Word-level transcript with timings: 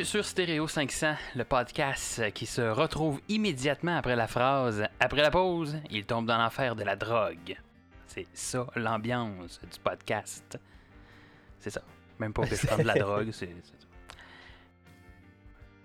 Bienvenue 0.00 0.12
sur 0.12 0.24
Stereo 0.24 0.66
500, 0.66 1.14
le 1.36 1.44
podcast 1.44 2.32
qui 2.32 2.46
se 2.46 2.62
retrouve 2.62 3.20
immédiatement 3.28 3.98
après 3.98 4.16
la 4.16 4.26
phrase 4.26 4.82
Après 4.98 5.20
la 5.20 5.30
pause, 5.30 5.76
il 5.90 6.06
tombe 6.06 6.24
dans 6.24 6.38
l'enfer 6.38 6.74
de 6.74 6.84
la 6.84 6.96
drogue. 6.96 7.58
C'est 8.06 8.26
ça 8.32 8.66
l'ambiance 8.76 9.60
du 9.60 9.78
podcast. 9.78 10.58
C'est 11.58 11.68
ça. 11.68 11.82
Même 12.18 12.32
pas 12.32 12.44
prends 12.66 12.78
de 12.78 12.82
la 12.84 12.94
drogue, 12.98 13.28
c'est. 13.30 13.50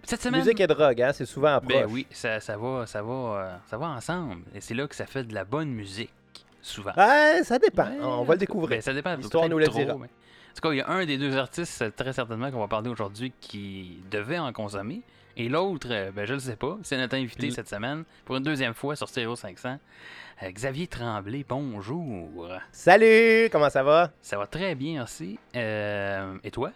Cette 0.04 0.22
semaine. 0.22 0.40
Musique 0.40 0.62
et 0.62 0.68
drogue, 0.68 1.02
hein, 1.02 1.12
c'est 1.12 1.26
souvent 1.26 1.60
proche. 1.60 1.74
Ben 1.74 1.86
oui, 1.90 2.08
ça, 2.10 2.40
ça 2.40 2.56
va, 2.56 2.86
ça 2.86 3.02
va, 3.04 3.12
euh, 3.12 3.58
ça 3.70 3.78
va 3.78 3.88
ensemble. 3.88 4.44
Et 4.54 4.62
c'est 4.62 4.76
là 4.76 4.88
que 4.88 4.96
ça 4.96 5.06
fait 5.08 5.26
de 5.26 5.34
la 5.34 5.44
bonne 5.44 5.72
musique, 5.72 6.14
souvent. 6.62 6.94
Ouais, 6.96 7.42
ça 7.44 7.60
dépend. 7.60 7.90
Ouais, 7.90 8.00
On 8.02 8.24
va 8.24 8.36
le 8.36 8.40
découvrir. 8.40 8.78
ben, 8.78 8.82
ça 8.82 8.94
dépend. 8.94 9.14
L'histoire 9.18 9.50
nous 9.50 9.60
le 9.60 9.68
dira. 9.68 9.96
mais- 9.98 10.08
tout 10.56 10.62
cas, 10.62 10.74
il 10.74 10.78
y 10.78 10.82
a 10.82 10.90
un 10.90 11.06
des 11.06 11.18
deux 11.18 11.38
artistes, 11.38 11.82
euh, 11.82 11.92
très 11.96 12.14
certainement, 12.14 12.50
qu'on 12.52 12.60
va 12.60 12.68
parler 12.68 12.90
aujourd'hui, 12.90 13.34
qui 13.40 14.00
devait 14.10 14.40
en 14.40 14.52
consommer. 14.54 15.02
Et 15.38 15.50
l'autre, 15.50 15.88
euh, 15.92 16.12
ben, 16.12 16.26
je 16.26 16.34
le 16.34 16.40
sais 16.40 16.56
pas. 16.56 16.78
C'est 16.84 16.98
notre 16.98 17.16
invité 17.16 17.52
cette 17.52 17.68
semaine, 17.68 18.06
pour 18.24 18.38
une 18.38 18.44
deuxième 18.44 18.74
fois 18.74 18.96
sur 18.96 19.10
Stereo 19.10 19.36
500. 19.36 19.78
Euh, 20.44 20.52
Xavier 20.52 20.88
Tremblay, 20.88 21.46
bonjour. 21.48 22.48
Salut, 22.72 23.50
comment 23.52 23.70
ça 23.70 23.84
va? 23.84 24.12
Ça 24.22 24.38
va 24.38 24.48
très 24.48 24.76
bien 24.76 25.04
aussi. 25.04 25.38
Euh, 25.56 26.38
et 26.44 26.52
toi? 26.52 26.72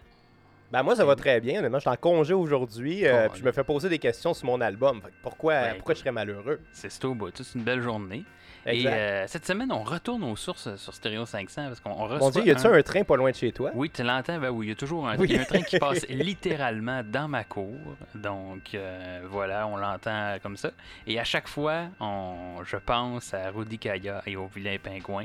Ben 0.70 0.82
moi, 0.84 0.94
ça 0.94 1.04
va 1.04 1.16
très 1.16 1.40
bien. 1.40 1.58
Honnêtement, 1.58 1.78
je 1.78 1.82
suis 1.82 1.90
en 1.90 1.96
congé 1.96 2.32
aujourd'hui. 2.32 3.04
euh, 3.04 3.26
Oh, 3.26 3.30
puis 3.32 3.40
je 3.40 3.44
me 3.44 3.50
fais 3.50 3.64
poser 3.64 3.88
des 3.88 3.98
questions 3.98 4.34
sur 4.34 4.46
mon 4.46 4.60
album. 4.60 5.00
Pourquoi, 5.22 5.54
Ouais, 5.54 5.74
pourquoi 5.74 5.94
je 5.94 6.00
serais 6.00 6.12
malheureux? 6.12 6.60
C'est 6.72 6.92
bout. 7.06 7.32
C'est 7.34 7.58
une 7.58 7.64
belle 7.64 7.80
journée. 7.80 8.24
Et 8.72 8.86
euh, 8.86 9.26
cette 9.26 9.46
semaine, 9.46 9.70
on 9.72 9.82
retourne 9.82 10.22
aux 10.24 10.36
sources 10.36 10.74
sur 10.76 10.94
Stereo 10.94 11.26
500 11.26 11.66
parce 11.68 11.80
qu'on 11.80 11.90
on 11.90 12.04
reçoit. 12.04 12.18
Mon 12.18 12.30
Dieu, 12.30 12.44
y 12.46 12.50
a-tu 12.50 12.66
un- 12.66 12.72
un 12.72 12.82
train 12.82 13.04
pas 13.04 13.16
loin 13.16 13.30
de 13.30 13.36
chez 13.36 13.52
toi? 13.52 13.70
Oui, 13.74 13.90
tu 13.90 14.02
l'entends, 14.02 14.38
ben 14.38 14.50
oui, 14.50 14.66
il 14.66 14.68
y 14.70 14.72
a 14.72 14.76
toujours 14.76 15.08
un, 15.08 15.16
Oui. 15.18 15.28
y 15.28 15.36
a 15.36 15.40
un 15.40 15.44
train 15.44 15.62
qui 15.62 15.78
passe 15.78 16.06
littéralement 16.08 17.02
dans 17.04 17.28
ma 17.28 17.44
cour. 17.44 17.76
Donc 18.14 18.74
euh, 18.74 19.20
voilà, 19.28 19.66
on 19.66 19.76
l'entend 19.76 20.36
comme 20.42 20.56
ça. 20.56 20.70
Et 21.06 21.18
à 21.20 21.24
chaque 21.24 21.48
fois, 21.48 21.88
on, 22.00 22.56
je 22.64 22.76
pense 22.76 23.34
à 23.34 23.50
Rudy 23.50 23.78
Kaya 23.78 24.22
et 24.26 24.36
au 24.36 24.46
vilain 24.46 24.76
pingouin. 24.82 25.24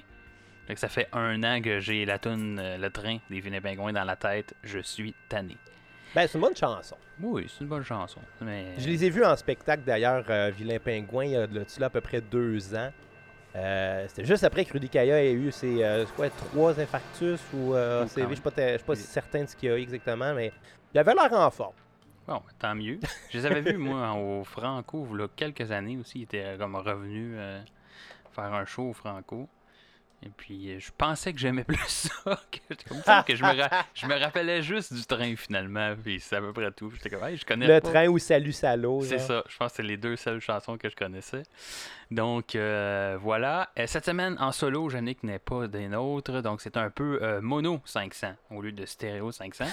Que 0.67 0.75
ça 0.79 0.87
fait 0.89 1.07
un 1.13 1.43
an 1.43 1.61
que 1.61 1.79
j'ai 1.79 2.05
la 2.05 2.17
toune, 2.17 2.57
euh, 2.59 2.77
le 2.77 2.89
train 2.89 3.17
des 3.29 3.39
vilains 3.39 3.61
pingouins 3.61 3.93
dans 3.93 4.03
la 4.03 4.15
tête. 4.15 4.55
Je 4.63 4.79
suis 4.79 5.13
tanné. 5.29 5.57
Ben, 6.15 6.25
c'est 6.27 6.35
une 6.39 6.41
bonne 6.41 6.55
chanson. 6.55 6.95
Oui, 7.21 7.45
c'est 7.47 7.61
une 7.61 7.67
bonne 7.69 7.83
chanson. 7.83 8.19
Mais 8.41 8.73
Je 8.79 8.87
les 8.87 9.05
ai 9.05 9.09
vus 9.09 9.23
en 9.23 9.35
spectacle 9.35 9.83
d'ailleurs, 9.85 10.23
euh, 10.29 10.49
Vilain 10.57 10.79
Pingouin, 10.79 11.25
il 11.25 11.31
y 11.31 11.35
a 11.35 11.45
de 11.45 11.59
là, 11.77 11.85
à 11.85 11.89
peu 11.89 12.01
près 12.01 12.19
deux 12.21 12.73
ans. 12.73 12.89
Euh, 13.55 14.05
C'était 14.09 14.25
juste 14.25 14.43
après 14.43 14.65
que 14.65 14.73
Rudy 14.73 14.89
Kaya 14.89 15.23
ait 15.23 15.31
eu 15.31 15.51
ses 15.51 15.81
euh, 15.83 16.05
quoi, 16.15 16.29
trois 16.29 16.77
infarctus 16.79 17.39
ou 17.53 17.73
euh, 17.73 18.05
quand 18.13 18.21
je 18.23 18.27
ne 18.27 18.33
suis 18.33 18.41
pas, 18.41 18.51
pas 18.51 18.95
certain 18.95 19.43
de 19.43 19.49
ce 19.49 19.55
qu'il 19.55 19.69
y 19.69 19.71
a 19.71 19.77
eu 19.77 19.81
exactement, 19.81 20.33
mais 20.33 20.51
il 20.93 20.99
avait 20.99 21.13
l'air 21.13 21.31
en 21.31 21.49
forme. 21.49 21.73
Bon, 22.27 22.41
tant 22.59 22.75
mieux. 22.75 22.99
Je 23.29 23.37
les 23.37 23.45
avais 23.45 23.61
vus, 23.61 23.77
moi, 23.77 24.13
au 24.13 24.43
Franco, 24.43 25.07
il 25.13 25.19
y 25.19 25.23
a 25.23 25.27
quelques 25.35 25.71
années 25.71 25.97
aussi. 25.97 26.19
Ils 26.19 26.23
étaient 26.23 26.43
euh, 26.43 26.57
comme 26.57 26.75
revenus 26.75 27.35
euh, 27.37 27.61
faire 28.33 28.53
un 28.53 28.65
show 28.65 28.89
au 28.89 28.93
Franco. 28.93 29.47
Et 30.25 30.29
puis, 30.35 30.71
euh, 30.71 30.79
je 30.79 30.89
pensais 30.97 31.33
que 31.33 31.39
j'aimais 31.39 31.63
plus 31.67 31.77
ça. 31.87 32.39
Que, 32.51 32.73
comme 32.89 33.01
ça, 33.03 33.23
que 33.27 33.35
je, 33.35 33.43
me 33.43 33.51
je 33.93 34.07
me 34.07 34.19
rappelais 34.19 34.63
juste 34.63 34.91
du 34.93 35.05
train, 35.05 35.35
finalement. 35.35 35.95
Puis 36.03 36.19
c'est 36.19 36.35
à 36.37 36.41
peu 36.41 36.51
près 36.51 36.71
tout. 36.71 36.91
J'étais 36.95 37.09
comme, 37.11 37.23
hey, 37.27 37.37
je 37.37 37.45
connais 37.45 37.67
Le 37.67 37.79
pas. 37.79 37.91
train 37.91 38.07
ou 38.07 38.17
Salut 38.17 38.51
Salo. 38.51 39.01
C'est 39.03 39.19
ça. 39.19 39.43
Je 39.47 39.55
pense 39.57 39.71
que 39.71 39.75
c'est 39.77 39.83
les 39.83 39.97
deux 39.97 40.15
seules 40.15 40.39
chansons 40.41 40.77
que 40.77 40.89
je 40.89 40.95
connaissais. 40.95 41.43
Donc, 42.09 42.55
euh, 42.55 43.17
voilà. 43.21 43.69
Euh, 43.77 43.85
cette 43.87 44.05
semaine, 44.05 44.35
en 44.39 44.51
solo, 44.51 44.89
Yannick 44.89 45.23
n'est 45.23 45.37
pas 45.39 45.67
des 45.67 45.87
nôtres. 45.87 46.41
Donc, 46.41 46.59
c'est 46.61 46.77
un 46.77 46.89
peu 46.89 47.19
euh, 47.21 47.39
mono 47.41 47.81
500 47.85 48.33
au 48.49 48.61
lieu 48.61 48.71
de 48.71 48.85
stéréo 48.85 49.31
500. 49.31 49.65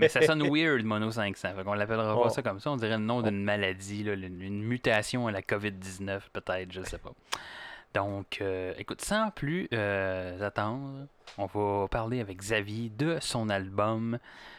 Mais 0.00 0.08
ça 0.08 0.20
sonne 0.22 0.42
weird, 0.52 0.84
mono 0.84 1.12
500. 1.12 1.48
Fait 1.56 1.62
qu'on 1.64 1.74
l'appellera 1.74 2.16
Oh. 2.16 2.22
pas 2.24 2.30
ça 2.30 2.42
comme 2.42 2.58
ça. 2.60 2.70
On 2.72 2.76
dirait 2.76 2.96
le 2.98 3.04
nom 3.04 3.22
d'une 3.22 3.44
maladie, 3.44 4.02
là, 4.02 4.14
une, 4.14 4.40
une 4.42 4.62
mutation 4.62 5.26
à 5.28 5.30
la 5.32 5.42
COVID-19, 5.42 6.20
peut-être, 6.32 6.72
je 6.72 6.82
sais 6.82 6.98
pas. 6.98 7.12
Donc, 7.96 8.38
euh, 8.42 8.74
écoute, 8.76 9.00
sans 9.00 9.30
plus 9.30 9.68
euh, 9.72 10.38
attendre, 10.46 11.06
on 11.38 11.46
va 11.46 11.88
parler 11.88 12.20
avec 12.20 12.36
Xavier 12.36 12.90
de 12.90 13.16
son 13.22 13.48
album. 13.48 14.18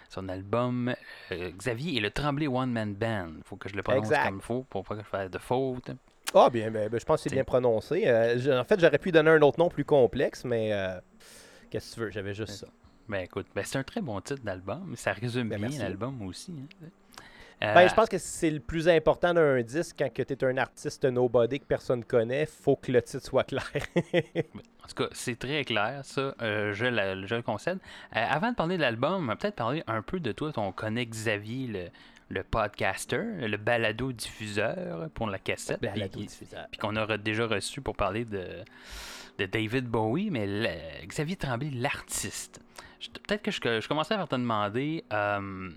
Son 0.10 0.28
album, 0.28 0.96
euh, 1.32 1.52
Xavier 1.52 1.98
et 1.98 2.00
le 2.00 2.10
Tremblay 2.10 2.48
One 2.48 2.72
Man 2.72 2.96
Band. 2.96 3.34
faut 3.44 3.56
que 3.58 3.70
je 3.70 3.76
le 3.76 3.84
prononce 3.84 4.06
Exact. 4.06 4.26
comme 4.26 4.38
il 4.38 4.42
faut 4.42 4.64
pour 4.70 4.84
pas 4.84 4.96
que 4.96 5.02
je 5.02 5.06
fasse 5.08 5.30
de 5.30 5.38
faute. 5.38 5.92
Ah, 6.34 6.50
bien, 6.50 6.72
ben, 6.72 6.90
ben, 6.90 7.00
je 7.00 7.06
pense 7.06 7.22
que 7.22 7.30
c'est 7.30 7.36
bien 7.36 7.44
prononcé. 7.44 8.04
Euh, 8.08 8.60
en 8.60 8.64
fait, 8.64 8.80
j'aurais 8.80 8.98
pu 8.98 9.12
donner 9.12 9.30
un 9.30 9.42
autre 9.44 9.60
nom 9.60 9.70
plus 9.70 9.86
complexe, 9.86 10.44
mais 10.44 10.74
euh, 10.74 11.00
qu'est-ce 11.70 11.92
que 11.92 11.94
tu 11.96 12.00
veux, 12.02 12.10
j'avais 12.10 12.34
juste 12.34 12.54
ça. 12.54 12.68
Ben 13.08 13.20
écoute, 13.20 13.46
ben, 13.54 13.64
c'est 13.64 13.78
un 13.78 13.84
très 13.84 14.02
bon 14.02 14.20
titre 14.20 14.42
d'album. 14.44 14.96
Ça 14.96 15.14
résume 15.14 15.50
Ben, 15.50 15.62
bien 15.64 15.78
l'album 15.80 16.22
aussi. 16.24 16.54
hein. 16.84 16.88
Euh, 17.64 17.74
Ben, 17.74 17.88
je 17.90 17.94
pense 17.96 18.08
que 18.08 18.18
c'est 18.20 18.52
le 18.52 18.60
plus 18.60 18.88
important 18.88 19.34
d'un 19.34 19.62
disque 19.64 19.96
quand 19.98 20.10
tu 20.14 20.22
es 20.22 20.44
un 20.46 20.58
artiste 20.58 21.06
nobody 21.06 21.60
que 21.60 21.66
personne 21.66 22.04
connaît, 22.06 22.46
faut 22.46 22.76
que 22.76 22.92
le 22.92 23.02
titre 23.02 23.26
soit 23.26 23.44
clair. 23.46 23.64
En 24.84 24.88
tout 24.88 25.04
cas, 25.04 25.10
c'est 25.12 25.38
très 25.38 25.66
clair, 25.66 26.00
ça, 26.06 26.34
euh, 26.42 26.72
je, 26.74 26.86
la- 26.86 27.26
je 27.26 27.36
le 27.36 27.42
concède. 27.42 27.78
Euh, 28.16 28.24
avant 28.30 28.52
de 28.52 28.56
parler 28.56 28.78
de 28.78 28.82
l'album, 28.84 29.36
peut-être 29.38 29.56
parler 29.56 29.84
un 29.86 30.02
peu 30.02 30.22
de 30.22 30.32
toi. 30.32 30.54
On 30.56 30.72
connaît 30.72 31.06
Xavier, 31.06 31.68
le, 31.68 31.86
le 32.30 32.44
podcaster, 32.44 33.22
le 33.22 33.58
balado-diffuseur 33.58 35.10
pour 35.14 35.28
la 35.28 35.40
cassette. 35.40 35.82
Ben, 35.82 35.92
puis 36.72 36.80
qu'on 36.80 36.96
aura 36.96 37.18
déjà 37.18 37.48
reçu 37.48 37.82
pour 37.82 37.96
parler 37.98 38.24
de, 38.24 38.48
de 39.40 39.46
David 39.46 39.86
Bowie, 39.88 40.30
mais 40.32 40.46
le- 40.48 41.06
Xavier 41.06 41.36
Tremblay, 41.36 41.70
l'artiste. 41.72 42.62
Peut-être 43.28 43.42
que 43.44 43.52
je, 43.52 43.60
je 43.82 43.88
commençais 43.90 44.16
par 44.16 44.28
te 44.28 44.36
demander 44.36 45.04
euh, 45.12 45.70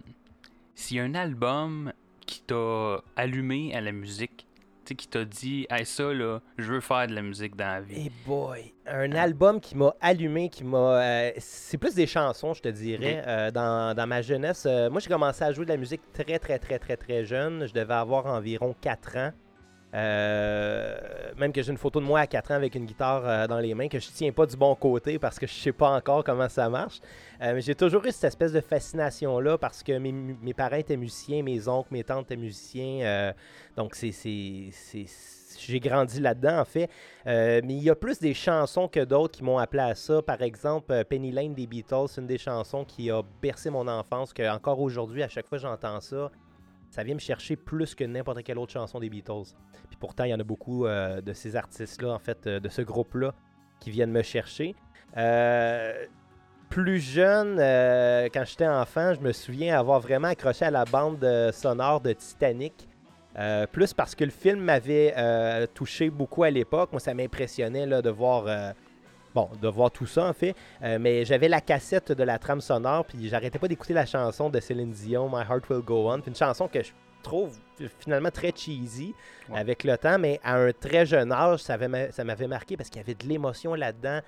s'il 0.75 0.97
y 0.97 1.01
a 1.01 1.05
un 1.05 1.15
album 1.15 1.93
qui 2.27 2.43
t'a 2.43 3.03
allumé 3.17 3.75
à 3.75 3.81
la 3.81 3.93
musique, 3.93 4.47
tu 4.85 4.91
sais, 4.91 4.95
qui 4.95 5.09
t'a 5.09 5.25
dit, 5.25 5.67
hey, 5.71 5.85
ça, 5.85 6.13
là, 6.13 6.41
je 6.59 6.73
veux 6.73 6.81
faire 6.81 7.07
de 7.07 7.15
la 7.15 7.23
musique 7.23 7.57
dans 7.57 7.67
la 7.67 7.81
vie. 7.81 8.03
Hey 8.03 8.13
boy, 8.27 8.73
un 8.87 9.13
album 9.13 9.61
qui 9.61 9.77
m'a 9.77 9.95
allumé, 10.01 10.49
qui 10.49 10.65
m'a. 10.65 10.79
euh, 11.03 11.31
c'est 11.39 11.79
plus 11.79 11.95
des 11.95 12.07
chansons, 12.07 12.55
je 12.55 12.63
te 12.63 12.69
dirais. 12.69 13.23
Euh, 13.27 13.51
dans, 13.51 13.95
dans 13.97 14.07
ma 14.07 14.23
jeunesse, 14.23 14.65
euh, 14.67 14.89
moi 14.91 15.01
j'ai 15.01 15.09
commencé 15.11 15.43
à 15.45 15.53
jouer 15.53 15.65
de 15.65 15.71
la 15.71 15.77
musique 15.77 16.01
très 16.13 16.39
très 16.39 16.59
très 16.59 16.79
très 16.79 16.97
très 16.97 17.25
jeune. 17.25 17.67
Je 17.67 17.75
devais 17.75 17.95
avoir 17.95 18.27
environ 18.27 18.75
4 18.81 19.17
ans. 19.17 19.33
Euh, 19.93 20.97
même 21.37 21.53
que 21.53 21.63
j'ai 21.63 21.73
une 21.73 21.79
photo 21.79 22.01
de 22.01 22.05
moi 22.05 22.21
à 22.21 22.27
4 22.27 22.53
ans 22.53 22.55
avec 22.55 22.77
une 22.77 22.87
guitare 22.87 23.23
euh, 23.25 23.47
dans 23.49 23.59
les 23.59 23.75
mains 23.75 23.89
que 23.89 23.99
je 23.99 24.09
tiens 24.09 24.31
pas 24.31 24.47
du 24.47 24.57
bon 24.57 24.73
côté 24.77 25.19
parce 25.19 25.39
que 25.39 25.49
je 25.49 25.53
sais 25.53 25.73
pas 25.73 25.91
encore 25.91 26.23
comment 26.23 26.49
ça 26.49 26.69
marche. 26.69 27.01
Euh, 27.43 27.55
mais 27.55 27.61
j'ai 27.61 27.75
toujours 27.75 28.05
eu 28.07 28.13
cette 28.13 28.25
espèce 28.25 28.53
de 28.53 28.61
fascination-là 28.61 29.59
parce 29.59 29.83
que 29.83 29.99
mes, 29.99 30.55
parents 30.55 30.77
étaient 30.77 30.97
musiciens, 30.97 31.43
mes 31.43 31.67
oncles, 31.67 31.89
mes 31.93 32.05
tantes 32.05 32.27
étaient 32.27 32.37
musiciens. 32.37 33.35
donc 33.77 33.97
c'est, 33.97 34.13
j'ai 35.59 35.81
grandi 35.81 36.21
là-dedans 36.21 36.61
en 36.61 36.65
fait. 36.65 36.89
Mais 37.27 37.63
il 37.69 37.83
y 37.83 37.91
a 37.91 37.97
plus 37.97 38.21
des 38.21 38.35
chansons 38.35 38.87
que 38.87 39.01
d'autres 39.01 39.39
qui 39.39 39.45
m'ont 39.45 39.59
appelé 39.59 39.83
à 39.83 39.95
ça. 39.95 40.23
Par 40.23 40.41
exemple, 40.43 41.05
Penny 41.05 41.33
Lane 41.33 41.55
des 41.55 41.67
Beatles, 41.67 42.07
c'est 42.09 42.21
une 42.21 42.27
des 42.27 42.39
chansons 42.39 42.85
qui 42.85 43.11
a 43.11 43.23
bercé 43.43 43.71
mon 43.71 43.89
enfance, 43.89 44.33
que 44.33 44.49
encore 44.49 44.81
aujourd'hui, 44.81 45.23
à 45.23 45.29
chaque 45.29 45.49
fois 45.49 45.59
j'entends 45.59 46.01
ça, 46.01 46.31
ça 46.91 47.05
vient 47.05 47.15
me 47.15 47.21
chercher 47.21 47.57
plus 47.57 47.95
que 47.95 48.05
n'importe 48.05 48.43
quelle 48.43 48.59
autre 48.59 48.73
chanson 48.73 48.99
des 48.99 49.09
Beatles. 49.09 49.55
Puis 49.89 49.97
pourtant, 49.99 50.25
il 50.25 50.31
y 50.31 50.35
en 50.35 50.41
a 50.41 50.45
beaucoup 50.45 50.87
euh, 50.87 51.21
de 51.21 51.33
ces 51.33 51.57
artistes-là, 51.57 52.13
en 52.13 52.19
fait, 52.19 52.47
euh, 52.47 52.61
de 52.61 52.69
ce 52.69 52.83
groupe-là, 52.83 53.33
qui 53.79 53.91
viennent 53.91 54.11
me 54.11 54.23
chercher. 54.23 54.75
Euh, 55.17 56.05
plus 56.69 57.01
jeune, 57.01 57.57
quand 58.33 58.45
j'étais 58.45 58.69
enfant, 58.69 59.15
je 59.15 59.21
me 59.21 59.33
souviens 59.33 59.77
avoir 59.77 59.99
vraiment 59.99 60.29
accroché 60.29 60.65
à 60.65 60.71
la 60.71 60.85
bande 60.85 61.27
sonore 61.53 62.01
de 62.01 62.13
Titanic. 62.13 62.89
Plus 63.73 63.93
parce 63.93 64.15
que 64.15 64.23
le 64.23 64.31
film 64.31 64.61
m'avait 64.61 65.67
touché 65.75 66.11
beaucoup 66.11 66.45
à 66.45 66.51
l'époque. 66.51 66.93
Moi, 66.93 67.01
ça 67.01 67.13
m'impressionnait 67.13 67.89
de 67.89 68.11
voir 68.11 68.45
bon, 69.35 69.49
de 69.61 69.69
voir 69.69 69.91
tout 69.91 70.07
ça 70.07 70.27
en 70.27 70.33
fait. 70.33 70.55
Euh, 70.83 70.99
mais 71.01 71.25
j'avais 71.25 71.49
la 71.49 71.61
cassette 71.61 72.13
de 72.13 72.23
la 72.23 72.39
trame 72.39 72.61
sonore, 72.61 73.05
puis 73.05 73.29
j'arrêtais 73.29 73.59
pas 73.59 73.69
d'écouter 73.69 73.95
la 73.95 74.07
chanson 74.07 74.51
de 74.51 74.61
Céline 74.61 74.91
Dion, 74.93 75.29
My 75.29 75.43
Heart 75.49 75.69
Will 75.71 75.81
Go 75.81 76.11
On. 76.11 76.21
Puis 76.21 76.31
une 76.31 76.37
chanson 76.37 76.69
que 76.69 76.83
je 76.83 76.91
trouve 77.23 77.59
finalement 77.99 78.31
très 78.31 78.53
cheesy 78.55 79.15
Ouais. 79.51 79.59
avec 79.59 79.85
le 79.85 79.99
temps, 79.99 80.19
mais 80.19 80.39
à 80.45 80.55
un 80.57 80.73
très 80.73 81.05
jeune 81.05 81.33
âge, 81.33 81.61
ça, 81.61 81.75
avait 81.75 81.89
ma- 81.89 82.11
ça 82.13 82.25
m'avait 82.25 82.47
marqué 82.47 82.77
parce 82.77 82.89
qu'il 82.89 82.99
y 83.01 83.05
avait 83.05 83.15
de 83.15 83.27
l'émotion 83.27 83.75
là-dedans. 83.75 84.21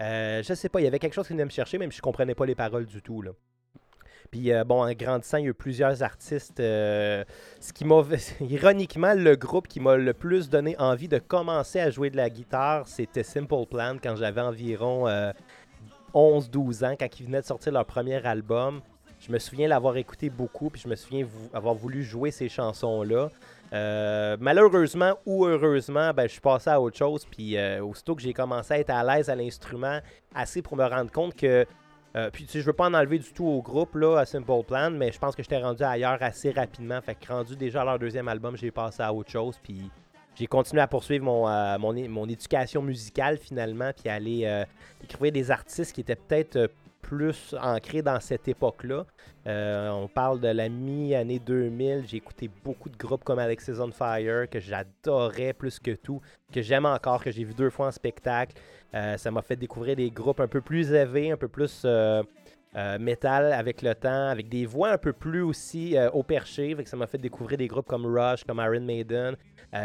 Euh, 0.00 0.42
je 0.42 0.52
sais 0.54 0.68
pas, 0.68 0.80
il 0.80 0.84
y 0.84 0.86
avait 0.86 0.98
quelque 0.98 1.14
chose 1.14 1.26
qui 1.26 1.32
venait 1.32 1.44
me 1.44 1.50
chercher, 1.50 1.78
même 1.78 1.92
si 1.92 1.98
je 1.98 2.02
comprenais 2.02 2.34
pas 2.34 2.44
les 2.44 2.54
paroles 2.56 2.84
du 2.86 3.00
tout. 3.00 3.22
Là. 3.22 3.30
Puis 4.30 4.52
euh, 4.52 4.64
bon, 4.64 4.84
en 4.84 4.92
grandissant, 4.92 5.38
il 5.38 5.44
y 5.44 5.46
a 5.46 5.50
eu 5.50 5.54
plusieurs 5.54 6.02
artistes. 6.02 6.60
euh, 6.60 7.24
ce 7.60 7.72
qui 7.72 7.84
m'a. 7.84 8.02
Ironiquement, 8.40 9.14
le 9.14 9.36
groupe 9.36 9.68
qui 9.68 9.80
m'a 9.80 9.96
le 9.96 10.12
plus 10.12 10.48
donné 10.48 10.76
envie 10.78 11.08
de 11.08 11.18
commencer 11.18 11.80
à 11.80 11.90
jouer 11.90 12.10
de 12.10 12.16
la 12.16 12.30
guitare, 12.30 12.86
c'était 12.88 13.22
Simple 13.22 13.66
Plan 13.70 13.96
quand 14.02 14.16
j'avais 14.16 14.40
environ 14.40 15.08
euh, 15.08 15.32
11-12 16.14 16.84
ans, 16.84 16.94
quand 16.98 17.20
ils 17.20 17.26
venaient 17.26 17.40
de 17.40 17.46
sortir 17.46 17.72
leur 17.72 17.84
premier 17.84 18.24
album. 18.26 18.80
Je 19.20 19.32
me 19.32 19.38
souviens 19.38 19.68
l'avoir 19.68 19.96
écouté 19.96 20.28
beaucoup, 20.28 20.68
puis 20.68 20.82
je 20.82 20.88
me 20.88 20.96
souviens 20.96 21.26
avoir 21.54 21.74
voulu 21.74 22.02
jouer 22.02 22.30
ces 22.30 22.48
chansons-là. 22.48 23.30
Euh, 23.72 24.36
malheureusement 24.38 25.14
ou 25.26 25.46
heureusement, 25.46 26.12
ben, 26.12 26.24
je 26.24 26.32
suis 26.32 26.40
passé 26.40 26.70
à 26.70 26.80
autre 26.80 26.96
chose. 26.96 27.24
Puis 27.30 27.56
euh, 27.56 27.82
aussitôt 27.82 28.14
que 28.14 28.22
j'ai 28.22 28.34
commencé 28.34 28.74
à 28.74 28.78
être 28.78 28.90
à 28.90 29.02
l'aise 29.02 29.30
à 29.30 29.34
l'instrument, 29.34 29.98
assez 30.34 30.62
pour 30.62 30.76
me 30.76 30.84
rendre 30.84 31.10
compte 31.10 31.34
que. 31.34 31.66
Euh, 32.16 32.30
puis 32.30 32.44
tu 32.44 32.52
sais, 32.52 32.60
je 32.60 32.66
veux 32.66 32.72
pas 32.72 32.88
en 32.88 32.94
enlever 32.94 33.18
du 33.18 33.32
tout 33.32 33.44
au 33.44 33.60
groupe, 33.60 33.96
là, 33.96 34.18
à 34.18 34.24
Simple 34.24 34.62
Plan, 34.66 34.90
mais 34.90 35.10
je 35.10 35.18
pense 35.18 35.34
que 35.34 35.42
j'étais 35.42 35.60
rendu 35.60 35.82
ailleurs 35.82 36.18
assez 36.20 36.50
rapidement. 36.50 37.00
Fait 37.00 37.16
que 37.16 37.26
rendu 37.32 37.56
déjà 37.56 37.82
à 37.82 37.84
leur 37.84 37.98
deuxième 37.98 38.28
album, 38.28 38.56
j'ai 38.56 38.70
passé 38.70 39.02
à 39.02 39.12
autre 39.12 39.30
chose. 39.30 39.58
Puis 39.62 39.90
j'ai 40.36 40.46
continué 40.46 40.82
à 40.82 40.86
poursuivre 40.86 41.24
mon, 41.24 41.48
euh, 41.48 41.78
mon, 41.78 41.92
mon 42.08 42.28
éducation 42.28 42.82
musicale 42.82 43.38
finalement, 43.38 43.90
puis 43.96 44.08
aller 44.08 44.42
euh, 44.44 44.64
découvrir 45.00 45.32
des 45.32 45.50
artistes 45.50 45.92
qui 45.92 46.00
étaient 46.00 46.16
peut-être 46.16 46.56
euh, 46.56 46.68
plus 47.04 47.54
ancrés 47.60 48.00
dans 48.00 48.18
cette 48.18 48.48
époque-là. 48.48 49.04
Euh, 49.46 49.90
on 49.90 50.08
parle 50.08 50.40
de 50.40 50.48
la 50.48 50.70
mi-année 50.70 51.38
2000. 51.38 52.04
J'ai 52.08 52.16
écouté 52.16 52.50
beaucoup 52.64 52.88
de 52.88 52.96
groupes 52.96 53.22
comme 53.24 53.38
Alexis 53.38 53.78
on 53.78 53.92
Fire, 53.92 54.48
que 54.48 54.58
j'adorais 54.58 55.52
plus 55.52 55.78
que 55.78 55.90
tout, 55.92 56.20
que 56.50 56.62
j'aime 56.62 56.86
encore, 56.86 57.22
que 57.22 57.30
j'ai 57.30 57.44
vu 57.44 57.52
deux 57.52 57.68
fois 57.68 57.88
en 57.88 57.90
spectacle. 57.90 58.56
Euh, 58.94 59.18
ça 59.18 59.30
m'a 59.30 59.42
fait 59.42 59.56
découvrir 59.56 59.96
des 59.96 60.10
groupes 60.10 60.40
un 60.40 60.48
peu 60.48 60.62
plus 60.62 60.92
élevés, 60.92 61.30
un 61.30 61.36
peu 61.36 61.48
plus 61.48 61.82
euh, 61.84 62.22
métal 62.98 63.52
avec 63.52 63.82
le 63.82 63.94
temps, 63.94 64.28
avec 64.28 64.48
des 64.48 64.64
voix 64.64 64.92
un 64.92 64.98
peu 64.98 65.12
plus 65.12 65.42
aussi 65.42 65.96
au 66.12 66.22
perché. 66.22 66.74
Ça 66.86 66.96
m'a 66.96 67.06
fait 67.06 67.18
découvrir 67.18 67.58
des 67.58 67.68
groupes 67.68 67.86
comme 67.86 68.06
Rush, 68.06 68.44
comme 68.44 68.58
Iron 68.58 68.80
Maiden, 68.80 69.36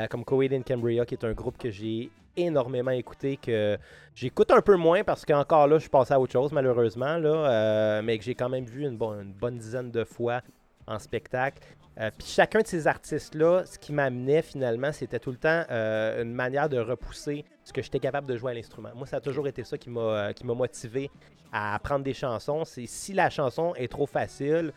comme 0.09 0.23
Coed 0.23 0.63
Cambria, 0.65 1.05
qui 1.05 1.15
est 1.15 1.25
un 1.25 1.33
groupe 1.33 1.57
que 1.57 1.69
j'ai 1.69 2.09
énormément 2.35 2.91
écouté, 2.91 3.37
que 3.37 3.77
j'écoute 4.15 4.51
un 4.51 4.61
peu 4.61 4.75
moins 4.75 5.03
parce 5.03 5.25
qu'encore 5.25 5.67
là, 5.67 5.75
je 5.77 5.81
suis 5.81 5.89
passé 5.89 6.13
à 6.13 6.19
autre 6.19 6.33
chose, 6.33 6.51
malheureusement, 6.51 7.17
là, 7.17 7.29
euh, 7.29 8.01
mais 8.01 8.17
que 8.17 8.23
j'ai 8.23 8.35
quand 8.35 8.49
même 8.49 8.65
vu 8.65 8.83
une, 8.85 8.97
bonne- 8.97 9.57
dizaine 9.57 9.91
de 9.91 10.03
fois 10.03 10.41
en 10.87 10.99
spectacle. 10.99 11.61
Euh, 11.99 12.09
Puis 12.17 12.27
chacun 12.27 12.61
de 12.61 12.67
ces 12.67 12.87
artistes-là, 12.87 13.65
ce 13.65 13.77
qui 13.77 13.91
m'amenait 13.91 14.41
finalement, 14.41 14.91
c'était 14.91 15.19
tout 15.19 15.31
le 15.31 15.37
temps 15.37 15.63
euh, 15.69 16.23
une 16.23 16.33
manière 16.33 16.69
de 16.69 16.79
repousser 16.79 17.43
ce 17.63 17.73
que 17.73 17.81
j'étais 17.81 17.99
capable 17.99 18.27
de 18.27 18.37
jouer 18.37 18.51
à 18.51 18.55
l'instrument. 18.55 18.89
Moi, 18.95 19.05
ça 19.05 19.17
a 19.17 19.21
toujours 19.21 19.47
été 19.47 19.63
ça 19.63 19.77
qui 19.77 19.89
m'a 19.89 20.33
motivé 20.43 21.11
à 21.51 21.75
apprendre 21.75 22.03
des 22.05 22.13
chansons. 22.13 22.63
C'est 22.63 22.85
si 22.85 23.13
la 23.13 23.29
chanson 23.29 23.75
est 23.75 23.91
trop 23.91 24.05
facile, 24.05 24.71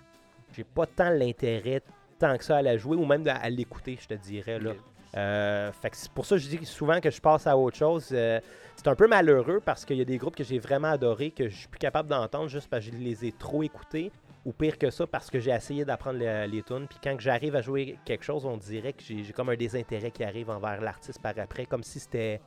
j'ai 0.53 0.65
pas 0.65 0.87
tant 0.87 1.11
l'intérêt 1.11 1.81
tant 2.19 2.37
que 2.37 2.45
ça 2.45 2.59
à 2.59 2.63
la 2.63 2.77
jouer 2.77 2.97
ou 2.97 3.05
même 3.05 3.25
à 3.27 3.49
l'écouter, 3.51 3.99
je 4.01 4.07
te 4.09 4.15
dirais. 4.15 4.59
Là. 4.59 4.73
Euh, 5.17 5.71
fait 5.73 5.91
que 5.91 5.97
c'est 5.97 6.11
pour 6.11 6.25
ça 6.25 6.37
que 6.37 6.43
je 6.43 6.49
dis 6.49 6.65
souvent 6.65 7.01
que 7.01 7.11
je 7.11 7.21
passe 7.21 7.47
à 7.47 7.57
autre 7.57 7.77
chose. 7.77 8.09
Euh, 8.13 8.41
c'est 8.77 8.89
un 8.89 8.95
peu 8.95 9.07
malheureux 9.07 9.61
parce 9.65 9.85
qu'il 9.85 9.99
y 9.99 10.01
a 10.01 10.05
des 10.05 10.17
groupes 10.17 10.37
que 10.37 10.45
j'ai 10.45 10.59
vraiment 10.59 10.89
adorés 10.89 11.31
que 11.31 11.49
je 11.49 11.55
suis 11.55 11.69
plus 11.69 11.79
capable 11.79 12.09
d'entendre 12.09 12.49
juste 12.49 12.69
parce 12.69 12.87
que 12.87 12.93
je 12.93 12.97
les 12.97 13.27
ai 13.27 13.33
trop 13.33 13.63
écoutés. 13.63 14.11
Ou 14.45 14.53
pire 14.53 14.77
que 14.77 14.91
ça, 14.91 15.07
parce 15.07 15.31
que 15.31 15.39
j'ai 15.39 15.53
essayé 15.53 15.85
d'apprendre 15.85 16.19
les, 16.19 16.63
tunes. 16.65 16.89
Puis 16.89 16.99
quand 17.01 17.15
j'arrive 17.21 17.55
à 17.55 17.63
jouer 17.63 17.97
quelque 18.05 18.25
chose, 18.25 18.45
on 18.45 18.57
dirait 18.57 18.93
que 18.93 19.01
j'ai 19.05 19.33
comme 19.33 19.51
un 19.51 19.55
désintérêt 19.55 20.11
qui 20.11 20.25
arrive 20.25 20.51
envers 20.51 20.81
l'artiste 20.81 21.23
par 21.23 21.39
après. 21.39 21.65
Comme 21.65 21.85
si 21.85 22.01
c'était. 22.01 22.41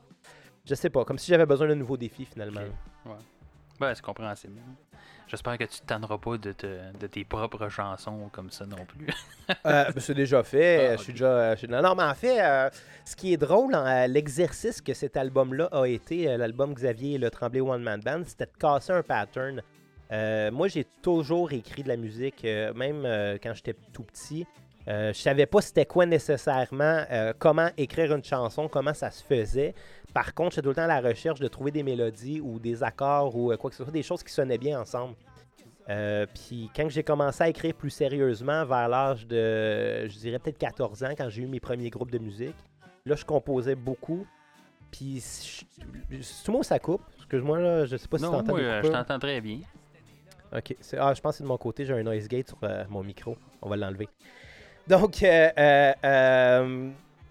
Je 0.66 0.76
sais 0.76 0.90
pas, 0.90 1.06
comme 1.06 1.18
si 1.18 1.32
j'avais 1.32 1.46
besoin 1.46 1.70
d'un 1.70 1.76
nouveau 1.76 1.96
défi 1.96 2.26
finalement. 2.26 2.60
Ok. 2.60 3.12
Ouais. 3.12 3.18
Ben, 3.80 3.96
c'est 3.96 4.04
compréhensible. 4.04 4.60
J'espère 5.28 5.58
que 5.58 5.64
tu 5.64 5.80
te 5.80 5.86
tanneras 5.86 6.18
pas 6.20 6.38
de, 6.38 6.52
te- 6.52 6.98
de 7.00 7.08
tes 7.08 7.26
propres 7.26 7.68
chansons 7.70 8.30
comme 8.32 8.52
ça 8.52 8.66
non 8.66 8.86
plus. 8.86 9.08
Euh, 9.66 9.86
ben, 9.92 9.94
c'est 10.00 10.14
déjà 10.14 10.44
fait. 10.44 10.90
Ah, 10.90 10.96
Je 10.98 11.02
suis 11.02 11.12
ok. 11.12 11.16
déjà. 11.16 11.26
euh, 11.28 11.52
je 11.54 11.58
suis- 11.60 11.68
Non, 11.68 11.82
non, 11.82 11.96
mais 11.96 12.04
en 12.04 12.14
fait, 12.14 12.40
euh, 12.42 12.70
ce 13.04 13.16
qui 13.16 13.34
est 13.34 13.38
drôle, 13.38 13.74
euh, 13.76 14.08
l'exercice 14.08 14.82
que 14.82 14.94
cet 14.94 15.18
album-là 15.18 15.66
a 15.72 15.86
été, 15.88 16.38
l'album 16.38 16.74
Xavier 16.74 17.16
et 17.16 17.18
le 17.18 17.30
Tremblay 17.32 17.62
One 17.62 17.82
Man 17.82 18.02
Band, 18.02 18.22
c'était 18.26 18.46
de 18.46 18.58
casser 18.60 18.94
un 18.94 19.02
pattern. 19.04 19.62
Moi, 20.52 20.68
j'ai 20.68 20.86
toujours 21.02 21.52
écrit 21.52 21.82
de 21.84 21.88
la 21.90 21.98
musique, 21.98 22.44
même 22.76 23.02
quand 23.42 23.54
j'étais 23.56 23.76
tout 23.94 24.04
petit. 24.04 24.46
Je 24.88 25.14
savais 25.14 25.48
pas 25.48 25.62
c'était 25.62 25.86
quoi 25.88 26.06
nécessairement, 26.06 27.04
comment 27.40 27.70
écrire 27.76 28.14
une 28.14 28.24
chanson, 28.24 28.68
comment 28.68 28.94
ça 28.94 29.10
se 29.10 29.24
faisait. 29.24 29.74
Par 30.16 30.34
contre, 30.34 30.52
j'étais 30.56 30.62
tout 30.64 30.70
le 30.70 30.76
temps 30.76 30.84
à 30.90 31.02
la 31.02 31.02
recherche 31.02 31.42
de 31.42 31.48
trouver 31.50 31.72
des 31.72 31.84
mélodies 31.84 32.40
ou 32.40 32.58
des 32.58 32.82
accords 32.84 33.36
ou 33.36 33.52
euh, 33.52 33.58
quoi 33.58 33.70
que 33.70 33.76
ce 33.76 33.84
soit, 33.84 33.92
des 33.92 34.02
choses 34.02 34.24
qui 34.24 34.32
sonnaient 34.32 34.58
bien 34.58 34.80
ensemble. 34.80 35.14
Euh, 35.90 36.26
puis 36.34 36.72
quand 36.74 36.88
j'ai 36.90 37.04
commencé 37.04 37.44
à 37.44 37.50
écrire 37.50 37.74
plus 37.74 37.90
sérieusement 37.90 38.64
vers 38.66 38.88
l'âge 38.88 39.28
de, 39.28 40.08
je 40.08 40.18
dirais 40.18 40.40
peut-être 40.40 40.58
14 40.58 41.04
ans, 41.04 41.12
quand 41.18 41.28
j'ai 41.30 41.44
eu 41.44 41.48
mes 41.48 41.60
premiers 41.60 41.90
groupes 41.90 42.12
de 42.12 42.18
musique, 42.18 42.56
là, 43.06 43.16
je 43.18 43.26
composais 43.26 43.76
beaucoup. 43.76 44.26
Puis, 44.90 45.22
je- 45.22 45.66
tout 46.16 46.22
le 46.48 46.54
monde, 46.54 46.64
ça 46.64 46.80
coupe? 46.80 47.02
Excuse-moi, 47.18 47.60
là, 47.60 47.86
je 47.86 47.98
sais 47.98 48.08
pas 48.08 48.18
si 48.18 48.24
tu 48.24 48.32
non, 48.32 48.38
entends 48.38 48.52
moi, 48.54 48.60
des 48.62 48.66
euh, 48.66 48.78
je 48.78 48.82
coupures. 48.88 48.98
t'entends 48.98 49.20
très 49.20 49.42
bien. 49.42 49.60
Ok. 50.56 50.76
Ah, 50.98 51.14
je 51.14 51.20
pense 51.20 51.34
que 51.34 51.38
c'est 51.40 51.44
de 51.44 51.50
mon 51.50 51.58
côté. 51.58 51.86
J'ai 51.86 51.94
un 51.94 52.04
noise 52.04 52.30
gate 52.30 52.48
sur 52.48 52.58
euh, 52.64 52.86
mon 52.88 53.04
micro. 53.04 53.36
On 53.62 53.68
va 53.68 53.76
l'enlever. 53.76 54.08
Donc, 54.88 55.22
euh, 55.24 55.92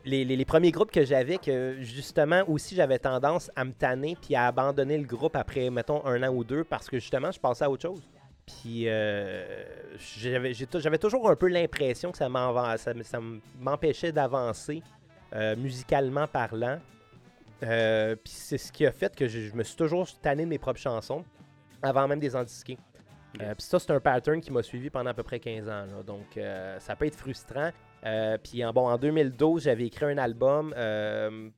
les, 0.04 0.24
les- 0.24 0.36
les 0.36 0.44
premiers 0.44 0.70
groupes 0.70 0.90
que 0.90 1.04
j'avais, 1.04 1.38
que 1.38 1.76
justement 1.80 2.42
aussi 2.48 2.74
j'avais 2.74 2.98
tendance 2.98 3.50
à 3.56 3.64
me 3.64 3.72
tanner 3.72 4.16
puis 4.20 4.34
à 4.34 4.46
abandonner 4.46 4.98
le 4.98 5.04
groupe 5.06 5.36
après, 5.36 5.70
mettons, 5.70 6.04
un 6.06 6.22
an 6.22 6.32
ou 6.34 6.44
deux 6.44 6.64
parce 6.64 6.88
que 6.88 6.98
justement, 6.98 7.30
je 7.32 7.40
passais 7.40 7.64
à 7.64 7.70
autre 7.70 7.82
chose. 7.82 8.02
Puis 8.46 8.84
euh, 8.88 9.64
j'avais 10.78 10.98
toujours 10.98 11.30
un 11.30 11.36
peu 11.36 11.48
l'impression 11.48 12.12
que 12.12 12.18
ça 12.18 12.28
m'empêchait 13.58 14.12
d'avancer 14.12 14.82
euh, 15.34 15.56
musicalement 15.56 16.26
parlant. 16.26 16.78
Euh, 17.62 18.14
puis 18.16 18.32
c'est 18.34 18.58
ce 18.58 18.70
qui 18.70 18.84
a 18.84 18.92
fait 18.92 19.14
que 19.16 19.26
je, 19.26 19.40
je 19.40 19.54
me 19.54 19.62
suis 19.62 19.76
toujours 19.76 20.06
tanné 20.20 20.44
de 20.44 20.48
mes 20.50 20.58
propres 20.58 20.80
chansons 20.80 21.24
avant 21.82 22.06
même 22.06 22.20
disquer. 22.44 22.76
Euh, 23.40 23.54
puis 23.54 23.66
ça, 23.66 23.78
c'est 23.78 23.90
un 23.90 24.00
pattern 24.00 24.40
qui 24.40 24.52
m'a 24.52 24.62
suivi 24.62 24.90
pendant 24.90 25.10
à 25.10 25.14
peu 25.14 25.22
près 25.22 25.40
15 25.40 25.68
ans. 25.68 25.86
là. 25.86 26.02
Donc, 26.06 26.36
euh, 26.36 26.78
ça 26.78 26.94
peut 26.94 27.06
être 27.06 27.16
frustrant. 27.16 27.70
Euh, 28.04 28.36
puis 28.42 28.64
en, 28.64 28.72
bon, 28.72 28.88
en 28.88 28.98
2012, 28.98 29.64
j'avais 29.64 29.86
écrit 29.86 30.04
un 30.06 30.18
album 30.18 30.74
euh, 30.76 31.48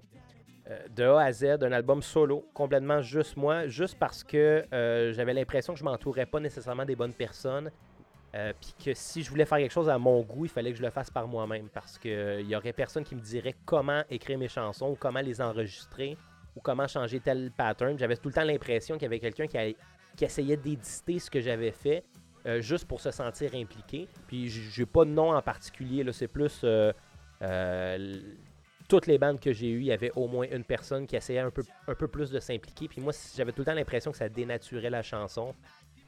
euh, 0.70 0.78
de 0.94 1.04
A 1.04 1.22
à 1.22 1.32
Z, 1.32 1.44
un 1.62 1.72
album 1.72 2.02
solo, 2.02 2.44
complètement 2.52 3.00
juste 3.00 3.36
moi, 3.36 3.68
juste 3.68 3.96
parce 3.98 4.24
que 4.24 4.64
euh, 4.72 5.12
j'avais 5.12 5.32
l'impression 5.32 5.72
que 5.72 5.78
je 5.78 5.84
m'entourais 5.84 6.26
pas 6.26 6.40
nécessairement 6.40 6.84
des 6.84 6.96
bonnes 6.96 7.12
personnes. 7.12 7.70
Euh, 8.34 8.52
puis 8.60 8.74
que 8.84 8.92
si 8.92 9.22
je 9.22 9.30
voulais 9.30 9.44
faire 9.44 9.58
quelque 9.58 9.72
chose 9.72 9.88
à 9.88 9.98
mon 9.98 10.20
goût, 10.22 10.44
il 10.44 10.50
fallait 10.50 10.72
que 10.72 10.76
je 10.76 10.82
le 10.82 10.90
fasse 10.90 11.08
par 11.08 11.28
moi-même 11.28 11.68
parce 11.72 11.98
qu'il 11.98 12.46
y 12.46 12.56
aurait 12.56 12.72
personne 12.72 13.04
qui 13.04 13.14
me 13.14 13.20
dirait 13.20 13.54
comment 13.64 14.02
écrire 14.10 14.38
mes 14.38 14.48
chansons 14.48 14.90
ou 14.90 14.96
comment 14.96 15.20
les 15.20 15.40
enregistrer 15.40 16.18
ou 16.56 16.60
comment 16.60 16.88
changer 16.88 17.20
tel 17.20 17.50
pattern. 17.56 17.96
J'avais 17.96 18.16
tout 18.16 18.28
le 18.28 18.34
temps 18.34 18.44
l'impression 18.44 18.96
qu'il 18.96 19.04
y 19.04 19.06
avait 19.06 19.20
quelqu'un 19.20 19.46
qui 19.46 20.24
essayait 20.24 20.56
d'éditer 20.56 21.18
ce 21.18 21.30
que 21.30 21.40
j'avais 21.40 21.70
fait 21.70 22.04
euh, 22.46 22.60
juste 22.60 22.86
pour 22.86 23.00
se 23.00 23.10
sentir 23.10 23.54
impliqué. 23.54 24.08
Puis 24.28 24.48
j'ai 24.48 24.86
pas 24.86 25.04
de 25.04 25.10
nom 25.10 25.34
en 25.34 25.42
particulier, 25.42 26.04
là, 26.04 26.12
c'est 26.12 26.28
plus 26.28 26.60
euh, 26.62 26.92
euh, 27.42 28.20
toutes 28.88 29.06
les 29.08 29.18
bandes 29.18 29.40
que 29.40 29.52
j'ai 29.52 29.68
eues, 29.68 29.80
il 29.80 29.86
y 29.86 29.92
avait 29.92 30.12
au 30.14 30.28
moins 30.28 30.46
une 30.50 30.62
personne 30.62 31.06
qui 31.06 31.16
essayait 31.16 31.40
un 31.40 31.50
peu, 31.50 31.64
un 31.88 31.94
peu 31.94 32.06
plus 32.06 32.30
de 32.30 32.38
s'impliquer. 32.38 32.86
Puis 32.86 33.00
moi, 33.00 33.12
j'avais 33.36 33.50
tout 33.50 33.62
le 33.62 33.64
temps 33.64 33.74
l'impression 33.74 34.12
que 34.12 34.18
ça 34.18 34.28
dénaturait 34.28 34.90
la 34.90 35.02
chanson. 35.02 35.54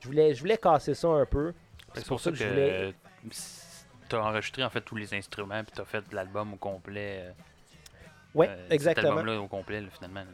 Je 0.01 0.07
voulais, 0.07 0.33
je 0.33 0.41
voulais 0.41 0.59
casser 0.59 0.95
ça 0.95 1.09
un 1.09 1.27
peu. 1.27 1.53
C'est 1.95 2.07
pour 2.07 2.21
ça 2.21 2.31
que, 2.31 2.37
je 2.37 2.47
voulais. 2.47 2.95
tu 4.09 4.15
as 4.15 4.23
enregistré 4.23 4.63
en 4.63 4.71
fait 4.71 4.83
tous 4.83 4.95
les 4.95 5.13
instruments 5.15 5.65
puis 5.65 5.73
tu 5.75 5.81
as 5.81 5.85
fait 5.85 6.05
l'album 6.13 6.55
au 6.55 6.57
complet. 6.57 7.35
Ouais, 8.35 8.47
Cet 8.47 8.73
exactement. 8.73 9.09
album-là 9.09 9.41
au 9.41 9.49
complet, 9.49 9.81
là, 9.81 9.89
finalement. 9.91 10.21
là. 10.21 10.27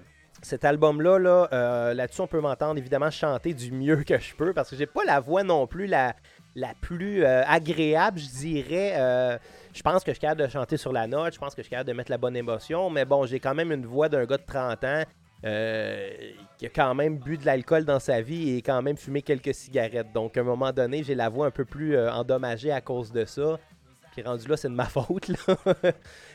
Cet 0.43 0.65
album-là, 0.65 1.19
là, 1.19 1.49
euh, 1.53 1.95
là-dessus, 1.95 2.21
on 2.21 2.27
peut 2.27 2.41
m'entendre 2.41 2.79
évidemment 2.79 3.11
chanter 3.11 3.55
du 3.55 3.73
mieux 3.73 4.03
que 4.05 4.19
je 4.19 4.35
peux 4.35 4.53
parce 4.53 4.71
que 4.71 4.77
j'ai 4.77 4.87
pas 4.87 5.05
la 5.05 5.21
voix 5.21 5.43
non 5.43 5.67
plus 5.67 5.87
la, 5.87 6.15
plus 6.81 7.25
euh, 7.25 7.43
agréable, 7.47 8.19
je 8.19 8.29
dirais. 8.29 8.95
Euh, 8.97 9.39
je 9.73 9.83
pense 9.83 10.05
que 10.05 10.11
je 10.11 10.15
suis 10.15 10.21
capable 10.21 10.43
de 10.43 10.49
chanter 10.49 10.77
sur 10.77 10.93
la 10.93 11.07
note, 11.07 11.35
je 11.35 11.39
pense 11.39 11.55
que 11.55 11.63
je 11.63 11.65
suis 11.65 11.71
capable 11.71 11.89
de 11.89 11.95
mettre 11.95 12.11
la 12.11 12.19
bonne 12.19 12.37
émotion, 12.37 12.91
mais 12.91 13.05
bon, 13.05 13.27
j'ai 13.27 13.41
quand 13.41 13.55
même 13.55 13.73
une 13.73 13.87
voix 13.87 14.09
d'un 14.09 14.25
gars 14.25 14.37
de 14.37 14.45
30 14.47 14.85
ans 14.85 15.03
euh, 15.45 16.11
qui 16.59 16.67
a 16.67 16.71
quand 16.71 16.95
même 16.95 17.19
bu 17.19 17.37
de 17.37 17.45
l'alcool 17.45 17.85
dans 17.85 18.01
sa 18.01 18.21
vie 18.21 18.57
et 18.57 18.63
quand 18.63 18.81
même 18.83 18.97
fumé 18.97 19.23
quelques 19.23 19.55
cigarettes. 19.55 20.13
Donc, 20.13 20.37
à 20.37 20.41
un 20.41 20.45
moment 20.45 20.73
donné, 20.73 21.03
j'ai 21.03 21.15
la 21.15 21.29
voix 21.29 21.47
un 21.47 21.51
peu 21.51 21.65
plus 21.65 21.99
endommagée 21.99 22.71
à 22.71 22.81
cause 22.81 23.13
de 23.13 23.25
ça. 23.25 23.59
Puis 24.15 24.23
rendu 24.23 24.47
là, 24.47 24.57
c'est 24.57 24.69
de 24.69 24.75
ma 24.75 24.85
faute. 24.87 25.29
Là. 25.29 25.37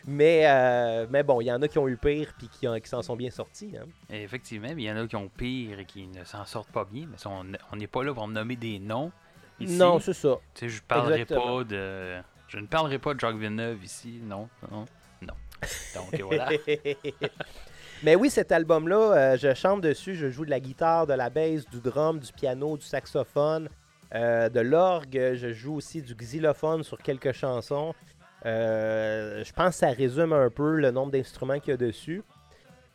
mais, 0.06 0.44
euh, 0.46 1.08
mais 1.10 1.24
bon, 1.24 1.40
il 1.42 1.46
y 1.46 1.52
en 1.52 1.62
a 1.62 1.68
qui 1.68 1.78
ont 1.80 1.88
eu 1.88 1.96
pire 1.98 2.34
puis 2.38 2.50
qui, 2.50 2.68
qui 2.68 2.90
s'en 2.90 3.02
sont 3.02 3.16
bien 3.16 3.32
sortis. 3.32 3.72
hein. 3.80 3.86
Effectivement, 4.10 4.68
il 4.70 4.82
y 4.82 4.92
en 4.92 4.98
a 4.98 5.08
qui 5.08 5.16
ont 5.16 5.30
pire 5.30 5.80
et 5.80 5.86
qui 5.86 6.08
ne 6.08 6.24
s'en 6.26 6.46
sortent 6.46 6.72
pas 6.72 6.86
bien. 6.86 7.06
Mais 7.10 7.18
ça, 7.18 7.30
on 7.30 7.46
on 7.72 7.76
n'est 7.78 7.88
pas 7.88 8.04
là 8.04 8.14
pour 8.14 8.28
nommer 8.28 8.56
des 8.58 8.80
noms. 8.80 9.12
Ici. 9.62 9.78
Non, 9.78 10.00
c'est 10.00 10.14
ça. 10.14 10.38
Tu 10.54 10.68
sais, 10.68 10.70
je 10.70 10.82
parlerai 10.84 11.22
Exactement. 11.22 11.58
pas 11.58 11.64
de. 11.64 12.18
Je 12.48 12.58
ne 12.60 12.66
parlerai 12.68 12.98
pas 13.00 13.14
de 13.14 13.20
Jacques 13.20 13.36
Villeneuve 13.38 13.84
ici. 13.84 14.20
Non, 14.24 14.50
non, 14.72 14.86
non. 15.22 15.34
Donc 15.96 16.22
voilà. 16.22 16.50
Mais 18.04 18.16
oui, 18.16 18.30
cet 18.30 18.52
album-là, 18.54 18.96
euh, 19.34 19.38
je 19.38 19.54
chante 19.54 19.82
dessus, 19.82 20.16
je 20.16 20.30
joue 20.30 20.46
de 20.46 20.50
la 20.50 20.62
guitare, 20.62 21.06
de 21.06 21.14
la 21.14 21.30
basse, 21.30 21.66
du 21.70 21.82
drum, 21.82 22.20
du 22.20 22.32
piano, 22.32 22.78
du 22.78 22.86
saxophone. 22.86 23.68
Euh, 24.16 24.50
de 24.50 24.60
l'orgue, 24.60 25.34
je 25.36 25.54
joue 25.54 25.76
aussi 25.76 26.02
du 26.02 26.16
xylophone 26.16 26.84
sur 26.84 26.98
quelques 26.98 27.32
chansons. 27.32 27.94
Euh, 28.46 29.44
je 29.44 29.54
pense 29.54 29.76
que 29.76 29.80
ça 29.80 29.90
résume 29.90 30.34
un 30.34 30.50
peu 30.50 30.76
le 30.78 30.92
nombre 30.92 31.12
d'instruments 31.12 31.60
qu'il 31.60 31.72
y 31.72 31.74
a 31.74 31.78
dessus. 31.78 32.24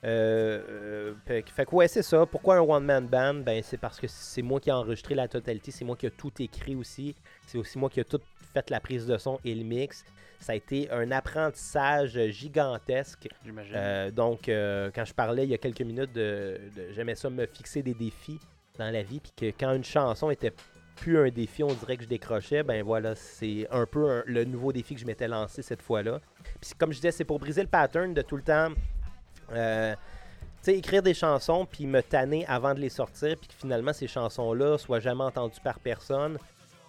Euh, 0.04 1.14
fait, 1.24 1.42
que 1.42 1.74
ouais, 1.74 1.88
c'est 1.88 2.02
ça. 2.02 2.26
Pourquoi 2.26 2.56
un 2.56 2.60
one-man 2.60 3.06
band? 3.06 3.34
Ben, 3.34 3.62
c'est 3.62 3.78
parce 3.78 3.98
que 3.98 4.06
c'est 4.06 4.42
moi 4.42 4.60
qui 4.60 4.68
ai 4.68 4.72
enregistré 4.72 5.14
la 5.14 5.28
totalité, 5.28 5.70
c'est 5.70 5.84
moi 5.84 5.96
qui 5.96 6.06
ai 6.06 6.10
tout 6.10 6.32
écrit 6.40 6.74
aussi. 6.74 7.14
C'est 7.46 7.58
aussi 7.58 7.78
moi 7.78 7.88
qui 7.88 8.00
ai 8.00 8.04
tout 8.04 8.20
fait 8.52 8.68
la 8.70 8.80
prise 8.80 9.06
de 9.06 9.16
son 9.16 9.38
et 9.44 9.54
le 9.54 9.64
mix. 9.64 10.04
Ça 10.40 10.52
a 10.52 10.56
été 10.56 10.90
un 10.90 11.10
apprentissage 11.10 12.20
gigantesque. 12.30 13.28
J'imagine. 13.44 14.10
donc, 14.10 14.40
quand 14.46 15.04
je 15.04 15.14
parlais 15.14 15.44
il 15.44 15.50
y 15.50 15.54
a 15.54 15.58
quelques 15.58 15.80
minutes 15.80 16.12
de, 16.12 16.60
de 16.76 16.92
j'aimais 16.92 17.14
ça 17.14 17.30
me 17.30 17.46
fixer 17.46 17.82
des 17.82 17.94
défis 17.94 18.40
dans 18.78 18.90
la 18.90 19.02
vie, 19.02 19.20
puis 19.20 19.32
que 19.34 19.46
quand 19.58 19.72
une 19.72 19.84
chanson 19.84 20.28
était 20.30 20.52
plus 20.94 21.18
un 21.18 21.28
défi, 21.28 21.62
on 21.62 21.72
dirait 21.72 21.96
que 21.96 22.04
je 22.04 22.08
décrochais, 22.08 22.62
ben 22.62 22.82
voilà, 22.82 23.14
c'est 23.14 23.66
un 23.70 23.86
peu 23.86 24.22
le 24.26 24.44
nouveau 24.44 24.72
défi 24.72 24.94
que 24.94 25.00
je 25.00 25.06
m'étais 25.06 25.28
lancé 25.28 25.62
cette 25.62 25.82
fois-là. 25.82 26.20
Puis 26.60 26.70
comme 26.78 26.92
je 26.92 26.96
disais, 26.96 27.10
c'est 27.10 27.24
pour 27.24 27.38
briser 27.38 27.62
le 27.62 27.68
pattern 27.68 28.14
de 28.14 28.22
tout 28.22 28.36
le 28.36 28.42
temps. 28.42 28.68
Euh, 29.52 29.94
tu 29.94 30.70
sais, 30.70 30.78
écrire 30.78 31.02
des 31.02 31.14
chansons 31.14 31.66
puis 31.66 31.86
me 31.86 32.02
tanner 32.02 32.46
avant 32.46 32.74
de 32.74 32.80
les 32.80 32.88
sortir, 32.88 33.36
puis 33.36 33.48
que 33.48 33.54
finalement 33.54 33.92
ces 33.92 34.06
chansons-là 34.06 34.78
soient 34.78 35.00
jamais 35.00 35.24
entendues 35.24 35.60
par 35.62 35.78
personne. 35.78 36.38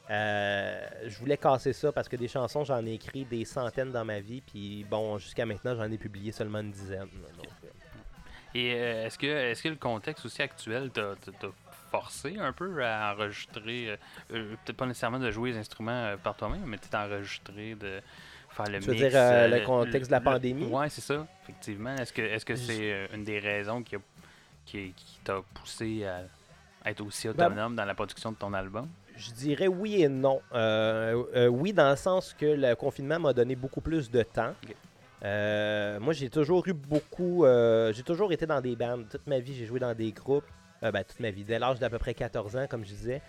Euh, 0.10 0.88
je 1.08 1.18
voulais 1.18 1.38
casser 1.38 1.74
ça 1.74 1.92
parce 1.92 2.08
que 2.08 2.16
des 2.16 2.28
chansons, 2.28 2.64
j'en 2.64 2.86
ai 2.86 2.94
écrit 2.94 3.26
des 3.26 3.44
centaines 3.44 3.92
dans 3.92 4.06
ma 4.06 4.20
vie, 4.20 4.42
puis 4.42 4.86
bon, 4.90 5.18
jusqu'à 5.18 5.46
maintenant, 5.46 5.76
j'en 5.76 5.92
ai 5.92 5.98
publié 5.98 6.32
seulement 6.32 6.60
une 6.60 6.72
dizaine. 6.72 7.02
Euh. 7.04 7.68
Et 8.54 8.70
est-ce 8.70 9.18
que, 9.18 9.28
est 9.28 9.62
que 9.62 9.68
le 9.68 9.76
contexte 9.76 10.26
aussi 10.26 10.42
actuel 10.42 10.90
t'a 10.92 11.16
forcé 11.96 12.38
un 12.38 12.52
peu 12.52 12.84
à 12.84 13.14
enregistrer, 13.14 13.90
euh, 13.90 13.96
euh, 14.34 14.56
peut-être 14.66 14.78
pas 14.78 14.86
nécessairement 14.86 15.20
de 15.20 15.32
jouer 15.32 15.52
les 15.52 15.58
instruments 15.58 15.92
euh, 15.92 16.18
par 16.18 16.36
toi-même, 16.36 16.64
mais 16.66 16.78
peut-être 16.78 16.96
enregistrer, 16.96 17.76
de 17.76 18.02
faire 18.50 18.70
le 18.70 18.80
tu 18.80 18.90
veux 18.90 18.96
dire 18.96 19.12
le 19.12 19.66
contexte 19.66 20.10
de 20.10 20.16
la 20.16 20.22
pandémie? 20.22 20.68
Oui, 20.70 20.86
c'est 20.90 21.02
ça, 21.02 21.26
effectivement. 21.44 21.96
Est-ce 21.96 22.12
que 22.12 22.22
est-ce 22.22 22.46
que 22.46 22.56
c'est 22.56 23.10
une 23.14 23.24
des 23.24 23.40
raisons 23.40 23.82
qui, 23.82 23.96
qui, 24.66 24.94
t'a 25.24 25.42
poussé 25.54 26.06
à 26.06 26.90
être 26.90 27.02
aussi 27.02 27.28
ben, 27.30 27.48
autonome 27.48 27.76
dans 27.76 27.86
la 27.86 27.96
production 27.96 28.32
de 28.32 28.38
ton 28.38 28.54
album? 28.54 28.88
Je 29.16 29.32
dirais 29.32 29.68
oui 29.68 30.04
et 30.04 30.10
non. 30.10 30.42
oui, 30.54 31.72
dans 31.72 31.90
le 31.90 31.96
sens 31.96 32.36
que 32.38 32.46
le 32.46 32.76
confinement 32.76 33.20
m'a 33.20 33.34
donné 33.34 33.56
beaucoup 33.56 33.82
plus 33.82 34.12
de 34.12 34.24
temps. 34.24 34.54
moi, 35.22 36.14
j'ai 36.14 36.30
toujours 36.30 36.68
eu 36.68 36.74
beaucoup. 36.74 37.46
j'ai 37.94 38.04
toujours 38.04 38.34
été 38.34 38.46
dans 38.46 38.60
des 38.60 38.76
bandes. 38.76 39.06
Toute 39.10 39.28
ma 39.28 39.40
vie, 39.40 39.56
j'ai 39.56 39.66
joué 39.66 39.80
dans 39.80 39.94
des 39.94 40.12
groupes. 40.12 40.46
Euh, 40.86 40.92
ben, 40.92 41.04
toute 41.04 41.20
ma 41.20 41.32
vie, 41.32 41.44
dès 41.44 41.58
l'âge 41.58 41.80
d'à 41.80 41.90
peu 41.90 41.98
près 41.98 42.14
14 42.14 42.56
ans, 42.56 42.68
comme 42.70 42.86
je 42.86 42.90
disais. 42.90 43.22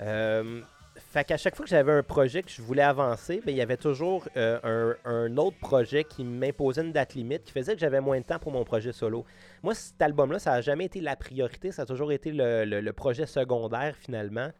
Euh, 0.00 0.60
fait 0.96 1.24
qu'à 1.24 1.36
chaque 1.36 1.54
fois 1.54 1.64
que 1.64 1.70
j'avais 1.70 1.92
un 1.92 2.02
projet 2.02 2.42
que 2.42 2.50
je 2.50 2.60
voulais 2.60 2.82
avancer, 2.82 3.40
ben, 3.44 3.52
il 3.52 3.56
y 3.56 3.60
avait 3.60 3.76
toujours 3.76 4.26
euh, 4.36 4.94
un, 5.04 5.36
autre 5.36 5.56
projet 5.58 6.04
qui 6.04 6.24
m'imposait 6.24 6.82
une 6.82 6.92
date 6.92 7.14
limite, 7.14 7.44
qui 7.44 7.52
faisait 7.52 7.74
que 7.74 7.80
j'avais 7.80 8.00
moins 8.00 8.18
de 8.18 8.24
temps 8.24 8.38
pour 8.38 8.52
mon 8.52 8.64
projet 8.64 8.92
solo. 8.92 9.24
Moi, 9.62 9.74
cet 9.74 10.00
album-là, 10.02 10.38
ça 10.38 10.52
n'a 10.52 10.60
jamais 10.60 10.86
été 10.86 11.00
la 11.00 11.14
priorité, 11.14 11.72
ça 11.72 11.82
a 11.82 11.86
toujours 11.86 12.10
été 12.12 12.32
le, 12.32 12.90
projet 12.92 13.26
secondaire 13.26 13.96
finalement. 13.96 14.50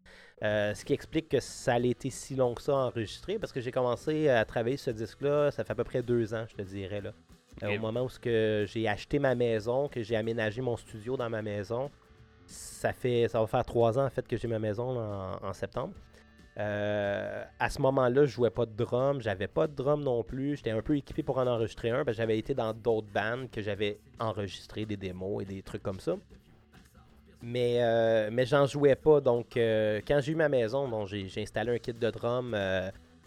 ce 0.42 0.84
qui 0.84 0.92
explique 0.92 1.28
que 1.28 1.40
ça 1.40 1.74
a 1.74 1.78
été 1.80 2.10
si 2.10 2.34
long 2.36 2.54
que 2.54 2.62
ça 2.62 2.74
enregistré, 2.74 3.38
parce 3.38 3.52
que 3.52 3.60
j'ai 3.60 3.72
commencé 3.72 4.28
à 4.28 4.44
travailler 4.44 4.76
ce 4.76 4.90
disque-là, 4.90 5.50
ça 5.50 5.64
fait 5.64 5.72
à 5.72 5.76
peu 5.76 5.84
près 5.84 6.02
deux 6.02 6.34
ans, 6.34 6.46
je 6.48 6.56
te 6.56 6.62
dirais. 6.62 7.00
Là. 7.00 7.12
au 7.62 7.78
moment 7.78 8.02
où 8.02 8.10
j'ai 8.22 8.88
acheté 8.88 9.18
ma 9.18 9.34
maison, 9.34 9.88
que 9.88 10.02
j'ai 10.02 10.16
aménagé 10.16 10.60
mon 10.62 10.76
studio 10.76 11.16
dans 11.16 11.30
ma 11.30 11.42
maison, 11.42 11.90
ça 12.46 12.92
fait 12.92 13.28
ça 13.28 13.40
va 13.40 13.46
faire 13.46 13.64
trois 13.64 13.98
ans 13.98 14.04
en 14.04 14.10
fait 14.10 14.26
que 14.26 14.36
j'ai 14.36 14.48
ma 14.48 14.58
maison 14.58 14.98
en, 14.98 15.52
septembre. 15.52 15.94
Euh, 16.56 17.44
à 17.58 17.68
ce 17.68 17.82
moment-là, 17.82 18.26
je 18.26 18.30
jouais 18.30 18.50
pas 18.50 18.64
de 18.64 18.72
drum, 18.72 19.20
j'avais 19.20 19.48
pas 19.48 19.66
de 19.66 19.74
drum 19.74 20.02
non 20.02 20.22
plus. 20.22 20.56
J'étais 20.56 20.70
un 20.70 20.82
peu 20.82 20.96
équipé 20.96 21.22
pour 21.24 21.38
en 21.38 21.46
enregistrer 21.46 21.90
un, 21.90 22.04
parce 22.04 22.16
j'avais 22.16 22.38
été 22.38 22.54
dans 22.54 22.72
d'autres 22.72 23.08
bands 23.12 23.46
que 23.50 23.60
j'avais 23.60 23.98
enregistré 24.20 24.86
des 24.86 24.96
démos 24.96 25.42
et 25.42 25.46
des 25.46 25.62
trucs 25.62 25.82
comme 25.82 25.98
ça. 25.98 26.14
Mais, 27.42 27.82
euh, 27.82 28.30
mais 28.32 28.46
j'en 28.46 28.66
jouais 28.66 28.94
pas. 28.94 29.20
Donc, 29.20 29.56
euh, 29.56 30.00
quand 30.06 30.20
j'ai 30.20 30.32
eu 30.32 30.36
ma 30.36 30.48
maison, 30.48 31.04
j'ai 31.06 31.42
installé 31.42 31.74
un 31.74 31.78
kit 31.78 31.92
de 31.92 32.10
drum 32.10 32.56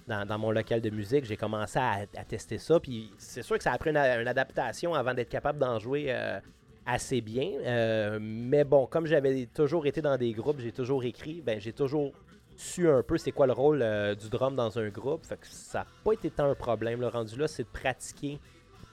dans, 0.07 0.39
mon 0.39 0.51
local 0.51 0.79
de 0.79 0.89
musique. 0.89 1.25
J'ai 1.25 1.37
commencé 1.37 1.79
à, 1.79 2.05
tester 2.25 2.57
ça. 2.57 2.79
Puis 2.79 3.11
c'est 3.17 3.41
sûr 3.41 3.57
que 3.57 3.63
ça 3.63 3.73
a 3.73 3.77
pris 3.77 3.89
une 3.89 3.97
adaptation 3.97 4.93
avant 4.95 5.13
d'être 5.13 5.29
capable 5.29 5.59
d'en 5.59 5.79
jouer 5.79 6.15
assez 6.87 7.21
bien. 7.21 7.51
Euh, 7.65 8.17
mais 8.19 8.63
bon, 8.63 8.87
comme 8.87 9.05
j'avais 9.05 9.45
toujours 9.47 9.85
été 9.85 10.01
dans 10.01 10.17
des 10.17 10.31
groupes, 10.31 10.59
j'ai 10.59 10.71
toujours 10.71 11.03
écrit, 11.03 11.41
ben 11.45 11.59
j'ai 11.59 11.73
toujours 11.73 12.13
su 12.55 12.89
un 12.89 13.03
peu 13.03 13.17
c'est 13.17 13.31
quoi 13.31 13.45
le 13.45 13.53
rôle 13.53 13.81
euh, 13.83 14.15
du 14.15 14.29
drum 14.29 14.55
dans 14.55 14.79
un 14.79 14.87
groupe. 14.87 15.25
Fait 15.25 15.37
que 15.37 15.45
ça 15.47 15.79
n'a 15.79 15.87
pas 16.03 16.13
été 16.13 16.31
tant 16.31 16.49
un 16.49 16.55
problème. 16.55 17.01
Le 17.01 17.07
rendu 17.07 17.37
là, 17.37 17.47
c'est 17.47 17.63
de 17.63 17.67
pratiquer 17.67 18.39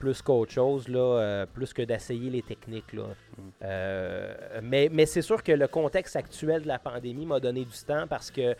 plus 0.00 0.20
qu'autre 0.20 0.52
chose, 0.52 0.88
là, 0.88 0.98
euh, 0.98 1.46
plus 1.46 1.72
que 1.72 1.80
d'essayer 1.80 2.28
les 2.28 2.42
techniques. 2.42 2.92
Là. 2.92 3.04
Mm. 3.38 4.60
mais 4.62 4.88
mais 4.92 5.06
c'est 5.06 5.22
sûr 5.22 5.42
que 5.42 5.52
le 5.52 5.68
contexte 5.68 6.16
actuel 6.16 6.62
de 6.62 6.68
la 6.68 6.80
pandémie 6.80 7.24
m'a 7.24 7.38
donné 7.38 7.64
du 7.64 7.78
temps 7.86 8.06
parce 8.08 8.30
que 8.30 8.56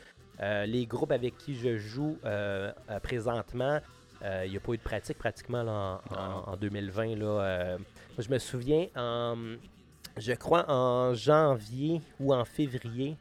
les 0.65 0.87
groupes 0.87 1.13
avec 1.13 1.37
qui 1.37 1.55
je 1.57 1.77
joue 1.77 2.17
présentement, 3.03 3.81
il 4.23 4.51
n'y 4.51 4.57
a 4.57 4.61
pas 4.61 4.73
eu 4.73 4.79
de 4.79 4.83
pratique 4.83 5.19
pratiquement 5.19 6.01
en, 6.11 6.53
en, 6.53 6.57
2020. 6.57 7.17
Là, 7.17 7.79
je 8.19 8.31
me 8.31 8.39
souviens, 8.39 8.87
je 10.17 10.33
crois 10.35 10.71
en 10.71 11.15
janvier 11.15 12.01
ou 12.21 12.35
en 12.35 12.45
février, 12.45 13.17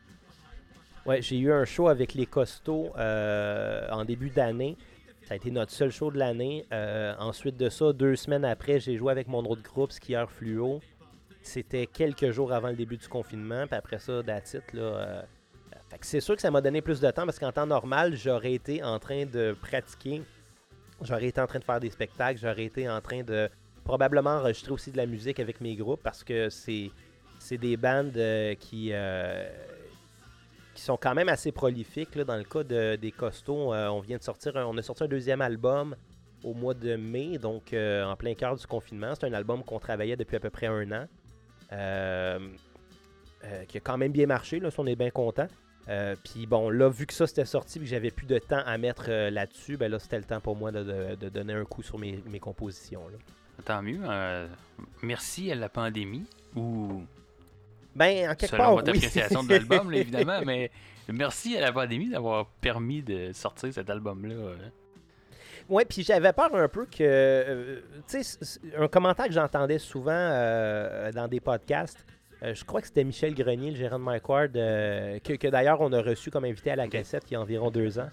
ouais, 1.05 1.21
j'ai 1.21 1.37
eu 1.37 1.51
un 1.51 1.65
show 1.65 1.87
avec 1.87 2.13
les 2.13 2.25
Costauds 2.25 2.91
euh, 2.97 3.87
en 3.91 4.05
début 4.05 4.29
d'année. 4.29 4.77
Ça 5.23 5.33
a 5.33 5.37
été 5.37 5.51
notre 5.51 5.71
seul 5.71 5.91
show 5.91 6.11
de 6.11 6.17
l'année. 6.17 6.65
Euh, 6.73 7.13
ensuite 7.17 7.57
de 7.57 7.69
ça, 7.69 7.93
deux 7.93 8.15
semaines 8.15 8.45
après, 8.45 8.79
j'ai 8.79 8.97
joué 8.97 9.11
avec 9.11 9.27
mon 9.27 9.43
autre 9.45 9.63
groupe, 9.63 9.91
Skieur 9.91 10.29
Fluo. 10.29 10.81
C'était 11.41 11.87
quelques 11.87 12.31
jours 12.31 12.53
avant 12.53 12.69
le 12.69 12.75
début 12.75 12.97
du 12.97 13.07
confinement. 13.07 13.65
Puis 13.67 13.75
après 13.75 13.99
ça, 13.99 14.21
d'attitude, 14.21 14.63
là. 14.73 14.81
Euh, 14.81 15.21
c'est 16.01 16.21
sûr 16.21 16.35
que 16.35 16.41
ça 16.41 16.49
m'a 16.49 16.59
donné 16.59 16.81
plus 16.81 16.99
de 16.99 17.11
temps 17.11 17.23
parce 17.23 17.37
qu'en 17.37 17.51
temps 17.51 17.67
normal, 17.67 18.15
j'aurais 18.15 18.53
été 18.53 18.83
en 18.83 18.97
train 18.97 19.25
de 19.25 19.55
pratiquer. 19.61 20.23
J'aurais 21.01 21.27
été 21.27 21.39
en 21.39 21.45
train 21.45 21.59
de 21.59 21.63
faire 21.63 21.79
des 21.79 21.91
spectacles. 21.91 22.39
J'aurais 22.39 22.65
été 22.65 22.89
en 22.89 22.99
train 22.99 23.21
de 23.21 23.47
probablement 23.83 24.31
enregistrer 24.31 24.71
aussi 24.71 24.91
de 24.91 24.97
la 24.97 25.05
musique 25.05 25.39
avec 25.39 25.61
mes 25.61 25.75
groupes 25.75 26.01
parce 26.01 26.23
que 26.23 26.49
c'est, 26.49 26.91
c'est 27.39 27.57
des 27.57 27.77
bandes 27.77 28.17
euh, 28.17 28.55
qui, 28.55 28.89
euh, 28.91 29.47
qui 30.73 30.81
sont 30.81 30.97
quand 30.97 31.13
même 31.13 31.29
assez 31.29 31.51
prolifiques. 31.51 32.15
Là. 32.15 32.23
Dans 32.23 32.37
le 32.37 32.43
cas 32.43 32.63
de, 32.63 32.95
des 32.95 33.11
Costauds, 33.11 33.73
euh, 33.73 33.87
on 33.89 33.99
vient 33.99 34.17
de 34.17 34.23
sortir, 34.23 34.53
on 34.55 34.77
a 34.77 34.81
sorti 34.81 35.03
un 35.03 35.07
deuxième 35.07 35.41
album 35.41 35.95
au 36.43 36.53
mois 36.53 36.73
de 36.73 36.95
mai, 36.95 37.37
donc 37.37 37.73
en 37.73 38.15
plein 38.17 38.33
cœur 38.33 38.55
du 38.57 38.67
confinement. 38.67 39.13
C'est 39.15 39.25
un 39.25 39.33
album 39.33 39.63
qu'on 39.63 39.79
travaillait 39.79 40.17
depuis 40.17 40.35
à 40.35 40.39
peu 40.41 40.49
près 40.49 40.67
un 40.67 40.91
an. 40.91 41.07
qui 43.67 43.77
a 43.77 43.79
quand 43.81 43.97
même 43.97 44.11
bien 44.11 44.25
marché, 44.25 44.59
là, 44.59 44.69
si 44.69 44.77
on 44.77 44.85
est 44.85 44.97
bien 44.97 45.09
content. 45.09 45.47
puis 46.25 46.45
bon, 46.45 46.69
là, 46.69 46.89
vu 46.89 47.05
que 47.05 47.13
ça 47.13 47.27
c'était 47.27 47.45
sorti 47.45 47.77
et 47.77 47.81
que 47.81 47.87
j'avais 47.87 48.11
plus 48.11 48.25
de 48.25 48.39
temps 48.39 48.61
à 48.65 48.77
mettre 48.77 49.09
là-dessus, 49.09 49.77
ben 49.77 49.89
là, 49.89 49.99
c'était 49.99 50.17
le 50.17 50.25
temps 50.25 50.41
pour 50.41 50.57
moi 50.57 50.73
de, 50.73 51.15
donner 51.29 51.53
un 51.53 51.63
coup 51.63 51.81
sur 51.81 51.97
mes, 51.97 52.21
mes 52.29 52.41
compositions. 52.41 53.03
Tant 53.65 53.81
mieux. 53.81 53.99
Euh, 54.03 54.47
merci 55.01 55.51
à 55.51 55.55
la 55.55 55.69
pandémie 55.69 56.25
ou. 56.55 57.03
Ben, 57.95 58.31
en 58.31 58.35
quelque 58.35 58.51
selon 58.51 58.63
part, 58.63 58.75
votre 58.75 58.89
appréciation 58.89 59.43
de 59.43 59.49
l'album, 59.49 59.93
évidemment, 59.93 60.41
mais 60.45 60.71
merci 61.07 61.55
à 61.57 61.61
la 61.61 61.71
pandémie 61.71 62.09
d'avoir 62.09 62.47
permis 62.59 63.03
de 63.03 63.31
sortir 63.33 63.71
cet 63.73 63.89
album-là. 63.89 64.33
Euh. 64.33 64.55
Oui, 65.69 65.83
puis 65.87 66.03
j'avais 66.03 66.33
peur 66.33 66.53
un 66.55 66.67
peu 66.67 66.85
que. 66.85 66.97
Euh, 67.01 67.81
tu 68.09 68.23
sais, 68.23 68.59
un 68.77 68.87
commentaire 68.87 69.27
que 69.27 69.33
j'entendais 69.33 69.79
souvent 69.79 70.11
dans 71.13 71.27
des 71.29 71.39
podcasts, 71.39 72.05
je 72.41 72.63
crois 72.65 72.81
que 72.81 72.87
c'était 72.87 73.05
Michel 73.05 73.33
Grenier, 73.33 73.71
le 73.71 73.77
gérant 73.77 73.99
de 73.99 74.03
Mike 74.03 74.27
Ward, 74.27 74.51
que, 74.51 75.47
d'ailleurs 75.47 75.79
on 75.79 75.93
a 75.93 76.01
reçu 76.01 76.29
comme 76.31 76.43
invité 76.43 76.71
à 76.71 76.75
la 76.75 76.87
cassette 76.89 77.23
il 77.29 77.35
y 77.35 77.37
a 77.37 77.41
environ 77.41 77.71
deux 77.71 77.97
ans. 77.99 78.09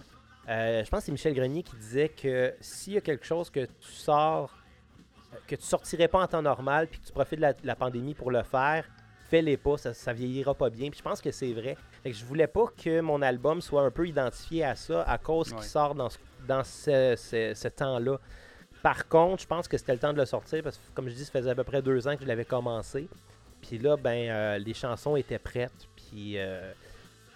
je 0.47 0.89
pense 0.89 1.01
que 1.01 1.07
c'est 1.07 1.13
Michel 1.13 1.35
Grenier 1.35 1.65
qui 1.65 1.75
disait 1.75 2.11
que 2.11 2.55
s'il 2.61 2.93
y 2.93 2.99
a 2.99 3.01
quelque 3.01 3.27
chose 3.27 3.51
que 3.51 3.65
tu 3.65 3.91
sors 3.91 4.60
que 5.47 5.57
tu 5.57 5.63
sortirais 5.63 6.09
pas 6.09 6.23
en 6.23 6.27
temps 6.27 6.43
normal 6.43 6.87
puis 6.89 7.01
que 7.01 7.07
tu 7.07 7.13
profites 7.13 7.41
de 7.41 7.55
la, 7.63 7.77
pandémie 7.77 8.15
pour 8.15 8.31
le 8.31 8.43
faire, 8.43 8.85
fais-les 9.29 9.57
pas, 9.57 9.77
ça, 9.77 9.95
ça 9.95 10.13
vieillira 10.13 10.55
pas 10.55 10.71
bien. 10.71 10.91
Puis 10.91 10.99
je 10.99 11.03
pense 11.03 11.21
que 11.21 11.31
c'est 11.31 11.53
vrai. 11.53 11.77
Fait 12.03 12.11
que 12.11 12.17
je 12.17 12.25
voulais 12.25 12.47
pas 12.47 12.67
que 12.83 13.01
mon 13.01 13.23
album 13.23 13.61
soit 13.61 13.83
un 13.83 13.91
peu 13.91 14.07
identifié 14.09 14.65
à 14.65 14.75
ça 14.75 15.03
à 15.03 15.19
cause 15.19 15.53
qu'il 15.53 15.63
sort 15.63 15.95
dans 15.95 16.09
ce, 16.09 16.19
dans 16.47 16.65
ce, 16.65 17.69
temps-là. 17.69 18.19
Par 18.83 19.09
contre, 19.09 19.43
je 19.43 19.47
pense 19.47 19.69
que 19.69 19.77
c'était 19.77 19.93
le 19.93 19.99
temps 19.99 20.13
de 20.13 20.19
le 20.19 20.27
sortir 20.27 20.63
parce 20.63 20.79
que, 20.79 20.83
comme 20.95 21.09
je 21.09 21.15
dis, 21.15 21.25
ça 21.25 21.33
faisait 21.33 21.51
à 21.51 21.55
peu 21.55 21.65
près 21.65 21.83
deux 21.83 22.09
ans 22.09 22.17
que 22.17 22.23
je 22.23 22.29
l'avais 22.29 22.47
commencé. 22.47 23.09
Puis 23.61 23.79
là, 23.79 23.97
ben, 23.97 24.31
euh, 24.31 24.59
les 24.59 24.73
chansons 24.73 25.17
étaient 25.17 25.39
prêtes. 25.39 25.87
Puis 25.97 26.39
euh, 26.39 26.73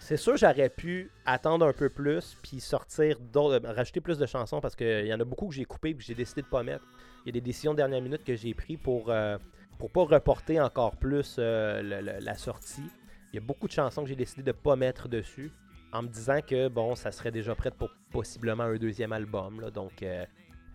c'est 0.05 0.19
sûr, 0.19 0.37
j'aurais 0.37 0.69
pu 0.69 1.11
attendre 1.25 1.67
un 1.67 1.73
peu 1.73 1.89
plus 1.89 2.37
puis 2.43 2.61
sortir, 2.61 3.17
rajouter 3.65 4.03
plus 4.03 4.19
de 4.19 4.27
chansons 4.27 4.61
parce 4.61 4.77
qu'il 4.77 5.07
y 5.07 5.15
en 5.15 5.19
a 5.19 5.25
beaucoup 5.25 5.49
que 5.49 5.55
j'ai 5.55 5.65
coupé 5.65 5.89
et 5.89 5.95
que 5.95 6.03
j'ai 6.03 6.15
décidé 6.15 6.43
de 6.43 6.47
pas 6.47 6.63
mettre 6.63 6.85
il 7.25 7.29
y 7.29 7.31
a 7.31 7.33
des 7.33 7.41
décisions 7.41 7.73
de 7.73 7.79
dernière 7.79 8.03
minute 8.03 8.23
que 8.23 8.37
j'ai 8.37 8.53
prises 8.53 8.79
pour 8.83 9.09
euh, 9.09 9.39
pour 9.79 9.91
pas 9.91 10.03
reporter 10.03 10.61
encore 10.61 10.97
plus 10.97 11.37
euh, 11.39 12.21
la 12.21 12.35
sortie. 12.35 12.85
Il 13.33 13.37
y 13.37 13.39
a 13.39 13.41
beaucoup 13.41 13.67
de 13.67 13.73
chansons 13.73 14.03
que 14.03 14.09
j'ai 14.11 14.15
décidé 14.15 14.43
de 14.43 14.53
pas 14.53 14.77
mettre 14.77 15.09
dessus. 15.09 15.51
en 15.91 16.03
me 16.03 16.09
disant 16.09 16.41
que 16.47 16.69
bon, 16.69 16.95
ça 16.97 17.11
serait 17.11 17.31
déjà 17.31 17.55
prêt 17.55 17.71
pour 17.71 17.89
possiblement 18.11 18.65
un 18.65 18.77
deuxième 18.77 19.13
album. 19.13 19.71
Donc, 19.73 20.03
euh, 20.03 20.27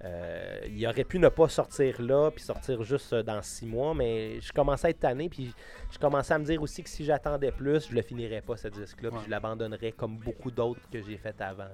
euh, 0.03 0.62
il 0.68 0.86
aurait 0.88 1.03
pu 1.03 1.20
ne 1.20 1.27
pas 1.27 1.50
sortir 1.50 2.01
là, 2.01 2.32
puis 2.32 2.44
sortir 2.44 2.82
juste 2.84 3.13
dans 3.13 3.41
six 3.41 3.65
mois, 3.65 3.94
mais 3.94 4.39
je 4.39 4.53
commençais 4.53 4.88
à 4.88 4.89
être 4.91 5.00
tanné, 5.00 5.27
puis 5.27 5.53
je 5.91 6.00
commençais 6.00 6.34
à 6.34 6.39
me 6.39 6.46
dire 6.46 6.62
aussi 6.62 6.84
que 6.84 6.89
si 6.89 7.03
j'attendais 7.03 7.51
plus, 7.51 7.89
je 7.89 7.96
le 7.96 8.01
finirais 8.01 8.41
pas 8.41 8.56
ce 8.56 8.70
disque-là, 8.70 9.10
puis 9.12 9.20
je 9.25 9.29
l'abandonnerais 9.29 9.91
comme 9.91 10.18
beaucoup 10.18 10.51
d'autres 10.51 10.82
que 10.91 11.01
j'ai 11.01 11.18
fait 11.18 11.39
avant. 11.41 11.68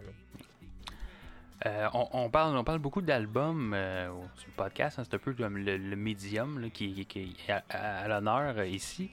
Euh, 1.65 1.87
on, 1.93 2.29
parle, 2.29 2.57
on 2.57 2.63
parle 2.63 2.79
beaucoup 2.79 3.01
d'albums 3.01 3.75
sur 4.35 4.47
le 4.47 4.53
podcast, 4.55 4.99
hein, 4.99 5.03
c'est 5.05 5.15
un 5.15 5.19
peu 5.19 5.33
comme 5.33 5.57
le, 5.57 5.95
médium 5.95 6.69
qui, 6.71 7.07
est 7.47 7.53
à 7.69 8.07
l'honneur 8.07 8.63
ici. 8.65 9.11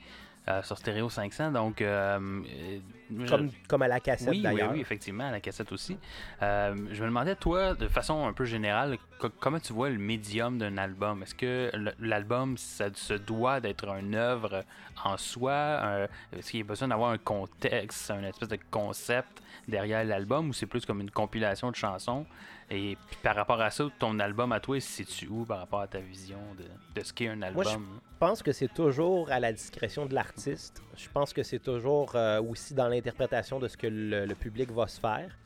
Euh, 0.49 0.61
sur 0.63 0.77
Stereo 0.77 1.09
500. 1.09 1.53
Donc, 1.53 1.81
euh, 1.81 2.19
euh, 2.19 3.29
comme, 3.29 3.51
comme, 3.69 3.83
à 3.83 3.87
la 3.87 4.01
cassette 4.01 4.29
oui, 4.29 4.43
d'ailleurs. 4.43 4.71
Oui, 4.71 4.79
oui, 4.79 4.81
effectivement, 4.81 5.29
à 5.29 5.31
la 5.31 5.39
cassette 5.39 5.71
aussi. 5.71 5.97
je 6.41 6.73
me 6.75 7.07
demandais, 7.07 7.37
toi, 7.37 7.75
de 7.75 7.87
façon 7.87 8.27
un 8.27 8.33
peu 8.33 8.45
générale, 8.45 8.99
comment 9.39 9.61
tu 9.61 9.73
vois 9.73 9.89
le 9.89 9.99
médium 9.99 10.59
d'un 10.59 10.79
album? 10.79 11.23
Est-ce 11.23 11.37
que 11.37 11.71
l'album, 12.01 12.57
ça 12.57 12.87
se 12.93 13.15
doit 13.15 13.61
d'être 13.61 13.89
une 13.95 14.17
œuvre 14.17 14.65
en 15.05 15.17
soi? 15.17 16.09
Est-ce 16.37 16.51
qu'il 16.51 16.59
y 16.59 16.63
a 16.65 16.67
besoin 16.67 16.89
d'avoir 16.89 17.11
un 17.11 17.19
contexte, 17.19 18.11
un 18.11 18.25
espèce 18.25 18.49
de 18.49 18.59
concept 18.69 19.45
derrière 19.69 20.05
l'album 20.05 20.49
ou 20.49 20.53
c'est 20.53 20.67
plus 20.67 20.85
comme 20.85 21.01
une 21.01 21.13
compilation 21.13 21.71
de 21.71 21.77
chansons? 21.77 22.27
Et 22.73 22.97
puis 23.07 23.17
par 23.23 23.37
rapport 23.37 23.61
à 23.61 23.71
ça, 23.71 23.85
ton 23.99 24.19
album 24.19 24.51
à 24.51 24.59
toi, 24.59 24.81
c'est-tu 24.81 25.29
où 25.29 25.45
par 25.45 25.59
rapport 25.59 25.81
à 25.81 25.87
ta 25.87 25.99
vision 25.99 26.39
de, 26.57 26.65
de 26.99 27.05
ce 27.05 27.13
qu'est 27.13 27.29
un 27.29 27.43
album? 27.43 27.65
Moi, 27.65 27.73
je 27.73 28.19
pense 28.19 28.43
que 28.43 28.51
c'est 28.53 28.73
toujours 28.73 29.31
à 29.31 29.41
la 29.41 29.53
discrétion 29.53 30.07
de 30.07 30.15
l'artiste. 30.15 30.83
Je 30.97 31.07
pense 31.11 31.35
que 31.35 31.43
c'est 31.43 31.59
toujours 31.59 32.17
euh, 32.17 32.41
aussi 32.41 32.73
dans 32.73 32.89
l'interprétation 32.89 33.59
de 33.59 33.69
ce 33.69 33.77
que 33.77 33.87
le, 33.89 34.35
public 34.35 34.71
va 34.71 34.87
se 34.89 34.99
faire. 34.99 35.37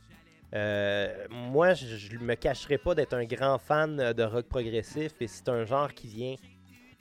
Euh, 0.54 1.26
moi, 1.28 1.74
je 1.74 2.16
ne 2.16 2.22
me 2.22 2.36
cacherai 2.36 2.78
pas 2.78 2.94
d'être 2.94 3.14
un 3.14 3.24
grand 3.24 3.58
fan 3.58 3.96
de 4.12 4.22
rock 4.22 4.46
progressif 4.46 5.12
et 5.20 5.26
c'est 5.26 5.48
un 5.48 5.64
genre 5.64 5.92
qui 5.92 6.06
vient 6.06 6.36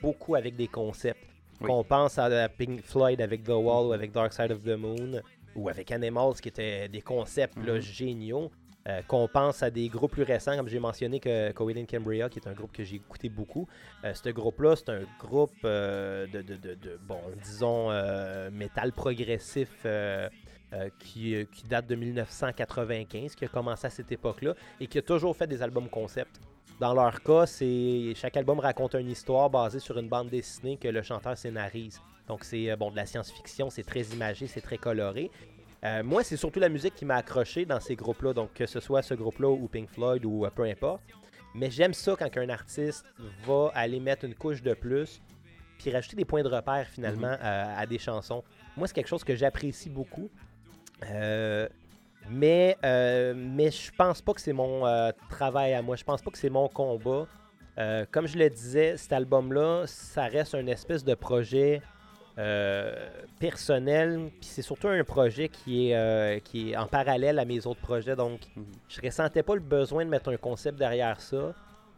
beaucoup 0.02 0.34
avec 0.34 0.56
des 0.56 0.68
concepts. 0.68 1.30
Qu'on 1.62 1.84
pense 1.84 2.18
à 2.18 2.50
Pink 2.50 2.82
Floyd 2.82 3.22
avec 3.22 3.44
The 3.44 3.50
Wall 3.50 3.88
ou 3.88 3.94
avec 3.94 4.12
Dark 4.12 4.34
Side 4.34 4.52
of 4.52 4.64
the 4.64 4.76
Moon 4.76 5.22
ou 5.56 5.70
avec 5.70 5.92
Animals 5.92 6.34
qui 6.42 6.50
étaient 6.50 6.90
des 6.90 7.02
concepts 7.02 7.58
mm-hmm. 7.58 7.80
géniaux. 7.80 8.52
Euh, 8.88 9.02
qu'on 9.08 9.28
pense 9.28 9.64
à 9.64 9.72
des 9.72 9.90
groupes 9.90 10.12
plus 10.12 10.22
récents, 10.22 10.56
comme 10.56 10.68
j'ai 10.68 10.78
mentionné 10.78 11.20
que 11.20 11.50
and 11.50 11.86
Cambria, 11.90 12.30
qui 12.30 12.38
est 12.38 12.48
un 12.48 12.54
groupe 12.54 12.72
que 12.72 12.84
j'ai 12.84 12.98
écouté 12.98 13.30
beaucoup. 13.30 13.68
Euh, 14.04 14.14
ce 14.14 14.30
groupe-là, 14.30 14.76
c'est 14.76 14.90
un 14.90 15.02
groupe 15.20 15.56
euh, 15.64 16.28
de, 16.28 17.00
bon, 17.08 17.20
disons, 17.44 17.90
métal 18.52 18.92
progressif 18.92 19.88
qui, 21.00 21.48
qui, 21.52 21.64
date 21.64 21.88
de 21.88 21.96
1995, 21.96 23.34
qui 23.34 23.46
a 23.46 23.48
commencé 23.48 23.88
à 23.88 23.90
cette 23.90 24.12
époque-là 24.12 24.54
et 24.80 24.86
qui 24.86 25.00
a 25.00 25.02
toujours 25.02 25.36
fait 25.36 25.48
des 25.48 25.64
albums 25.64 25.90
concept. 25.90 26.40
Dans 26.80 26.94
leur 26.94 27.24
cas, 27.24 27.48
c'est 27.48 28.14
chaque 28.16 28.38
album 28.38 28.60
raconte 28.60 28.94
une 28.94 29.10
histoire 29.10 29.50
basée 29.50 29.80
sur 29.80 29.98
une 29.98 30.10
bande 30.10 30.30
dessinée 30.30 30.78
que 30.78 30.90
le 30.90 31.02
chanteur 31.02 31.36
scénarise. 31.38 32.00
Donc 32.28 32.44
c'est 32.44 32.76
bon 32.76 32.92
de 32.92 32.98
la 32.98 33.06
science-fiction, 33.06 33.70
c'est 33.72 33.84
très 33.84 34.02
imagé, 34.02 34.46
c'est 34.46 34.62
très 34.62 34.78
coloré. 34.78 35.32
Euh, 35.84 36.04
moi, 36.04 36.24
c'est 36.24 36.38
surtout 36.38 36.60
la 36.60 36.70
musique 36.70 36.96
qui 36.96 37.06
m'a 37.06 37.16
accroché 37.16 37.66
dans 37.66 37.80
ces 37.80 37.96
groupes-là, 37.96 38.34
donc 38.34 38.54
que 38.54 38.66
ce 38.66 38.80
soit 38.80 39.02
ce 39.02 39.14
groupe-là 39.14 39.50
ou 39.50 39.68
Pink 39.68 39.90
Floyd 39.90 40.26
ou 40.26 40.46
euh, 40.46 40.50
peu 40.50 40.64
importe. 40.64 41.02
Mais 41.54 41.70
j'aime 41.70 41.94
ça 41.94 42.16
quand 42.18 42.38
un 42.38 42.50
artiste 42.50 43.06
va 43.46 43.72
aller 43.74 44.00
mettre 44.00 44.26
une 44.26 44.36
couche 44.36 44.62
de 44.62 44.74
plus, 44.74 45.22
puis 45.78 45.92
rajouter 45.92 46.16
des 46.16 46.26
points 46.26 46.44
de 46.44 46.50
repère 46.50 46.88
finalement 46.88 47.32
mhm. 47.32 47.40
euh, 47.42 47.78
à 47.78 47.86
des 47.86 48.00
chansons. 48.00 48.44
Moi, 48.76 48.88
c'est 48.88 48.94
quelque 48.94 49.08
chose 49.08 49.24
que 49.24 49.36
j'apprécie 49.36 49.90
beaucoup. 49.90 50.30
mais, 52.30 52.78
mais 52.82 53.72
je 53.72 53.92
pense 53.96 54.22
pas 54.22 54.34
que 54.34 54.42
c'est 54.42 54.54
mon 54.54 55.12
travail 55.30 55.74
à 55.74 55.82
moi. 55.82 55.96
Je 55.96 56.04
pense 56.04 56.22
pas 56.22 56.32
que 56.32 56.38
c'est 56.38 56.50
mon 56.50 56.68
combat. 56.68 57.28
comme 58.12 58.28
je 58.28 58.38
le 58.38 58.50
disais, 58.50 58.98
cet 58.98 59.14
album-là, 59.14 59.84
ça 59.86 60.26
reste 60.26 60.56
un 60.56 60.68
espèce 60.68 61.06
de 61.06 61.14
projet 61.14 61.82
euh, 62.38 62.94
personnel. 63.40 64.30
Puis 64.42 64.50
c'est 64.50 64.62
surtout 64.62 64.90
un 64.90 65.04
projet 65.06 65.48
qui 65.48 65.90
est, 65.90 65.96
euh, 65.96 66.40
qui 66.40 66.72
est 66.72 66.76
en 66.76 66.86
parallèle 66.86 67.40
à 67.40 67.46
mes 67.46 67.66
autres 67.66 67.80
projets. 67.80 68.18
Donc, 68.18 68.42
mhm. 68.58 68.66
je 68.90 69.02
ressentais 69.02 69.42
pas 69.42 69.56
le 69.56 69.62
besoin 69.62 70.04
de 70.04 70.10
mettre 70.10 70.30
un 70.30 70.36
concept 70.36 70.78
derrière 70.78 71.22
ça. 71.22 71.54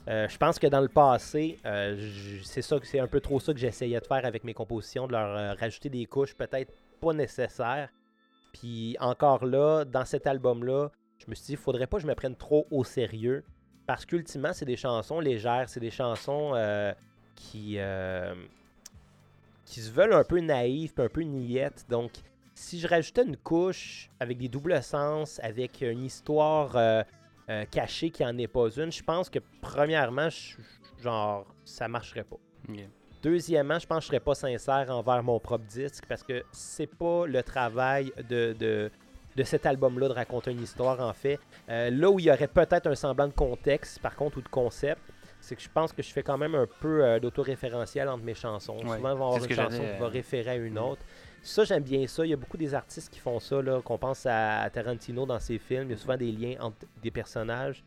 Euh, 0.07 0.27
je 0.29 0.37
pense 0.37 0.59
que 0.59 0.67
dans 0.67 0.79
le 0.79 0.89
passé, 0.89 1.57
c'est 2.43 2.61
ça 2.61 2.77
c'est 2.83 2.99
un 2.99 3.07
peu 3.07 3.19
trop 3.19 3.39
ça 3.39 3.51
que 3.51 3.59
j'essayais 3.59 3.99
de 3.99 4.05
faire 4.05 4.25
avec 4.25 4.43
mes 4.43 4.53
compositions, 4.53 5.07
de 5.07 5.13
leur 5.13 5.57
rajouter 5.57 5.89
des 5.89 6.05
couches 6.05 6.35
peut-être 6.35 6.71
pas 7.01 7.13
nécessaires. 7.13 7.89
Puis 8.53 8.95
encore 8.99 9.43
là, 9.43 9.85
dans 9.85 10.05
cet 10.05 10.27
album-là, 10.27 10.91
je 11.17 11.25
me 11.27 11.33
suis 11.33 11.45
dit, 11.47 11.51
il 11.53 11.57
faudrait 11.57 11.87
pas 11.87 11.97
que 11.97 12.03
je 12.03 12.07
me 12.07 12.15
prenne 12.15 12.35
trop 12.35 12.67
au 12.69 12.83
sérieux. 12.83 13.43
Parce 13.87 14.05
qu'ultimement, 14.05 14.53
c'est 14.53 14.65
des 14.65 14.77
chansons 14.77 15.19
légères, 15.19 15.67
c'est 15.67 15.79
des 15.79 15.91
chansons 15.91 16.53
qui, 17.35 17.79
qui 19.67 19.81
se 19.81 19.91
veulent 19.91 20.13
un 20.13 20.23
peu 20.23 20.39
naïfs, 20.39 20.97
un 20.97 21.09
peu 21.09 21.21
niaises. 21.21 21.85
Donc, 21.89 22.11
si 22.55 22.79
je 22.79 22.87
rajoutais 22.87 23.23
une 23.23 23.37
couche 23.37 24.09
avec 24.19 24.37
des 24.37 24.47
doubles 24.47 24.81
sens, 24.81 25.39
avec 25.43 25.81
une 25.81 26.03
histoire 26.03 26.75
euh, 26.75 27.03
euh, 27.49 27.65
cachée 27.65 28.09
qui 28.09 28.25
en 28.25 28.37
est 28.37 28.47
pas 28.47 28.69
une, 28.77 28.91
je 28.91 29.03
pense 29.03 29.29
que 29.29 29.39
premièrement, 29.61 30.29
genre, 31.03 31.45
ça 31.65 31.87
marcherait 31.89 32.23
pas. 32.23 32.37
Deuxièmement, 33.21 33.77
je 33.77 33.85
pense 33.85 33.99
que 33.99 34.03
je 34.03 34.07
serais 34.07 34.19
pas 34.21 34.35
sincère 34.35 34.89
envers 34.89 35.21
mon 35.21 35.39
propre 35.39 35.65
disque 35.65 36.05
parce 36.07 36.23
que 36.23 36.43
c'est 36.51 36.87
pas 36.87 37.27
le 37.27 37.43
travail 37.43 38.13
de, 38.29 38.55
de, 38.57 39.43
cet 39.43 39.65
album-là 39.65 40.07
de 40.07 40.13
raconter 40.13 40.51
une 40.51 40.63
histoire, 40.63 41.01
en 41.01 41.13
fait. 41.13 41.39
Euh, 41.69 41.89
là 41.89 42.09
où 42.09 42.19
il 42.19 42.25
y 42.25 42.31
aurait 42.31 42.47
peut-être 42.47 42.87
un 42.87 42.95
semblant 42.95 43.27
de 43.27 43.33
contexte, 43.33 43.99
par 43.99 44.15
contre, 44.15 44.37
ou 44.37 44.41
de 44.41 44.47
concept, 44.47 45.01
c'est 45.47 45.55
que 45.55 45.61
je 45.61 45.69
pense 45.69 45.93
que 45.93 46.03
je 46.03 46.11
fais 46.11 46.23
quand 46.23 46.37
même 46.37 46.55
un 46.55 46.67
peu 46.81 47.05
euh, 47.05 47.19
d'autoréférentiel 47.21 48.09
entre 48.09 48.23
mes 48.23 48.33
chansons. 48.33 48.77
Souvent, 48.79 48.95
il 48.95 49.01
va 49.01 49.09
y 49.09 49.11
avoir 49.13 49.37
une 49.37 49.49
chanson 49.49 49.81
qui 49.81 49.99
va 49.99 50.09
référer 50.09 50.51
à 50.51 50.55
une 50.55 50.73
mm. 50.73 50.77
autre. 50.77 51.01
Ça, 51.41 51.63
j'aime 51.63 51.83
bien 51.83 52.05
ça. 52.05 52.25
Il 52.25 52.29
y 52.29 52.33
a 52.33 52.37
beaucoup 52.37 52.57
des 52.57 52.75
artistes 52.75 53.09
qui 53.09 53.19
font 53.19 53.39
ça, 53.39 53.61
là, 53.61 53.81
qu'on 53.81 53.97
pense 53.97 54.25
à, 54.25 54.69
Tarantino 54.69 55.25
dans 55.25 55.39
ses 55.39 55.57
films. 55.57 55.83
Il 55.85 55.91
y 55.91 55.93
a 55.93 55.97
souvent 55.97 56.17
des 56.17 56.33
liens 56.33 56.55
entre 56.59 56.85
des 57.01 57.11
personnages. 57.11 57.81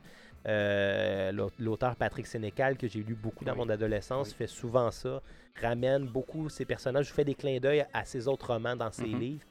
Euh, 0.49 1.49
l'auteur 1.59 1.97
Patrick 1.97 2.27
Sénécal, 2.27 2.79
que 2.79 2.89
j'ai 2.89 3.03
lu 3.03 3.15
beaucoup 3.15 3.45
dans 3.45 3.55
mon 3.55 3.69
adolescence, 3.69 4.33
fait 4.33 4.47
souvent 4.47 4.91
ça. 4.91 5.21
Ramène 5.61 6.07
beaucoup 6.07 6.49
ses 6.49 6.65
personnages, 6.65 7.13
fait 7.13 7.25
des 7.25 7.35
clins 7.35 7.59
d'œil 7.61 7.85
à 7.93 8.07
ses 8.07 8.27
autres 8.27 8.55
romans 8.55 8.75
dans 8.75 8.91
ses 8.91 9.03
mm-hmm. 9.03 9.19
livres. 9.19 9.47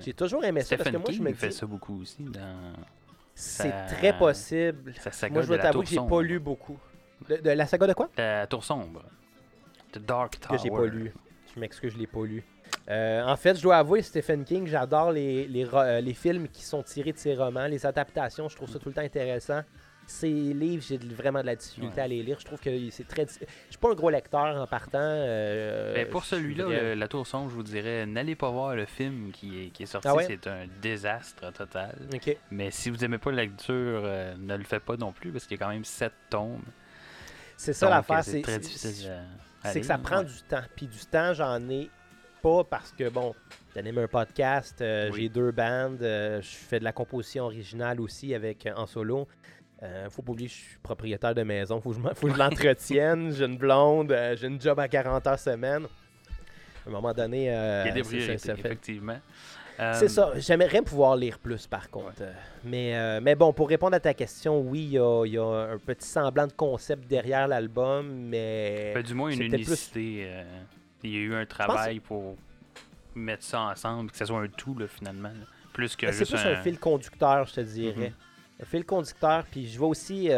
J'ai 0.00 0.14
toujours 0.14 0.44
aimé 0.44 0.60
ça 0.60 0.76
parce 0.76 0.90
que 0.90 0.96
moi, 0.96 1.10
je 1.10 1.22
me 1.22 1.32
fait 1.32 1.50
ça 1.50 1.66
beaucoup 1.66 2.02
aussi 2.02 2.24
C'est 3.34 3.86
très 3.88 4.16
possible. 4.16 4.94
moi, 5.32 5.42
je 5.42 5.46
dois 5.48 5.58
t'avouer 5.58 5.82
que 5.82 5.90
j'ai 5.90 5.96
pas 5.96 6.22
lu 6.22 6.38
beaucoup. 6.38 6.78
De, 7.28 7.50
la 7.50 7.66
saga 7.66 7.86
de 7.86 7.92
quoi? 7.94 8.08
La 8.16 8.46
Tour 8.46 8.64
Sombre. 8.64 9.02
The 9.92 9.98
Dark 9.98 10.38
Tower. 10.40 10.56
Que 10.56 10.62
j'ai 10.62 10.70
pas 10.70 10.86
lu. 10.86 11.12
Je 11.54 11.60
m'excuse, 11.60 11.92
je 11.92 11.98
l'ai 11.98 12.06
pas 12.06 12.24
lu. 12.24 12.44
Euh, 12.90 13.22
en 13.24 13.36
fait, 13.36 13.56
je 13.56 13.62
dois 13.62 13.76
avouer, 13.76 14.02
Stephen 14.02 14.44
King, 14.44 14.66
j'adore 14.66 15.12
les, 15.12 15.46
les, 15.46 15.66
euh, 15.72 16.00
les, 16.00 16.14
films 16.14 16.48
qui 16.48 16.62
sont 16.62 16.82
tirés 16.82 17.12
de 17.12 17.18
ses 17.18 17.34
romans, 17.34 17.66
les 17.66 17.84
adaptations, 17.84 18.48
je 18.48 18.56
trouve 18.56 18.70
ça 18.70 18.78
tout 18.78 18.88
le 18.88 18.94
temps 18.94 19.02
intéressant. 19.02 19.62
Ces 20.06 20.30
livres, 20.30 20.82
j'ai 20.88 20.96
vraiment 20.96 21.42
de 21.42 21.46
la 21.46 21.54
difficulté 21.54 22.00
à 22.00 22.08
les 22.08 22.22
lire. 22.22 22.38
Je 22.40 22.46
trouve 22.46 22.58
que 22.58 22.70
c'est 22.88 23.06
très. 23.06 23.26
Je 23.26 23.44
suis 23.68 23.78
pas 23.78 23.90
un 23.90 23.94
gros 23.94 24.08
lecteur 24.08 24.56
en 24.56 24.66
partant. 24.66 24.98
Euh, 25.02 25.92
ben, 25.92 26.08
pour 26.08 26.24
celui-là, 26.24 26.94
La 26.94 27.08
Tour 27.08 27.26
Sombre, 27.26 27.50
je 27.50 27.54
vous 27.54 27.62
dirais, 27.62 28.06
n'allez 28.06 28.34
pas 28.34 28.48
voir 28.48 28.74
le 28.74 28.86
film 28.86 29.32
qui 29.32 29.66
est, 29.66 29.68
qui 29.68 29.82
est 29.82 29.86
sorti. 29.86 30.08
Ah 30.08 30.16
c'est 30.26 30.46
un 30.46 30.66
désastre 30.80 31.52
total. 31.52 31.94
Mais 32.50 32.70
si 32.70 32.88
vous 32.88 33.04
aimez 33.04 33.18
pas 33.18 33.30
la 33.32 33.42
lecture, 33.42 34.00
ne 34.38 34.56
le 34.56 34.64
faites 34.64 34.84
pas 34.84 34.96
non 34.96 35.12
plus 35.12 35.30
parce 35.30 35.46
qu'il 35.46 35.58
y 35.58 35.62
a 35.62 35.66
quand 35.66 35.70
même 35.70 35.84
sept 35.84 36.14
tomes. 36.30 36.62
C'est 37.58 37.72
ça 37.72 37.90
l'affaire. 37.90 38.24
C'est 38.24 38.40
très 38.40 38.58
difficile. 38.58 39.12
C'est 39.64 39.80
que 39.80 39.86
ça 39.86 39.98
prend 39.98 40.22
du 40.22 40.42
temps. 40.48 40.62
Puis 40.74 40.86
du 40.86 40.98
temps, 41.10 41.34
j'en 41.34 41.68
ai 41.68 41.90
pas 42.40 42.64
parce 42.64 42.92
que, 42.92 43.08
bon, 43.08 43.34
j'anime 43.74 43.98
un 43.98 44.06
podcast, 44.06 44.80
euh, 44.80 45.10
j'ai 45.12 45.28
deux 45.28 45.50
bandes, 45.50 46.00
euh, 46.02 46.40
je 46.40 46.48
fais 46.48 46.78
de 46.78 46.84
la 46.84 46.92
composition 46.92 47.44
originale 47.44 48.00
aussi 48.00 48.32
avec 48.32 48.64
euh, 48.64 48.72
en 48.76 48.86
solo. 48.86 49.26
faut 50.08 50.22
pas 50.22 50.32
oublier, 50.32 50.48
je 50.48 50.54
suis 50.54 50.78
propriétaire 50.80 51.34
de 51.34 51.42
maison, 51.42 51.80
faut 51.80 51.90
que 51.90 51.96
je, 52.30 52.38
l'entretienne. 52.38 53.32
j'ai 53.36 53.44
une 53.44 53.58
blonde, 53.58 54.16
j'ai 54.36 54.46
une 54.46 54.60
job 54.60 54.78
à 54.78 54.86
40 54.86 55.26
heures 55.26 55.38
semaine. 55.38 55.86
À 56.86 56.88
un 56.88 56.92
moment 56.92 57.12
donné, 57.12 57.46
Il 57.46 58.38
ça, 58.38 58.52
effectivement. 58.54 59.18
C'est 59.78 60.04
euh, 60.04 60.08
ça. 60.08 60.32
J'aimerais 60.36 60.82
pouvoir 60.82 61.14
lire 61.14 61.38
plus, 61.38 61.68
par 61.68 61.88
contre. 61.88 62.22
Mais, 62.64 62.96
euh, 62.96 63.20
mais 63.22 63.36
bon, 63.36 63.52
pour 63.52 63.68
répondre 63.68 63.94
à 63.94 64.00
ta 64.00 64.12
question, 64.12 64.60
oui, 64.60 64.80
il 64.80 64.92
y, 64.92 65.38
a, 65.38 65.70
un 65.72 65.78
petit 65.78 66.06
semblant 66.06 66.48
de 66.48 66.52
concept 66.52 67.06
derrière 67.06 67.46
l'album, 67.46 68.10
mais. 68.28 69.00
du 69.04 69.14
moins 69.14 69.30
une 69.30 69.42
unicité. 69.42 70.24
Euh, 70.26 70.42
il 71.04 71.10
y 71.12 71.16
a 71.16 71.20
eu 71.20 71.34
un 71.34 71.46
travail 71.46 72.00
pour 72.00 72.36
mettre 73.14 73.44
ça 73.44 73.60
ensemble, 73.60 74.10
que 74.10 74.16
ce 74.16 74.24
soit 74.24 74.40
un 74.40 74.48
tout, 74.48 74.76
finalement. 74.88 75.30
Plus 75.72 75.94
que 75.94 76.10
C'est 76.10 76.24
plus 76.24 76.44
un... 76.44 76.56
fil 76.56 76.78
conducteur, 76.80 77.46
je 77.46 77.54
te 77.54 77.60
dirais. 77.60 78.08
Mhm. 78.08 78.62
Un 78.62 78.64
fil 78.64 78.84
conducteur, 78.84 79.44
puis 79.48 79.68
je 79.68 79.78
vois 79.78 79.88
aussi. 79.88 80.28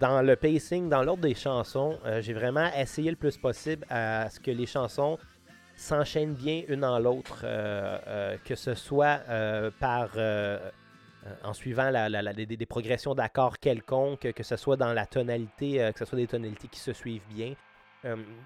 dans 0.00 0.20
le 0.20 0.34
pacing, 0.34 0.88
dans 0.88 1.04
l'ordre 1.04 1.22
des 1.22 1.36
chansons, 1.36 1.96
j'ai 2.18 2.32
vraiment 2.32 2.68
essayé 2.76 3.08
le 3.08 3.16
plus 3.16 3.36
possible 3.36 3.86
à 3.88 4.28
ce 4.30 4.40
que 4.40 4.50
les 4.50 4.66
chansons 4.66 5.16
s'enchaînent 5.76 6.34
bien 6.34 6.62
une 6.68 6.84
en 6.84 6.98
l'autre, 6.98 7.44
que 8.44 8.54
ce 8.54 8.74
soit 8.74 9.20
par 9.80 10.10
en 11.44 11.52
suivant 11.52 11.90
la, 11.90 12.32
des, 12.32 12.66
progressions 12.66 13.14
d'accords 13.14 13.58
quelconques, 13.58 14.32
que 14.32 14.42
ce 14.42 14.56
soit 14.56 14.76
dans 14.76 14.92
la 14.92 15.06
tonalité, 15.06 15.90
que 15.92 15.98
ce 15.98 16.04
soit 16.04 16.18
des 16.18 16.26
tonalités 16.26 16.68
qui 16.68 16.80
se 16.80 16.92
suivent 16.92 17.26
bien. 17.28 17.54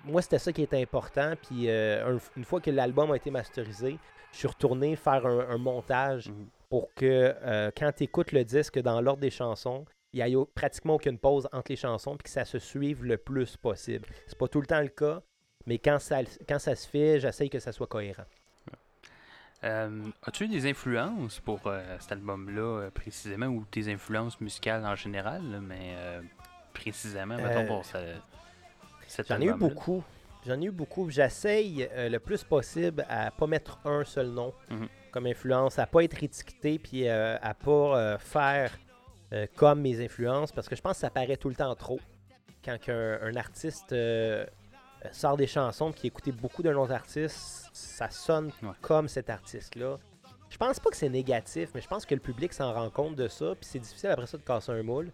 moi, 0.05 0.23
c'était 0.23 0.39
ça 0.39 0.53
qui 0.53 0.63
était 0.63 0.81
important. 0.81 1.35
Puis 1.43 1.69
une 1.69 2.45
fois 2.45 2.61
que 2.61 2.71
l'album 2.71 3.11
a 3.13 3.17
été 3.17 3.31
masterisé, 3.31 3.99
je 4.33 4.39
suis 4.39 4.49
retourné 4.49 4.97
faire 4.97 5.25
un, 5.27 5.59
montage 5.59 6.29
mhm. 6.29 6.47
pour 6.69 6.93
que 6.95 7.35
quand 7.79 7.93
tu 7.93 8.05
écoutes 8.05 8.33
le 8.33 8.45
disque 8.45 8.79
dans 8.79 9.01
l'ordre 9.01 9.21
des 9.21 9.31
chansons, 9.31 9.85
il 10.13 10.25
n'y 10.25 10.37
a 10.37 10.45
pratiquement 10.47 10.95
aucune 10.95 11.19
pause 11.19 11.49
entre 11.53 11.71
les 11.71 11.77
chansons 11.77 12.17
puis 12.17 12.25
que 12.25 12.31
ça 12.31 12.45
se 12.45 12.59
suive 12.59 13.05
le 13.05 13.19
plus 13.19 13.57
possible. 13.57 14.09
C'est 14.27 14.39
pas 14.39 14.49
tout 14.49 14.61
le 14.61 14.67
temps 14.67 14.81
le 14.81 14.89
cas, 14.89 15.23
mais 15.67 15.79
quand 15.79 15.99
ça, 15.99 16.21
quand 16.49 16.59
ça 16.59 16.75
se 16.75 16.89
fait, 16.89 17.21
j'essaye 17.21 17.51
que 17.51 17.59
ça 17.59 17.73
soit 17.73 17.87
cohérent. 17.87 18.25
Euh, 19.65 20.03
as-tu 20.23 20.45
eu 20.45 20.49
des 20.49 20.69
influences 20.69 21.41
pour 21.41 21.61
euh, 21.67 21.97
cet 21.99 22.13
album-là 22.13 22.61
euh, 22.61 22.91
précisément 22.91 23.47
ou 23.47 23.65
tes 23.71 23.91
influences 23.91 24.41
musicales 24.41 24.85
en 24.85 24.95
général, 24.95 25.43
mais 25.63 25.97
précisément, 26.73 27.37
mettons 27.37 27.67
pour 27.67 27.85
ça, 27.85 28.01
J'en 29.29 29.41
ai 29.41 29.47
eu 29.47 29.55
beaucoup. 29.55 30.03
J'en 30.47 30.61
ai 30.61 30.67
eu 30.67 30.71
beaucoup. 30.71 31.11
J'essaye 31.11 31.89
le 31.97 32.19
plus 32.19 32.45
possible 32.45 33.05
à 33.09 33.31
pas 33.31 33.47
mettre 33.47 33.81
un 33.85 34.05
seul 34.05 34.29
nom 34.29 34.53
mhm. 34.71 34.89
comme 35.11 35.27
influence, 35.27 35.79
à 35.79 35.87
pas 35.87 36.05
être 36.05 36.23
étiqueté 36.23 36.79
puis 36.79 37.09
à 37.09 37.55
pas 37.55 38.19
faire 38.19 38.77
comme 39.57 39.81
mes 39.81 40.05
influences, 40.05 40.53
parce 40.53 40.69
que 40.69 40.77
je 40.77 40.83
pense 40.83 40.95
que 40.95 41.01
ça 41.01 41.11
paraît 41.11 41.37
tout 41.37 41.49
le 41.49 41.57
temps 41.57 41.75
trop. 41.75 42.01
Quand 42.65 42.77
un, 42.89 43.37
artiste 43.37 43.93
euh, 43.93 44.45
sort 45.13 45.37
des 45.37 45.47
chansons 45.47 45.93
qui 45.93 46.07
écoutait 46.07 46.33
beaucoup 46.33 46.63
d'un 46.63 46.75
autre 46.77 46.93
artiste, 46.93 47.71
ça 47.73 48.11
sonne 48.11 48.51
comme 48.81 49.09
cet 49.09 49.31
artiste-là. 49.31 49.99
Je 50.49 50.57
pense 50.57 50.79
pas 50.79 50.91
que 50.91 50.97
c'est 50.97 51.09
négatif, 51.09 51.71
mais 51.75 51.81
je 51.81 51.89
pense 51.89 52.07
que 52.07 52.15
le 52.15 52.21
public 52.21 52.53
s'en 52.53 52.73
rend 52.73 52.91
compte 52.91 53.17
de 53.17 53.29
ça, 53.29 53.55
puis 53.55 53.69
c'est 53.71 53.79
difficile 53.79 54.11
après 54.11 54.27
ça 54.27 54.39
de 54.39 54.43
casser 54.43 54.73
un 54.73 54.83
moule. 54.83 55.11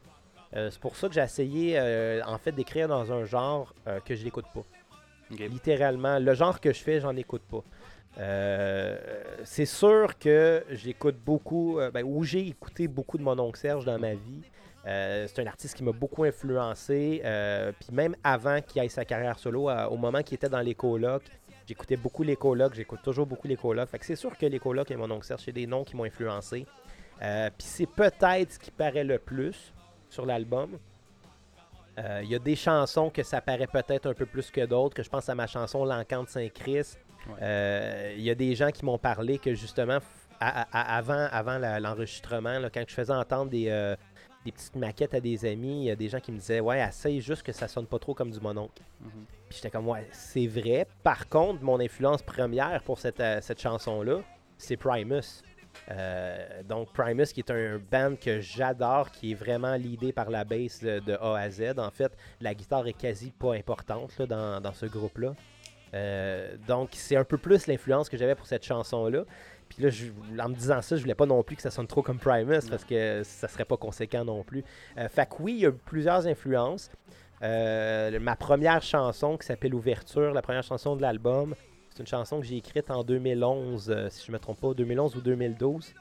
Euh, 0.55 0.71
c'est 0.71 0.81
pour 0.81 0.97
ça 0.97 1.09
que 1.09 1.15
j'ai 1.15 1.23
essayé 1.23 1.81
en 2.27 2.39
fait 2.39 2.53
d'écrire 2.53 2.89
dans 2.89 3.11
un 3.13 3.25
genre 3.25 3.75
que 4.05 4.15
je 4.15 4.25
n'écoute 4.25 4.47
pas. 4.55 4.63
Littéralement, 5.31 6.19
le 6.19 6.35
genre 6.35 6.61
que 6.61 6.73
je 6.73 6.79
fais, 6.79 7.01
j'en 7.01 7.17
écoute 7.17 7.43
pas. 7.51 7.65
Euh, 8.19 8.99
c'est 9.45 9.67
sûr 9.67 10.19
que 10.19 10.65
j'écoute 10.71 11.17
beaucoup, 11.25 11.79
euh, 11.79 11.91
ben, 11.91 12.05
ou 12.05 12.25
j'ai 12.25 12.47
écouté 12.47 12.87
beaucoup 12.89 13.17
de 13.17 13.23
mon 13.23 13.39
oncle 13.39 13.59
Serge 13.59 13.85
dans 13.85 13.99
ma 13.99 14.15
vie. 14.15 14.43
Euh, 14.87 15.27
c'est 15.29 15.43
un 15.43 15.47
artiste 15.47 15.77
qui 15.77 15.85
m'a 15.85 15.93
beaucoup 15.93 16.25
influencé. 16.25 17.23
Puis 17.81 17.89
même 17.93 18.17
avant 18.25 18.61
qu'il 18.61 18.81
aille 18.81 18.91
sa 18.91 19.05
carrière 19.05 19.39
solo, 19.39 19.71
au 19.71 19.97
moment 19.97 20.23
qu'il 20.23 20.35
était 20.37 20.49
dans 20.49 20.61
les 20.61 20.75
colocs, 20.75 21.25
j'écoutais 21.67 21.97
beaucoup 21.97 22.23
les 22.23 22.37
colocs, 22.37 22.75
j'écoute 22.75 23.01
toujours 23.03 23.27
beaucoup 23.27 23.49
les 23.49 23.57
colocs. 23.57 23.89
Fait 23.89 23.99
que 23.99 24.07
c'est 24.07 24.17
sûr 24.17 24.37
que 24.37 24.47
les 24.47 24.59
colocs 24.59 24.91
et 24.91 24.97
mon 24.97 25.11
oncle 25.11 25.27
Serge, 25.27 25.43
c'est 25.45 25.53
des 25.53 25.67
noms 25.67 25.85
qui 25.85 25.97
m'ont 25.97 26.05
influencé. 26.05 26.67
Puis 27.21 27.53
c'est 27.59 27.87
peut-être 27.87 28.53
ce 28.53 28.59
qui 28.59 28.71
paraît 28.71 29.05
le 29.05 29.19
plus 29.19 29.73
sur 30.09 30.27
l'album. 30.27 30.79
Il 31.99 32.29
y 32.29 32.35
a 32.35 32.39
des 32.41 32.57
chansons 32.57 33.11
que 33.11 33.23
ça 33.23 33.41
paraît 33.41 33.69
peut-être 33.69 34.07
un 34.07 34.15
peu 34.15 34.27
plus 34.27 34.51
que 34.51 34.67
d'autres, 34.67 34.97
que 34.97 35.03
je 35.03 35.11
pense 35.11 35.29
à 35.29 35.35
ma 35.35 35.47
chanson 35.47 35.85
L'Encante 35.85 36.29
Saint-Christ. 36.29 36.99
Euh, 37.41 38.15
il 38.17 38.23
y 38.23 38.31
a 38.31 38.35
des 38.35 38.55
gens 38.55 38.71
qui 38.71 38.85
m'ont 38.85 38.99
parlé 38.99 39.39
que 39.39 39.55
justement, 39.55 39.99
avant, 40.41 41.29
avant 41.31 41.59
l'enregistrement, 41.59 42.59
quand 42.73 42.85
je 42.87 42.95
faisais 42.95 43.13
entendre 43.13 43.51
euh, 43.55 43.97
des, 44.45 44.53
petites 44.53 44.77
maquettes 44.77 45.15
à 45.15 45.21
des 45.21 45.45
amis, 45.45 45.83
il 45.83 45.85
y 45.85 45.91
a 45.91 45.97
des 45.97 46.09
gens 46.09 46.21
qui 46.21 46.33
me 46.33 46.39
disaient 46.39 46.61
Ouais, 46.61 46.81
essaye 46.81 47.21
juste 47.21 47.43
que 47.43 47.53
ça 47.53 47.69
sonne 47.69 47.87
pas 47.87 47.99
trop 47.99 48.15
comme 48.15 48.31
du 48.31 48.41
mononcle. 48.41 48.83
Mm 49.01 49.09
Puis 49.49 49.57
j'étais 49.57 49.71
comme 49.71 49.89
Ouais, 49.89 50.07
c'est 50.13 50.47
vrai. 50.47 50.87
Par 51.03 51.29
contre, 51.29 51.63
mon 51.63 51.81
influence 51.81 52.23
première 52.23 52.83
pour 52.83 52.99
cette, 52.99 53.21
euh, 53.21 53.41
cette 53.41 53.61
chanson-là, 53.61 54.21
c'est 54.59 54.77
Primus. 54.77 55.43
donc 56.69 56.93
Primus 56.93 57.33
qui 57.33 57.41
est 57.41 57.51
un 57.51 57.79
band 57.79 58.15
que 58.17 58.41
j'adore, 58.41 59.11
qui 59.11 59.33
est 59.33 59.35
vraiment 59.35 59.75
l'idée 59.75 60.13
par 60.13 60.31
la 60.31 60.45
bass 60.45 60.83
de, 60.83 61.15
A 61.21 61.39
à 61.39 61.51
Z. 61.51 61.79
En 61.79 61.91
fait, 61.91 62.13
la 62.41 62.55
guitare 62.55 62.87
est 62.87 62.93
quasi 62.93 63.31
pas 63.31 63.55
importante 63.55 64.21
dans, 64.23 64.61
dans, 64.61 64.73
ce 64.73 64.87
groupe-là. 64.87 65.35
Euh, 65.95 66.57
donc, 66.67 66.91
c'est 66.93 67.17
un 67.17 67.25
peu 67.25 67.39
plus 67.39 67.67
l'influence 67.67 68.09
que 68.09 68.17
j'avais 68.17 68.35
pour 68.35 68.47
cette 68.47 68.65
chanson-là. 68.65 69.25
Puis 69.75 69.85
là, 69.85 70.45
en 70.45 70.49
me 70.49 70.55
disant 70.55 70.83
ça, 70.83 70.97
je 70.97 71.03
voulais 71.03 71.15
pas 71.15 71.27
non 71.27 71.43
plus 71.43 71.57
que 71.57 71.63
ça 71.63 71.71
sonne 71.71 71.87
trop 71.87 72.03
comme 72.03 72.19
Primus 72.19 72.69
parce 72.69 72.85
que 72.85 73.23
ça 73.25 73.49
serait 73.49 73.65
pas 73.65 73.77
conséquent 73.77 74.25
non 74.25 74.43
plus. 74.43 74.65
Euh, 74.99 75.09
fait 75.09 75.27
que 75.29 75.35
oui, 75.41 75.55
il 75.55 75.61
y 75.61 75.67
a 75.67 75.73
plusieurs 75.73 76.27
influences. 76.27 76.91
Euh, 77.43 78.19
ma 78.21 78.37
première 78.37 78.83
chanson 78.83 79.37
qui 79.37 79.47
s'appelle 79.47 79.75
Ouverture, 79.75 80.33
la 80.33 80.43
première 80.43 80.63
chanson 80.63 80.95
de 80.97 81.03
l'album, 81.03 81.55
c'est 81.91 82.01
une 82.01 82.07
chanson 82.07 82.41
que 82.41 82.47
j'ai 82.47 82.57
écrite 82.57 82.91
en 82.91 83.03
2011, 83.03 84.09
si 84.11 84.27
je 84.27 84.33
me 84.33 84.39
trompe 84.39 84.61
pas, 84.61 84.75
2011 84.75 85.17
ou 85.17 85.21
2012. 85.21 85.95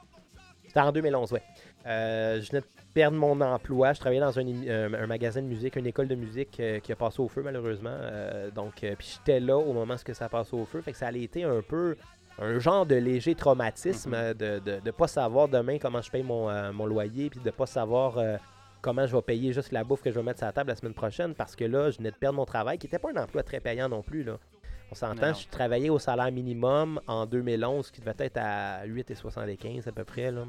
C'était 0.68 0.80
en 0.80 0.92
2011, 0.92 1.34
ouais. 1.34 1.42
je 1.86 2.50
venais 2.50 2.62
de 2.62 2.66
perdre 2.94 3.18
mon 3.18 3.40
emploi. 3.42 3.94
Je 3.94 4.00
travaillais 4.00 4.22
dans 4.22 4.38
un, 4.38 5.08
magasin 5.08 5.42
de 5.42 5.48
musique, 5.48 5.76
une 5.76 5.88
école 5.88 6.08
de 6.08 6.16
musique 6.16 6.60
euh, 6.60 6.80
qui 6.80 6.92
a 6.92 6.96
passé 6.96 7.22
au 7.22 7.28
feu 7.28 7.42
malheureusement. 7.42 7.90
Euh, 7.94 8.52
donc, 8.52 8.84
euh, 8.84 8.96
puis 8.98 9.18
j'étais 9.18 9.40
là 9.40 9.58
au 9.58 9.74
moment 9.74 9.96
où 9.96 10.14
ça 10.14 10.26
a 10.26 10.30
passé 10.30 10.56
au 10.56 10.66
feu. 10.66 10.82
Fait 10.82 10.92
que 10.92 10.98
ça 10.98 11.08
allait 11.08 11.24
été 11.24 11.44
un 11.44 11.62
peu 11.62 11.96
un 12.42 12.60
genre 12.60 12.86
de 12.86 12.96
léger 12.96 13.36
traumatisme 13.36 14.14
mm-hmm. 14.14 14.34
de 14.34 14.82
ne 14.84 14.92
pas 14.92 15.08
savoir 15.08 15.48
demain 15.48 15.78
comment 15.78 16.02
je 16.02 16.12
paye 16.12 16.24
mon, 16.24 16.74
mon 16.74 16.86
loyer, 16.86 17.30
puis 17.30 17.40
de 17.40 17.46
ne 17.46 17.52
pas 17.52 17.66
savoir 17.66 18.18
comment 18.82 19.06
je 19.06 19.16
vais 19.16 19.22
payer 19.22 19.54
juste 19.54 19.72
la 19.72 19.84
bouffe 19.84 20.02
que 20.02 20.12
je 20.12 20.16
vais 20.16 20.24
mettre 20.24 20.40
sur 20.40 20.48
la 20.48 20.52
table 20.52 20.70
la 20.70 20.76
semaine 20.76 20.94
prochaine, 20.94 21.36
parce 21.36 21.56
que 21.56 21.64
là, 21.64 21.92
je 21.92 21.98
venais 21.98 22.12
de 22.12 22.16
perdre 22.16 22.38
mon 22.38 22.46
travail, 22.46 22.78
qui 22.78 22.88
n'était 22.88 23.00
pas 23.00 23.12
un 23.12 23.24
emploi 23.24 23.44
très 23.44 23.60
payant 23.60 23.88
non 23.88 24.02
plus. 24.02 24.24
Là. 24.24 24.38
On 24.92 24.96
s'entend, 24.96 25.34
je 25.34 25.48
travaillais 25.48 25.90
au 25.90 26.00
salaire 26.00 26.32
minimum 26.32 27.00
en 27.08 27.26
2011, 27.26 27.92
qui 27.92 28.02
devait 28.02 28.14
être 28.18 28.38
à 28.38 28.86
8,75 28.86 29.88
à 29.88 29.92
peu 29.92 30.04
près. 30.04 30.32
Là. 30.32 30.46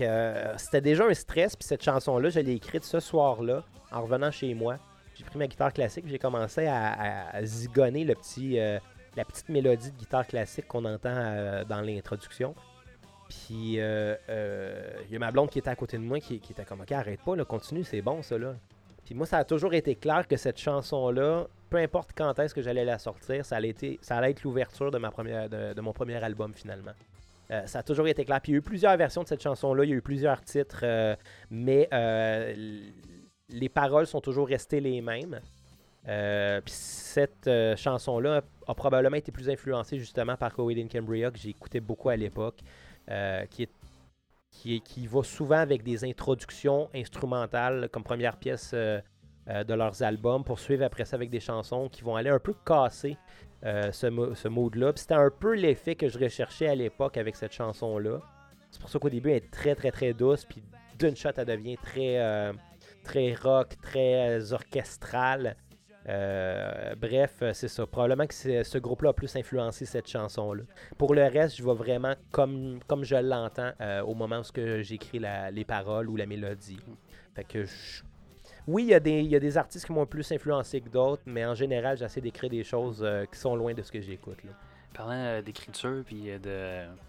Euh, 0.00 0.54
c'était 0.56 0.80
déjà 0.80 1.06
un 1.06 1.14
stress. 1.14 1.56
Puis 1.56 1.66
cette 1.66 1.82
chanson-là, 1.82 2.30
je 2.30 2.40
l'ai 2.40 2.54
écrite 2.54 2.84
ce 2.84 3.00
soir-là, 3.00 3.64
en 3.90 4.02
revenant 4.02 4.30
chez 4.30 4.54
moi. 4.54 4.78
J'ai 5.14 5.24
pris 5.24 5.38
ma 5.38 5.46
guitare 5.46 5.72
classique, 5.72 6.06
j'ai 6.08 6.18
commencé 6.18 6.66
à, 6.66 7.44
zigonner 7.44 8.04
le 8.04 8.14
petit, 8.14 8.58
euh, 8.58 8.78
la 9.16 9.24
petite 9.24 9.48
mélodie 9.48 9.90
de 9.90 9.96
guitare 9.96 10.26
classique 10.26 10.66
qu'on 10.66 10.84
entend 10.84 11.14
euh, 11.14 11.64
dans 11.64 11.80
l'introduction. 11.80 12.54
Puis 13.28 13.74
il 13.74 15.10
y 15.10 15.16
a 15.16 15.18
ma 15.18 15.30
blonde 15.30 15.50
qui 15.50 15.58
était 15.58 15.70
à 15.70 15.76
côté 15.76 15.96
de 15.96 16.02
moi 16.02 16.20
qui, 16.20 16.34
était 16.34 16.64
comme 16.64 16.82
Ok, 16.82 16.92
arrête 16.92 17.20
pas, 17.22 17.36
continue, 17.44 17.84
c'est 17.84 18.02
bon 18.02 18.22
ça 18.22 18.36
là. 18.36 18.54
Puis 19.04 19.14
moi, 19.14 19.26
ça 19.26 19.38
a 19.38 19.44
toujours 19.44 19.74
été 19.74 19.96
clair 19.96 20.28
que 20.28 20.36
cette 20.36 20.58
chanson-là, 20.58 21.46
peu 21.70 21.78
importe 21.78 22.10
quand 22.14 22.38
est-ce 22.38 22.54
que 22.54 22.62
j'allais 22.62 22.84
la 22.84 22.98
sortir, 22.98 23.44
ça 23.44 23.56
allait, 23.56 23.70
être 23.70 24.42
l'ouverture 24.44 24.90
de, 24.90 24.98
ma 24.98 25.10
première, 25.10 25.48
de 25.48 25.80
mon 25.80 25.92
premier 25.92 26.22
album 26.22 26.52
finalement. 26.54 26.92
Euh, 27.52 27.66
ça 27.66 27.80
a 27.80 27.82
toujours 27.82 28.08
été 28.08 28.24
clair. 28.24 28.40
Puis 28.40 28.52
il 28.52 28.54
y 28.54 28.56
a 28.56 28.58
eu 28.58 28.62
plusieurs 28.62 28.96
versions 28.96 29.22
de 29.22 29.28
cette 29.28 29.42
chanson-là, 29.42 29.84
il 29.84 29.90
y 29.90 29.92
a 29.92 29.96
eu 29.96 30.02
plusieurs 30.02 30.40
titres, 30.42 30.80
euh, 30.84 31.14
mais 31.50 31.88
euh, 31.92 32.54
les 33.48 33.68
paroles 33.68 34.06
sont 34.06 34.20
toujours 34.20 34.48
restées 34.48 34.80
les 34.80 35.00
mêmes. 35.00 35.40
Puis 36.04 36.74
cette 36.74 37.48
chanson-là 37.76 38.42
a 38.66 38.74
probablement 38.74 39.16
été 39.16 39.32
plus 39.32 39.48
influencée 39.48 39.98
justement 39.98 40.36
par 40.36 40.52
Coed 40.52 40.78
in 40.78 40.88
Cambria, 40.88 41.30
que 41.30 41.48
écouté 41.48 41.80
beaucoup 41.80 42.08
à 42.08 42.16
l'époque, 42.16 42.60
qui, 43.50 43.68
qui, 44.50 44.80
qui, 44.80 45.06
va 45.06 45.22
souvent 45.22 45.58
avec 45.58 45.82
des 45.82 46.04
introductions 46.04 46.88
instrumentales 46.94 47.88
comme 47.90 48.02
première 48.02 48.36
pièce 48.36 48.74
de 48.74 49.74
leurs 49.74 50.02
albums, 50.02 50.42
pour 50.44 50.58
suivre 50.58 50.84
après 50.84 51.04
ça 51.04 51.16
avec 51.16 51.30
des 51.30 51.40
chansons 51.40 51.88
qui 51.88 52.02
vont 52.02 52.16
aller 52.16 52.30
un 52.30 52.40
peu 52.40 52.54
casser 52.66 53.16
euh, 53.64 53.92
ce, 53.92 54.08
ce 54.34 54.48
mode-là. 54.48 54.92
C'était 54.96 55.14
un 55.14 55.30
peu 55.30 55.54
l'effet 55.54 55.94
que 55.94 56.08
je 56.08 56.18
recherchais 56.18 56.66
à 56.66 56.74
l'époque 56.74 57.16
avec 57.16 57.36
cette 57.36 57.52
chanson-là. 57.52 58.20
C'est 58.70 58.80
pour 58.80 58.90
ça 58.90 58.98
qu'au 58.98 59.08
début, 59.08 59.30
elle 59.30 59.36
est 59.36 59.50
très, 59.52 59.76
très, 59.76 59.92
très 59.92 60.12
douce. 60.12 60.44
Puis 60.44 60.64
d'une 60.98 61.14
shot, 61.14 61.30
elle 61.36 61.46
devient 61.46 61.76
très, 61.76 62.18
euh, 62.18 62.52
très 63.04 63.34
rock, 63.34 63.76
très 63.80 64.40
euh, 64.40 64.54
orchestral. 66.06 66.96
bref, 67.00 67.42
c'est 67.52 67.68
ça. 67.68 67.86
Probablement 67.86 68.26
que 68.26 68.34
ce 68.34 68.78
groupe-là 68.78 69.10
a 69.10 69.12
plus 69.12 69.34
influencé 69.36 69.84
cette 69.86 70.08
chanson-là. 70.08 70.62
Pour 70.98 71.14
le 71.14 71.24
reste, 71.24 71.56
je 71.56 71.64
vais 71.64 71.74
vraiment 71.74 72.14
comme, 72.30 72.80
comme 72.86 73.04
je 73.04 73.16
l'entends 73.16 73.72
au 74.06 74.14
moment 74.14 74.40
où 74.40 74.82
j'écris 74.82 75.20
les 75.52 75.64
paroles 75.64 76.08
ou 76.08 76.16
la 76.16 76.26
mélodie. 76.26 76.80
Fait 77.34 77.44
que 77.44 77.64
je 77.64 78.02
oui, 78.66 78.84
il 78.84 78.88
y, 78.90 78.94
a 78.94 79.00
des, 79.00 79.22
y 79.22 79.34
a 79.34 79.40
des 79.40 79.58
artistes 79.58 79.86
qui 79.86 79.92
m'ont 79.92 80.06
plus 80.06 80.30
influencé 80.30 80.80
que 80.80 80.88
d'autres, 80.88 81.22
mais 81.26 81.44
en 81.44 81.54
général, 81.54 81.96
j'essaie 81.96 82.20
d'écrire 82.20 82.50
des 82.50 82.62
choses 82.62 83.02
euh, 83.02 83.24
qui 83.26 83.38
sont 83.38 83.56
loin 83.56 83.74
de 83.74 83.82
ce 83.82 83.90
que 83.90 84.00
j'écoute. 84.00 84.38
Parlant 84.94 85.14
euh, 85.14 85.42
d'écriture, 85.42 86.04
puis 86.06 86.30
euh, 86.30 86.38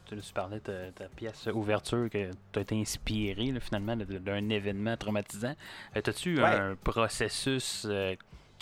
de. 0.09 0.15
Tu, 0.19 0.33
parlais 0.33 0.59
de 0.61 0.89
ta 0.95 1.05
pièce 1.09 1.47
ouverture 1.53 2.09
que 2.09 2.31
tu 2.51 2.59
as 2.59 2.61
été 2.61 2.79
inspiré 2.79 3.53
finalement 3.59 3.95
d'un 3.95 4.49
événement 4.49 4.97
traumatisant. 4.97 5.53
As-tu 5.93 6.41
un 6.41 6.75
processus 6.75 7.87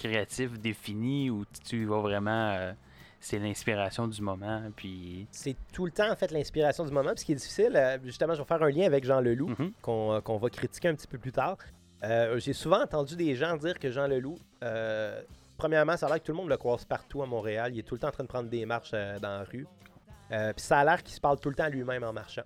créatif 0.07 0.59
défini 0.59 1.29
où 1.29 1.45
tu 1.63 1.85
vas 1.85 1.99
vraiment 1.99 2.73
c'est 3.23 3.37
l'inspiration 3.37 4.07
du 4.07 4.19
moment. 4.19 4.63
Puis... 4.75 5.27
C'est 5.29 5.55
tout 5.71 5.85
le 5.85 5.91
temps, 5.91 6.11
en 6.11 6.15
fait, 6.15 6.31
l'inspiration 6.31 6.83
du 6.83 6.91
moment. 6.91 7.11
Puis 7.11 7.19
ce 7.19 7.25
qui 7.25 7.31
est 7.33 7.35
difficile, 7.35 7.99
justement, 8.03 8.33
je 8.33 8.39
vais 8.39 8.47
faire 8.47 8.63
un 8.63 8.71
lien 8.71 8.85
avec 8.87 9.05
Jean 9.05 9.21
Leloup, 9.21 9.51
mm-hmm. 9.51 10.21
qu'on 10.23 10.37
va 10.37 10.49
critiquer 10.49 10.87
un 10.87 10.95
petit 10.95 11.07
peu 11.07 11.19
plus 11.19 11.31
tard. 11.31 11.57
Euh, 12.03 12.39
j'ai 12.39 12.53
souvent 12.53 12.81
entendu 12.81 13.15
des 13.15 13.35
gens 13.35 13.55
dire 13.57 13.77
que 13.77 13.91
Jean 13.91 14.07
Leloup 14.07 14.39
euh, 14.63 15.21
premièrement, 15.61 15.95
ça 15.95 16.07
a 16.07 16.09
l'air 16.09 16.19
que 16.19 16.25
tout 16.25 16.31
le 16.31 16.37
monde 16.37 16.49
le 16.49 16.57
croise 16.57 16.85
partout 16.85 17.21
à 17.21 17.27
Montréal. 17.27 17.71
Il 17.73 17.79
est 17.79 17.83
tout 17.83 17.93
le 17.93 17.99
temps 17.99 18.07
en 18.07 18.11
train 18.11 18.23
de 18.23 18.29
prendre 18.29 18.49
des 18.49 18.65
marches 18.65 18.91
euh, 18.95 19.19
dans 19.19 19.29
la 19.29 19.43
rue. 19.43 19.67
Euh, 20.31 20.53
Puis 20.53 20.65
ça 20.65 20.79
a 20.79 20.83
l'air 20.83 21.03
qu'il 21.03 21.13
se 21.13 21.21
parle 21.21 21.39
tout 21.39 21.49
le 21.49 21.55
temps 21.55 21.67
lui-même 21.67 22.03
en 22.03 22.11
marchant. 22.11 22.41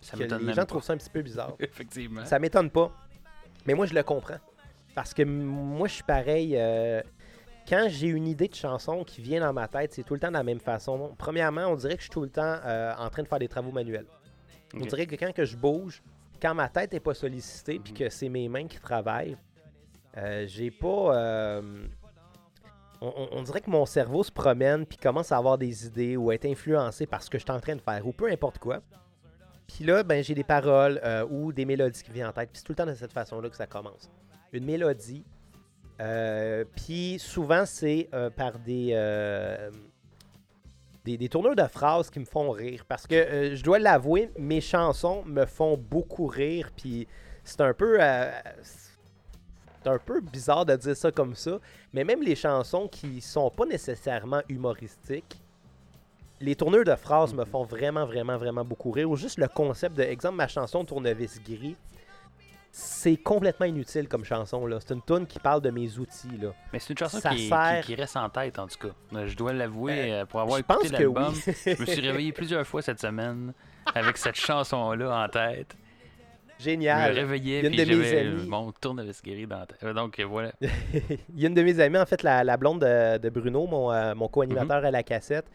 Ça 0.00 0.16
Que 0.16 0.22
m'étonne 0.22 0.46
les 0.46 0.54
gens 0.54 0.62
pas. 0.62 0.66
trouvent 0.66 0.82
ça 0.82 0.94
un 0.94 0.96
petit 0.96 1.10
peu 1.10 1.20
bizarre. 1.20 1.54
Effectivement. 1.60 2.24
Ça 2.24 2.38
m'étonne 2.38 2.70
pas. 2.70 2.90
Mais 3.66 3.74
moi, 3.74 3.84
je 3.84 3.92
le 3.92 4.02
comprends. 4.02 4.38
Parce 4.96 5.14
que 5.14 5.22
moi, 5.22 5.86
je 5.86 5.92
suis 5.94 6.02
pareil. 6.02 6.56
euh, 6.56 7.00
quand 7.68 7.86
j'ai 7.88 8.06
une 8.08 8.26
idée 8.26 8.48
de 8.48 8.54
chanson 8.54 9.04
qui 9.04 9.20
vient 9.20 9.40
dans 9.40 9.52
ma 9.52 9.68
tête, 9.68 9.92
c'est 9.92 10.02
tout 10.04 10.14
le 10.14 10.20
temps 10.20 10.28
de 10.28 10.32
la 10.34 10.42
même 10.42 10.58
façon. 10.60 11.14
Premièrement, 11.18 11.66
on 11.66 11.76
dirait 11.76 11.94
que 11.94 11.98
je 12.00 12.04
suis 12.04 12.10
tout 12.10 12.22
le 12.22 12.30
temps 12.30 12.56
euh, 12.64 12.92
en 12.98 13.10
train 13.10 13.22
de 13.22 13.28
faire 13.28 13.38
des 13.38 13.48
travaux 13.48 13.72
manuels. 13.72 14.06
On 14.74 14.80
dirait 14.86 15.06
que 15.06 15.14
quand 15.16 15.32
que 15.32 15.44
je 15.44 15.56
bouge, 15.56 16.02
quand 16.40 16.54
ma 16.54 16.68
tête 16.68 16.92
n'est 16.92 17.00
pas 17.00 17.12
sollicitée, 17.14 17.78
puis 17.78 17.92
Mhm. 17.92 17.98
que 17.98 18.08
c'est 18.08 18.28
mes 18.28 18.48
mains 18.48 18.66
qui 18.66 18.78
travaillent, 18.78 19.36
euh, 20.16 20.46
j'ai 20.46 20.70
pas. 20.70 21.60
on, 23.02 23.08
on- 23.08 23.28
on 23.32 23.42
dirait 23.42 23.60
que 23.60 23.68
mon 23.70 23.84
cerveau 23.84 24.22
se 24.24 24.32
promène, 24.32 24.86
puis 24.86 24.96
commence 24.96 25.30
à 25.30 25.36
avoir 25.36 25.58
des 25.58 25.86
idées 25.86 26.16
ou 26.16 26.32
être 26.32 26.46
influencé 26.46 27.04
par 27.06 27.22
ce 27.22 27.28
que 27.28 27.36
je 27.38 27.42
suis 27.44 27.52
en 27.52 27.60
train 27.60 27.76
de 27.76 27.82
faire, 27.82 28.06
ou 28.06 28.12
peu 28.12 28.30
importe 28.30 28.58
quoi. 28.58 28.80
Puis 29.66 29.84
là, 29.84 30.02
ben, 30.04 30.22
j'ai 30.24 30.34
des 30.34 30.44
paroles 30.44 31.00
euh, 31.04 31.26
ou 31.28 31.52
des 31.52 31.64
mélodies 31.66 32.02
qui 32.02 32.10
viennent 32.12 32.28
en 32.28 32.32
tête. 32.32 32.48
Puis 32.50 32.58
c'est 32.60 32.64
tout 32.64 32.72
le 32.72 32.76
temps 32.76 32.86
de 32.86 32.94
cette 32.94 33.12
façon-là 33.12 33.50
que 33.50 33.56
ça 33.56 33.66
commence. 33.66 34.10
Une 34.52 34.64
mélodie. 34.64 35.24
euh, 36.00 36.64
puis 36.76 37.18
souvent, 37.18 37.64
c'est 37.66 38.08
euh, 38.12 38.30
par 38.30 38.58
des, 38.58 38.90
euh, 38.92 39.70
des, 41.04 41.16
des 41.16 41.28
tourneurs 41.28 41.56
de 41.56 41.66
phrases 41.66 42.10
qui 42.10 42.20
me 42.20 42.24
font 42.24 42.50
rire. 42.50 42.84
Parce 42.86 43.06
que 43.06 43.54
je 43.54 43.62
dois 43.62 43.78
l'avouer, 43.78 44.30
mes 44.38 44.60
chansons 44.60 45.24
me 45.24 45.46
font 45.46 45.76
beaucoup 45.76 46.26
rire. 46.26 46.70
Puis 46.76 47.06
c'est 47.44 47.60
un 47.60 47.74
peu. 47.74 47.98
c'est 48.62 49.88
un 49.88 49.98
peu 49.98 50.20
bizarre 50.20 50.66
de 50.66 50.76
dire 50.76 50.96
ça 50.96 51.10
comme 51.10 51.34
ça. 51.34 51.58
Mais 51.92 52.04
même 52.04 52.22
les 52.22 52.34
chansons 52.36 52.88
qui 52.88 53.20
sont 53.20 53.50
pas 53.50 53.66
nécessairement 53.66 54.42
humoristiques, 54.48 55.40
les 56.40 56.54
tourneurs 56.54 56.84
de 56.84 56.94
phrases 56.94 57.32
me 57.32 57.44
font 57.44 57.64
vraiment, 57.64 58.04
vraiment, 58.04 58.36
vraiment 58.36 58.64
beaucoup 58.64 58.90
rire. 58.90 59.10
Ou 59.10 59.16
juste 59.16 59.38
le 59.38 59.48
concept 59.48 59.96
de, 59.96 60.02
exemple, 60.02 60.36
ma 60.36 60.48
chanson 60.48 60.84
Tournevis 60.84 61.40
gris, 61.42 61.76
c'est 62.78 63.16
complètement 63.16 63.64
inutile 63.64 64.06
comme 64.06 64.22
chanson. 64.24 64.66
là. 64.66 64.76
C'est 64.80 64.92
une 64.92 65.00
tune 65.02 65.26
qui 65.26 65.38
parle 65.38 65.62
de 65.62 65.70
mes 65.70 65.96
outils. 65.98 66.36
Là. 66.38 66.50
Mais 66.74 66.78
c'est 66.78 66.90
une 66.90 66.98
chanson 66.98 67.18
Ça 67.20 67.30
qui, 67.30 67.48
sert- 67.48 67.80
qui- 67.80 67.86
qui 67.86 67.94
reste 67.94 68.16
en 68.18 68.28
tête, 68.28 68.58
en 68.58 68.66
tout 68.66 68.76
cas. 68.88 68.94
Euh, 69.14 69.26
Je 69.26 69.34
dois 69.34 69.54
l'avouer, 69.54 70.12
Euh, 70.12 70.22
euh, 70.22 70.26
pour 70.26 70.40
avoir 70.40 70.58
écouté 70.58 70.88
l'album, 70.90 71.32
oui. 71.46 71.54
je 71.64 71.80
me 71.80 71.86
suis 71.86 72.00
réveillé 72.06 72.32
plusieurs 72.32 72.66
fois 72.66 72.82
cette 72.82 73.00
semaine 73.00 73.54
avec 73.94 74.18
cette 74.18 74.34
chanson-là 74.34 75.24
en 75.24 75.28
tête. 75.30 75.74
Je 76.58 76.64
me 76.64 76.70
Génial. 76.72 77.12
réveillais 77.12 77.60
Il 77.60 77.64
y 77.64 77.66
a 77.80 77.84
une 77.84 77.90
et 77.90 77.94
de 77.94 77.98
mes 77.98 78.18
amies- 78.18 78.46
mon 78.48 78.72
tournevis 78.72 79.22
guéri 79.22 79.46
dans 79.46 79.60
la 79.60 79.66
tête. 79.66 79.82
Donc 79.94 80.20
voilà. 80.20 80.52
Il 80.60 81.40
y 81.40 81.44
a 81.44 81.48
une 81.48 81.54
de 81.54 81.62
mes 81.62 81.80
amies, 81.80 81.96
en 81.98 82.04
fait, 82.06 82.22
la, 82.22 82.44
la 82.44 82.56
blonde 82.58 82.80
de, 82.82 83.16
de 83.16 83.30
Bruno, 83.30 83.66
mon, 83.66 83.90
euh, 83.90 84.14
mon 84.14 84.28
co-animateur 84.28 84.84
à 84.84 84.90
la 84.90 85.02
cassette. 85.02 85.46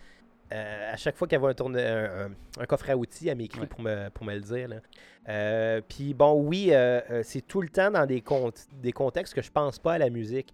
Euh, 0.52 0.94
à 0.94 0.98
chaque 0.98 1.16
fois 1.16 1.28
qu'elle 1.28 1.40
voit 1.40 1.50
un, 1.52 1.54
tourne- 1.54 1.78
un, 1.78 2.66
coffre 2.66 2.90
à 2.90 2.96
outils, 2.98 3.28
elle 3.30 3.38
m'écrit 3.38 3.62
Ouais. 3.62 3.68
pour, 3.68 3.82
me, 3.82 4.10
pour 4.10 4.26
me 4.26 4.34
le 4.34 4.42
dire. 4.42 4.68
là. 4.68 4.78
Euh, 5.30 5.82
Puis 5.88 6.14
bon, 6.14 6.34
oui, 6.42 6.70
euh, 6.72 7.22
c'est 7.24 7.42
tout 7.48 7.62
le 7.62 7.70
temps 7.70 7.92
dans 7.92 8.06
des, 8.06 8.22
cont- 8.22 8.52
des 8.82 8.92
contextes 8.92 9.34
que 9.34 9.42
je 9.42 9.52
pense 9.52 9.80
pas 9.80 9.94
à 9.94 9.98
la 9.98 10.10
musique. 10.10 10.54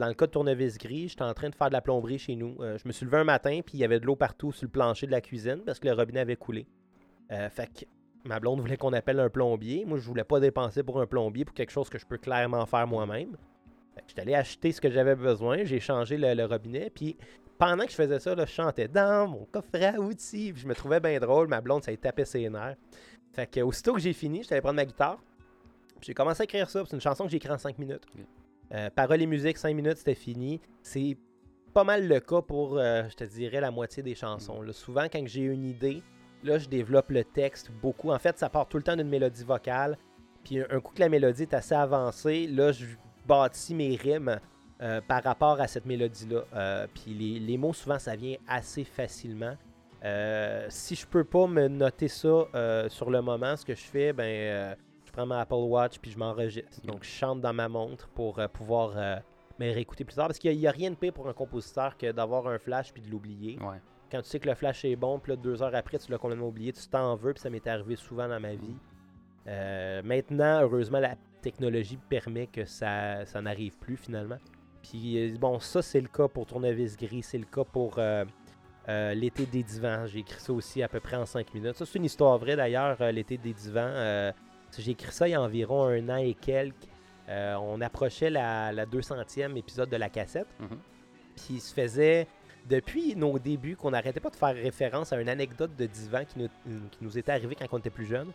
Dans 0.00 0.08
le 0.08 0.14
cas 0.14 0.26
de 0.26 0.32
Tournevis 0.32 0.78
Gris, 0.78 1.10
j'étais 1.10 1.22
en 1.22 1.32
train 1.32 1.48
de 1.48 1.54
faire 1.54 1.68
de 1.68 1.72
la 1.74 1.80
plomberie 1.80 2.18
chez 2.18 2.34
nous. 2.34 2.56
Je 2.58 2.82
me 2.88 2.90
suis 2.92 3.04
levé 3.06 3.18
un 3.18 3.24
matin, 3.24 3.60
puis 3.64 3.78
il 3.78 3.80
y 3.80 3.84
avait 3.84 4.00
de 4.00 4.06
l'eau 4.06 4.16
partout 4.16 4.50
sur 4.50 4.64
le 4.64 4.70
plancher 4.72 5.06
de 5.06 5.12
la 5.12 5.20
cuisine 5.20 5.60
parce 5.64 5.78
que 5.78 5.86
le 5.86 5.94
robinet 5.94 6.18
avait 6.20 6.34
coulé. 6.34 6.66
Fait 7.50 7.66
que 7.72 7.84
ma 8.24 8.40
blonde 8.40 8.58
voulait 8.60 8.76
qu'on 8.78 8.92
appelle 8.94 9.20
un 9.20 9.28
plombier. 9.28 9.84
Moi, 9.84 9.98
je 9.98 10.04
voulais 10.04 10.24
pas 10.24 10.40
dépenser 10.40 10.82
pour 10.82 11.00
un 11.00 11.06
plombier 11.06 11.44
pour 11.44 11.54
quelque 11.54 11.70
chose 11.70 11.88
que 11.88 11.98
je 11.98 12.06
peux 12.06 12.18
clairement 12.18 12.66
faire 12.66 12.88
moi-même. 12.88 13.36
Fait 13.94 14.00
que 14.00 14.08
J'étais 14.08 14.22
allé 14.22 14.34
acheter 14.34 14.72
ce 14.72 14.80
que 14.80 14.90
j'avais 14.90 15.14
besoin, 15.14 15.62
j'ai 15.62 15.78
changé 15.78 16.16
le, 16.16 16.34
le 16.34 16.44
robinet, 16.46 16.90
puis 16.92 17.16
pendant 17.58 17.84
que 17.84 17.90
je 17.90 17.96
faisais 17.96 18.18
ça, 18.18 18.34
là, 18.34 18.44
je 18.44 18.52
chantais 18.52 18.88
dans 18.88 19.28
mon 19.28 19.46
coffret 19.46 19.86
à 19.86 20.00
outils, 20.00 20.52
puis 20.52 20.62
je 20.62 20.68
me 20.68 20.74
trouvais 20.74 21.00
bien 21.00 21.18
drôle, 21.18 21.48
ma 21.48 21.60
blonde, 21.60 21.82
ça 21.82 21.92
y 21.92 21.98
tapait 21.98 22.24
ses 22.24 22.48
nerfs. 22.48 22.76
Fait 23.32 23.46
que 23.46 23.60
aussitôt 23.60 23.94
que 23.94 24.00
j'ai 24.00 24.12
fini, 24.12 24.42
j'étais 24.42 24.54
allé 24.54 24.62
prendre 24.62 24.76
ma 24.76 24.84
guitare, 24.84 25.18
puis 25.98 26.06
j'ai 26.08 26.14
commencé 26.14 26.42
à 26.42 26.44
écrire 26.44 26.68
ça, 26.68 26.82
c'est 26.84 26.94
une 26.94 27.00
chanson 27.00 27.24
que 27.24 27.30
j'ai 27.30 27.36
écrite 27.36 27.52
en 27.52 27.58
5 27.58 27.78
minutes. 27.78 28.04
Euh, 28.72 28.90
paroles 28.90 29.22
et 29.22 29.26
musique, 29.26 29.58
5 29.58 29.74
minutes, 29.74 29.98
c'était 29.98 30.14
fini. 30.14 30.60
C'est 30.82 31.16
pas 31.72 31.84
mal 31.84 32.06
le 32.08 32.20
cas 32.20 32.42
pour, 32.42 32.78
euh, 32.78 33.04
je 33.08 33.14
te 33.14 33.24
dirais, 33.24 33.60
la 33.60 33.70
moitié 33.70 34.02
des 34.02 34.14
chansons. 34.14 34.62
là. 34.62 34.72
Souvent, 34.72 35.04
quand 35.04 35.22
j'ai 35.26 35.42
une 35.42 35.64
idée, 35.64 36.02
là, 36.42 36.58
je 36.58 36.68
développe 36.68 37.10
le 37.10 37.24
texte 37.24 37.70
beaucoup. 37.70 38.10
En 38.10 38.18
fait, 38.18 38.38
ça 38.38 38.48
part 38.48 38.66
tout 38.68 38.76
le 38.76 38.82
temps 38.82 38.96
d'une 38.96 39.08
mélodie 39.08 39.44
vocale. 39.44 39.96
Puis 40.44 40.60
un 40.60 40.66
un 40.70 40.80
coup 40.80 40.94
que 40.94 41.00
la 41.00 41.08
mélodie 41.08 41.42
est 41.42 41.54
assez 41.54 41.74
avancée, 41.74 42.46
là, 42.46 42.72
je 42.72 42.86
bâtis 43.26 43.74
mes 43.74 43.96
rimes 43.96 44.40
euh, 44.80 45.00
par 45.06 45.22
rapport 45.22 45.60
à 45.60 45.66
cette 45.66 45.86
mélodie-là. 45.86 46.44
Euh, 46.54 46.86
puis 46.92 47.14
les, 47.14 47.38
les 47.38 47.56
mots, 47.56 47.72
souvent, 47.72 47.98
ça 47.98 48.16
vient 48.16 48.36
assez 48.46 48.84
facilement. 48.84 49.56
Euh, 50.04 50.66
si 50.68 50.94
je 50.94 51.06
peux 51.06 51.24
pas 51.24 51.46
me 51.46 51.68
noter 51.68 52.08
ça 52.08 52.46
sur 52.88 53.10
le 53.10 53.22
moment, 53.22 53.56
ce 53.56 53.64
que 53.64 53.74
je 53.74 53.84
fais, 53.84 54.12
ben, 54.12 54.76
je 55.04 55.12
prends 55.12 55.26
ma 55.26 55.40
Apple 55.40 55.54
Watch 55.54 55.98
puis 55.98 56.10
je 56.10 56.18
m'enregistre. 56.18 56.80
Donc, 56.84 57.04
je 57.04 57.08
chante 57.08 57.40
dans 57.40 57.54
ma 57.54 57.68
montre 57.68 58.08
pour 58.08 58.40
pouvoir 58.52 59.20
me 59.58 59.72
réécouter 59.72 60.04
plus 60.04 60.14
tard. 60.14 60.26
Parce 60.28 60.38
qu'il 60.38 60.56
n'y 60.56 60.66
a, 60.66 60.70
rien 60.70 60.90
de 60.90 60.96
pire 60.96 61.12
pour 61.12 61.28
un 61.28 61.32
compositeur 61.32 61.96
que 61.96 62.12
d'avoir 62.12 62.46
un 62.46 62.58
flash 62.58 62.92
puis 62.92 63.02
de 63.02 63.10
l'oublier. 63.10 63.58
Ouais. 63.60 63.80
Quand 64.10 64.22
tu 64.22 64.28
sais 64.28 64.38
que 64.38 64.48
le 64.48 64.54
flash 64.54 64.84
est 64.84 64.94
bon, 64.94 65.18
puis 65.18 65.32
là, 65.32 65.36
deux 65.36 65.62
heures 65.62 65.74
après, 65.74 65.98
tu 65.98 66.12
l'as 66.12 66.18
complètement 66.18 66.48
oublié, 66.48 66.72
tu 66.72 66.86
t'en 66.86 67.16
veux, 67.16 67.32
puis 67.32 67.40
ça 67.40 67.50
m'est 67.50 67.66
arrivé 67.66 67.96
souvent 67.96 68.28
dans 68.28 68.38
ma 68.38 68.54
vie. 68.54 68.76
Euh, 69.48 70.02
maintenant, 70.04 70.62
heureusement, 70.62 71.00
la 71.00 71.16
technologie 71.42 71.98
permet 72.08 72.46
que 72.46 72.64
ça, 72.64 73.24
ça 73.24 73.40
n'arrive 73.40 73.76
plus 73.78 73.96
finalement. 73.96 74.38
Puis 74.90 75.18
euh, 75.18 75.36
bon, 75.38 75.58
ça, 75.58 75.82
c'est 75.82 76.00
le 76.00 76.08
cas 76.08 76.28
pour 76.28 76.46
Tournevis 76.46 76.96
Gris, 76.96 77.22
c'est 77.22 77.38
le 77.38 77.44
cas 77.44 77.64
pour 77.64 77.98
euh, 77.98 78.24
euh, 78.88 79.14
L'été 79.14 79.46
des 79.46 79.62
divans. 79.62 80.06
J'ai 80.06 80.20
écrit 80.20 80.40
ça 80.40 80.52
aussi 80.52 80.82
à 80.82 80.88
peu 80.88 81.00
près 81.00 81.16
en 81.16 81.26
5 81.26 81.52
minutes. 81.54 81.74
Ça, 81.74 81.86
c'est 81.86 81.98
une 81.98 82.04
histoire 82.04 82.38
vraie 82.38 82.56
d'ailleurs, 82.56 82.96
euh, 83.00 83.10
L'été 83.10 83.36
des 83.36 83.52
divans. 83.52 84.32
J'ai 84.78 84.92
écrit 84.92 85.12
ça 85.12 85.26
il 85.26 85.32
y 85.32 85.34
a 85.34 85.40
environ 85.40 85.86
un 85.86 86.08
an 86.08 86.16
et 86.16 86.34
quelques. 86.34 86.74
On 87.28 87.80
approchait 87.80 88.30
la, 88.30 88.72
la 88.72 88.86
200e 88.86 89.56
épisode 89.56 89.88
de 89.88 89.96
la 89.96 90.08
cassette. 90.08 90.48
Mhm. 90.60 90.78
Puis 91.34 91.54
il 91.54 91.60
se 91.60 91.72
faisait, 91.72 92.28
depuis 92.68 93.16
nos 93.16 93.38
débuts, 93.38 93.76
qu'on 93.76 93.90
n'arrêtait 93.90 94.20
pas 94.20 94.30
de 94.30 94.36
faire 94.36 94.54
référence 94.54 95.12
à 95.12 95.20
une 95.20 95.28
anecdote 95.28 95.74
de 95.76 95.86
divan 95.86 96.24
qui 96.24 96.38
nous, 96.38 96.48
qui 96.90 96.98
nous 97.00 97.18
était 97.18 97.32
arrivée 97.32 97.54
quand 97.54 97.66
on 97.72 97.78
était 97.78 97.90
plus 97.90 98.06
jeune. 98.06 98.32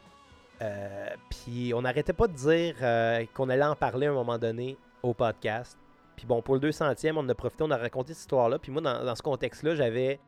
Puis 1.30 1.74
on 1.74 1.82
n'arrêtait 1.82 2.14
pas 2.14 2.28
de 2.28 2.34
dire 2.34 3.28
qu'on 3.34 3.50
allait 3.50 3.64
en 3.64 3.76
parler 3.76 4.08
à 4.08 4.12
un 4.12 4.16
moment 4.16 4.38
donné 4.38 4.78
au 5.04 5.14
podcast. 5.14 5.78
Puis 6.22 6.28
bon, 6.28 6.44
pour 6.44 6.54
le 6.54 6.62
200e, 6.70 7.14
on 7.18 7.28
a 7.30 7.34
profité, 7.34 7.64
on 7.64 7.72
a 7.72 7.78
raconté 7.78 8.14
cette 8.14 8.22
histoire-là. 8.22 8.60
Puis 8.60 8.72
moi, 8.72 8.80
dans, 8.80 9.16
ce 9.16 9.24
contexte-là, 9.24 9.74
j'avais 9.74 10.20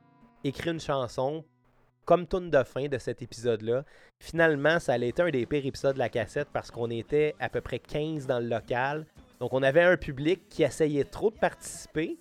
écrit 0.43 0.71
une 0.71 0.79
chanson 0.79 1.45
comme 2.03 2.25
tune 2.25 2.49
de 2.49 2.63
fin 2.63 2.87
de 2.87 2.97
cet 2.97 3.21
épisode-là. 3.21 3.83
Finalement, 4.19 4.79
ça 4.79 4.93
allait 4.93 5.09
été 5.09 5.21
un 5.21 5.29
des 5.29 5.45
pires 5.45 5.63
épisodes 5.63 5.93
de 5.93 5.99
la 5.99 6.09
cassette 6.09 6.47
parce 6.51 6.71
qu'on 6.71 6.89
était 6.89 7.35
à 7.39 7.47
peu 7.47 7.61
près 7.61 7.77
15 7.77 8.25
dans 8.25 8.39
le 8.39 8.47
local. 8.47 9.05
Donc 9.39 9.53
on 9.53 9.61
avait 9.61 9.83
un 9.83 9.95
public 9.95 10.49
qui 10.49 10.63
essayait 10.63 11.03
trop 11.03 11.29
de 11.29 11.37
participer. 11.37 12.17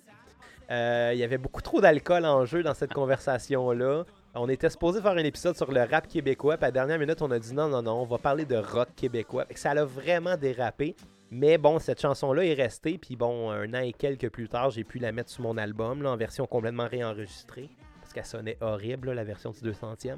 Euh, 0.69 1.09
il 1.15 1.17
y 1.17 1.23
avait 1.23 1.39
beaucoup 1.39 1.63
trop 1.63 1.81
d'alcool 1.81 2.25
en 2.25 2.45
jeu 2.45 2.61
dans 2.61 2.75
cette 2.75 2.93
conversation-là. 2.93 4.03
On 4.35 4.49
était 4.49 4.69
supposé 4.69 5.01
faire 5.01 5.13
un 5.13 5.17
épisode 5.17 5.55
sur 5.55 5.71
le 5.71 5.81
rap 5.81 6.07
québécois, 6.07 6.57
puis 6.57 6.65
à 6.65 6.67
la 6.67 6.73
dernière 6.73 6.99
minute, 6.99 7.23
on 7.23 7.31
a 7.31 7.39
dit 7.39 7.55
non, 7.55 7.69
non, 7.69 7.81
non, 7.81 8.03
on 8.03 8.05
va 8.05 8.19
parler 8.19 8.45
de 8.45 8.55
rock 8.55 8.89
québécois. 8.95 9.45
Ça 9.55 9.71
a 9.71 9.83
vraiment 9.83 10.37
dérapé. 10.37 10.95
Mais 11.35 11.57
bon, 11.57 11.79
cette 11.79 11.99
chanson-là 11.99 12.45
est 12.45 12.53
restée, 12.53 12.99
puis 12.99 13.15
bon, 13.15 13.49
un 13.49 13.73
an 13.73 13.79
et 13.81 13.91
quelques 13.91 14.29
plus 14.29 14.47
tard, 14.47 14.69
j'ai 14.69 14.83
pu 14.83 14.99
la 14.99 15.11
mettre 15.11 15.31
sur 15.31 15.41
mon 15.41 15.57
album, 15.57 16.03
là, 16.03 16.11
en 16.11 16.15
version 16.15 16.45
complètement 16.45 16.87
réenregistrée, 16.87 17.69
parce 18.01 18.13
qu'elle 18.13 18.25
sonnait 18.25 18.57
horrible, 18.61 19.07
là, 19.07 19.15
la 19.15 19.23
version 19.23 19.49
du 19.49 19.59
200e. 19.59 20.17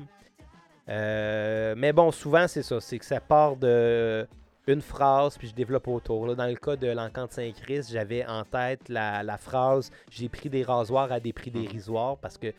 Euh, 0.89 1.73
mais 1.77 1.93
bon, 1.93 2.11
souvent, 2.11 2.47
c'est 2.47 2.63
ça, 2.63 2.79
c'est 2.81 2.99
que 2.99 3.05
ça 3.05 3.19
part 3.19 3.55
de 3.55 4.27
une 4.67 4.81
phrase, 4.81 5.37
puis 5.37 5.47
je 5.47 5.53
développe 5.53 5.87
autour. 5.87 6.25
Là, 6.27 6.33
dans 6.35 6.47
le 6.47 6.55
cas 6.55 6.75
de 6.75 6.87
l'Encan 6.87 7.27
de 7.27 7.31
Saint-Christ, 7.31 7.91
j'avais 7.91 8.25
en 8.25 8.43
tête 8.43 8.89
la, 8.89 9.21
la 9.21 9.37
phrase 9.37 9.91
«J'ai 10.09 10.27
pris 10.27 10.49
des 10.49 10.63
rasoirs 10.63 11.11
à 11.11 11.19
des 11.19 11.33
prix 11.33 11.51
dérisoires» 11.51 12.17
parce 12.21 12.37
que, 12.39 12.51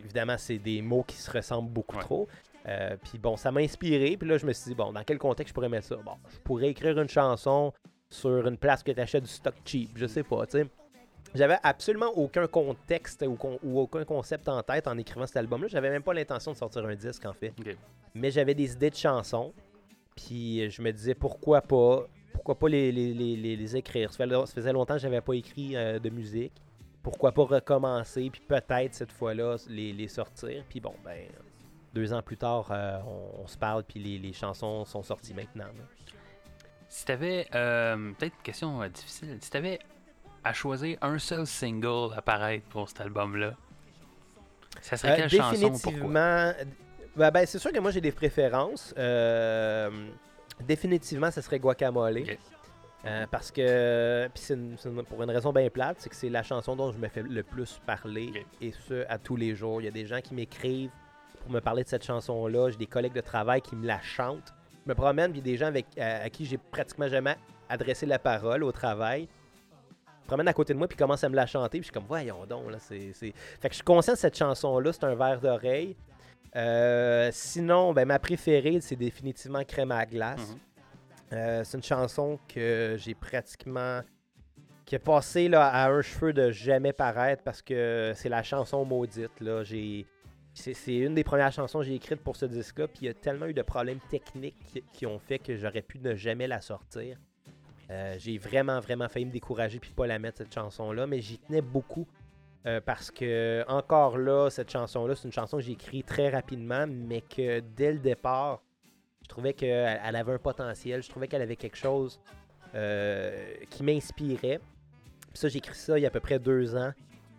évidemment, 0.00 0.36
c'est 0.38 0.56
des 0.56 0.80
mots 0.80 1.04
qui 1.06 1.16
se 1.18 1.30
ressemblent 1.30 1.68
beaucoup 1.70 1.96
Ouais. 1.96 2.02
trop. 2.02 2.28
Euh, 2.68 2.96
puis 3.02 3.18
bon, 3.18 3.36
ça 3.36 3.50
m'a 3.50 3.60
inspiré. 3.60 4.16
Puis 4.16 4.28
là, 4.28 4.36
je 4.38 4.44
me 4.46 4.52
suis 4.52 4.68
dit, 4.70 4.74
bon, 4.74 4.92
dans 4.92 5.02
quel 5.04 5.18
contexte 5.18 5.50
je 5.50 5.54
pourrais 5.54 5.68
mettre 5.68 5.86
ça? 5.86 5.96
Bon, 5.96 6.12
je 6.30 6.38
pourrais 6.40 6.68
écrire 6.68 6.98
une 7.00 7.08
chanson 7.08 7.72
sur 8.10 8.46
une 8.46 8.58
place 8.58 8.82
que 8.82 8.92
tu 8.92 9.00
achètes 9.00 9.24
du 9.24 9.30
stock 9.30 9.54
cheap. 9.64 9.90
Je 9.96 10.06
sais 10.06 10.22
pas, 10.22 10.46
tu 10.46 10.58
sais. 10.58 10.66
J'avais 11.34 11.58
absolument 11.62 12.10
aucun 12.16 12.46
contexte 12.46 13.22
ou, 13.26 13.34
con- 13.34 13.58
ou 13.62 13.78
aucun 13.80 14.04
concept 14.04 14.48
en 14.48 14.62
tête 14.62 14.86
en 14.88 14.96
écrivant 14.96 15.26
cet 15.26 15.36
album-là. 15.36 15.68
J'avais 15.68 15.90
même 15.90 16.02
pas 16.02 16.14
l'intention 16.14 16.52
de 16.52 16.56
sortir 16.56 16.84
un 16.86 16.94
disque, 16.94 17.26
en 17.26 17.34
fait. 17.34 17.52
Mais 18.14 18.30
j'avais 18.30 18.54
des 18.54 18.72
idées 18.72 18.88
de 18.90 18.94
chansons. 18.96 19.52
Puis 20.16 20.70
je 20.70 20.82
me 20.82 20.90
disais, 20.90 21.14
pourquoi 21.14 21.60
pas? 21.60 22.06
Pourquoi 22.32 22.58
pas 22.58 22.68
les, 22.68 22.90
les- 22.92 23.12
les- 23.12 23.36
les- 23.36 23.56
les 23.56 23.76
écrire? 23.76 24.12
Ça, 24.12 24.24
faisait 24.46 24.72
longtemps 24.72 24.94
que 24.94 25.00
j'avais 25.00 25.20
pas 25.20 25.34
écrit 25.34 25.76
euh, 25.76 25.98
de 25.98 26.08
musique. 26.08 26.52
Pourquoi 27.02 27.32
pas 27.32 27.44
recommencer? 27.44 28.30
Puis 28.30 28.40
peut-être 28.46 28.94
cette 28.94 29.12
fois-là 29.12 29.56
les, 29.68 29.92
les 29.92 30.08
sortir. 30.08 30.64
Puis 30.68 30.80
bon, 30.80 30.94
ben, 31.04 31.26
deux 31.94 32.12
ans 32.12 32.22
plus 32.22 32.36
tard, 32.36 32.68
euh, 32.70 32.98
on, 33.06 33.42
on 33.42 33.46
se 33.46 33.56
parle. 33.58 33.84
Puis 33.84 33.98
les, 34.00 34.18
les 34.18 34.32
chansons 34.32 34.84
sont 34.84 35.02
sorties 35.02 35.34
maintenant. 35.34 35.64
là. 35.64 35.84
Si 36.88 37.04
t'avais. 37.04 37.46
Euh, 37.54 38.12
Peut-être 38.18 38.34
une 38.36 38.42
question 38.42 38.82
euh, 38.82 38.88
difficile. 38.88 39.38
Si 39.40 39.50
t'avais 39.50 39.78
à 40.44 40.52
choisir 40.52 40.96
un 41.02 41.18
seul 41.18 41.46
single 41.46 42.14
à 42.16 42.22
paraître 42.22 42.66
pour 42.68 42.88
cet 42.88 43.00
album-là, 43.00 43.54
ça 44.80 44.96
serait 44.96 45.12
Euh, 45.12 45.16
quelle 45.16 45.30
chanson 45.30 45.68
définitivement, 45.68 46.52
ben, 47.16 47.30
ben, 47.30 47.46
c'est 47.46 47.58
sûr 47.58 47.72
que 47.72 47.78
moi 47.80 47.90
j'ai 47.90 48.00
des 48.00 48.12
préférences. 48.12 48.94
Définitivement, 50.60 51.30
ce 51.30 51.40
serait 51.40 51.58
Guacamole. 51.58 52.22
Parce 53.30 53.50
que, 53.50 54.28
puis 54.34 54.42
c'est 54.42 55.04
pour 55.08 55.22
une 55.22 55.30
raison 55.30 55.52
bien 55.52 55.68
plate, 55.70 55.96
c'est 56.00 56.10
que 56.10 56.16
c'est 56.16 56.28
la 56.28 56.42
chanson 56.42 56.76
dont 56.76 56.92
je 56.92 56.98
me 56.98 57.08
fais 57.08 57.22
le 57.22 57.42
plus 57.42 57.80
parler, 57.86 58.46
et 58.60 58.72
ce, 58.86 59.06
à 59.08 59.18
tous 59.18 59.36
les 59.36 59.54
jours. 59.54 59.80
Il 59.80 59.84
y 59.84 59.88
a 59.88 59.92
des 59.92 60.06
gens 60.06 60.20
qui 60.20 60.34
m'écrivent 60.34 60.90
pour 61.48 61.54
me 61.54 61.60
parler 61.60 61.82
de 61.82 61.88
cette 61.88 62.04
chanson-là. 62.04 62.70
J'ai 62.70 62.76
des 62.76 62.86
collègues 62.86 63.14
de 63.14 63.22
travail 63.22 63.62
qui 63.62 63.74
me 63.74 63.86
la 63.86 64.00
chantent. 64.02 64.52
Je 64.84 64.90
me 64.90 64.94
promène, 64.94 65.32
puis 65.32 65.40
des 65.40 65.56
gens 65.56 65.66
avec, 65.66 65.86
à, 65.98 66.24
à 66.24 66.30
qui 66.30 66.44
j'ai 66.44 66.58
pratiquement 66.58 67.08
jamais 67.08 67.36
adressé 67.70 68.04
la 68.04 68.18
parole 68.18 68.62
au 68.64 68.70
travail. 68.72 69.22
Ils 69.22 70.22
se 70.22 70.26
promènent 70.26 70.48
à 70.48 70.52
côté 70.52 70.74
de 70.74 70.78
moi, 70.78 70.86
puis 70.86 70.96
ils 70.96 70.98
commencent 70.98 71.24
à 71.24 71.28
me 71.30 71.36
la 71.36 71.46
chanter, 71.46 71.78
puis 71.78 71.80
je 71.80 71.84
suis 71.84 71.92
comme, 71.92 72.06
voyons 72.06 72.44
donc, 72.44 72.70
là, 72.70 72.78
c'est... 72.78 73.12
Fait 73.12 73.32
que 73.32 73.70
je 73.70 73.76
suis 73.76 73.82
conscient 73.82 74.12
de 74.12 74.18
cette 74.18 74.36
chanson-là, 74.36 74.92
c'est 74.92 75.04
un 75.04 75.14
verre 75.14 75.40
d'oreille. 75.40 75.96
Euh, 76.54 77.30
sinon, 77.32 77.94
ben, 77.94 78.06
ma 78.06 78.18
préférée, 78.18 78.80
c'est 78.82 78.96
définitivement 78.96 79.64
Crème 79.64 79.92
à 79.92 80.04
glace. 80.04 80.50
Mhm. 80.50 80.58
Euh, 81.32 81.64
c'est 81.64 81.76
une 81.78 81.82
chanson 81.82 82.38
que 82.46 82.96
j'ai 82.98 83.14
pratiquement. 83.14 84.00
qui 84.84 84.94
est 84.94 84.98
passée 84.98 85.48
là, 85.48 85.66
à 85.66 85.90
un 85.90 86.00
cheveu 86.00 86.32
de 86.32 86.50
jamais 86.50 86.94
paraître 86.94 87.42
parce 87.42 87.60
que 87.60 88.12
c'est 88.14 88.30
la 88.30 88.42
chanson 88.42 88.86
maudite. 88.86 89.38
Là. 89.40 89.62
J'ai. 89.62 90.06
C'est, 90.58 90.96
une 90.96 91.14
des 91.14 91.24
premières 91.24 91.52
chansons 91.52 91.80
que 91.80 91.84
j'ai 91.84 91.94
écrites 91.94 92.20
pour 92.20 92.36
ce 92.36 92.46
disque-là, 92.46 92.88
puis 92.88 92.98
il 93.02 93.06
y 93.06 93.08
a 93.08 93.14
tellement 93.14 93.46
eu 93.46 93.54
de 93.54 93.62
problèmes 93.62 94.00
techniques 94.10 94.82
qui, 94.92 95.06
ont 95.06 95.18
fait 95.18 95.38
que 95.38 95.56
j'aurais 95.56 95.82
pu 95.82 95.98
ne 95.98 96.14
jamais 96.14 96.46
la 96.46 96.60
sortir. 96.60 97.16
Euh, 97.90 98.16
j'ai 98.18 98.38
vraiment, 98.38 98.80
vraiment 98.80 99.08
failli 99.08 99.26
me 99.26 99.30
décourager 99.30 99.78
puis 99.78 99.92
pas 99.92 100.06
la 100.06 100.18
mettre, 100.18 100.38
cette 100.38 100.52
chanson-là, 100.52 101.06
mais 101.06 101.20
j'y 101.20 101.38
tenais 101.38 101.62
beaucoup. 101.62 102.06
euh, 102.66 102.80
parce 102.80 103.10
que, 103.10 103.64
encore 103.68 104.18
là, 104.18 104.50
cette 104.50 104.70
chanson-là, 104.70 105.14
c'est 105.14 105.28
une 105.28 105.32
chanson 105.32 105.58
que 105.58 105.62
j'ai 105.62 105.72
écrite 105.72 106.04
très 106.04 106.28
rapidement, 106.28 106.86
mais 106.88 107.22
que 107.22 107.60
dès 107.60 107.92
le 107.92 107.98
départ, 107.98 108.62
je 109.22 109.28
trouvais 109.28 109.52
qu'elle 109.52 110.00
elle 110.04 110.16
avait 110.16 110.32
un 110.32 110.38
potentiel. 110.38 111.02
Je 111.02 111.08
trouvais 111.08 111.28
qu'elle 111.28 111.42
avait 111.42 111.56
quelque 111.56 111.76
chose 111.76 112.20
euh, 112.74 113.54
qui 113.70 113.82
m'inspirait. 113.82 114.60
Puis 115.28 115.38
ça, 115.38 115.48
j'ai 115.48 115.58
écrit 115.58 115.74
ça 115.74 115.98
il 115.98 116.02
y 116.02 116.04
a 116.04 116.08
à 116.08 116.10
peu 116.10 116.20
près 116.20 116.38
deux 116.38 116.74
ans. 116.74 116.92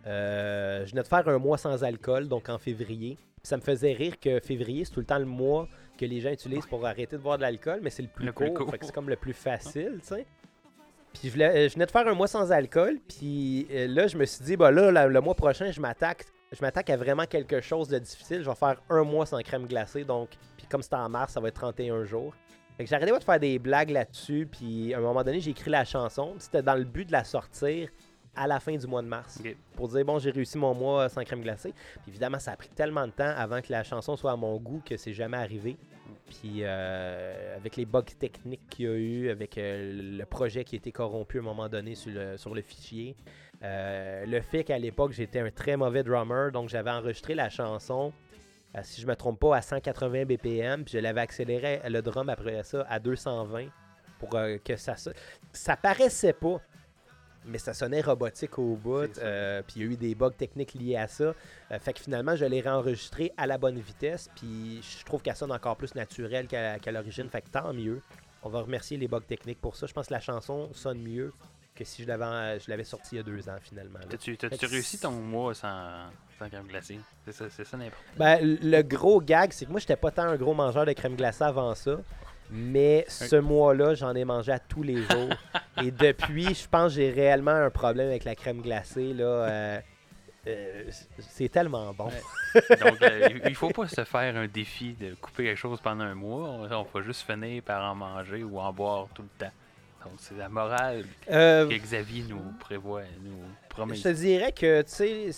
Euh, 0.09 0.85
je 0.85 0.91
venais 0.91 1.03
de 1.03 1.07
faire 1.07 1.27
un 1.27 1.37
mois 1.37 1.57
sans 1.57 1.83
alcool, 1.83 2.27
donc 2.27 2.49
en 2.49 2.57
février. 2.57 3.15
Puis 3.15 3.47
ça 3.47 3.55
me 3.57 3.61
faisait 3.61 3.93
rire 3.93 4.19
que 4.19 4.39
février, 4.39 4.83
c'est 4.83 4.91
tout 4.91 4.99
le 4.99 5.05
temps 5.05 5.19
le 5.19 5.25
mois 5.25 5.67
que 5.97 6.05
les 6.05 6.19
gens 6.19 6.31
utilisent 6.31 6.65
pour 6.65 6.85
arrêter 6.85 7.15
de 7.15 7.21
boire 7.21 7.37
de 7.37 7.43
l'alcool, 7.43 7.79
mais 7.81 7.89
c'est 7.89 8.01
le 8.01 8.09
plus 8.09 8.25
Le 8.25 8.31
court. 8.33 8.53
que 8.53 8.85
c'est 8.85 8.91
comme 8.93 9.09
le 9.09 9.15
plus 9.15 9.33
facile, 9.33 9.99
tu 10.01 10.07
sais. 10.07 10.25
Puis 11.13 11.21
je, 11.25 11.29
voulais- 11.31 11.69
je 11.69 11.73
venais 11.73 11.85
de 11.85 11.91
faire 11.91 12.07
un 12.07 12.13
mois 12.13 12.27
sans 12.27 12.51
alcool, 12.51 12.97
puis 13.07 13.67
euh, 13.71 13.87
là, 13.87 14.07
je 14.07 14.17
me 14.17 14.25
suis 14.25 14.43
dit, 14.43 14.57
bah 14.57 14.71
là, 14.71 14.91
la- 14.91 15.07
le 15.07 15.21
mois 15.21 15.35
prochain, 15.35 15.71
je 15.71 15.79
m'attaque 15.79 16.25
je 16.51 16.61
m'attaque 16.63 16.89
à 16.89 16.97
vraiment 16.97 17.25
quelque 17.25 17.61
chose 17.61 17.89
de 17.89 17.99
difficile. 17.99 18.41
Je 18.41 18.49
vais 18.49 18.55
faire 18.55 18.81
un 18.89 19.03
mois 19.03 19.27
sans 19.27 19.39
crème 19.43 19.67
glacée, 19.67 20.03
donc, 20.03 20.29
puis 20.57 20.65
comme 20.65 20.81
c'était 20.81 20.95
en 20.95 21.07
mars, 21.07 21.33
ça 21.33 21.39
va 21.39 21.49
être 21.49 21.53
31 21.53 22.05
jours. 22.05 22.33
Fait 22.75 22.85
que 22.85 22.95
arrêté 22.95 23.11
pas 23.11 23.19
de 23.19 23.23
faire 23.23 23.39
des 23.39 23.59
blagues 23.59 23.91
là-dessus, 23.91 24.47
puis 24.51 24.91
à 24.95 24.97
un 24.97 25.01
moment 25.01 25.23
donné, 25.23 25.41
j'ai 25.41 25.51
écrit 25.51 25.69
la 25.69 25.85
chanson. 25.85 26.33
C'était 26.39 26.63
dans 26.63 26.73
le 26.73 26.85
but 26.85 27.05
de 27.05 27.11
la 27.11 27.23
sortir 27.23 27.89
à 28.35 28.47
la 28.47 28.59
fin 28.59 28.75
du 28.75 28.87
mois 28.87 29.01
de 29.01 29.07
mars. 29.07 29.41
Pour 29.75 29.87
dire, 29.89 30.05
bon, 30.05 30.19
j'ai 30.19 30.31
réussi 30.31 30.57
mon 30.57 30.73
mois 30.73 31.09
sans 31.09 31.23
crème 31.23 31.41
glacée. 31.41 31.73
Puis 32.01 32.09
évidemment, 32.09 32.39
ça 32.39 32.51
a 32.51 32.55
pris 32.55 32.69
tellement 32.69 33.05
de 33.07 33.11
temps 33.11 33.33
avant 33.35 33.61
que 33.61 33.71
la 33.71 33.83
chanson 33.83 34.15
soit 34.15 34.31
à 34.31 34.35
mon 34.35 34.57
goût 34.57 34.81
que 34.85 34.95
c'est 34.97 35.13
jamais 35.13 35.37
arrivé. 35.37 35.77
Puis 36.29 36.59
euh, 36.63 37.55
avec 37.57 37.75
les 37.75 37.85
bugs 37.85 38.01
techniques 38.03 38.67
qu'il 38.69 38.85
y 38.85 38.87
a 38.87 38.93
eu, 38.93 39.29
avec 39.29 39.57
euh, 39.57 40.17
le 40.17 40.25
projet 40.25 40.63
qui 40.63 40.75
a 40.75 40.77
été 40.77 40.91
corrompu 40.91 41.37
à 41.37 41.41
un 41.41 41.43
moment 41.43 41.67
donné 41.69 41.95
sur 41.95 42.11
le, 42.11 42.37
sur 42.37 42.53
le 42.53 42.61
fichier, 42.61 43.15
euh, 43.63 44.25
le 44.25 44.41
fait 44.41 44.63
qu'à 44.63 44.77
l'époque 44.77 45.11
j'étais 45.11 45.39
un 45.39 45.49
très 45.51 45.75
mauvais 45.75 46.03
drummer, 46.03 46.51
donc 46.51 46.69
j'avais 46.69 46.91
enregistré 46.91 47.33
la 47.35 47.49
chanson, 47.49 48.13
euh, 48.75 48.79
si 48.83 49.01
je 49.01 49.07
me 49.07 49.15
trompe 49.15 49.39
pas, 49.39 49.57
à 49.57 49.61
180 49.61 50.25
BPM, 50.25 50.83
puis 50.83 50.93
je 50.93 50.99
l'avais 50.99 51.21
accéléré 51.21 51.81
le 51.87 52.01
drum 52.01 52.29
après 52.29 52.63
ça 52.63 52.85
à 52.89 52.99
220 52.99 53.65
pour 54.19 54.35
euh, 54.35 54.57
que 54.63 54.75
ça 54.75 54.95
so- 54.95 55.11
ça 55.51 55.75
paraissait 55.77 56.33
pas. 56.33 56.61
Mais 57.45 57.57
ça 57.57 57.73
sonnait 57.73 58.01
robotique 58.01 58.59
au 58.59 58.75
bout, 58.75 59.17
euh, 59.19 59.61
puis 59.65 59.77
il 59.77 59.81
y 59.81 59.89
a 59.89 59.91
eu 59.91 59.97
des 59.97 60.13
bugs 60.13 60.29
techniques 60.31 60.73
liés 60.73 60.97
à 60.97 61.07
ça. 61.07 61.33
Euh, 61.71 61.79
fait 61.79 61.93
que 61.93 61.99
finalement, 61.99 62.35
je 62.35 62.45
l'ai 62.45 62.61
réenregistré 62.61 63.31
à 63.37 63.47
la 63.47 63.57
bonne 63.57 63.79
vitesse, 63.79 64.29
puis 64.35 64.81
je 64.81 65.05
trouve 65.05 65.21
qu'elle 65.21 65.35
sonne 65.35 65.51
encore 65.51 65.77
plus 65.77 65.95
naturelle 65.95 66.47
qu'à 66.47 66.91
l'origine, 66.91 67.29
fait 67.29 67.41
que 67.41 67.49
tant 67.49 67.73
mieux. 67.73 68.01
On 68.43 68.49
va 68.49 68.61
remercier 68.61 68.97
les 68.97 69.07
bugs 69.07 69.19
techniques 69.19 69.59
pour 69.59 69.75
ça. 69.75 69.87
Je 69.87 69.93
pense 69.93 70.07
que 70.07 70.13
la 70.13 70.19
chanson 70.19 70.69
sonne 70.73 71.01
mieux 71.01 71.33
que 71.75 71.85
si 71.85 72.03
je 72.03 72.07
l'avais 72.07 72.59
je 72.59 72.69
l'avais 72.69 72.83
sortie 72.83 73.15
il 73.15 73.17
y 73.17 73.19
a 73.19 73.23
deux 73.23 73.47
ans, 73.49 73.57
finalement. 73.61 73.99
T'as-tu 74.09 74.65
réussi 74.65 74.99
ton 74.99 75.11
mois 75.11 75.53
sans, 75.53 76.09
sans 76.37 76.49
crème 76.49 76.67
glacée? 76.67 76.99
C'est 77.25 77.31
ça, 77.31 77.49
ça 77.49 77.77
n'importe 77.77 78.03
Ben, 78.17 78.39
le 78.41 78.81
gros 78.81 79.21
gag, 79.21 79.51
c'est 79.53 79.65
que 79.65 79.71
moi, 79.71 79.79
j'étais 79.79 79.95
pas 79.95 80.11
tant 80.11 80.23
un 80.23 80.35
gros 80.35 80.53
mangeur 80.53 80.85
de 80.85 80.93
crème 80.93 81.15
glacée 81.15 81.43
avant 81.43 81.73
ça. 81.75 81.97
Mais 82.51 83.05
ce 83.07 83.35
mois-là, 83.35 83.93
j'en 83.95 84.15
ai 84.15 84.25
mangé 84.25 84.51
à 84.51 84.59
tous 84.59 84.83
les 84.83 84.97
jours. 84.97 85.29
Et 85.83 85.91
depuis, 85.91 86.53
je 86.55 86.67
pense 86.67 86.93
que 86.93 87.01
j'ai 87.01 87.11
réellement 87.11 87.51
un 87.51 87.69
problème 87.69 88.07
avec 88.07 88.23
la 88.23 88.35
crème 88.35 88.61
glacée. 88.61 89.13
Là, 89.13 89.23
euh, 89.23 89.79
euh, 90.47 90.83
c'est 91.19 91.49
tellement 91.49 91.93
bon. 91.93 92.09
Donc, 92.55 93.01
euh, 93.01 93.29
il 93.45 93.55
faut 93.55 93.69
pas 93.69 93.87
se 93.87 94.03
faire 94.03 94.35
un 94.35 94.47
défi 94.47 94.93
de 94.93 95.13
couper 95.15 95.43
quelque 95.43 95.57
chose 95.57 95.79
pendant 95.81 96.05
un 96.05 96.15
mois. 96.15 96.49
On, 96.49 96.83
va 96.83 97.01
juste 97.01 97.21
finir 97.21 97.61
par 97.63 97.91
en 97.91 97.95
manger 97.95 98.43
ou 98.43 98.59
en 98.59 98.71
boire 98.71 99.07
tout 99.13 99.23
le 99.23 99.45
temps. 99.45 99.51
Donc, 100.03 100.13
c'est 100.17 100.37
la 100.37 100.47
morale 100.47 101.05
Euh, 101.29 101.67
que 101.67 101.75
Xavier 101.75 102.23
nous 102.27 102.41
prévoit, 102.59 103.03
nous 103.21 103.37
promet. 103.67 103.95
Je 103.95 104.03
te 104.03 104.09
dirais 104.09 104.53
que, 104.53 104.81
tu 104.81 104.91
sais, 104.91 105.29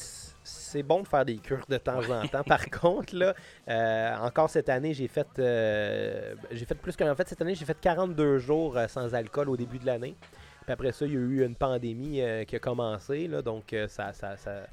c'est 0.43 0.83
bon 0.83 1.01
de 1.01 1.07
faire 1.07 1.23
des 1.25 1.37
cures 1.37 1.65
de 1.69 1.77
temps 1.77 2.01
en 2.09 2.27
temps. 2.27 2.43
Par 2.43 2.69
contre, 2.69 3.15
là, 3.15 3.33
euh, 3.67 4.15
encore 4.17 4.49
cette 4.49 4.69
année, 4.69 4.93
j'ai 4.93 5.07
fait, 5.07 5.27
euh, 5.39 6.33
j'ai 6.51 6.65
fait 6.65 6.75
plus 6.75 6.95
qu'en 6.95 7.13
fait, 7.15 7.27
cette 7.27 7.41
année, 7.41 7.55
j'ai 7.55 7.65
fait 7.65 7.79
42 7.79 8.39
jours 8.39 8.77
euh, 8.77 8.87
sans 8.87 9.13
alcool 9.13 9.49
au 9.49 9.57
début 9.57 9.77
de 9.79 9.85
l'année. 9.85 10.15
Puis 10.63 10.71
après 10.73 10.91
ça, 10.91 11.05
il 11.05 11.13
y 11.13 11.15
a 11.17 11.19
eu 11.19 11.45
une 11.45 11.55
pandémie 11.55 12.21
euh, 12.21 12.43
qui 12.43 12.55
a 12.55 12.59
commencé, 12.59 13.27
là, 13.27 13.41
donc 13.41 13.75
ça, 13.87 14.13
ça, 14.13 14.35
ça, 14.37 14.65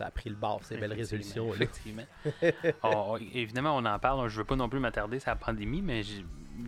a 0.00 0.10
pris 0.10 0.28
le 0.30 0.36
bord, 0.36 0.60
ces 0.62 0.76
belles 0.76 0.92
résolutions. 0.92 1.48
Effectivement. 1.54 2.02
On- 2.82 3.14
on- 3.14 3.16
évidemment, 3.16 3.76
on 3.76 3.84
en 3.84 3.98
parle. 3.98 4.28
Je 4.28 4.38
veux 4.38 4.44
pas 4.44 4.56
non 4.56 4.68
plus 4.68 4.80
m'attarder 4.80 5.18
sur 5.20 5.30
la 5.30 5.36
pandémie, 5.36 5.82
mais 5.82 6.02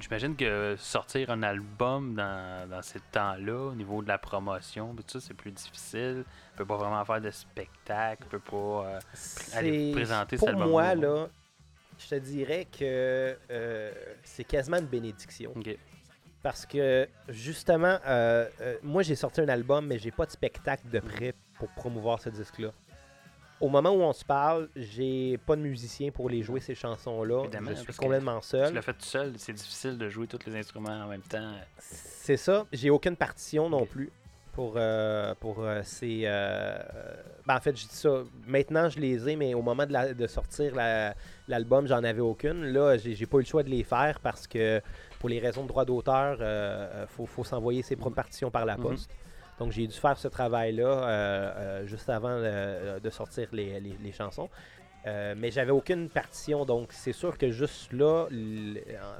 j'imagine 0.01 0.37
que 0.37 0.77
sortir 0.79 1.31
un 1.31 1.42
album 1.42 2.14
dans, 2.14 2.68
dans 2.68 2.83
ces 2.83 3.01
temps-là, 3.12 3.68
au 3.70 3.74
niveau 3.74 4.03
de 4.03 4.09
la 4.09 4.18
promotion, 4.18 4.94
tout 4.94 5.05
ça, 5.07 5.20
c'est 5.20 5.35
plus 5.35 5.51
difficile. 5.53 6.24
On 6.55 6.59
peut 6.59 6.66
pas 6.66 6.77
vraiment 6.77 7.05
faire 7.05 7.20
de 7.20 7.31
spectacle, 7.31 8.22
on 8.27 8.29
peut 8.31 8.38
pas. 8.38 8.57
euh, 8.87 9.01
C'est- 9.14 9.92
présenter 9.92 10.37
cet 10.37 10.40
Pour 10.40 10.48
album-là, 10.48 10.70
moi, 10.70 10.83
ouais. 10.88 10.94
là, 10.96 11.29
je 11.98 12.09
te 12.09 12.14
dirais 12.16 12.66
que 12.66 13.37
euh, 13.51 13.92
c'est 14.22 14.44
quasiment 14.44 14.77
une 14.79 14.87
bénédiction. 14.87 15.53
Parce 16.42 16.64
que 16.64 17.09
justement, 17.29 17.98
euh, 18.07 18.46
moi 18.83 19.03
j'ai 19.03 19.16
sorti 19.16 19.40
un 19.40 19.48
album, 19.48 19.87
mais 19.87 19.98
j'ai 19.98 20.12
pas 20.12 20.24
de 20.24 20.31
spectacle 20.31 20.88
de 20.88 21.01
prêt 21.01 21.35
pour 21.59 21.68
promouvoir 21.70 22.20
ce 22.20 22.29
disque-là. 22.29 22.70
Au 23.60 23.68
moment 23.68 23.90
où 23.90 24.00
on 24.02 24.12
se 24.12 24.24
parle, 24.24 24.68
j'ai 24.76 25.36
pas 25.38 25.56
de 25.56 25.60
musicien 25.62 26.10
pour 26.12 26.28
les 26.30 26.42
jouer 26.42 26.60
ces 26.60 26.74
chansons-là. 26.76 27.44
Je 27.74 27.74
suis 27.82 27.92
complètement 27.94 28.38
Tu 28.40 28.46
seul. 28.48 28.72
l'as 28.74 28.82
fait 28.82 28.92
tout 28.92 29.04
seul, 29.04 29.32
c'est 29.36 29.52
difficile 29.52 29.98
de 29.98 30.08
jouer 30.08 30.28
tous 30.28 30.38
les 30.46 30.56
instruments 30.56 30.90
en 31.04 31.08
même 31.08 31.22
temps. 31.22 31.52
C'est 31.80 32.36
ça. 32.36 32.66
J'ai 32.72 32.90
aucune 32.90 33.16
partition 33.16 33.68
non 33.68 33.84
plus 33.84 34.12
pour, 34.52 34.74
euh, 34.76 35.34
pour 35.40 35.56
euh, 35.64 35.80
ces. 35.82 36.22
euh, 36.24 36.78
ben, 37.46 37.56
en 37.56 37.60
fait, 37.60 37.76
je 37.76 37.86
dis 37.88 37.94
ça. 37.96 38.22
Maintenant, 38.46 38.88
je 38.88 39.00
les 39.00 39.28
ai, 39.28 39.34
mais 39.34 39.54
au 39.54 39.62
moment 39.62 39.86
de, 39.86 39.92
la- 39.92 40.14
de 40.14 40.26
sortir 40.28 40.74
la- 40.76 41.14
l'album, 41.48 41.86
j'en 41.88 42.04
avais 42.04 42.20
aucune. 42.20 42.64
Là, 42.66 42.96
j'ai 42.96 43.14
j'ai 43.14 43.26
pas 43.26 43.38
eu 43.38 43.40
le 43.40 43.46
choix 43.46 43.62
de 43.64 43.70
les 43.70 43.82
faire 43.82 44.20
parce 44.20 44.46
que 44.46 44.80
pour 45.18 45.28
les 45.28 45.40
raisons 45.40 45.62
de 45.64 45.68
droit 45.68 45.84
d'auteur, 45.84 46.38
il 46.40 47.08
faut, 47.08 47.26
faut 47.26 47.42
s'envoyer 47.44 47.82
ses 47.82 47.96
propres 47.96 48.16
partitions 48.16 48.50
par 48.52 48.64
la 48.66 48.76
Mhm. 48.76 48.82
poste. 48.84 49.10
Donc, 49.58 49.72
j'ai 49.72 49.86
dû 49.86 49.96
faire 49.96 50.16
ce 50.16 50.28
travail-là 50.28 50.84
euh, 50.86 51.52
euh, 51.82 51.86
juste 51.86 52.08
avant 52.08 52.28
euh, 52.30 53.00
de 53.00 53.10
sortir 53.10 53.48
les, 53.52 53.80
les- 53.80 53.96
les 54.02 54.12
chansons. 54.12 54.48
Euh, 55.06 55.34
mais 55.36 55.50
j'avais 55.50 55.70
aucune 55.70 56.08
partition, 56.08 56.64
donc 56.64 56.88
c'est 56.92 57.12
sûr 57.12 57.38
que 57.38 57.50
juste 57.50 57.92
là, 57.92 58.26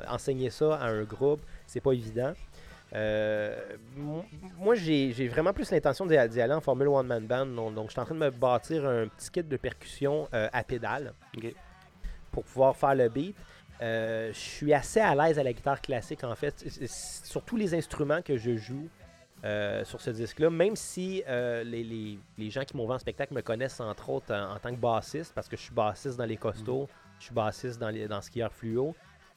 enseigner 0.09 0.51
ça 0.51 0.74
à 0.76 0.86
un 0.89 1.03
groupe, 1.05 1.41
c'est 1.66 1.80
pas 1.80 1.93
évident. 1.93 2.32
Euh, 2.95 3.57
mo- 3.97 4.24
moi, 4.59 4.74
j'ai 4.74 5.28
vraiment 5.28 5.53
plus 5.53 5.70
l'intention 5.70 6.05
d'y 6.07 6.16
aller 6.16 6.53
en 6.55 6.61
Formule 6.61 6.89
One 6.89 7.07
Man 7.07 7.26
Band. 7.26 7.47
Donc, 7.47 7.74
donc, 7.74 7.86
je 7.89 7.93
suis 7.93 8.01
en 8.01 8.05
train 8.05 8.14
de 8.14 8.20
me 8.20 8.30
bâtir 8.30 8.86
un 8.86 9.07
petit 9.09 9.30
kit 9.30 9.43
de 9.43 9.57
percussion 9.57 10.28
euh, 10.34 10.49
à 10.53 10.62
pédale 10.64 11.12
pour 12.32 12.45
pouvoir 12.45 12.76
faire 12.76 12.95
le 12.95 13.09
beat. 13.09 13.36
Je 13.80 14.30
suis 14.32 14.72
assez 14.74 15.01
à 15.01 15.14
l'aise 15.14 15.39
à 15.39 15.43
la 15.43 15.53
guitare 15.53 15.80
classique, 15.80 16.24
en 16.24 16.34
fait, 16.34 16.64
sur 16.86 17.43
tous 17.45 17.57
les 17.57 17.74
instruments 17.74 18.22
que 18.22 18.36
je 18.36 18.57
joue. 18.57 18.89
Euh, 19.45 19.84
sur 19.84 20.01
ce 20.01 20.11
disque-là, 20.11 20.51
même 20.51 20.74
si 20.74 21.22
euh, 21.28 21.62
les, 21.62 21.84
les- 21.84 22.18
les 22.36 22.51
gens 22.51 22.64
qui 22.64 22.76
m'ont 22.76 22.86
vu 22.86 22.93
en 22.93 22.99
spectacle 22.99 23.32
me 23.34 23.41
connaissent 23.43 23.80
entre 23.80 24.11
autres 24.11 24.34
en, 24.34 24.59
tant 24.59 24.70
que 24.70 24.80
bassiste, 24.80 25.32
parce 25.34 25.49
que 25.49 25.57
je 25.57 25.62
suis 25.62 25.74
bassiste 25.74 26.16
dans 26.16 26.24
les 26.24 26.36
costauds, 26.36 26.89
je 27.20 27.24
suis 27.26 27.34
bassiste 27.34 27.78
dans, 27.78 27.89
les, 27.91 28.09
dans 28.09 28.20
skieur 28.20 28.53
fluo. 28.53 28.95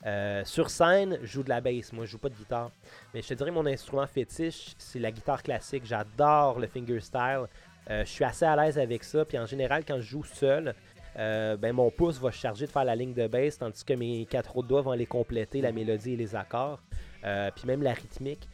Euh, 0.07 0.43
sur 0.45 0.71
scène, 0.71 1.19
je 1.21 1.27
joue 1.27 1.43
de 1.43 1.49
la 1.49 1.61
bass. 1.61 1.93
Moi, 1.93 2.05
je 2.05 2.11
joue 2.11 2.17
pas 2.17 2.29
de 2.29 2.33
guitare. 2.35 2.71
Mais 3.13 3.21
je 3.21 3.27
te 3.27 3.33
dirais, 3.35 3.51
mon 3.51 3.65
instrument 3.67 4.07
fétiche, 4.07 4.73
c'est 4.79 4.97
la 4.97 5.11
guitare 5.11 5.43
classique. 5.43 5.85
J'adore 5.85 6.59
le 6.59 6.65
fingerstyle. 6.65 7.45
Je 7.87 8.03
suis 8.05 8.23
assez 8.23 8.45
à 8.45 8.55
l'aise 8.55 8.79
avec 8.79 9.03
ça. 9.03 9.23
Puis 9.25 9.37
en 9.37 9.45
général, 9.45 9.83
quand 9.85 9.97
je 9.97 10.01
joue 10.09 10.23
seul, 10.23 10.73
ben, 11.15 11.71
mon 11.73 11.91
pouce 11.91 12.19
va 12.19 12.31
se 12.31 12.37
charger 12.37 12.65
de 12.65 12.71
faire 12.71 12.85
la 12.85 12.95
ligne 12.95 13.13
de 13.13 13.27
bass, 13.27 13.59
tandis 13.59 13.83
que 13.83 13.93
mes 13.93 14.25
quatre 14.25 14.57
autres 14.57 14.67
doigts 14.67 14.81
vont 14.81 14.93
les 14.93 15.05
compléter, 15.05 15.61
la 15.61 15.71
mélodie 15.71 16.13
et 16.13 16.17
les 16.17 16.35
accords. 16.35 16.79
puis 17.21 17.65
même 17.67 17.83
la 17.83 17.93
rythmique. 17.93 18.47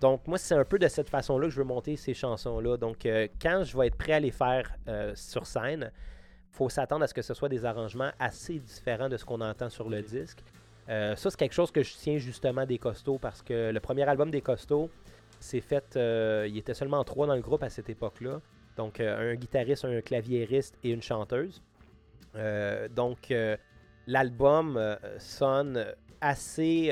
Donc, 0.00 0.26
moi, 0.26 0.38
c'est 0.38 0.54
un 0.54 0.64
peu 0.64 0.78
de 0.78 0.88
cette 0.88 1.08
façon-là 1.08 1.46
que 1.46 1.52
je 1.52 1.58
veux 1.58 1.64
monter 1.66 1.96
ces 1.96 2.14
chansons-là. 2.14 2.76
Donc, 2.76 3.06
quand 3.40 3.62
je 3.62 3.78
vais 3.78 3.86
être 3.86 3.96
prêt 3.96 4.14
à 4.14 4.20
les 4.20 4.32
faire 4.32 4.72
sur 5.14 5.46
scène, 5.46 5.92
faut 6.50 6.68
s'attendre 6.68 7.04
à 7.04 7.06
ce 7.06 7.14
que 7.14 7.22
ce 7.22 7.34
soit 7.34 7.48
des 7.48 7.64
arrangements 7.64 8.10
assez 8.18 8.58
différents 8.58 9.08
de 9.08 9.16
ce 9.16 9.24
qu'on 9.24 9.40
entend 9.40 9.70
sur 9.70 9.88
le 9.88 10.02
disque. 10.02 10.42
Euh, 10.88 11.14
ça, 11.16 11.30
c'est 11.30 11.38
quelque 11.38 11.54
chose 11.54 11.70
que 11.70 11.82
je 11.82 11.94
tiens 11.94 12.18
justement 12.18 12.64
des 12.64 12.78
Costauds 12.78 13.18
parce 13.18 13.42
que 13.42 13.70
le 13.70 13.80
premier 13.80 14.08
album 14.08 14.30
des 14.30 14.40
Costauds, 14.40 14.90
c'est 15.38 15.60
fait. 15.60 15.96
Euh, 15.96 16.46
il 16.48 16.56
était 16.56 16.74
seulement 16.74 17.04
trois 17.04 17.26
dans 17.26 17.34
le 17.34 17.42
groupe 17.42 17.62
à 17.62 17.68
cette 17.68 17.90
époque-là. 17.90 18.40
Donc, 18.76 19.00
euh, 19.00 19.32
un 19.32 19.34
guitariste, 19.34 19.84
un 19.84 20.00
claviériste 20.00 20.76
et 20.82 20.90
une 20.90 21.02
chanteuse. 21.02 21.62
donc, 22.94 23.32
l'album 24.06 24.96
sonne 25.18 25.84
assez 26.20 26.90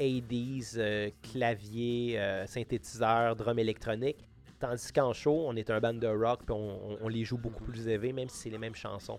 80s, 0.00 1.12
clavier, 1.22 2.20
synthétiseur, 2.46 3.36
drum 3.36 3.58
électronique. 3.58 4.28
Tandis 4.58 4.92
qu'en 4.92 5.12
show, 5.12 5.44
on 5.46 5.54
est 5.54 5.70
un 5.70 5.80
band 5.80 5.94
de 5.94 6.08
rock, 6.08 6.40
puis 6.44 6.54
on, 6.54 6.98
on 7.00 7.08
les 7.08 7.24
joue 7.24 7.38
beaucoup 7.38 7.64
plus 7.64 7.86
élevés, 7.86 8.12
même 8.12 8.28
si 8.28 8.38
c'est 8.38 8.50
les 8.50 8.58
mêmes 8.58 8.74
chansons. 8.74 9.18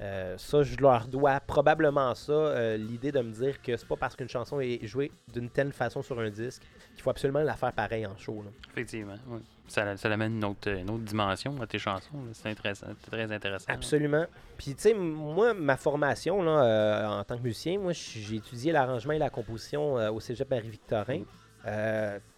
Euh, 0.00 0.36
ça, 0.38 0.62
je 0.62 0.76
leur 0.76 1.06
dois 1.06 1.40
probablement 1.40 2.14
ça, 2.14 2.32
euh, 2.32 2.76
l'idée 2.76 3.12
de 3.12 3.20
me 3.20 3.32
dire 3.32 3.62
que 3.62 3.76
c'est 3.76 3.86
pas 3.86 3.96
parce 3.96 4.16
qu'une 4.16 4.28
chanson 4.28 4.60
est 4.60 4.84
jouée 4.86 5.12
d'une 5.32 5.48
telle 5.48 5.72
façon 5.72 6.02
sur 6.02 6.18
un 6.18 6.30
disque 6.30 6.62
qu'il 6.94 7.02
faut 7.02 7.10
absolument 7.10 7.42
la 7.42 7.54
faire 7.54 7.72
pareil 7.72 8.06
en 8.06 8.16
show. 8.16 8.44
Effectivement, 8.72 9.16
oui. 9.28 9.40
Ça, 9.66 9.96
ça 9.96 10.12
amène 10.12 10.36
une 10.36 10.44
autre, 10.44 10.68
une 10.68 10.90
autre, 10.90 11.04
dimension 11.04 11.60
à 11.62 11.66
tes 11.66 11.78
chansons. 11.78 12.18
C'est 12.34 12.50
intéressant, 12.50 12.88
très 13.10 13.32
intéressant. 13.32 13.72
Absolument. 13.72 14.26
Puis, 14.58 14.74
tu 14.74 14.82
sais, 14.82 14.94
moi, 14.94 15.54
ma 15.54 15.78
formation 15.78 16.42
là, 16.42 16.64
euh, 16.64 17.20
en 17.20 17.24
tant 17.24 17.38
que 17.38 17.42
musicien, 17.42 17.78
moi, 17.78 17.92
j'ai 17.92 18.36
étudié 18.36 18.72
l'arrangement 18.72 19.14
et 19.14 19.18
la 19.18 19.30
composition 19.30 19.94
au 19.94 20.20
cégep 20.20 20.48
Paris-Victorin. 20.48 21.22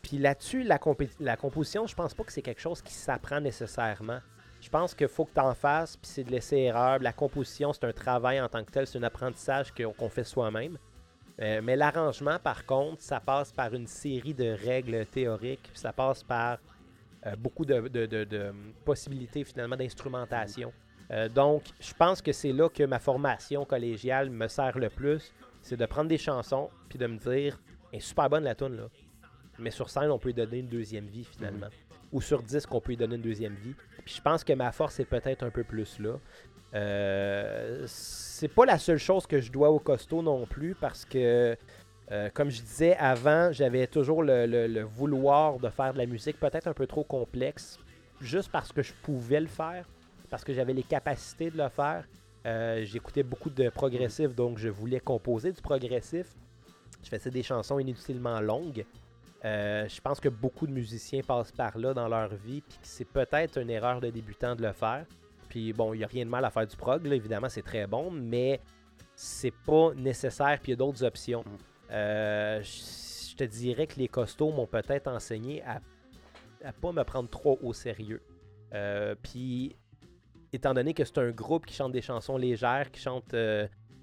Puis 0.02 0.18
là-dessus, 0.18 0.62
la, 0.62 0.78
la 1.18 1.36
composition, 1.36 1.86
je 1.88 1.96
pense 1.96 2.14
pas 2.14 2.22
que 2.22 2.32
c'est 2.32 2.42
quelque 2.42 2.60
chose 2.60 2.80
qui 2.80 2.94
s'apprend 2.94 3.40
nécessairement. 3.40 4.20
Je 4.66 4.70
pense 4.72 4.96
qu'il 4.96 5.06
faut 5.06 5.24
que 5.24 5.32
tu 5.32 5.38
en 5.38 5.54
fasses, 5.54 5.96
puis 5.96 6.10
c'est 6.10 6.24
de 6.24 6.32
laisser 6.32 6.56
erreur. 6.56 6.98
La 6.98 7.12
composition, 7.12 7.72
c'est 7.72 7.84
un 7.84 7.92
travail 7.92 8.40
en 8.40 8.48
tant 8.48 8.64
que 8.64 8.72
tel, 8.72 8.84
c'est 8.84 8.98
un 8.98 9.04
apprentissage 9.04 9.72
qu'on 9.72 10.08
fait 10.08 10.24
soi-même. 10.24 10.76
Euh, 11.40 11.60
mais 11.62 11.76
l'arrangement, 11.76 12.40
par 12.40 12.66
contre, 12.66 13.00
ça 13.00 13.20
passe 13.20 13.52
par 13.52 13.72
une 13.74 13.86
série 13.86 14.34
de 14.34 14.56
règles 14.66 15.06
théoriques, 15.06 15.62
puis 15.62 15.78
ça 15.78 15.92
passe 15.92 16.24
par 16.24 16.58
euh, 17.26 17.36
beaucoup 17.36 17.64
de, 17.64 18.52
possibilités 18.84 19.44
finalement 19.44 19.76
d'instrumentation. 19.76 20.72
Euh, 21.12 21.28
donc, 21.28 21.62
je 21.78 21.94
pense 21.94 22.20
que 22.20 22.32
c'est 22.32 22.52
là 22.52 22.68
que 22.68 22.82
ma 22.82 22.98
formation 22.98 23.64
collégiale 23.64 24.30
me 24.30 24.48
sert 24.48 24.76
le 24.76 24.90
plus, 24.90 25.32
c'est 25.62 25.76
de 25.76 25.86
prendre 25.86 26.08
des 26.08 26.18
chansons, 26.18 26.70
puis 26.88 26.98
de 26.98 27.06
me 27.06 27.18
dire, 27.18 27.56
est 27.92 28.00
super 28.00 28.28
bonne 28.28 28.42
la 28.42 28.56
tune 28.56 28.78
là. 28.78 28.88
Mais 29.60 29.70
sur 29.70 29.88
scène, 29.88 30.10
on 30.10 30.18
peut 30.18 30.30
lui 30.30 30.34
donner 30.34 30.58
une 30.58 30.68
deuxième 30.68 31.06
vie 31.06 31.24
finalement. 31.24 31.66
Mhm 31.66 31.85
ou 32.12 32.20
sur 32.20 32.42
10 32.42 32.66
qu'on 32.66 32.80
peut 32.80 32.92
lui 32.92 32.96
donner 32.96 33.16
une 33.16 33.22
deuxième 33.22 33.54
vie. 33.54 33.74
Je 34.04 34.20
pense 34.20 34.44
que 34.44 34.52
ma 34.52 34.72
force 34.72 35.00
est 35.00 35.04
peut-être 35.04 35.42
un 35.42 35.50
peu 35.50 35.64
plus 35.64 35.98
là. 35.98 36.18
Euh, 36.74 37.84
c'est 37.86 38.48
pas 38.48 38.66
la 38.66 38.78
seule 38.78 38.98
chose 38.98 39.26
que 39.26 39.40
je 39.40 39.50
dois 39.50 39.70
au 39.70 39.78
costaud 39.78 40.22
non 40.22 40.46
plus 40.46 40.74
parce 40.74 41.04
que, 41.04 41.56
euh, 42.10 42.28
comme 42.34 42.50
je 42.50 42.60
disais 42.60 42.96
avant, 42.96 43.50
j'avais 43.52 43.86
toujours 43.86 44.22
le, 44.22 44.82
vouloir 44.82 45.58
de 45.58 45.68
faire 45.68 45.92
de 45.92 45.98
la 45.98 46.06
musique 46.06 46.38
peut-être 46.38 46.66
un 46.66 46.74
peu 46.74 46.86
trop 46.86 47.04
complexe, 47.04 47.78
juste 48.20 48.50
parce 48.50 48.72
que 48.72 48.82
je 48.82 48.92
pouvais 49.02 49.40
le 49.40 49.46
faire, 49.46 49.88
parce 50.28 50.44
que 50.44 50.52
j'avais 50.52 50.74
les 50.74 50.82
capacités 50.82 51.50
de 51.50 51.56
le 51.56 51.68
faire. 51.68 52.04
Euh, 52.46 52.84
j'écoutais 52.84 53.22
beaucoup 53.22 53.50
de 53.50 53.68
progressif, 53.70 54.34
donc 54.34 54.58
je 54.58 54.68
voulais 54.68 55.00
composer 55.00 55.52
du 55.52 55.62
progressif. 55.62 56.26
Je 57.02 57.08
faisais 57.08 57.30
des 57.30 57.42
chansons 57.42 57.78
inutilement 57.78 58.40
longues. 58.40 58.84
Euh, 59.44 59.86
je 59.88 60.00
pense 60.00 60.18
que 60.18 60.28
beaucoup 60.28 60.66
de 60.66 60.72
musiciens 60.72 61.20
passent 61.22 61.52
par 61.52 61.76
là 61.78 61.94
dans 61.94 62.08
leur 62.08 62.34
vie, 62.34 62.62
puis 62.62 62.78
c'est 62.82 63.04
peut-être 63.04 63.60
une 63.60 63.70
erreur 63.70 64.00
de 64.00 64.10
débutant 64.10 64.56
de 64.56 64.62
le 64.62 64.72
faire. 64.72 65.06
Puis 65.48 65.72
bon, 65.72 65.94
il 65.94 65.98
n'y 65.98 66.04
a 66.04 66.08
rien 66.08 66.24
de 66.24 66.30
mal 66.30 66.44
à 66.44 66.50
faire 66.50 66.66
du 66.66 66.76
prog, 66.76 67.06
évidemment, 67.06 67.48
c'est 67.48 67.62
très 67.62 67.86
bon, 67.86 68.10
mais 68.10 68.60
c'est 69.14 69.54
pas 69.64 69.92
nécessaire, 69.94 70.58
puis 70.60 70.70
il 70.70 70.70
y 70.70 70.72
a 70.74 70.76
d'autres 70.76 71.04
options. 71.04 71.42
Mm. 71.42 71.56
Euh, 71.92 72.62
je 72.62 73.36
te 73.36 73.44
dirais 73.44 73.86
que 73.86 73.98
les 73.98 74.08
costauds 74.08 74.50
m'ont 74.50 74.66
peut-être 74.66 75.08
enseigné 75.08 75.62
à 75.62 75.80
ne 76.64 76.72
pas 76.72 76.92
me 76.92 77.04
prendre 77.04 77.28
trop 77.28 77.58
au 77.62 77.72
sérieux. 77.72 78.22
Euh, 78.74 79.14
puis, 79.22 79.76
étant 80.52 80.74
donné 80.74 80.94
que 80.94 81.04
c'est 81.04 81.18
un 81.18 81.30
groupe 81.30 81.66
qui 81.66 81.74
chante 81.74 81.92
des 81.92 82.02
chansons 82.02 82.36
légères, 82.36 82.90
qui 82.90 83.00
chante 83.00 83.34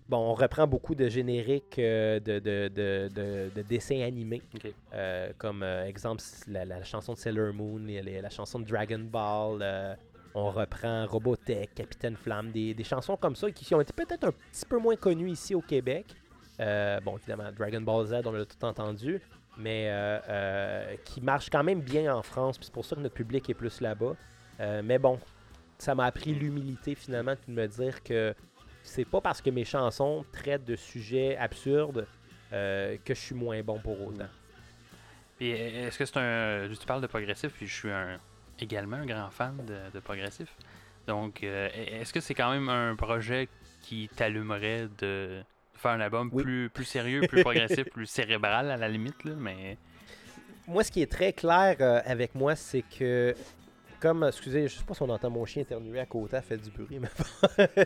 Bon, 0.10 0.18
on 0.18 0.34
reprend 0.34 0.68
beaucoup 0.68 0.96
de 0.96 1.08
génériques 1.08 1.80
euh, 1.80 2.20
de, 2.20 2.40
de, 2.40 3.62
dessins 3.62 4.02
animés. 4.02 4.42
Euh, 4.94 5.32
comme 5.38 5.64
euh, 5.64 5.86
exemple 5.86 6.22
la, 6.48 6.84
chanson 6.84 7.14
de 7.14 7.18
Sailor 7.18 7.54
Moon, 7.54 7.80
la 7.86 8.30
chanson 8.30 8.60
de 8.60 8.66
Dragon 8.66 9.00
Ball. 9.00 9.98
on 10.36 10.52
reprend 10.52 11.06
Robotech, 11.06 11.74
Capitaine 11.74 12.18
Flamme, 12.18 12.52
des, 12.52 12.84
chansons 12.84 13.16
comme 13.16 13.36
ça 13.36 13.50
qui 13.52 13.74
ont 13.74 13.82
été 13.82 13.94
peut-être 13.94 14.26
un 14.26 14.32
petit 14.32 14.66
peu 14.68 14.78
moins 14.78 14.96
connues 14.96 15.30
ici 15.30 15.56
au 15.56 15.62
Québec. 15.62 16.06
bon, 16.60 17.18
évidemment, 17.18 17.52
Dragon 17.58 17.82
Ball 17.82 18.06
Z, 18.08 18.14
on 18.26 18.32
l'a 18.34 18.46
tout 18.46 18.64
entendu. 18.66 19.22
Mais 19.58 19.90
qui 21.06 21.22
marche 21.22 21.50
quand 21.50 21.64
même 21.64 21.80
bien 21.80 22.14
en 22.14 22.24
France. 22.24 22.58
C'est 22.60 22.74
pour 22.74 22.84
ça 22.84 22.98
que 22.98 23.02
notre 23.02 23.16
public 23.16 23.50
est 23.50 23.54
plus 23.54 23.80
là-bas. 23.80 24.16
mais 24.84 25.00
bon, 25.00 25.18
ça 25.78 25.96
m'a 25.96 26.06
appris 26.06 26.34
l'humilité 26.34 26.94
finalement 26.94 27.36
de 27.48 27.54
me 27.54 27.68
dire 27.68 28.04
que 28.04 28.36
c'est 28.84 29.06
pas 29.06 29.22
parce 29.22 29.42
que 29.42 29.50
mes 29.50 29.66
chansons 29.66 30.26
traitent 30.32 30.66
de 30.66 30.76
sujets 30.76 31.38
absurdes 31.38 32.06
euh, 32.52 32.98
que 33.04 33.16
je 33.16 33.20
suis 33.20 33.36
moins 33.36 33.62
bon 33.64 33.80
pour 33.80 34.00
autant. 34.00 34.28
Puis 35.38 35.50
est-ce 35.50 35.98
que 35.98 36.06
c'est 36.06 36.18
un. 36.18 36.70
Tu 36.70 36.86
parles 36.86 37.02
de 37.02 37.08
progressif, 37.08 37.52
puis 37.54 37.66
je 37.66 37.74
suis 37.74 37.90
un, 37.90 38.20
également 38.60 38.98
un 38.98 39.06
grand 39.06 39.30
fan 39.30 39.58
de, 39.66 40.00
progressif. 40.00 40.56
Donc, 41.08 41.44
euh, 41.44 41.70
est-ce 41.74 42.14
que 42.14 42.20
c'est 42.20 42.34
quand 42.34 42.52
même 42.52 42.70
un 42.70 42.96
projet 42.96 43.50
qui 43.82 44.10
t'allumerait 44.16 44.88
de 45.00 45.42
faire 45.74 45.92
un 45.92 46.00
album 46.00 46.32
plus, 46.32 46.70
plus 46.70 46.86
sérieux, 46.86 47.22
plus 47.28 47.42
progressif, 47.42 47.86
plus 47.92 48.06
cérébral 48.06 48.72
à 48.72 48.78
la 48.78 48.88
limite, 48.88 49.24
là, 49.24 49.34
mais. 49.38 49.78
Moi, 50.68 50.84
ce 50.84 50.92
qui 50.92 51.02
est 51.02 51.12
très 51.12 51.34
clair 51.34 51.76
euh, 51.82 52.00
avec 52.06 52.36
moi, 52.36 52.56
c'est 52.56 52.84
que 52.84 53.36
comme, 54.04 54.26
excusez, 54.26 54.68
je 54.68 54.76
sais 54.76 54.84
pas 54.84 54.94
si 54.94 55.02
on 55.02 55.10
entend 55.10 55.30
mon 55.30 55.46
chien 55.46 55.62
éternuer 55.62 55.98
à 55.98 56.06
côté, 56.06 56.36
elle 56.36 56.44
fait 56.44 56.58
du 56.58 56.70
bruit, 56.70 57.00
mais 57.00 57.08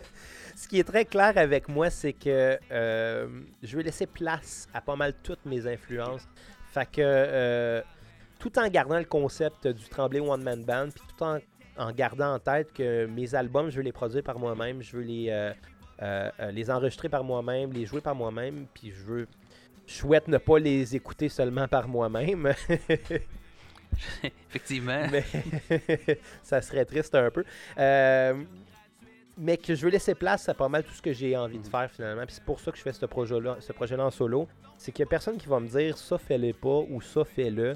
ce 0.55 0.67
qui 0.67 0.79
est 0.79 0.83
très 0.83 1.05
clair 1.05 1.33
avec 1.35 1.69
moi, 1.69 1.91
c'est 1.91 2.13
que 2.13 2.57
euh, 2.71 3.27
je 3.61 3.77
vais 3.77 3.83
laisser 3.83 4.07
place 4.07 4.67
à 4.73 4.81
pas 4.81 4.95
mal 4.95 5.13
toutes 5.21 5.45
mes 5.45 5.67
influences. 5.67 6.27
Fait 6.71 6.87
que, 6.87 7.01
euh, 7.03 7.83
tout 8.39 8.57
en 8.57 8.67
gardant 8.67 8.97
le 8.97 9.05
concept 9.05 9.67
du 9.67 9.87
Tremblay 9.89 10.19
One 10.19 10.41
Man 10.41 10.63
Band, 10.63 10.87
puis 10.89 11.03
tout 11.07 11.23
en, 11.23 11.37
en, 11.77 11.91
gardant 11.91 12.33
en 12.33 12.39
tête 12.39 12.73
que 12.73 13.05
mes 13.05 13.35
albums, 13.35 13.69
je 13.69 13.77
veux 13.77 13.83
les 13.83 13.91
produire 13.91 14.23
par 14.23 14.39
moi-même, 14.39 14.81
je 14.81 14.97
veux 14.97 15.03
les, 15.03 15.53
euh, 16.01 16.31
les 16.51 16.71
enregistrer 16.71 17.09
par 17.09 17.23
moi-même, 17.23 17.71
les 17.73 17.85
jouer 17.85 18.01
par 18.01 18.15
moi-même, 18.15 18.65
puis 18.73 18.89
je 18.89 19.03
veux, 19.03 19.27
je 19.85 19.93
souhaite 19.93 20.27
ne 20.27 20.39
pas 20.39 20.57
les 20.57 20.95
écouter 20.95 21.29
seulement 21.29 21.67
par 21.67 21.87
moi-même. 21.87 22.51
Effectivement. 24.49 25.05
Mais 25.11 25.23
ça 26.43 26.61
serait 26.61 26.85
triste 26.85 27.15
un 27.15 27.29
peu. 27.29 27.43
Euh, 27.77 28.43
mais 29.37 29.57
que 29.57 29.75
je 29.75 29.85
veux 29.85 29.91
laisser 29.91 30.15
place 30.15 30.49
à 30.49 30.53
pas 30.53 30.67
mal 30.67 30.83
tout 30.83 30.93
ce 30.93 31.01
que 31.01 31.13
j'ai 31.13 31.37
envie 31.37 31.59
de 31.59 31.67
mm. 31.67 31.71
faire 31.71 31.91
finalement. 31.91 32.25
Puis 32.25 32.35
c'est 32.35 32.43
pour 32.43 32.59
ça 32.59 32.71
que 32.71 32.77
je 32.77 32.83
fais 32.83 32.93
ce 32.93 33.05
projet-là 33.05 33.57
ce 33.59 33.71
projet 33.71 33.95
en 33.95 34.11
solo. 34.11 34.47
C'est 34.77 34.91
qu'il 34.91 35.03
n'y 35.03 35.07
a 35.07 35.09
personne 35.09 35.37
qui 35.37 35.47
va 35.47 35.59
me 35.59 35.67
dire 35.67 35.97
ça 35.97 36.17
fais-le 36.17 36.53
pas 36.53 36.83
ou 36.89 37.01
ça 37.01 37.23
fais-le. 37.23 37.75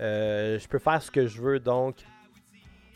Euh, 0.00 0.58
je 0.58 0.68
peux 0.68 0.78
faire 0.78 1.02
ce 1.02 1.10
que 1.10 1.26
je 1.26 1.40
veux. 1.40 1.58
Donc, 1.58 1.96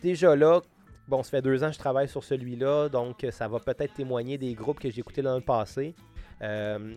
déjà 0.02 0.34
là, 0.36 0.60
bon, 1.08 1.22
ça 1.22 1.30
fait 1.30 1.42
deux 1.42 1.62
ans 1.62 1.68
que 1.68 1.74
je 1.74 1.78
travaille 1.78 2.08
sur 2.08 2.24
celui-là. 2.24 2.88
Donc, 2.88 3.26
ça 3.30 3.48
va 3.48 3.58
peut-être 3.58 3.94
témoigner 3.94 4.38
des 4.38 4.54
groupes 4.54 4.80
que 4.80 4.90
j'ai 4.90 5.00
écoutés 5.00 5.22
dans 5.22 5.36
le 5.36 5.42
passé. 5.42 5.94
Euh, 6.40 6.94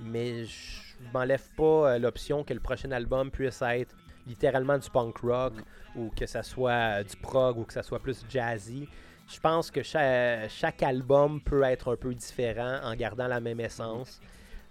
mais 0.00 0.44
je 0.44 0.80
m'enlève 1.12 1.48
pas 1.56 1.98
l'option 1.98 2.44
que 2.44 2.54
le 2.54 2.60
prochain 2.60 2.92
album 2.92 3.30
puisse 3.32 3.62
être 3.62 3.96
littéralement 4.26 4.78
du 4.78 4.88
punk 4.90 5.18
rock 5.18 5.54
ou 5.96 6.10
que 6.16 6.26
ça 6.26 6.42
soit 6.42 7.02
du 7.02 7.16
prog 7.16 7.58
ou 7.58 7.64
que 7.64 7.72
ça 7.72 7.82
soit 7.82 8.00
plus 8.00 8.24
jazzy. 8.28 8.88
Je 9.28 9.40
pense 9.40 9.70
que 9.70 9.82
chaque, 9.82 10.82
album 10.82 11.40
peut 11.40 11.62
être 11.62 11.92
un 11.92 11.96
peu 11.96 12.14
différent 12.14 12.80
en 12.82 12.94
gardant 12.94 13.28
la 13.28 13.40
même 13.40 13.60
essence. 13.60 14.20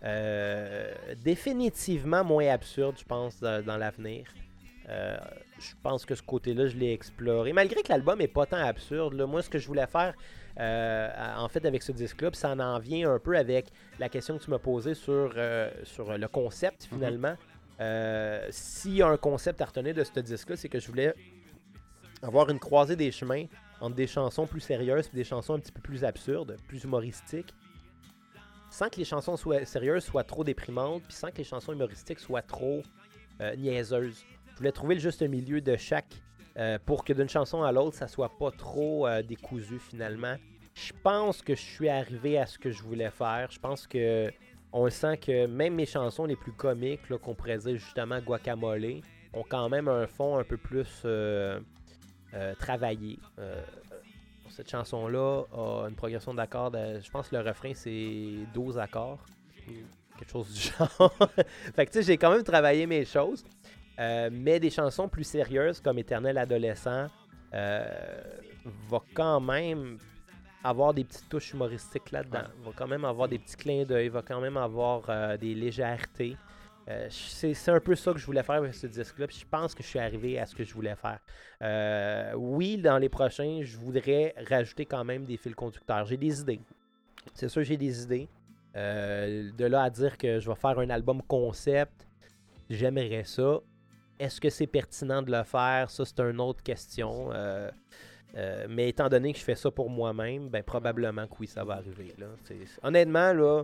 Euh, 0.04 0.93
définitivement 1.24 2.24
moins 2.24 2.47
absurde, 2.47 2.95
je 2.97 3.04
pense, 3.04 3.39
dans, 3.39 3.78
l'avenir. 3.78 4.26
Euh, 4.89 5.18
je 5.60 5.74
pense 5.82 6.06
que 6.06 6.16
ce 6.16 6.24
côté-là, 6.24 6.68
je 6.68 6.76
l'ai 6.76 6.91
exploré. 6.91 7.54
Malgré 7.54 7.82
que 7.82 7.89
l'album 7.89 8.20
est 8.20 8.28
pas 8.28 8.45
tant 8.45 8.58
absurde, 8.58 9.20
moi, 9.22 9.41
ce 9.41 9.49
que 9.49 9.58
je 9.60 9.68
voulais 9.68 9.88
faire, 9.88 10.14
euh, 10.60 11.10
en 11.38 11.47
fait, 11.47 11.66
avec 11.66 11.82
ce 11.82 11.91
disque-là, 11.91 12.30
ça 12.34 12.52
en 12.52 12.80
vient 12.80 13.12
un 13.12 13.20
peu 13.20 13.38
avec 13.38 13.68
la 13.99 14.10
question 14.10 14.38
que 14.38 14.43
tu 14.43 14.49
m'as 14.49 14.60
posée 14.60 14.95
sur, 14.95 15.34
sur 15.84 16.18
le 16.18 16.28
concept, 16.28 16.91
mhm. 16.91 17.38
Finalement. 17.78 18.47
S'il 18.51 18.95
y 18.95 19.01
a 19.01 19.07
un 19.07 19.17
concept 19.17 19.61
à 19.61 19.65
retenir 19.65 19.93
de 19.93 20.03
ce 20.03 20.19
disque-là, 20.19 20.55
c'est 20.55 20.69
que 20.69 20.80
je 20.80 20.88
voulais 20.88 21.13
avoir 22.22 22.49
une 22.49 22.59
croisée 22.59 22.95
des 22.95 23.11
chemins 23.11 23.45
entre 23.80 23.95
des 23.95 24.07
chansons 24.07 24.45
plus 24.45 24.59
sérieuses 24.59 25.09
et 25.11 25.15
des 25.15 25.24
chansons 25.24 25.55
un 25.55 25.59
petit 25.59 25.72
peu 25.72 25.82
plus 25.82 26.03
absurdes, 26.03 26.57
plus 26.67 26.84
humoristiques, 26.84 27.53
sans 28.69 28.89
que 28.89 28.97
les 28.97 29.05
chansons 29.05 29.36
soient 29.36 29.65
sérieuses 29.65 30.05
soient 30.05 30.24
trop 30.24 30.43
déprimantes, 30.43 31.03
puis 31.03 31.13
sans 31.13 31.30
que 31.32 31.38
les 31.38 31.43
chansons 31.43 31.74
humoristiques 31.74 32.19
soient 32.19 32.41
trop 32.41 32.82
euh, 33.41 33.55
niaiseuses. 33.55 34.24
Je 34.51 34.57
voulais 34.57 34.72
trouver 34.72 34.95
le 34.95 35.01
juste 35.01 35.24
milieu 35.24 35.61
de 35.61 35.76
chaque 35.76 36.13
euh, 36.57 36.78
pour 36.86 37.03
que 37.03 37.13
d'une 37.13 37.30
chanson 37.30 37.63
à 37.63 37.72
l'autre, 37.72 37.97
ça 37.97 38.07
soit 38.07 38.38
pas 38.38 38.51
trop 38.51 39.07
euh, 39.07 39.24
décousu 39.24 39.80
finalement. 39.80 40.36
Je 40.74 40.93
pense 41.03 41.41
que 41.41 41.55
je 41.55 41.61
suis 41.61 41.89
arrivé 41.89 42.38
à 42.38 42.45
ce 42.45 42.57
que 42.57 42.72
je 42.72 42.82
voulais 42.84 43.09
faire. 43.09 43.49
Je 43.51 43.59
pense 43.59 43.88
que 43.88 44.32
on 44.74 44.89
sent 44.89 45.17
que 45.17 45.47
même 45.47 45.76
mes 45.76 45.86
chansons 45.86 46.26
les 46.26 46.36
plus 46.36 46.53
comiques, 46.53 47.01
qu'on 47.22 47.36
pourrait 47.36 47.57
dire 47.57 47.78
justement 47.78 48.19
Guacamole, 48.19 49.01
ont 49.34 49.43
quand 49.47 49.69
même 49.69 49.88
un 49.88 50.07
fond 50.07 50.38
un 50.38 50.43
peu 50.43 50.57
plus 50.57 51.05
travaillé. 52.59 53.19
cette 54.49 54.69
chanson-là 54.69 55.43
a 55.53 55.88
une 55.89 55.95
progression 55.95 56.34
d'accords. 56.34 56.72
Je 56.74 57.09
pense 57.09 57.30
que 57.30 57.36
le 57.36 57.41
refrain, 57.41 57.74
c'est 57.74 58.45
12 58.53 58.78
accords 58.78 59.26
quelque 60.22 60.32
chose 60.32 60.53
du 60.53 60.61
genre. 60.78 61.30
fait 61.76 61.86
que 61.86 61.91
tu 61.91 61.99
sais, 61.99 62.03
j'ai 62.03 62.17
quand 62.17 62.32
même 62.32 62.43
travaillé 62.43 62.86
mes 62.86 63.05
choses. 63.05 63.43
Euh, 63.99 64.30
mais 64.32 64.59
des 64.59 64.69
chansons 64.69 65.07
plus 65.07 65.26
sérieuses 65.26 65.80
comme 65.82 65.99
Éternel 65.99 66.38
adolescent 66.38 67.07
euh, 67.53 67.86
va 68.89 68.99
quand 69.13 69.41
même 69.41 69.97
avoir 70.64 70.93
des 70.93 71.03
petites 71.03 71.28
touches 71.30 71.53
humoristiques 71.53 72.12
là-dedans. 72.12 72.43
Va 72.64 72.72
quand 72.76 72.88
même 72.88 73.05
avoir 73.05 73.28
des 73.28 73.39
petits 73.39 73.57
clins 73.57 73.84
d'œil, 73.84 74.09
va 74.09 74.22
quand 74.22 74.39
même 74.39 74.57
avoir 74.57 75.03
euh, 75.09 75.38
des 75.38 75.55
légèretés. 75.55 76.38
c'est 77.09 77.70
un 77.70 77.80
peu 77.80 77.95
ça 77.95 78.12
que 78.12 78.20
je 78.20 78.26
voulais 78.26 78.43
faire 78.43 78.55
avec 78.55 78.74
ce 78.74 78.88
disque-là. 78.88 79.28
je 79.30 79.45
pense 79.49 79.74
que 79.74 79.82
je 79.82 79.88
suis 79.88 79.99
arrivé 79.99 80.39
à 80.39 80.45
ce 80.45 80.55
que 80.55 80.64
je 80.64 80.74
voulais 80.74 80.95
faire. 80.95 81.20
oui, 82.38 82.78
dans 82.78 82.97
les 82.97 83.09
prochains, 83.09 83.62
je 83.64 83.78
voudrais 83.78 84.36
rajouter 84.49 84.86
quand 84.86 85.03
même 85.03 85.26
des 85.26 85.38
fils 85.38 85.55
conducteurs. 85.55 86.05
J'ai 86.05 86.18
des 86.18 86.41
idées. 86.41 86.62
C'est 87.34 87.49
sûr, 87.49 87.64
j'ai 87.64 87.78
des 87.78 88.03
idées. 88.03 88.28
Euh, 88.76 89.51
de 89.57 89.66
là 89.66 89.84
à 89.84 89.89
dire 89.89 90.18
que 90.18 90.39
je 90.39 90.49
vais 90.49 90.55
faire 90.55 90.80
un 90.80 90.89
album 90.89 91.22
concept, 91.24 92.07
j'aimerais 92.70 93.24
ça. 93.26 93.59
Est-ce 94.20 94.39
que 94.39 94.49
c'est 94.49 94.68
pertinent 94.68 95.22
de 95.22 95.32
le 95.32 95.43
faire? 95.43 95.89
Ça, 95.89 96.05
c'est 96.05 96.20
une 96.20 96.39
autre 96.39 96.64
question. 96.64 97.32
Euh, 98.38 98.65
mais 98.69 98.89
étant 98.89 99.09
donné 99.09 99.34
que 99.34 99.39
je 99.39 99.43
fais 99.43 99.55
ça 99.55 99.69
pour 99.71 99.89
moi-même, 99.89 100.47
ben 100.47 100.63
probablement 100.63 101.27
que 101.27 101.34
oui, 101.39 101.47
ça 101.47 101.63
va 101.63 101.75
arriver. 101.75 102.15
Honnêtement, 102.82 103.34
là, 103.34 103.63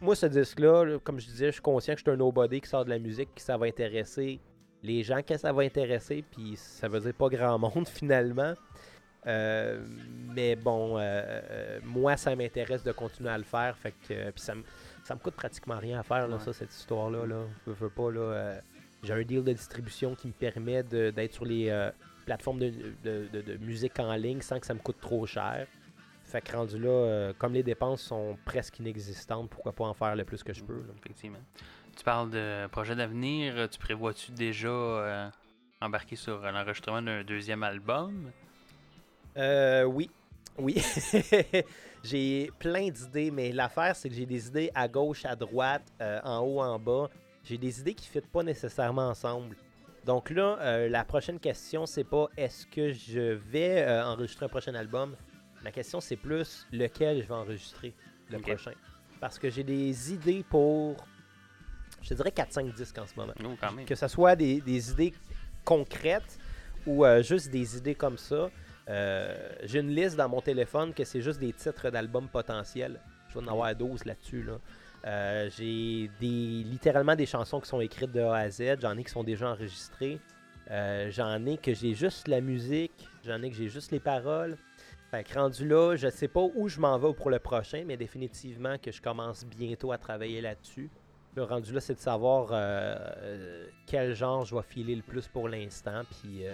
moi, 0.00 0.14
ce 0.14 0.26
disque-là, 0.26 0.98
comme 1.02 1.20
je 1.20 1.26
disais, 1.26 1.46
je 1.46 1.52
suis 1.52 1.62
conscient 1.62 1.94
que 1.94 2.00
je 2.00 2.04
suis 2.04 2.10
un 2.10 2.16
nobody 2.16 2.60
qui 2.60 2.68
sort 2.68 2.84
de 2.84 2.90
la 2.90 2.98
musique, 2.98 3.34
que 3.34 3.40
ça 3.40 3.56
va 3.56 3.66
intéresser 3.66 4.40
les 4.82 5.02
gens 5.04 5.22
que 5.22 5.36
ça 5.36 5.52
va 5.52 5.62
intéresser, 5.62 6.24
puis 6.28 6.54
ça 6.56 6.88
veut 6.88 7.00
dire 7.00 7.14
pas 7.14 7.28
grand 7.28 7.58
monde 7.58 7.88
finalement. 7.88 8.54
Euh, 9.28 9.80
mais 10.34 10.56
bon, 10.56 10.96
euh, 10.98 11.78
moi, 11.84 12.16
ça 12.16 12.34
m'intéresse 12.34 12.82
de 12.82 12.90
continuer 12.90 13.30
à 13.30 13.38
le 13.38 13.44
faire. 13.44 13.76
Fait 13.78 13.92
que, 13.92 14.30
puis 14.30 14.42
ça, 14.42 14.56
me, 14.56 14.64
ça 15.04 15.14
me 15.14 15.20
coûte 15.20 15.34
pratiquement 15.34 15.78
rien 15.78 16.00
à 16.00 16.02
faire, 16.02 16.26
là, 16.26 16.40
ça, 16.40 16.52
cette 16.52 16.74
histoire-là. 16.74 17.24
Là. 17.26 17.44
Je 17.66 17.72
veux 17.72 17.90
pas, 17.90 18.10
là. 18.10 18.60
j'ai 19.04 19.12
un 19.12 19.22
deal 19.22 19.44
de 19.44 19.52
distribution 19.52 20.16
qui 20.16 20.26
me 20.26 20.32
permet 20.32 20.82
d'être 20.82 21.32
sur 21.32 21.44
les 21.44 21.70
plateformes 22.24 22.58
de, 22.58 22.72
de, 23.04 23.56
musique 23.58 23.98
en 23.98 24.14
ligne 24.14 24.40
sans 24.40 24.58
que 24.58 24.66
ça 24.66 24.74
me 24.74 24.80
coûte 24.80 25.00
trop 25.00 25.26
cher. 25.26 25.66
Fait 26.24 26.40
que 26.40 26.56
rendu 26.56 26.78
là, 26.78 27.32
comme 27.38 27.52
les 27.52 27.62
dépenses 27.62 28.02
sont 28.02 28.38
presque 28.44 28.78
inexistantes, 28.78 29.50
pourquoi 29.50 29.72
pas 29.72 29.84
en 29.84 29.94
faire 29.94 30.16
le 30.16 30.24
plus 30.24 30.42
que 30.42 30.52
je 30.52 30.64
peux. 30.64 30.82
Effectivement. 30.98 31.40
Tu 31.96 32.04
parles 32.04 32.30
de 32.30 32.66
projet 32.68 32.94
d'avenir. 32.94 33.68
Tu 33.68 33.78
prévois-tu 33.78 34.32
déjà 34.32 35.30
embarquer 35.82 36.16
sur 36.16 36.40
l'enregistrement 36.40 37.02
d'un 37.02 37.22
deuxième 37.24 37.62
album? 37.62 38.30
Euh, 39.36 39.84
oui. 39.84 40.10
Oui. 40.58 40.82
j'ai 42.04 42.50
plein 42.58 42.88
d'idées, 42.88 43.30
mais 43.30 43.52
l'affaire, 43.52 43.96
c'est 43.96 44.08
que 44.08 44.14
j'ai 44.14 44.26
des 44.26 44.46
idées 44.48 44.70
à 44.74 44.86
gauche, 44.88 45.24
à 45.24 45.34
droite, 45.34 45.82
euh, 46.00 46.20
en 46.24 46.40
haut, 46.40 46.60
en 46.60 46.78
bas. 46.78 47.08
J'ai 47.44 47.58
des 47.58 47.80
idées 47.80 47.94
qui 47.94 48.08
ne 48.08 48.12
fitent 48.12 48.30
pas 48.30 48.42
nécessairement 48.42 49.08
ensemble. 49.08 49.56
Donc 50.04 50.30
là, 50.30 50.58
euh, 50.60 50.88
la 50.88 51.04
prochaine 51.04 51.38
question, 51.38 51.86
c'est 51.86 52.04
pas 52.04 52.28
est-ce 52.36 52.66
que 52.66 52.92
je 52.92 53.20
vais 53.20 53.82
euh, 53.82 54.04
enregistrer 54.04 54.46
un 54.46 54.48
prochain 54.48 54.74
album. 54.74 55.16
La 55.62 55.70
question, 55.70 56.00
c'est 56.00 56.16
plus 56.16 56.66
lequel 56.72 57.22
je 57.22 57.28
vais 57.28 57.34
enregistrer 57.34 57.94
le 58.30 58.38
prochain. 58.38 58.72
Parce 59.20 59.38
que 59.38 59.48
j'ai 59.48 59.62
des 59.62 60.12
idées 60.12 60.44
pour, 60.48 60.96
je 62.00 62.08
te 62.08 62.14
dirais 62.14 62.30
4-5 62.30 62.74
disques 62.74 62.98
en 62.98 63.06
ce 63.06 63.14
moment. 63.16 63.32
Oh, 63.44 63.84
que 63.86 63.94
ce 63.94 64.08
soit 64.08 64.34
des, 64.34 64.60
des 64.60 64.90
idées 64.90 65.14
concrètes 65.64 66.38
ou 66.84 67.04
juste 67.22 67.50
des 67.50 67.76
idées 67.76 67.94
comme 67.94 68.18
ça. 68.18 68.50
Euh, 68.88 69.34
j'ai 69.62 69.80
une 69.80 69.94
liste 69.94 70.16
dans 70.16 70.28
mon 70.28 70.40
téléphone 70.40 70.92
que 70.92 71.04
c'est 71.04 71.22
juste 71.22 71.38
des 71.38 71.52
titres 71.52 71.90
d'albums 71.90 72.28
potentiels. 72.28 73.00
Je 73.28 73.38
vais 73.38 73.44
en 73.46 73.52
avoir 73.52 73.74
12 73.74 74.04
là-dessus. 74.04 74.46
Euh, 75.06 75.50
j'ai 75.56 76.10
des, 76.20 76.64
littéralement 76.64 77.16
des 77.16 77.26
chansons 77.26 77.60
qui 77.60 77.68
sont 77.68 77.80
écrites 77.80 78.12
de 78.12 78.20
A 78.20 78.36
à 78.36 78.50
Z. 78.50 78.80
J'en 78.80 78.96
ai 78.96 79.04
qui 79.04 79.10
sont 79.10 79.24
déjà 79.24 79.50
enregistrées. 79.50 80.20
Euh, 80.70 81.10
j'en 81.10 81.44
ai 81.44 81.58
que 81.58 81.74
j'ai 81.74 81.94
juste 81.94 82.28
la 82.28 82.40
musique. 82.40 83.08
J'en 83.24 83.42
ai 83.42 83.50
que 83.50 83.56
j'ai 83.56 83.68
juste 83.68 83.90
les 83.90 84.00
paroles. 84.00 84.56
Fait 85.10 85.24
que 85.24 85.34
rendu 85.38 85.68
là, 85.68 85.94
je 85.96 86.08
sais 86.08 86.28
pas 86.28 86.46
où 86.54 86.68
je 86.68 86.80
m'en 86.80 86.98
vais 86.98 87.12
pour 87.12 87.30
le 87.30 87.38
prochain, 87.38 87.84
mais 87.86 87.96
définitivement 87.96 88.78
que 88.78 88.90
je 88.90 89.02
commence 89.02 89.44
bientôt 89.44 89.92
à 89.92 89.98
travailler 89.98 90.40
là-dessus. 90.40 90.90
Le 91.34 91.42
rendu 91.42 91.72
là, 91.72 91.80
c'est 91.80 91.94
de 91.94 91.98
savoir 91.98 92.48
quel 93.86 94.14
genre 94.14 94.44
je 94.44 94.54
vais 94.54 94.62
filer 94.62 94.94
le 94.94 95.02
plus 95.02 95.28
pour 95.28 95.48
l'instant. 95.48 96.02
Puis 96.10 96.44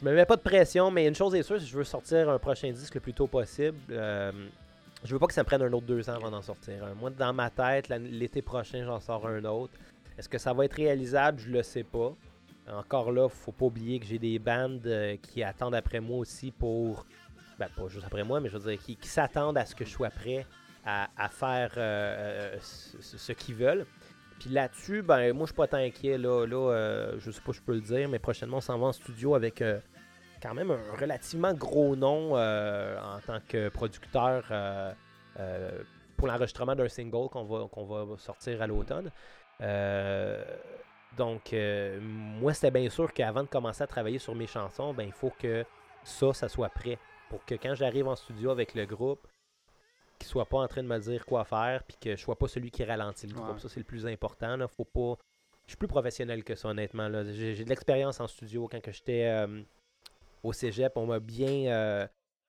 je 0.00 0.04
me 0.04 0.14
mets 0.14 0.26
pas 0.26 0.36
de 0.36 0.42
pression, 0.42 0.90
mais 0.90 1.06
une 1.06 1.14
chose 1.14 1.34
est 1.34 1.42
sûre, 1.42 1.60
si 1.60 1.66
je 1.66 1.76
veux 1.76 1.84
sortir 1.84 2.28
un 2.30 2.38
prochain 2.38 2.70
disque 2.70 2.94
le 2.94 3.00
plus 3.00 3.12
tôt 3.12 3.26
possible, 3.26 3.78
euh, 3.90 4.32
je 5.04 5.12
veux 5.12 5.18
pas 5.18 5.26
que 5.26 5.34
ça 5.34 5.42
me 5.42 5.46
prenne 5.46 5.62
un 5.62 5.72
autre 5.72 5.86
deux 5.86 6.08
ans 6.08 6.14
avant 6.14 6.30
d'en 6.30 6.42
sortir 6.42 6.84
un. 6.84 6.94
Moi, 6.94 7.10
dans 7.10 7.32
ma 7.32 7.50
tête, 7.50 7.88
l'été 7.88 8.42
prochain, 8.42 8.84
j'en 8.84 9.00
sors 9.00 9.26
un 9.26 9.44
autre. 9.44 9.74
Est-ce 10.16 10.28
que 10.28 10.38
ça 10.38 10.52
va 10.52 10.64
être 10.64 10.74
réalisable? 10.74 11.38
Je 11.40 11.50
le 11.50 11.62
sais 11.62 11.84
pas. 11.84 12.14
Encore 12.70 13.10
là, 13.10 13.28
faut 13.28 13.52
pas 13.52 13.66
oublier 13.66 13.98
que 13.98 14.06
j'ai 14.06 14.18
des 14.18 14.38
bandes 14.38 14.86
euh, 14.86 15.16
qui 15.20 15.42
attendent 15.42 15.74
après 15.74 16.00
moi 16.00 16.18
aussi 16.18 16.52
pour. 16.52 17.06
Ben, 17.58 17.68
pas 17.76 17.88
juste 17.88 18.06
après 18.06 18.24
moi, 18.24 18.40
mais 18.40 18.48
je 18.48 18.56
veux 18.56 18.70
dire, 18.70 18.80
qui, 18.80 18.96
s'attendent 19.02 19.58
à 19.58 19.66
ce 19.66 19.74
que 19.74 19.84
je 19.84 19.90
sois 19.90 20.10
prêt 20.10 20.46
à, 20.84 21.28
faire 21.28 21.72
euh, 21.76 22.56
ce 22.60 23.32
qu'ils 23.32 23.54
veulent. 23.54 23.86
Puis 24.42 24.50
là-dessus, 24.50 25.02
ben 25.02 25.32
moi 25.32 25.46
je 25.46 25.52
suis 25.52 25.68
pas 25.68 25.78
inquiet. 25.78 26.18
Là, 26.18 26.44
là 26.46 26.72
euh, 26.72 27.14
je 27.20 27.30
sais 27.30 27.40
pas 27.40 27.52
si 27.52 27.58
je 27.60 27.62
peux 27.62 27.74
le 27.74 27.80
dire, 27.80 28.08
mais 28.08 28.18
prochainement 28.18 28.56
on 28.56 28.60
s'en 28.60 28.76
va 28.76 28.86
en 28.86 28.92
studio 28.92 29.36
avec 29.36 29.62
euh, 29.62 29.78
quand 30.42 30.54
même 30.54 30.70
un 30.70 30.96
relativement 30.98 31.54
gros 31.54 31.96
nom 31.96 32.36
euh, 32.36 32.98
en 33.00 33.20
tant 33.20 33.38
que 33.46 33.68
producteur 33.68 34.44
pour 36.16 36.28
l'enregistrement 36.28 36.74
d'un 36.74 36.88
single 36.88 37.28
qu'on 37.30 37.44
va, 37.44 37.68
qu'on 37.68 37.84
va 37.84 38.16
sortir 38.18 38.60
à 38.60 38.66
l'automne. 38.66 39.10
donc 41.16 41.54
moi 42.02 42.54
c'était 42.54 42.70
bien 42.70 42.90
sûr 42.90 43.12
qu'avant 43.12 43.42
de 43.42 43.48
commencer 43.48 43.82
à 43.82 43.86
travailler 43.86 44.18
sur 44.18 44.34
mes 44.34 44.46
chansons, 44.46 44.92
ben 44.92 45.04
il 45.04 45.12
faut 45.12 45.32
que 45.38 45.64
ça, 46.04 46.32
ça 46.32 46.48
soit 46.48 46.68
prêt. 46.68 46.98
Pour 47.30 47.44
que 47.44 47.54
quand 47.54 47.74
j'arrive 47.74 48.08
en 48.08 48.16
studio 48.16 48.50
avec 48.50 48.74
le 48.74 48.84
groupe, 48.84 49.26
qu'il 50.22 50.28
soit 50.28 50.46
pas 50.46 50.58
en 50.58 50.68
train 50.68 50.82
de 50.82 50.88
me 50.88 50.98
dire 50.98 51.26
quoi 51.26 51.44
faire, 51.44 51.82
puis 51.84 51.96
que 52.00 52.16
je 52.16 52.20
sois 52.20 52.36
pas 52.36 52.48
celui 52.48 52.70
qui 52.70 52.84
ralentit 52.84 53.26
le 53.26 53.34
groupe. 53.34 53.58
Ça, 53.58 53.68
c'est 53.68 53.80
le 53.80 53.84
plus 53.84 54.06
important. 54.06 54.56
Là. 54.56 54.68
Faut 54.68 54.84
pas. 54.84 55.16
Je 55.66 55.72
suis 55.72 55.76
plus 55.76 55.88
professionnel 55.88 56.44
que 56.44 56.54
ça, 56.54 56.68
honnêtement. 56.68 57.08
J'ai 57.32 57.64
de 57.64 57.68
l'expérience 57.68 58.20
en 58.20 58.26
studio. 58.26 58.68
Quand 58.70 58.80
j'étais 58.86 59.26
euh, 59.26 59.62
au 60.42 60.52
cégep, 60.52 60.92
on 60.96 61.06
m'a 61.06 61.20
bien, 61.20 61.72
euh, 61.72 62.06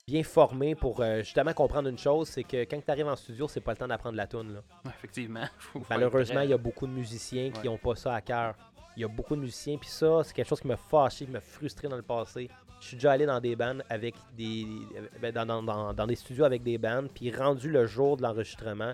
bien 0.07 0.23
formé 0.23 0.75
pour 0.75 1.01
euh, 1.01 1.19
justement 1.19 1.53
comprendre 1.53 1.89
une 1.89 1.97
chose 1.97 2.27
c'est 2.29 2.43
que 2.43 2.63
quand 2.63 2.79
tu 2.83 2.91
arrives 2.91 3.07
en 3.07 3.15
studio, 3.15 3.47
c'est 3.47 3.61
pas 3.61 3.71
le 3.71 3.77
temps 3.77 3.87
d'apprendre 3.87 4.15
la 4.15 4.27
tune. 4.27 4.61
effectivement. 4.87 5.45
Malheureusement, 5.89 6.41
il 6.41 6.49
y 6.49 6.53
a 6.53 6.57
beaucoup 6.57 6.87
de 6.87 6.91
musiciens 6.91 7.51
qui 7.51 7.67
n'ont 7.67 7.77
pas 7.77 7.95
ça 7.95 8.15
à 8.15 8.21
cœur. 8.21 8.55
Il 8.95 9.01
y 9.01 9.05
a 9.05 9.07
beaucoup 9.07 9.35
de 9.35 9.41
musiciens, 9.41 9.77
puis 9.77 9.89
ça, 9.89 10.23
c'est 10.23 10.33
quelque 10.33 10.47
chose 10.47 10.61
qui 10.61 10.67
m'a 10.67 10.77
fâché, 10.77 11.25
qui 11.25 11.31
m'a 11.31 11.39
frustré 11.39 11.87
dans 11.87 11.95
le 11.95 12.03
passé. 12.03 12.47
Je 12.79 12.89
suis 12.89 12.97
déjà 12.97 13.13
allé 13.13 13.25
dans 13.25 13.39
des 13.39 13.55
bands 13.55 13.79
avec 13.89 14.13
des. 14.37 14.67
Ben, 15.21 15.33
dans, 15.33 16.05
des 16.05 16.15
studios 16.15 16.43
avec 16.43 16.63
des 16.63 16.77
bands, 16.77 17.05
puis 17.13 17.33
rendu 17.33 17.69
le 17.69 17.87
jour 17.87 18.17
de 18.17 18.23
l'enregistrement, 18.23 18.93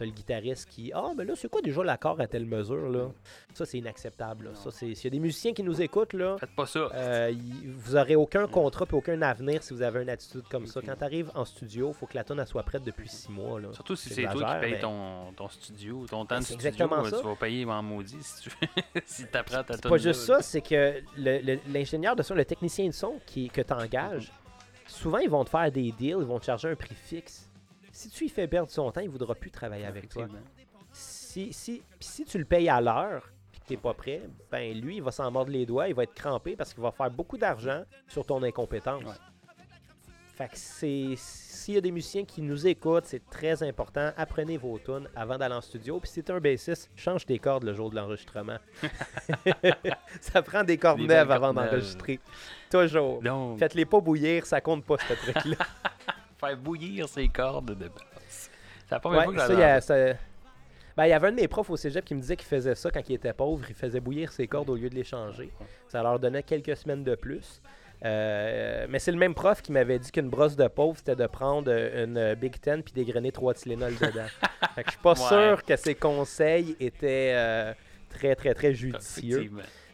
T'as 0.00 0.06
le 0.06 0.12
guitariste 0.12 0.66
qui 0.66 0.90
Ah, 0.94 1.10
mais 1.14 1.26
là, 1.26 1.34
c'est 1.36 1.50
quoi 1.50 1.60
déjà 1.60 1.84
l'accord 1.84 2.18
à 2.22 2.26
telle 2.26 2.46
mesure, 2.46 2.88
là 2.88 3.08
Ça, 3.52 3.66
c'est 3.66 3.76
inacceptable. 3.76 4.46
là. 4.46 4.54
Ça, 4.54 4.70
c'est... 4.70 4.94
S'il 4.94 5.04
y 5.04 5.06
a 5.08 5.10
des 5.10 5.20
musiciens 5.20 5.52
qui 5.52 5.62
nous 5.62 5.82
écoutent, 5.82 6.14
là, 6.14 6.38
Faites 6.40 6.54
pas 6.56 6.64
ça. 6.64 6.88
euh, 6.94 7.30
y- 7.30 7.66
vous 7.66 7.96
aurez 7.96 8.16
aucun 8.16 8.46
contrat 8.46 8.86
et 8.90 8.94
aucun 8.94 9.20
avenir 9.20 9.62
si 9.62 9.74
vous 9.74 9.82
avez 9.82 10.00
une 10.02 10.08
attitude 10.08 10.44
comme 10.50 10.66
ça. 10.66 10.80
Quand 10.80 10.96
tu 10.96 11.04
arrives 11.04 11.30
en 11.34 11.44
studio, 11.44 11.92
faut 11.92 12.06
que 12.06 12.14
la 12.16 12.24
tonne 12.24 12.42
soit 12.46 12.62
prête 12.62 12.82
depuis 12.82 13.10
six 13.10 13.28
mois. 13.30 13.60
Là. 13.60 13.68
Surtout 13.74 13.94
si 13.94 14.08
c'est 14.08 14.22
toi 14.22 14.54
qui 14.54 14.60
payes 14.62 14.72
mais- 14.72 14.80
ton, 14.80 15.32
ton 15.36 15.48
studio, 15.50 16.06
ton 16.08 16.24
temps 16.24 16.38
de 16.38 16.44
c'est 16.44 16.54
studio, 16.54 16.68
exactement 16.68 17.04
euh, 17.04 17.10
ça. 17.10 17.18
tu 17.20 17.26
vas 17.26 17.36
payer 17.36 17.64
en 17.66 17.82
maudit 17.82 18.22
si 18.22 18.42
tu 18.48 18.50
si 19.04 19.26
t'apprends 19.26 19.62
ta 19.64 19.74
C'est 19.74 19.80
tonne 19.82 19.90
pas 19.90 19.98
juste 19.98 20.26
là. 20.30 20.36
ça, 20.36 20.42
c'est 20.42 20.62
que 20.62 21.02
l'ingénieur 21.68 22.16
de 22.16 22.22
son, 22.22 22.34
le 22.34 22.46
technicien 22.46 22.86
de 22.86 22.92
son 22.92 23.18
qui, 23.26 23.50
que 23.50 23.60
tu 23.60 23.72
engages, 23.74 24.32
souvent 24.86 25.18
ils 25.18 25.28
vont 25.28 25.44
te 25.44 25.50
faire 25.50 25.70
des 25.70 25.92
deals, 25.92 26.16
ils 26.20 26.24
vont 26.24 26.38
te 26.38 26.46
charger 26.46 26.68
un 26.70 26.74
prix 26.74 26.94
fixe. 26.94 27.49
Si 28.00 28.08
tu 28.08 28.24
lui 28.24 28.30
fais 28.30 28.48
perdre 28.48 28.70
son 28.70 28.90
temps, 28.90 29.02
il 29.02 29.10
voudra 29.10 29.34
plus 29.34 29.50
travailler 29.50 29.84
avec 29.84 30.08
toi. 30.08 30.26
Si, 30.90 31.52
si, 31.52 31.82
si 32.00 32.24
tu 32.24 32.38
le 32.38 32.46
payes 32.46 32.70
à 32.70 32.80
l'heure 32.80 33.30
puis 33.52 33.60
que 33.60 33.66
tu 33.66 33.72
n'es 33.74 33.76
pas 33.76 33.92
prêt, 33.92 34.22
ben 34.50 34.80
lui, 34.80 34.96
il 34.96 35.02
va 35.02 35.10
s'en 35.10 35.30
mordre 35.30 35.52
les 35.52 35.66
doigts, 35.66 35.86
il 35.86 35.94
va 35.94 36.04
être 36.04 36.14
crampé 36.14 36.56
parce 36.56 36.72
qu'il 36.72 36.82
va 36.82 36.92
faire 36.92 37.10
beaucoup 37.10 37.36
d'argent 37.36 37.82
sur 38.08 38.24
ton 38.24 38.42
incompétence. 38.42 39.04
Ouais. 39.04 39.12
Fait 40.34 40.48
que 40.48 40.56
c'est. 40.56 41.12
S'il 41.18 41.74
y 41.74 41.76
a 41.76 41.82
des 41.82 41.92
musiciens 41.92 42.24
qui 42.24 42.40
nous 42.40 42.66
écoutent, 42.66 43.04
c'est 43.04 43.28
très 43.28 43.62
important. 43.62 44.12
Apprenez 44.16 44.56
vos 44.56 44.78
tunes 44.78 45.06
avant 45.14 45.36
d'aller 45.36 45.56
en 45.56 45.60
studio. 45.60 46.00
Puis 46.00 46.08
si 46.08 46.22
t'es 46.22 46.32
un 46.32 46.40
bassiste, 46.40 46.90
change 46.96 47.26
tes 47.26 47.38
cordes 47.38 47.64
le 47.64 47.74
jour 47.74 47.90
de 47.90 47.96
l'enregistrement. 47.96 48.56
ça 50.22 50.40
prend 50.40 50.64
des 50.64 50.78
cordes 50.78 51.00
Des 51.00 51.06
neuves 51.06 51.30
avant 51.30 51.52
d'enregistrer. 51.52 52.18
Toujours. 52.70 53.20
Faites-les 53.58 53.84
pas 53.84 54.00
bouillir, 54.00 54.46
ça 54.46 54.62
compte 54.62 54.86
pas 54.86 54.96
ce 54.96 55.12
truc-là. 55.12 55.56
faire 56.40 56.56
bouillir 56.56 57.08
ses 57.08 57.28
cordes 57.28 57.76
de 57.78 57.88
basse. 57.88 58.50
C'est 58.86 58.94
la 58.94 59.00
première 59.00 59.20
Ouais, 59.20 59.24
fois 59.26 59.34
que 59.34 59.80
ça, 59.80 59.94
Ben, 60.96 61.06
il 61.06 61.10
y 61.10 61.12
avait 61.12 61.28
un 61.28 61.32
de 61.32 61.36
mes 61.36 61.48
profs 61.48 61.70
au 61.70 61.76
cégep 61.76 62.04
qui 62.04 62.14
me 62.14 62.20
disait 62.20 62.36
qu'il 62.36 62.48
faisait 62.48 62.74
ça 62.74 62.90
quand 62.90 63.08
il 63.08 63.14
était 63.14 63.32
pauvre. 63.32 63.64
Il 63.68 63.74
faisait 63.74 64.00
bouillir 64.00 64.32
ses 64.32 64.46
cordes 64.48 64.70
au 64.70 64.76
lieu 64.76 64.90
de 64.90 64.94
les 64.94 65.04
changer. 65.04 65.50
Ça 65.88 66.02
leur 66.02 66.18
donnait 66.18 66.42
quelques 66.42 66.76
semaines 66.76 67.04
de 67.04 67.14
plus. 67.14 67.60
Euh, 68.02 68.86
mais 68.88 68.98
c'est 68.98 69.12
le 69.12 69.18
même 69.18 69.34
prof 69.34 69.60
qui 69.60 69.72
m'avait 69.72 69.98
dit 69.98 70.10
qu'une 70.10 70.30
brosse 70.30 70.56
de 70.56 70.66
pauvre, 70.68 70.96
c'était 70.96 71.16
de 71.16 71.26
prendre 71.26 71.70
une 71.70 72.34
Big 72.34 72.58
Ten 72.58 72.82
puis 72.82 72.94
dégrainer 72.94 73.30
trois 73.30 73.52
Tylenol 73.52 73.94
dedans. 73.94 74.24
fait 74.74 74.82
que 74.84 74.88
je 74.88 74.92
suis 74.92 75.00
pas 75.02 75.10
Ouais. 75.20 75.28
sûr 75.28 75.62
que 75.64 75.76
ses 75.76 75.94
conseils 75.94 76.76
étaient 76.80 77.32
euh, 77.34 77.74
très, 78.08 78.34
très, 78.34 78.54
très 78.54 78.72
judicieux. 78.74 79.50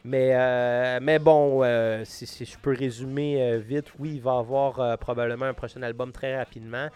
Mais, 0.06 0.30
euh, 0.36 1.00
mais 1.02 1.18
bon, 1.18 1.64
euh, 1.64 2.04
si, 2.04 2.44
je 2.44 2.56
peux 2.58 2.72
résumer 2.72 3.42
euh, 3.42 3.58
vite, 3.58 3.86
oui, 3.98 4.12
il 4.14 4.22
va 4.22 4.38
avoir 4.38 4.78
euh, 4.78 4.96
probablement 4.96 5.46
un 5.46 5.52
prochain 5.52 5.82
album 5.82 6.12
très 6.12 6.36
rapidement. 6.38 6.88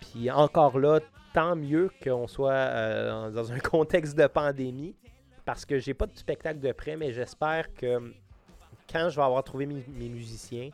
Puis 0.00 0.28
encore 0.30 0.78
là, 0.78 0.98
tant 1.34 1.54
mieux 1.54 1.90
qu'on 2.02 2.26
soit 2.26 3.30
dans 3.30 3.52
un 3.52 3.58
contexte 3.60 4.16
de 4.16 4.26
pandémie, 4.26 4.96
parce 5.44 5.64
que 5.64 5.78
j'ai 5.78 5.94
pas 5.94 6.06
de 6.06 6.16
spectacle 6.16 6.58
de 6.58 6.72
près, 6.72 6.96
mais 6.96 7.12
j'espère 7.12 7.72
que 7.74 8.12
quand 8.90 9.08
je 9.10 9.14
vais 9.14 9.22
avoir 9.22 9.44
trouvé 9.44 9.66
mes, 9.66 10.08
musiciens, 10.08 10.70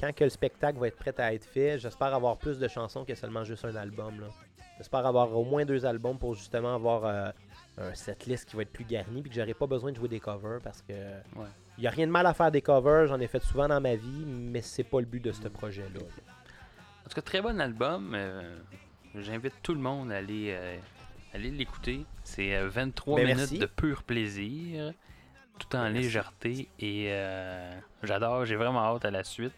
quand 0.00 0.12
que 0.12 0.24
le 0.24 0.30
spectacle 0.30 0.78
va 0.80 0.88
être 0.88 0.96
prêt 0.96 1.14
à 1.18 1.32
être 1.32 1.44
fait, 1.44 1.78
j'espère 1.78 2.12
avoir 2.14 2.36
plus 2.36 2.58
de 2.58 2.66
chansons 2.66 3.04
que 3.04 3.14
seulement 3.14 3.44
juste 3.44 3.64
un 3.64 3.76
album. 3.76 4.14
J'espère 4.78 5.06
avoir 5.06 5.36
au 5.36 5.44
moins 5.44 5.64
deux 5.64 5.86
albums 5.86 6.18
pour 6.18 6.34
justement 6.34 6.74
avoir 6.74 7.32
un 7.78 7.94
setlist 7.94 8.48
qui 8.48 8.56
va 8.56 8.62
être 8.62 8.72
plus 8.72 8.84
garni, 8.84 9.22
puis 9.22 9.30
que 9.30 9.36
j'aurai 9.36 9.54
pas 9.54 9.66
besoin 9.66 9.92
de 9.92 9.96
jouer 9.96 10.08
des 10.08 10.20
covers 10.20 10.60
parce 10.62 10.82
que 10.82 10.92
il 11.78 11.80
n'y 11.80 11.86
a 11.86 11.90
rien 11.90 12.06
de 12.06 12.12
mal 12.12 12.26
à 12.26 12.34
faire 12.34 12.50
des 12.52 12.60
covers, 12.60 13.06
j'en 13.06 13.18
ai 13.18 13.26
fait 13.26 13.42
souvent 13.42 13.66
dans 13.68 13.80
ma 13.80 13.94
vie, 13.96 14.24
mais 14.26 14.60
c'est 14.60 14.84
pas 14.84 15.00
le 15.00 15.06
but 15.06 15.20
de 15.24 15.32
ce 15.32 15.48
projet-là. 15.48 16.00
En 16.00 17.08
tout 17.08 17.14
cas, 17.14 17.22
très 17.22 17.40
bon 17.40 17.60
album. 17.60 18.12
euh, 18.14 18.58
J'invite 19.14 19.54
tout 19.62 19.74
le 19.74 19.80
monde 19.80 20.12
à 20.12 20.16
aller, 20.16 20.48
euh, 20.52 20.76
aller 21.34 21.50
l'écouter. 21.50 22.04
C'est 22.24 22.54
euh, 22.54 22.68
23 22.68 23.16
Ben, 23.16 23.22
minutes 23.26 23.38
merci. 23.38 23.58
de 23.58 23.66
pur 23.66 24.02
plaisir, 24.04 24.92
tout 25.58 25.74
en 25.76 25.80
Ben, 25.84 25.90
merci. 25.92 26.02
légèreté. 26.04 26.68
Et 26.78 27.06
euh, 27.10 27.72
j'adore, 28.02 28.44
j'ai 28.44 28.56
vraiment 28.56 28.80
hâte 28.94 29.04
à 29.04 29.10
la 29.10 29.24
suite. 29.24 29.52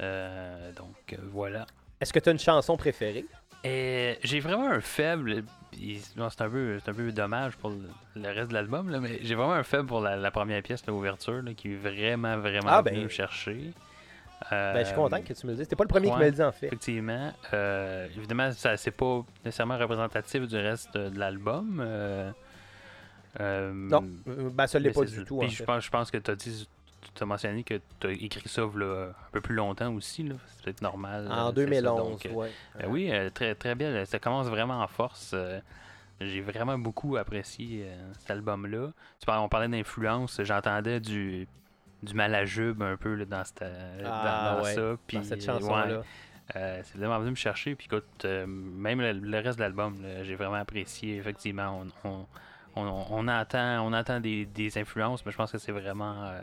Euh, 0.00 0.72
donc 0.72 1.12
euh, 1.12 1.16
voilà. 1.32 1.66
Est-ce 2.00 2.12
que 2.12 2.18
tu 2.20 2.28
as 2.28 2.32
une 2.32 2.38
chanson 2.38 2.76
préférée? 2.76 3.24
Et 3.64 4.18
j'ai 4.22 4.40
vraiment 4.40 4.68
un 4.70 4.80
faible. 4.80 5.42
C'est 5.72 6.40
un, 6.40 6.48
peu, 6.50 6.78
c'est 6.82 6.90
un 6.90 6.94
peu 6.94 7.12
dommage 7.12 7.56
pour 7.56 7.70
le, 7.70 8.28
reste 8.30 8.48
de 8.48 8.54
l'album, 8.54 8.90
mais 9.00 9.18
j'ai 9.22 9.34
vraiment 9.34 9.52
un 9.52 9.62
faible 9.62 9.86
pour 9.86 10.00
la, 10.00 10.16
la 10.16 10.30
première 10.30 10.62
pièce, 10.62 10.84
l'ouverture, 10.86 11.42
qui 11.56 11.72
est 11.72 11.76
vraiment, 11.76 12.38
vraiment 12.38 12.68
Ah, 12.68 12.82
ben. 12.82 13.02
me 13.02 13.08
chercher. 13.08 13.72
Ben, 14.50 14.78
je 14.80 14.84
suis 14.84 14.94
content 14.94 15.16
Euh, 15.16 15.20
que 15.20 15.32
tu 15.32 15.46
me 15.46 15.50
le 15.52 15.56
dises. 15.56 15.64
C'était 15.64 15.76
pas 15.76 15.84
le 15.84 15.88
premier 15.88 16.06
qui 16.08 16.12
ouais. 16.14 16.18
me 16.20 16.24
le 16.26 16.30
dit 16.32 16.42
en 16.42 16.52
fait. 16.52 16.66
Effectivement. 16.68 17.32
Euh, 17.52 18.06
évidemment, 18.16 18.50
ça 18.52 18.76
c'est 18.76 18.92
pas 18.92 19.24
nécessairement 19.44 19.76
représentatif 19.76 20.46
du 20.46 20.56
reste 20.56 20.96
de, 20.96 21.18
l'album. 21.18 21.80
euh, 21.84 22.30
euh, 23.40 23.72
Non, 23.74 24.04
euh, 24.28 24.48
ben 24.50 24.66
ça 24.66 24.78
l'est 24.78 24.92
pas 24.92 25.04
du 25.04 25.24
tout. 25.24 25.38
Puis 25.38 25.48
en 25.48 25.50
je 25.50 25.64
pense, 25.64 25.84
je 25.84 25.90
pense 25.90 26.10
que 26.10 26.18
tu 26.18 26.30
as 26.30 26.36
dit, 26.36 26.68
tu 27.18 27.22
as 27.24 27.26
mentionné 27.26 27.64
que 27.64 27.80
tu 28.00 28.06
as 28.06 28.10
écrit 28.12 28.48
ça 28.48 28.62
là, 28.74 29.08
un 29.10 29.30
peu 29.32 29.40
plus 29.40 29.54
longtemps 29.54 29.92
aussi. 29.92 30.22
là. 30.22 30.34
C'est 30.46 30.64
peut-être 30.64 30.82
normal. 30.82 31.28
En 31.30 31.30
euh, 31.30 31.52
c'est 31.54 31.74
ça. 31.74 31.82
2011, 31.82 31.98
Donc, 32.10 32.26
euh, 32.26 32.30
ouais. 32.32 32.50
ben 32.78 32.86
oui, 32.88 33.10
euh, 33.12 33.28
très, 33.30 33.54
très 33.54 33.74
bien. 33.74 34.04
Ça 34.04 34.18
commence 34.18 34.46
vraiment 34.46 34.80
en 34.82 34.86
force. 34.88 35.32
euh, 35.34 35.60
J'ai 36.20 36.40
vraiment 36.40 36.78
beaucoup 36.78 37.16
apprécié 37.16 37.84
euh, 37.86 38.12
cet 38.18 38.30
album-là. 38.30 38.90
On 39.28 39.48
parlait 39.48 39.68
d'influence. 39.68 40.40
J'entendais 40.42 41.00
du, 41.00 41.46
du 42.02 42.14
malajube 42.14 42.82
un 42.82 42.96
peu 42.96 43.14
là, 43.14 43.24
dans, 43.24 43.44
cette, 43.44 43.64
Ah, 44.04 44.56
dans 44.56 44.64
ouais, 44.64 44.74
ça. 44.74 44.80
Dans 45.12 45.22
cette 45.24 45.46
ouais, 45.46 46.00
euh, 46.56 46.80
c'est 46.82 46.96
vraiment 46.96 47.18
venu 47.18 47.30
me 47.32 47.36
chercher. 47.36 47.74
Puis 47.74 47.86
écoute, 47.92 48.06
euh, 48.24 48.46
même 48.46 49.00
le, 49.02 49.12
le 49.12 49.38
reste 49.40 49.58
de 49.58 49.64
l'album, 49.64 49.96
j'ai 50.22 50.34
vraiment 50.34 50.54
apprécié. 50.54 51.16
Effectivement, 51.18 51.84
on, 52.04 52.08
on, 52.08 52.26
on, 52.76 53.04
on 53.10 53.28
entend, 53.28 53.86
on 53.86 53.92
entend 53.92 54.18
des, 54.20 54.46
des 54.46 54.78
influences, 54.78 55.26
mais 55.26 55.32
je 55.32 55.36
pense 55.36 55.52
que 55.52 55.58
c'est 55.58 55.72
vraiment. 55.72 56.24
euh, 56.24 56.40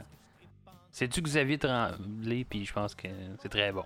c'est 0.97 1.09
du 1.09 1.21
Xavier 1.21 1.57
Tremblay, 1.57 2.45
puis 2.49 2.63
je 2.63 2.71
pense 2.71 2.95
que 2.95 3.09
c'est 3.41 3.49
très 3.49 3.69
bon. 3.73 3.83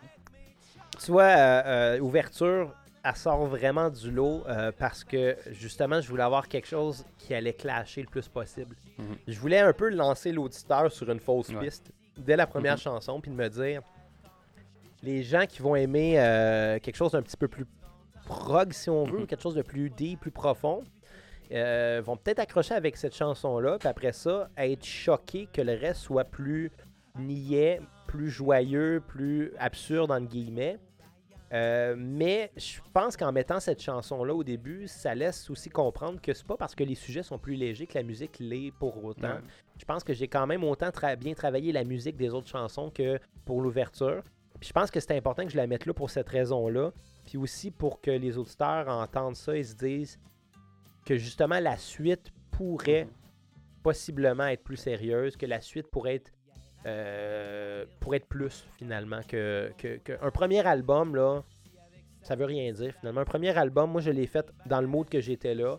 Tu 1.03 1.10
vois, 1.12 1.24
euh, 1.24 1.95
euh, 1.97 1.99
ouverture, 2.01 2.72
elle 3.03 3.16
sort 3.16 3.47
vraiment 3.47 3.89
du 3.89 4.12
lot 4.12 4.43
euh, 4.47 4.72
parce 4.78 5.03
que 5.03 5.36
justement, 5.49 6.01
je 6.01 6.07
voulais 6.07 6.22
avoir 6.22 6.47
quelque 6.47 6.68
chose 6.68 7.03
qui 7.18 7.34
allait 7.34 7.53
clasher 7.53 8.01
le 8.03 8.07
plus 8.10 8.28
possible. 8.28 8.76
Mhm. 8.99 9.16
Je 9.28 9.39
voulais 9.39 9.57
un 9.57 9.74
peu 9.74 9.89
lancer 9.89 10.32
l'auditeur 10.32 10.91
sur 10.91 11.10
une 11.10 11.20
fausse 11.20 11.49
Ouais. 11.49 11.66
piste 11.66 11.91
dès 12.16 12.36
la 12.36 12.45
première 12.45 12.74
Mhm. 12.76 12.80
chanson, 12.82 13.20
puis 13.20 13.32
de 13.32 13.36
me 13.36 13.49
dire 13.49 13.82
les 15.01 15.24
gens 15.24 15.47
qui 15.47 15.64
vont 15.64 15.76
aimer 15.76 16.20
euh, 16.20 16.78
quelque 16.78 16.95
chose 16.97 17.14
d'un 17.14 17.24
petit 17.24 17.38
peu 17.38 17.47
plus 17.47 17.66
prog, 18.26 18.72
si 18.72 18.88
on 18.91 19.05
veut, 19.05 19.22
Mhm. 19.22 19.26
quelque 19.28 19.41
chose 19.41 19.55
de 19.55 19.64
plus 19.64 19.89
deep, 19.89 20.20
plus 20.20 20.32
profond. 20.32 20.84
euh, 21.51 21.99
vont 22.05 22.16
peut-être 22.16 22.38
accrocher 22.38 22.76
avec 22.76 22.95
cette 22.95 23.16
chanson-là, 23.16 23.80
puis 23.80 23.88
après 23.88 24.12
ça, 24.12 24.51
être 24.55 24.86
choqués 24.86 25.49
que 25.51 25.64
le 25.64 25.74
reste 25.74 26.01
soit 26.01 26.24
plus 26.24 26.70
niais, 27.18 27.82
plus 28.07 28.30
joyeux, 28.30 29.01
plus 29.07 29.53
absurde, 29.57 30.12
entre 30.12 30.28
guillemets. 30.28 30.78
Euh, 31.51 31.95
mais 31.97 32.51
je 32.57 32.80
pense 32.93 33.18
qu'en 33.18 33.32
mettant 33.32 33.60
cette 33.60 33.82
chanson-là 33.82 34.36
au 34.36 34.43
début, 34.43 34.88
ça 34.88 35.16
laisse 35.16 35.49
aussi 35.49 35.70
comprendre 35.70 36.22
que 36.22 36.32
c'est 36.32 36.45
pas 36.45 36.57
parce 36.57 36.76
que 36.76 36.84
les 36.84 36.93
sujets 36.93 37.24
sont 37.24 37.39
plus 37.39 37.55
légers 37.55 37.88
que 37.88 37.97
la 37.97 38.03
musique 38.03 38.38
l'est 38.39 38.72
pour 38.78 39.03
autant. 39.03 39.30
Ouais. 39.30 39.41
Je 39.80 39.86
pense 39.86 40.03
que 40.03 40.14
j'ai 40.14 40.28
quand 40.28 40.45
même 40.45 40.64
autant 40.64 40.89
tra- 40.89 41.16
bien 41.16 41.34
travaillé 41.34 41.72
la 41.72 41.84
musique 41.84 42.18
des 42.18 42.36
autres 42.36 42.49
chansons 42.49 42.91
que 42.91 43.20
pour 43.45 43.62
l'ouverture. 43.62 44.22
Puis 44.60 44.68
je 44.68 44.74
pense 44.74 44.91
que 44.91 44.99
c'est 44.99 45.18
important 45.18 45.43
que 45.43 45.49
je 45.49 45.57
la 45.57 45.66
mette 45.66 45.88
là 45.88 45.93
pour 45.93 46.12
cette 46.12 46.30
raison-là. 46.30 46.91
Puis 47.26 47.38
aussi 47.38 47.72
pour 47.72 47.99
que 47.99 48.12
les 48.12 48.38
auditeurs 48.38 48.88
entendent 48.88 49.36
ça 49.36 49.55
et 49.57 49.64
se 49.64 49.74
disent 49.74 50.20
que 51.05 51.18
justement 51.18 51.60
la 51.60 51.78
suite 51.78 52.32
pourrait 52.51 53.07
possiblement 53.82 54.45
être 54.45 54.64
plus 54.64 54.78
sérieuse, 54.78 55.36
que 55.36 55.47
la 55.47 55.62
suite 55.62 55.88
pourrait 55.88 56.16
être 56.16 56.32
euh, 56.86 57.86
pourrait 57.99 58.17
être 58.17 58.27
plus 58.27 58.65
finalement 58.77 59.21
que, 59.27 59.71
que- 59.77 59.97
que- 59.97 60.17
un 60.21 60.32
premier 60.32 60.65
album 60.65 61.15
là 61.15 61.43
ça 62.21 62.36
veut 62.36 62.45
rien 62.45 62.71
dire 62.71 62.93
finalement 62.99 63.21
un 63.21 63.25
premier 63.25 63.55
album 63.57 63.91
moi 63.91 64.01
je 64.01 64.11
l'ai 64.11 64.27
fait 64.27 64.45
dans 64.65 64.80
le 64.82 64.88
mood 64.88 65.07
que 65.09 65.19
j'étais 65.19 65.53
là 65.55 65.77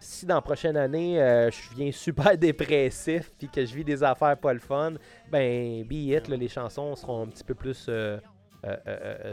si 0.00 0.26
dans 0.26 0.36
la 0.36 0.40
prochaine 0.40 0.76
année 0.76 1.20
euh, 1.20 1.50
je 1.50 1.74
viens 1.74 1.92
super 1.92 2.36
dépressif 2.38 3.30
puis 3.38 3.48
que 3.48 3.64
je 3.64 3.74
vis 3.74 3.84
des 3.84 4.02
affaires 4.02 4.38
pas 4.38 4.52
le 4.52 4.58
fun 4.60 4.94
ben 5.30 5.84
be 5.84 5.92
it 6.16 6.28
là, 6.28 6.36
les 6.36 6.48
chansons 6.48 6.94
seront 6.96 7.22
un 7.22 7.26
petit 7.26 7.44
peu 7.44 7.54
plus 7.54 7.86
euh, 7.88 8.18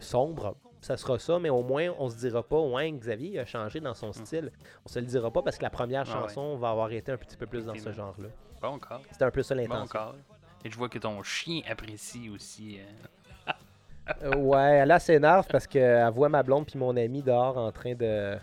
sombres 0.01 0.55
ça 0.81 0.97
sera 0.97 1.17
ça 1.17 1.39
mais 1.39 1.49
au 1.49 1.63
moins 1.63 1.89
on 1.97 2.09
se 2.09 2.17
dira 2.17 2.43
pas 2.43 2.59
ouais 2.59 2.91
Xavier 2.91 3.39
a 3.39 3.45
changé 3.45 3.79
dans 3.79 3.93
son 3.93 4.13
style 4.13 4.51
on 4.85 4.89
se 4.89 4.99
le 4.99 5.05
dira 5.05 5.31
pas 5.31 5.41
parce 5.41 5.57
que 5.57 5.63
la 5.63 5.69
première 5.69 6.03
Ah 6.07 6.15
ouais. 6.15 6.21
chanson 6.27 6.55
va 6.57 6.69
avoir 6.69 6.91
été 6.91 7.11
un 7.11 7.17
petit 7.17 7.37
peu 7.37 7.45
plus 7.47 7.65
dans 7.65 7.73
ce 7.73 7.79
Effectivement. 7.79 8.07
genre 8.13 8.15
là 8.21 8.29
Bon 8.61 8.79
corps. 8.79 9.01
c'était 9.11 9.25
un 9.25 9.31
peu 9.31 9.43
ça 9.43 9.53
Bon 9.55 9.61
l'intention 9.61 9.87
corps. 9.87 10.15
Et 10.65 10.69
je 10.71 10.77
vois 10.77 10.89
que 10.89 10.97
ton 10.97 11.21
chien 11.23 11.61
apprécie 11.69 12.29
aussi. 12.29 12.79
euh, 12.79 13.51
Euh, 14.23 14.35
ouais, 14.35 14.83
elle 14.87 14.99
s'énerve 14.99 15.47
parce 15.49 15.65
qu'elle 15.65 16.07
voit 16.11 16.29
ma 16.29 16.43
blonde 16.43 16.67
puis 16.67 16.77
mon 16.77 16.95
ami 16.95 17.23
dehors 17.23 17.57
en 17.57 17.71
train 17.71 17.95
de 17.95 18.37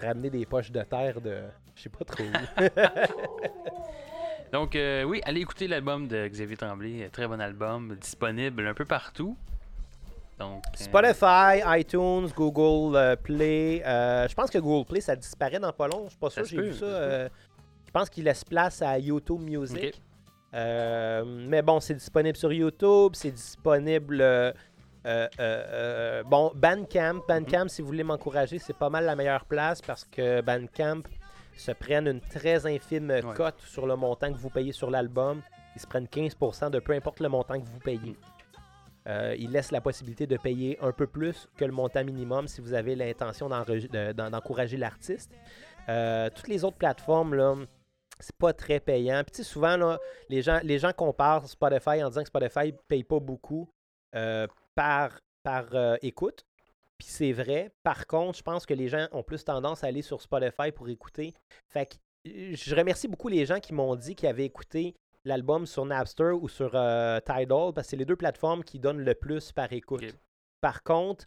ramener 0.00 0.28
des 0.30 0.44
poches 0.44 0.70
de 0.70 0.82
terre 0.82 1.20
de. 1.20 1.42
Je 1.74 1.82
sais 1.82 1.88
pas 1.88 2.04
trop 2.04 2.24
où. 2.24 2.32
Donc, 4.52 4.76
euh, 4.76 5.02
oui, 5.04 5.22
allez 5.24 5.40
écouter 5.40 5.66
l'album 5.66 6.06
de 6.08 6.28
Xavier 6.28 6.56
Tremblay. 6.58 7.04
euh, 7.04 7.08
Très 7.10 7.26
bon 7.26 7.40
album, 7.40 7.96
disponible 7.96 8.66
un 8.66 8.74
peu 8.74 8.84
partout. 8.84 9.34
Donc, 10.38 10.62
euh, 10.66 10.84
Spotify, 10.84 11.62
iTunes, 11.80 12.28
Google 12.36 12.94
euh, 12.96 13.16
Play. 13.16 13.82
je 13.84 14.34
pense 14.34 14.50
que 14.50 14.58
Google 14.58 14.86
Play, 14.86 15.00
ça 15.00 15.16
disparaît 15.16 15.58
dans 15.58 15.72
pas 15.72 15.88
long. 15.88 16.02
Je 16.04 16.10
suis 16.10 16.18
pas 16.18 16.28
sûr, 16.30 16.44
j'ai 16.44 16.60
vu 16.60 16.74
ça. 16.74 17.28
je 17.28 17.90
pense 17.92 18.10
qu'il 18.10 18.24
laisse 18.24 18.44
place 18.44 18.82
à 18.82 18.98
YouTube 18.98 19.40
Music. 19.40 20.02
Euh, 20.54 21.24
mais 21.24 21.62
bon, 21.62 21.80
c'est 21.80 21.94
disponible 21.94 22.36
sur 22.36 22.52
YouTube, 22.52 23.12
c'est 23.14 23.30
disponible. 23.30 24.20
euh, 24.20 24.52
euh, 25.06 26.22
bon, 26.24 26.52
Bandcamp. 26.54 27.22
Bandcamp, 27.26 27.68
si 27.68 27.82
vous 27.82 27.88
voulez 27.88 28.04
m'encourager, 28.04 28.58
c'est 28.58 28.76
pas 28.76 28.90
mal 28.90 29.04
la 29.04 29.16
meilleure 29.16 29.44
place 29.44 29.80
parce 29.80 30.04
que 30.04 30.40
Bandcamp 30.40 31.02
se 31.56 31.72
prennent 31.72 32.06
une 32.06 32.20
très 32.20 32.66
infime 32.66 33.20
cote 33.34 33.60
sur 33.60 33.86
le 33.86 33.96
montant 33.96 34.32
que 34.32 34.38
vous 34.38 34.50
payez 34.50 34.72
sur 34.72 34.90
l'album. 34.90 35.42
Ils 35.74 35.80
se 35.80 35.86
prennent 35.86 36.06
15% 36.06 36.70
de 36.70 36.78
peu 36.78 36.92
importe 36.92 37.20
le 37.20 37.28
montant 37.28 37.58
que 37.58 37.66
vous 37.66 37.78
payez. 37.78 38.16
Euh, 39.08 39.34
ils 39.36 39.50
laissent 39.50 39.72
la 39.72 39.80
possibilité 39.80 40.26
de 40.28 40.36
payer 40.36 40.78
un 40.80 40.92
peu 40.92 41.08
plus 41.08 41.48
que 41.56 41.64
le 41.64 41.72
montant 41.72 42.04
minimum 42.04 42.46
si 42.46 42.60
vous 42.60 42.72
avez 42.72 42.94
l'intention 42.94 43.48
d'encourager 43.48 44.76
l'artiste. 44.76 45.32
Toutes 45.88 46.48
les 46.48 46.62
autres 46.62 46.76
plateformes, 46.76 47.34
là, 47.34 47.56
c'est 48.20 48.36
pas 48.36 48.52
très 48.52 48.80
payant. 48.80 49.22
Puis 49.24 49.32
tu 49.32 49.36
sais, 49.38 49.44
souvent, 49.44 49.76
là, 49.76 49.98
les, 50.28 50.42
gens, 50.42 50.60
les 50.62 50.78
gens 50.78 50.92
comparent 50.92 51.48
Spotify 51.48 52.02
en 52.02 52.08
disant 52.08 52.22
que 52.22 52.28
Spotify 52.28 52.72
paye 52.88 53.04
pas 53.04 53.20
beaucoup 53.20 53.68
euh, 54.14 54.46
par, 54.74 55.18
par 55.42 55.74
euh, 55.74 55.96
écoute. 56.02 56.44
Puis 56.98 57.08
c'est 57.08 57.32
vrai. 57.32 57.72
Par 57.82 58.06
contre, 58.06 58.38
je 58.38 58.42
pense 58.42 58.64
que 58.66 58.74
les 58.74 58.88
gens 58.88 59.08
ont 59.12 59.22
plus 59.22 59.44
tendance 59.44 59.82
à 59.82 59.88
aller 59.88 60.02
sur 60.02 60.20
Spotify 60.22 60.70
pour 60.70 60.88
écouter. 60.88 61.34
Fait 61.68 61.86
que 61.86 61.94
euh, 62.28 62.54
je 62.54 62.74
remercie 62.74 63.08
beaucoup 63.08 63.28
les 63.28 63.46
gens 63.46 63.60
qui 63.60 63.74
m'ont 63.74 63.96
dit 63.96 64.14
qu'ils 64.14 64.28
avaient 64.28 64.44
écouté 64.44 64.94
l'album 65.24 65.66
sur 65.66 65.84
Napster 65.84 66.32
ou 66.32 66.48
sur 66.48 66.72
euh, 66.74 67.20
Tidal 67.20 67.72
parce 67.74 67.86
que 67.86 67.90
c'est 67.90 67.96
les 67.96 68.04
deux 68.04 68.16
plateformes 68.16 68.64
qui 68.64 68.78
donnent 68.78 69.02
le 69.02 69.14
plus 69.14 69.52
par 69.52 69.72
écoute. 69.72 70.04
Par 70.60 70.82
contre, 70.82 71.26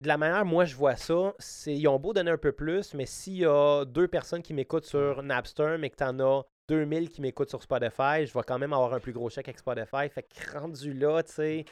de 0.00 0.08
la 0.08 0.16
manière 0.16 0.44
moi 0.44 0.64
je 0.64 0.76
vois 0.76 0.96
ça, 0.96 1.34
c'est 1.38 1.74
ils 1.74 1.88
ont 1.88 1.98
beau 1.98 2.12
donner 2.12 2.30
un 2.30 2.38
peu 2.38 2.52
plus, 2.52 2.94
mais 2.94 3.06
s'il 3.06 3.38
y 3.38 3.46
a 3.46 3.84
deux 3.84 4.08
personnes 4.08 4.42
qui 4.42 4.54
m'écoutent 4.54 4.84
sur 4.84 5.22
Napster, 5.22 5.76
mais 5.78 5.90
que 5.90 5.96
tu 5.96 6.04
en 6.04 6.18
as 6.20 6.44
2000 6.68 7.08
qui 7.10 7.20
m'écoutent 7.20 7.48
sur 7.48 7.62
Spotify, 7.62 8.26
je 8.26 8.32
vais 8.32 8.42
quand 8.46 8.58
même 8.58 8.72
avoir 8.72 8.94
un 8.94 9.00
plus 9.00 9.12
gros 9.12 9.28
chèque 9.30 9.48
avec 9.48 9.58
Spotify. 9.58 10.08
Fait 10.08 10.22
que 10.22 10.58
rendu 10.58 10.92
là, 10.92 11.22
tu 11.22 11.32
sais, 11.32 11.64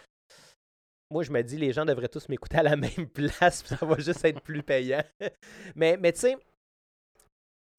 moi 1.11 1.23
je 1.23 1.31
me 1.31 1.43
dis 1.43 1.57
les 1.57 1.73
gens 1.73 1.85
devraient 1.85 2.09
tous 2.09 2.29
m'écouter 2.29 2.59
à 2.59 2.63
la 2.65 2.77
même 2.77 3.09
place, 3.13 3.63
puis 3.63 3.77
ça 3.77 3.87
va 3.87 3.97
juste 3.99 4.25
être 4.25 4.41
plus 4.41 4.63
payant. 4.63 5.05
mais 5.77 5.97
mais 5.97 6.13
tu 6.13 6.21
sais, 6.21 6.37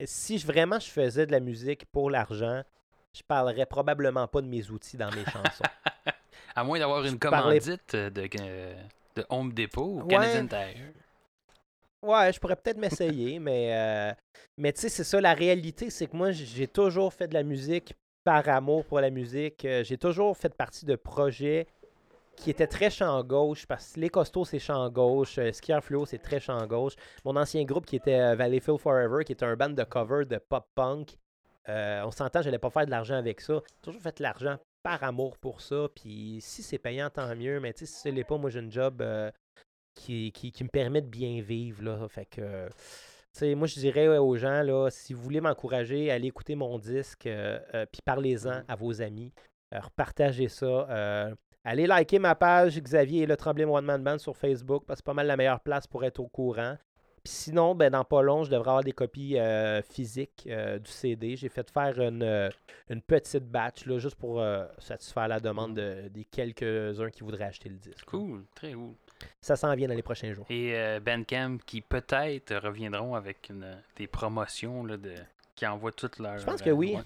si 0.05 0.37
je, 0.37 0.47
vraiment 0.47 0.79
je 0.79 0.89
faisais 0.89 1.25
de 1.25 1.31
la 1.31 1.39
musique 1.39 1.85
pour 1.91 2.09
l'argent, 2.09 2.63
je 3.13 3.23
parlerais 3.23 3.65
probablement 3.65 4.27
pas 4.27 4.41
de 4.41 4.47
mes 4.47 4.69
outils 4.69 4.95
dans 4.97 5.09
mes 5.11 5.25
chansons. 5.25 5.63
À 6.55 6.63
moins 6.63 6.79
d'avoir 6.79 7.03
une 7.05 7.19
parlais- 7.19 7.59
commandite 7.59 7.95
de, 7.95 8.27
de 9.17 9.25
Home 9.29 9.53
Depot 9.53 9.83
ou 9.85 10.01
Ouais. 10.03 10.07
Canadian 10.15 10.47
Tire? 10.47 10.93
Ouais, 12.01 12.31
je 12.31 12.39
pourrais 12.39 12.55
peut-être 12.55 12.77
m'essayer, 12.77 13.39
mais, 13.39 13.73
euh, 13.73 14.13
mais 14.57 14.71
tu 14.71 14.81
sais, 14.81 14.89
c'est 14.89 15.03
ça, 15.03 15.19
la 15.19 15.33
réalité, 15.33 15.89
c'est 15.89 16.07
que 16.07 16.15
moi, 16.15 16.31
j'ai 16.31 16.67
toujours 16.67 17.13
fait 17.13 17.27
de 17.27 17.33
la 17.33 17.43
musique 17.43 17.93
par 18.23 18.47
amour 18.49 18.85
pour 18.85 18.99
la 18.99 19.09
musique. 19.09 19.65
Euh, 19.65 19.83
J'ai 19.83 19.97
toujours 19.97 20.35
fait 20.37 20.53
partie 20.53 20.85
de 20.85 20.95
projets 20.95 21.65
qui 22.35 22.51
étaient 22.51 22.67
très 22.67 22.91
champ 22.91 23.23
gauche, 23.23 23.65
parce 23.65 23.93
que 23.93 23.99
les 23.99 24.09
costauds, 24.09 24.45
c'est 24.45 24.59
champ 24.59 24.87
gauche, 24.89 25.39
euh, 25.39 25.51
Skier 25.51 25.79
Fluo, 25.81 26.05
c'est 26.05 26.19
très 26.19 26.39
champ 26.39 26.63
gauche. 26.67 26.93
Mon 27.25 27.35
ancien 27.35 27.63
groupe 27.63 27.85
qui 27.87 27.95
était 27.95 28.19
euh, 28.19 28.35
Valleyfield 28.35 28.77
Forever, 28.79 29.23
qui 29.25 29.31
était 29.31 29.45
un 29.45 29.55
band 29.55 29.69
de 29.71 29.83
cover 29.83 30.25
de 30.25 30.37
pop-punk, 30.37 31.17
euh, 31.67 32.03
on 32.05 32.11
s'entend, 32.11 32.41
j'allais 32.43 32.59
pas 32.59 32.69
faire 32.69 32.85
de 32.85 32.91
l'argent 32.91 33.15
avec 33.15 33.41
ça. 33.41 33.55
J'ai 33.55 33.81
toujours 33.81 34.01
fait 34.01 34.17
de 34.19 34.23
l'argent 34.23 34.57
par 34.83 35.03
amour 35.03 35.37
pour 35.37 35.61
ça, 35.61 35.87
puis 35.93 36.39
si 36.41 36.63
c'est 36.63 36.77
payant, 36.77 37.09
tant 37.09 37.35
mieux, 37.35 37.59
mais 37.59 37.73
si 37.75 37.85
ce 37.87 38.09
l'est 38.09 38.23
pas, 38.23 38.37
moi, 38.37 38.49
j'ai 38.49 38.59
une 38.59 38.71
job... 38.71 39.01
euh, 39.01 39.31
qui, 39.97 40.31
qui, 40.31 40.51
qui 40.51 40.63
me 40.63 40.69
permet 40.69 41.01
de 41.01 41.07
bien 41.07 41.41
vivre. 41.41 41.83
Là. 41.83 42.07
Fait 42.07 42.25
que, 42.25 42.69
moi, 43.55 43.67
je 43.67 43.79
dirais 43.79 44.07
ouais, 44.07 44.17
aux 44.17 44.35
gens, 44.37 44.61
là, 44.61 44.89
si 44.89 45.13
vous 45.13 45.21
voulez 45.21 45.41
m'encourager, 45.41 46.11
allez 46.11 46.27
écouter 46.27 46.55
mon 46.55 46.77
disque, 46.79 47.25
euh, 47.25 47.59
euh, 47.73 47.85
puis 47.91 48.01
parlez-en 48.05 48.61
à 48.67 48.75
vos 48.75 49.01
amis. 49.01 49.33
Euh, 49.73 49.79
partagez 49.95 50.47
ça. 50.47 51.35
allez 51.63 51.87
liker 51.87 52.19
ma 52.19 52.35
page 52.35 52.79
Xavier 52.79 53.23
et 53.23 53.25
le 53.25 53.35
Tremblay 53.35 53.65
One 53.65 53.85
Man 53.85 54.03
Band 54.03 54.19
sur 54.19 54.37
Facebook, 54.37 54.85
parce 54.85 54.99
que 54.99 55.03
c'est 55.03 55.05
pas 55.05 55.13
mal 55.13 55.27
la 55.27 55.35
meilleure 55.35 55.59
place 55.59 55.87
pour 55.87 56.05
être 56.05 56.19
au 56.19 56.27
courant. 56.27 56.77
Puis 57.27 57.35
sinon, 57.35 57.75
ben, 57.75 57.89
dans 57.91 58.05
pas 58.05 58.21
long, 58.21 58.45
je 58.45 58.49
devrais 58.49 58.69
avoir 58.69 58.83
des 58.85 58.93
copies 58.93 59.37
euh, 59.37 59.81
physiques 59.81 60.47
euh, 60.49 60.79
du 60.79 60.89
CD. 60.89 61.35
J'ai 61.35 61.49
fait 61.49 61.69
faire 61.69 61.99
une, 61.99 62.23
euh, 62.23 62.49
une 62.89 63.01
petite 63.01 63.43
batch, 63.43 63.85
là, 63.85 63.99
juste 63.99 64.15
pour 64.15 64.39
euh, 64.39 64.65
satisfaire 64.79 65.27
la 65.27 65.41
demande 65.41 65.73
de- 65.75 66.07
des 66.07 66.23
quelques-uns 66.23 67.09
qui 67.09 67.23
voudraient 67.25 67.43
acheter 67.43 67.67
le 67.67 67.75
disque. 67.75 68.05
Cool, 68.05 68.45
très 68.55 68.71
cool. 68.71 68.93
Ça 69.41 69.57
s'en 69.57 69.75
vient 69.75 69.89
dans 69.89 69.93
les 69.93 70.01
prochains 70.03 70.31
jours. 70.31 70.45
Et 70.49 70.73
Bandcamp 71.05 71.57
qui 71.65 71.81
peut-être 71.81 72.55
reviendront 72.65 73.13
avec 73.13 73.49
une- 73.49 73.77
des 73.97 74.07
promotions 74.07 74.85
là, 74.85 74.95
de, 74.95 75.13
qui 75.53 75.67
envoient 75.67 75.91
toutes 75.91 76.19
leurs. 76.19 76.37
Je 76.37 76.45
pense 76.45 76.61
que 76.61 76.69
oui. 76.69 76.93
ouais. 76.95 77.03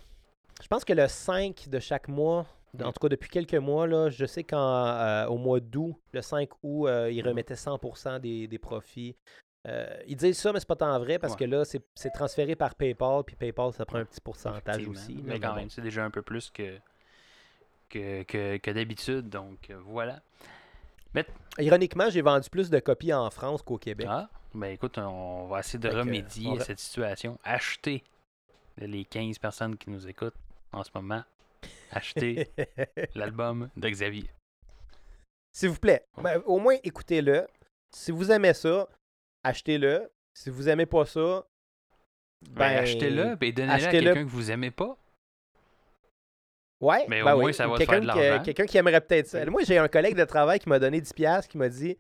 Je 0.62 0.68
pense 0.68 0.86
que 0.86 0.94
le 0.94 1.08
5 1.08 1.68
de 1.68 1.80
chaque 1.80 2.08
mois, 2.10 2.46
en 2.80 2.90
Mm. 2.90 2.94
tout 2.94 3.00
cas 3.02 3.10
depuis 3.10 3.30
quelques 3.32 3.56
mois, 3.56 3.88
là, 3.88 4.12
je 4.12 4.28
sais 4.28 4.44
qu'au 4.44 4.56
mois 5.40 5.60
d'août, 5.60 5.96
le 6.14 6.22
5 6.22 6.48
août, 6.62 6.86
euh, 6.86 7.10
ils 7.12 7.24
Mhm. 7.24 7.30
remettaient 7.30 7.56
100% 7.56 8.20
des, 8.20 8.48
des 8.48 8.60
profits. 8.60 9.16
Euh, 9.68 9.96
ils 10.08 10.16
disent 10.16 10.40
ça, 10.40 10.52
mais 10.52 10.60
c'est 10.60 10.68
pas 10.68 10.76
tant 10.76 10.98
vrai 11.00 11.20
parce 11.20 11.34
Ouais. 11.34 11.40
que 11.40 11.44
là, 11.46 11.64
c'est 11.66 12.10
transféré 12.12 12.56
par 12.56 12.74
PayPal, 12.76 13.24
puis 13.24 13.36
PayPal, 13.36 13.72
ça 13.74 13.86
prend 13.86 14.00
un 14.00 14.06
petit 14.06 14.20
pourcentage 14.22 14.88
aussi. 14.88 15.20
Mais 15.24 15.40
quand 15.40 15.54
même, 15.54 15.70
c'est 15.70 15.82
déjà 15.84 16.04
un 16.04 16.10
peu 16.10 16.22
plus 16.24 16.50
que, 16.50 16.80
que, 17.90 18.24
que, 18.24 18.58
que 18.58 18.72
d'habitude. 18.72 19.30
Donc 19.30 19.70
euh, 19.70 19.80
voilà. 19.86 20.22
Ironiquement, 21.60 22.10
j'ai 22.10 22.22
vendu 22.22 22.50
plus 22.50 22.70
de 22.70 22.80
copies 22.80 23.14
en 23.14 23.30
France 23.30 23.62
qu'au 23.62 23.78
Québec. 23.78 24.08
Ah, 24.10 24.30
ben 24.54 24.68
écoute, 24.68 24.98
on 24.98 25.48
va 25.48 25.60
essayer 25.60 25.78
de 25.80 25.90
Fait 25.90 25.96
remédier 26.00 26.52
à 26.52 26.56
va- 26.56 26.64
cette 26.64 26.80
situation. 26.80 27.38
Acheter 27.44 28.04
les 28.78 29.04
15 29.06 29.38
personnes 29.38 29.78
qui 29.78 29.90
nous 29.90 30.08
écoutent 30.08 30.34
en 30.72 30.84
ce 30.84 30.90
moment. 30.96 31.24
Acheter 31.92 32.50
l'album 33.16 33.70
de 33.76 33.90
Xavier. 33.90 34.30
S'il 35.54 35.70
vous 35.70 35.80
plaît, 35.80 36.06
ben, 36.18 36.42
au 36.46 36.58
moins 36.60 36.78
écoutez-le. 36.84 37.46
Si 37.94 38.12
vous 38.12 38.32
aimez 38.32 38.54
ça, 38.54 38.88
achetez-le. 39.44 40.12
Si 40.34 40.50
vous 40.50 40.70
aimez 40.70 40.86
pas 40.86 41.06
ça, 41.06 41.46
Ben, 42.42 42.54
ben, 42.56 42.78
achetez-le 42.84 43.38
et 43.42 43.52
donnez-le 43.52 43.86
à 43.86 43.92
quelqu'un 43.92 44.14
que 44.24 44.30
vous 44.30 44.50
aimez 44.52 44.72
pas. 44.72 44.98
Ouais, 46.80 47.06
Mais 47.08 47.22
au 47.22 47.26
ben 47.26 47.36
moins, 47.36 47.44
oui. 47.46 47.54
ça 47.54 47.68
va 47.68 47.74
te 47.74 47.78
quelqu'un 47.80 47.92
faire 47.94 48.02
de 48.02 48.12
qui- 48.12 48.28
l'argent. 48.28 48.44
Quelqu'un 48.44 48.66
qui 48.66 48.78
aimerait 48.78 49.02
peut-être 49.02 49.28
ça. 49.28 49.46
Moi, 49.46 49.62
j'ai 49.64 49.78
un 49.78 49.88
collègue 49.88 50.16
de 50.18 50.24
travail 50.26 50.58
qui 50.60 50.68
m'a 50.68 50.80
donné 50.80 51.00
10$ 51.00 51.14
piastres, 51.14 51.48
qui 51.52 51.58
m'a 51.58 51.70
dit 51.70 51.98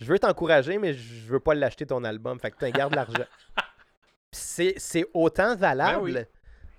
Je 0.00 0.06
veux 0.06 0.18
t'encourager, 0.18 0.78
mais 0.78 0.92
je 0.94 1.26
veux 1.30 1.40
pas 1.40 1.54
l'acheter 1.54 1.86
ton 1.86 2.02
album. 2.04 2.38
Fait 2.40 2.50
que 2.50 2.64
tu 2.64 2.70
garde 2.72 2.94
l'argent. 2.94 3.24
C'est 4.32 4.74
c'est 4.78 5.04
autant 5.14 5.54
valable. 5.54 6.12
Ben 6.12 6.26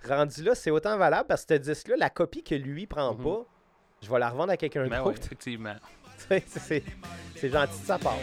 Rendu 0.06 0.42
là, 0.42 0.54
c'est 0.54 0.70
autant 0.70 0.98
valable 0.98 1.26
parce 1.26 1.46
que 1.46 1.54
ce 1.54 1.58
disque-là, 1.60 1.96
la 1.96 2.10
copie 2.10 2.44
que 2.44 2.54
lui 2.54 2.86
prend 2.86 3.14
Mhm. 3.14 3.24
pas, 3.24 3.46
je 4.02 4.10
vais 4.10 4.18
la 4.18 4.28
revendre 4.28 4.52
à 4.52 4.56
quelqu'un 4.58 4.86
Ben 4.86 4.98
oui, 5.00 5.04
d'autre. 5.14 5.24
effectivement. 5.24 5.74
C'est- 6.18 6.44
c'est 6.48 6.84
c'est 7.34 7.48
gentil 7.48 7.80
de 7.80 7.86
sa 7.86 7.98
part. 7.98 8.18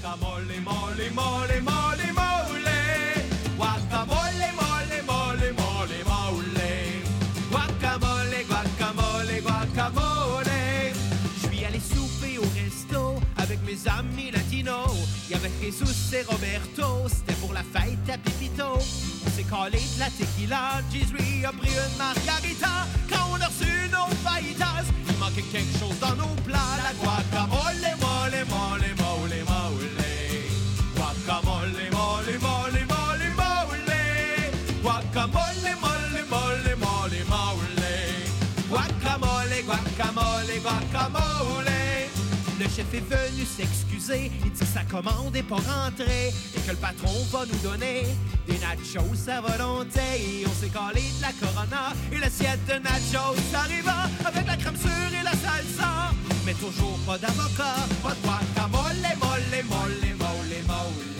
Guacamole, 0.00 0.60
mole, 0.64 1.10
mole, 1.12 1.60
mole, 1.60 2.12
mole. 2.16 2.78
Guacamole, 3.58 4.48
mole, 4.56 5.02
mole, 5.06 5.52
mole, 5.58 5.98
mole. 6.08 7.02
Guacamole, 7.50 8.44
guacamole, 8.48 9.42
guacamole. 9.42 10.94
Je 11.36 11.46
suis 11.46 11.64
allé 11.66 11.80
souper 11.80 12.38
au 12.38 12.48
resto 12.54 13.20
avec 13.36 13.60
mes 13.66 13.86
amis 13.88 14.30
latinos. 14.30 15.06
Y 15.28 15.34
avait 15.34 15.50
Jesus 15.60 16.14
et 16.14 16.22
Roberto, 16.22 17.06
c'était 17.08 17.38
pour 17.38 17.52
la 17.52 17.62
fête 17.62 18.08
à 18.08 18.16
Pipito. 18.16 18.78
On 19.26 19.30
s'est 19.30 19.44
collé 19.44 19.80
de 19.96 20.00
la 20.00 20.08
tequila, 20.08 20.80
Gisri 20.90 21.44
a 21.44 21.52
pris 21.52 21.72
une 21.72 21.98
margarita. 21.98 22.86
Quand 23.10 23.28
on 23.32 23.40
a 23.40 23.48
reçu 23.48 23.90
nos 23.92 24.08
fajitas, 24.24 24.86
il 25.10 25.18
manquait 25.18 25.42
quelque 25.42 25.78
chose 25.78 25.98
dans 26.00 26.16
nos 26.16 26.34
plats. 26.46 26.78
La 26.84 26.94
guacamole, 26.94 27.98
mole, 28.00 28.46
mole, 28.48 28.80
mole, 28.80 28.94
mole. 28.96 28.99
Chef 42.70 42.94
est 42.94 43.00
venu 43.00 43.44
s'excuser, 43.44 44.30
il 44.44 44.52
dit 44.52 44.66
sa 44.66 44.82
commande 44.84 45.34
est 45.34 45.42
pas 45.42 45.56
rentrée 45.56 46.28
et 46.28 46.60
que 46.60 46.70
le 46.70 46.76
patron 46.76 47.12
va 47.30 47.44
nous 47.46 47.58
donner 47.58 48.06
des 48.46 48.58
nachos 48.58 49.28
à 49.28 49.40
volonté. 49.40 50.00
Et 50.18 50.46
on 50.46 50.52
s'est 50.52 50.68
collé 50.68 51.02
de 51.18 51.22
la 51.22 51.32
Corona 51.32 51.92
et 52.12 52.18
l'assiette 52.18 52.64
de 52.66 52.74
nachos 52.74 53.38
arriva 53.54 54.08
avec 54.24 54.46
la 54.46 54.56
crème 54.56 54.76
sûre 54.76 55.10
et 55.20 55.24
la 55.24 55.32
salsa. 55.32 56.12
Mais 56.46 56.54
toujours 56.54 56.98
pas 57.06 57.18
d'avocat, 57.18 57.74
pas 58.02 58.14
de 58.14 58.22
guacamole, 58.22 58.94
mole, 59.20 59.64
mole, 59.68 60.14
mole, 60.18 60.56
mole. 60.68 61.10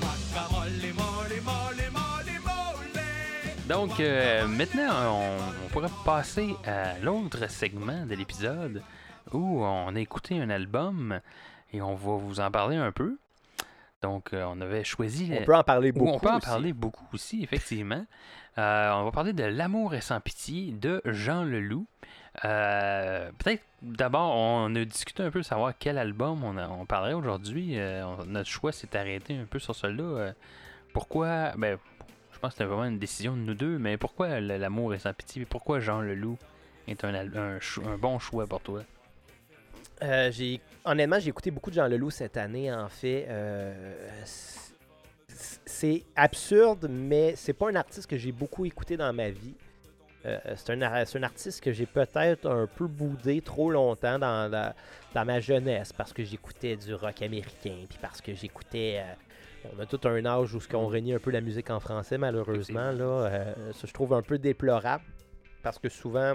Guacamole, 0.00 0.92
mole, 0.96 1.42
mole, 1.44 1.90
mole, 1.92 2.40
mole. 2.44 3.68
Donc, 3.68 4.00
euh, 4.00 4.46
maintenant, 4.46 5.12
on, 5.12 5.38
on 5.66 5.68
pourrait 5.70 5.90
passer 6.04 6.56
à 6.66 6.98
l'autre 7.02 7.50
segment 7.50 8.06
de 8.06 8.14
l'épisode. 8.14 8.82
Où 9.32 9.62
on 9.64 9.94
a 9.94 10.00
écouté 10.00 10.40
un 10.40 10.50
album 10.50 11.20
et 11.72 11.80
on 11.82 11.94
va 11.94 12.16
vous 12.16 12.40
en 12.40 12.50
parler 12.50 12.76
un 12.76 12.92
peu. 12.92 13.18
Donc, 14.02 14.32
euh, 14.32 14.44
on 14.48 14.60
avait 14.60 14.84
choisi. 14.84 15.32
On 15.40 15.44
peut 15.44 15.54
en 15.56 15.64
parler 15.64 15.90
Ou 15.90 15.94
beaucoup. 15.94 16.10
on 16.12 16.18
peut 16.20 16.28
en 16.30 16.36
aussi. 16.36 16.46
parler 16.46 16.72
beaucoup 16.72 17.06
aussi, 17.12 17.42
effectivement. 17.42 18.04
Euh, 18.58 18.92
on 18.92 19.04
va 19.04 19.10
parler 19.10 19.32
de 19.32 19.42
L'amour 19.44 19.94
est 19.94 20.00
sans 20.00 20.20
pitié 20.20 20.70
de 20.72 21.00
Jean 21.06 21.44
Leloup. 21.44 21.86
Euh, 22.44 23.30
Peut-être 23.38 23.62
d'abord, 23.82 24.34
on 24.36 24.74
a 24.74 24.84
discuté 24.84 25.22
un 25.22 25.30
peu 25.30 25.40
de 25.40 25.44
savoir 25.44 25.72
quel 25.78 25.98
album 25.98 26.44
on, 26.44 26.56
a- 26.58 26.68
on 26.68 26.84
parlerait 26.86 27.14
aujourd'hui. 27.14 27.76
Notre 28.26 28.48
choix 28.48 28.72
s'est 28.72 28.96
arrêté 28.96 29.36
un 29.36 29.44
peu 29.46 29.58
sur. 29.58 29.74
Euh, 29.84 30.32
pourquoi 30.92 31.52
ben, 31.56 31.78
Je 32.32 32.38
pense 32.38 32.50
que 32.50 32.54
c'était 32.58 32.64
vraiment 32.64 32.84
une 32.84 32.98
décision 32.98 33.32
de 33.32 33.40
nous 33.40 33.54
deux, 33.54 33.78
mais 33.78 33.96
pourquoi 33.96 34.40
L'amour 34.40 34.94
est 34.94 35.00
sans 35.00 35.12
pitié 35.14 35.44
Pourquoi 35.46 35.80
Jean 35.80 36.00
Leloup 36.00 36.38
est 36.86 37.02
un 37.04 37.96
bon 37.98 38.18
choix 38.18 38.46
pour 38.46 38.60
toi? 38.60 38.82
Euh, 40.02 40.30
j'ai 40.30 40.60
honnêtement, 40.84 41.18
j'ai 41.18 41.30
écouté 41.30 41.50
beaucoup 41.50 41.70
de 41.70 41.76
Jean 41.76 41.88
Leloup 41.88 42.10
cette 42.10 42.36
année. 42.36 42.72
En 42.72 42.88
fait, 42.88 43.26
Euh, 43.28 43.74
c'est- 44.24 46.04
absurde, 46.14 46.86
mais 46.90 47.34
c'est 47.36 47.52
pas 47.52 47.68
un 47.70 47.74
artiste 47.76 48.08
que 48.08 48.16
j'ai 48.16 48.32
beaucoup 48.32 48.64
écouté 48.64 48.96
dans 48.96 49.12
ma 49.12 49.30
vie. 49.30 49.54
Euh, 50.24 50.38
c'est 50.56 50.70
un, 50.72 50.82
un 50.82 51.22
artiste 51.22 51.60
que 51.62 51.72
j'ai 51.72 51.86
peut-être 51.86 52.46
un 52.48 52.66
peu 52.66 52.86
boudé 52.86 53.40
trop 53.40 53.70
longtemps 53.70 54.18
dans, 54.18 54.50
dans 55.14 55.24
ma 55.24 55.40
jeunesse 55.40 55.92
parce 55.92 56.12
que 56.12 56.24
j'écoutais 56.24 56.76
du 56.76 56.94
rock 56.94 57.22
américain, 57.22 57.84
puis 57.88 57.98
parce 58.00 58.20
que 58.20 58.34
j'écoutais. 58.34 59.02
on 59.76 59.80
a 59.80 59.86
tout 59.86 60.00
un 60.08 60.24
âge 60.26 60.54
où 60.54 60.58
qu'on 60.70 60.86
renie 60.88 61.12
un 61.14 61.18
peu 61.18 61.30
la 61.30 61.40
musique 61.40 61.70
en 61.70 61.80
français, 61.80 62.18
malheureusement. 62.18 62.90
Là, 62.92 63.54
ça, 63.72 63.86
je 63.86 63.92
trouve 63.92 64.14
un 64.14 64.22
peu 64.22 64.38
déplorable 64.38 65.04
parce 65.62 65.78
que 65.78 65.88
souvent, 65.88 66.34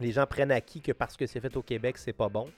les 0.00 0.12
gens 0.12 0.26
prennent 0.26 0.52
acquis 0.52 0.80
que 0.80 0.92
parce 0.92 1.16
que 1.16 1.26
c'est 1.26 1.40
fait 1.40 1.56
au 1.56 1.62
Québec, 1.62 1.98
c'est 1.98 2.12
pas 2.12 2.28
bon. 2.28 2.48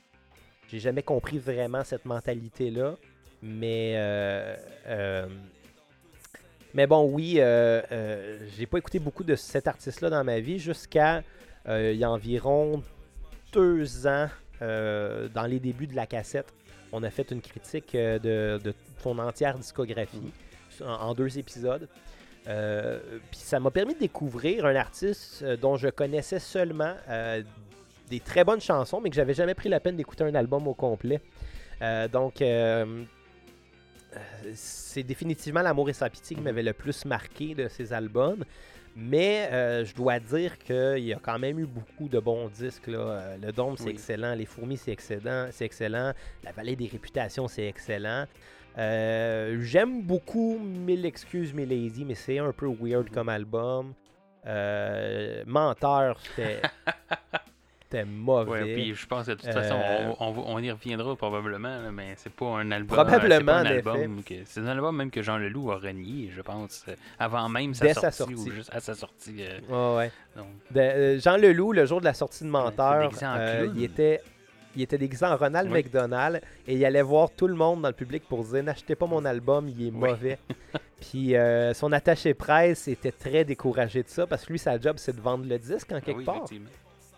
J'ai 0.69 0.79
jamais 0.79 1.03
compris 1.03 1.39
vraiment 1.39 1.85
cette 1.85 2.05
mentalité-là. 2.05 2.97
Mais, 3.43 3.95
euh, 3.97 4.57
euh, 4.87 5.27
mais 6.73 6.87
bon, 6.87 7.05
oui, 7.05 7.37
euh, 7.39 8.39
j'ai 8.57 8.67
pas 8.67 8.79
écouté 8.79 8.99
beaucoup 8.99 9.25
de 9.25 9.37
cet 9.37 9.69
artiste-là 9.69 10.09
dans 10.09 10.25
ma 10.25 10.41
vie 10.41 10.59
jusqu'à 10.59 11.23
il 11.69 11.97
y 11.97 12.05
a 12.05 12.11
environ 12.11 12.83
deux 13.53 14.07
ans, 14.07 14.29
dans 14.61 15.47
les 15.49 15.61
débuts 15.61 15.87
de 15.87 15.97
la 15.97 16.07
cassette. 16.07 16.53
On 16.93 17.03
a 17.03 17.11
fait 17.11 17.31
une 17.31 17.41
critique 17.41 17.93
de, 17.95 18.59
de 18.63 18.75
son 19.03 19.19
entière 19.19 19.59
discographie 19.59 20.33
en, 20.81 20.87
en 20.87 21.15
deux 21.15 21.39
épisodes. 21.39 21.89
Euh, 22.47 22.99
Puis 23.31 23.41
ça 23.41 23.59
m'a 23.61 23.71
permis 23.71 23.95
de 23.95 24.01
découvrir 24.01 24.67
un 24.67 24.77
artiste 24.77 25.45
dont 25.45 25.77
je 25.77 25.89
connaissais 25.89 26.39
seulement 26.39 26.95
euh, 27.09 27.43
des 28.09 28.21
très 28.21 28.45
bonnes 28.45 28.61
chansons, 28.61 29.01
mais 29.01 29.11
que 29.11 29.17
j'avais 29.17 29.35
jamais 29.35 29.55
pris 29.55 29.69
la 29.69 29.81
peine 29.81 29.97
d'écouter 29.97 30.25
un 30.25 30.35
album 30.35 30.67
au 30.69 30.75
complet. 30.75 31.21
Euh, 31.83 32.07
donc, 32.09 32.41
euh, 32.43 33.05
euh, 34.15 34.19
c'est 34.55 35.03
définitivement 35.03 35.63
L'amour 35.63 35.89
et 35.89 35.93
sans 35.93 36.09
pitié 36.09 36.35
qui 36.37 36.41
Mhm. 36.41 36.45
m'avait 36.45 36.63
le 36.63 36.73
plus 36.73 37.05
marqué 37.05 37.55
de 37.55 37.69
ces 37.69 37.93
albums. 37.93 38.45
Mais 38.97 39.49
euh, 39.51 39.85
je 39.85 39.93
dois 39.93 40.21
dire 40.21 40.57
qu'il 40.59 41.01
y 41.01 41.13
a 41.13 41.19
quand 41.21 41.37
même 41.39 41.59
eu 41.59 41.67
beaucoup 41.67 42.09
de 42.09 42.21
bons 42.21 42.49
disques. 42.49 42.87
Là. 42.87 43.37
Le 43.43 43.51
Dôme, 43.51 43.77
c'est 43.77 43.87
Oui. 43.87 43.91
excellent. 43.91 44.35
Les 44.37 44.47
Fourmis, 44.47 44.77
c'est 44.77 44.93
excellent. 44.93 45.49
c'est 45.51 45.65
excellent. 45.65 46.13
La 46.45 46.53
Vallée 46.53 46.77
des 46.77 46.87
Réputations, 46.87 47.49
c'est 47.49 47.67
excellent. 47.67 48.27
J'aime 48.77 50.03
beaucoup 50.03 50.59
Mille 50.61 51.05
excuses, 51.07 51.53
Mille 51.53 51.69
lazy, 51.71 52.05
mais 52.05 52.15
c'est 52.15 52.39
un 52.39 52.53
peu 52.53 52.67
weird 52.69 53.11
comme 53.11 53.29
album. 53.29 53.95
Menteur, 55.47 56.21
c'était 56.21 56.61
c'était 57.99 58.05
mauvais. 58.05 58.51
Ouais, 58.51 58.75
puis 58.75 58.95
je 58.95 59.07
pense 59.07 59.27
que 59.27 59.33
de 59.33 59.37
toute 59.37 59.49
Euh, 59.49 59.53
façon, 59.53 59.77
on, 60.19 60.27
on 60.29 60.33
va- 60.33 60.43
on 60.47 60.59
y 60.61 60.71
reviendra 60.71 61.17
probablement, 61.17 61.81
là, 61.83 61.91
mais 61.93 62.15
c'est 62.17 62.33
pas 62.33 62.47
un 62.47 62.71
album. 62.71 62.97
Probablement, 62.97 63.63
c'est 63.65 63.83
pas 63.83 63.93
un 63.93 63.97
album 63.99 64.23
que- 64.23 64.35
C'est 64.45 64.61
un 64.61 64.67
album 64.67 64.97
même 64.97 65.11
que 65.11 65.23
Jean 65.23 65.39
Leloup 65.39 65.71
a 65.73 65.77
renié, 65.77 66.31
je 66.35 66.41
pense, 66.43 66.85
euh, 66.89 66.95
avant 67.19 67.49
même 67.49 67.75
sa 67.75 67.87
Dès 67.87 67.95
sortie, 67.95 68.07
sa 68.07 68.11
sortie. 68.13 68.35
ou 68.35 68.51
juste 68.53 68.71
à 68.73 68.81
sa 68.81 68.95
sortie. 68.95 69.37
euh, 69.41 69.61
Ouais, 69.69 69.97
ouais. 70.05 70.11
donc, 70.37 70.47
De- 70.71 70.81
euh, 70.81 71.19
Jean 71.21 71.37
Leloup, 71.37 71.73
le 71.73 71.87
jour 71.87 72.01
de 72.01 72.05
la 72.05 72.15
sortie 72.15 72.45
de 72.45 72.49
Menteur, 72.49 73.11
euh, 73.23 73.69
il, 73.77 73.85
était, 73.85 74.21
il 74.77 74.83
était 74.83 74.99
déguisé 74.99 75.25
en 75.25 75.37
Ronald 75.37 75.71
Oui. 75.71 75.79
McDonald 75.83 76.41
et 76.67 76.75
il 76.75 76.85
allait 76.85 77.03
voir 77.03 77.31
tout 77.31 77.47
le 77.49 77.55
monde 77.55 77.83
dans 77.83 77.89
le 77.89 77.95
public 77.95 78.25
pour 78.29 78.45
dire 78.45 78.63
N'achetez 78.63 78.95
pas 78.95 79.07
mon 79.07 79.25
album, 79.25 79.69
il 79.69 79.81
est 79.89 79.91
Oui. 79.91 80.11
mauvais. 80.11 80.39
Puis 81.01 81.37
euh, 81.37 81.75
son 81.75 81.93
attaché 81.93 82.33
presse 82.35 82.89
était 82.89 83.13
très 83.13 83.45
découragé 83.45 84.03
de 84.03 84.09
ça 84.09 84.27
parce 84.27 84.47
que 84.47 84.53
lui, 84.53 84.59
sa 84.59 84.81
job, 84.81 84.95
c'est 84.97 85.15
de 85.15 85.21
vendre 85.21 85.45
le 85.47 85.59
disque 85.59 85.93
en 85.93 85.97
ah 85.97 86.01
quelque 86.01 86.19
oui, 86.19 86.25
part. 86.25 86.45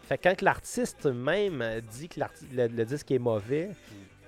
Fait 0.08 0.18
que 0.18 0.28
quand 0.28 0.42
l'artiste 0.42 1.06
même 1.06 1.64
dit 1.92 2.08
que 2.08 2.20
le, 2.52 2.68
le 2.68 2.84
disque 2.84 3.10
est 3.10 3.18
mauvais, 3.18 3.70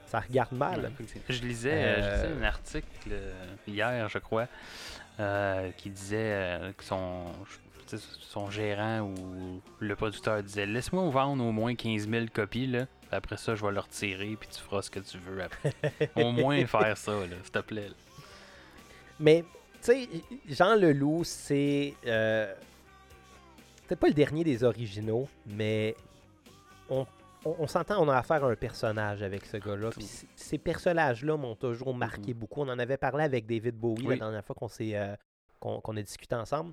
ça 0.07 0.21
regarde 0.21 0.53
mal. 0.53 0.91
Je 1.29 1.43
lisais, 1.43 1.73
euh, 1.73 1.97
je 1.97 2.03
Euh, 2.03 2.15
lisais 2.15 2.41
un 2.41 2.43
article 2.47 3.11
euh, 3.13 3.33
hier, 3.67 4.09
je 4.09 4.19
crois, 4.19 4.49
euh, 5.21 5.71
qui 5.77 5.91
disait 5.91 6.61
que 6.77 6.83
son, 6.85 7.27
son 8.21 8.51
gérant 8.51 9.01
ou 9.03 9.61
le 9.79 9.97
producteur 9.97 10.43
disait 10.43 10.67
Laisse-moi 10.67 11.09
vendre 11.11 11.45
au 11.45 11.53
moins 11.53 11.75
15 11.75 12.09
000 12.09 12.27
copies, 12.33 12.67
là. 12.67 12.87
Après 13.11 13.37
ça, 13.39 13.55
je 13.55 13.65
vais 13.65 13.73
le 13.73 13.81
retirer, 13.81 14.37
puis 14.39 14.49
tu 14.53 14.61
feras 14.61 14.83
ce 14.83 14.91
que 14.91 15.01
tu 15.01 15.17
veux 15.19 15.43
après. 15.43 15.73
au 16.17 16.31
moins 16.33 16.67
faire 16.67 16.97
ça, 16.97 17.13
là, 17.13 17.37
s'il 17.43 17.53
te 17.53 17.59
plaît. 17.61 17.89
là. 17.89 17.95
Mais, 19.21 19.45
tu 19.83 19.93
sais, 19.93 20.09
Jean 20.49 20.75
Leloup, 20.75 21.23
c'est. 21.25 21.95
euh, 22.07 22.53
Peut-être 23.89 24.01
pas 24.01 24.09
le 24.09 24.15
dernier 24.15 24.45
des 24.45 24.63
originaux, 24.65 25.27
mais 25.47 25.97
on, 26.91 27.07
on- 27.45 27.57
on 27.59 27.67
s'entend, 27.67 28.01
on 28.05 28.09
a 28.09 28.17
affaire 28.19 28.45
à 28.45 28.49
un 28.51 28.55
personnage 28.55 29.23
avec 29.23 29.47
ce 29.47 29.57
gars-là. 29.57 29.91
Ces 30.37 30.59
personnages-là 30.59 31.37
m'ont 31.37 31.57
toujours 31.57 31.95
marqué 31.95 32.35
beaucoup. 32.35 32.61
On 32.61 32.69
en 32.69 32.79
avait 32.79 32.99
parlé 32.99 33.25
avec 33.25 33.47
David 33.47 33.75
Bowie 33.77 34.05
la 34.07 34.17
dernière 34.17 34.45
fois 34.45 34.55
qu'on 34.55 34.69
s'est, 34.69 34.95
euh, 34.95 35.15
qu'on, 35.59 35.81
qu'on 35.81 35.97
a 35.97 36.03
discuté 36.03 36.35
ensemble. 36.35 36.73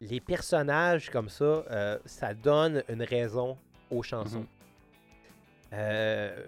Les 0.00 0.20
personnages 0.20 1.08
comme 1.08 1.30
ça, 1.30 1.44
euh, 1.44 1.98
ça 2.04 2.34
donne 2.34 2.82
une 2.90 3.02
raison 3.02 3.56
aux 3.90 4.02
chansons. 4.02 4.40
Mhm. 4.40 4.46
Euh, 5.72 6.44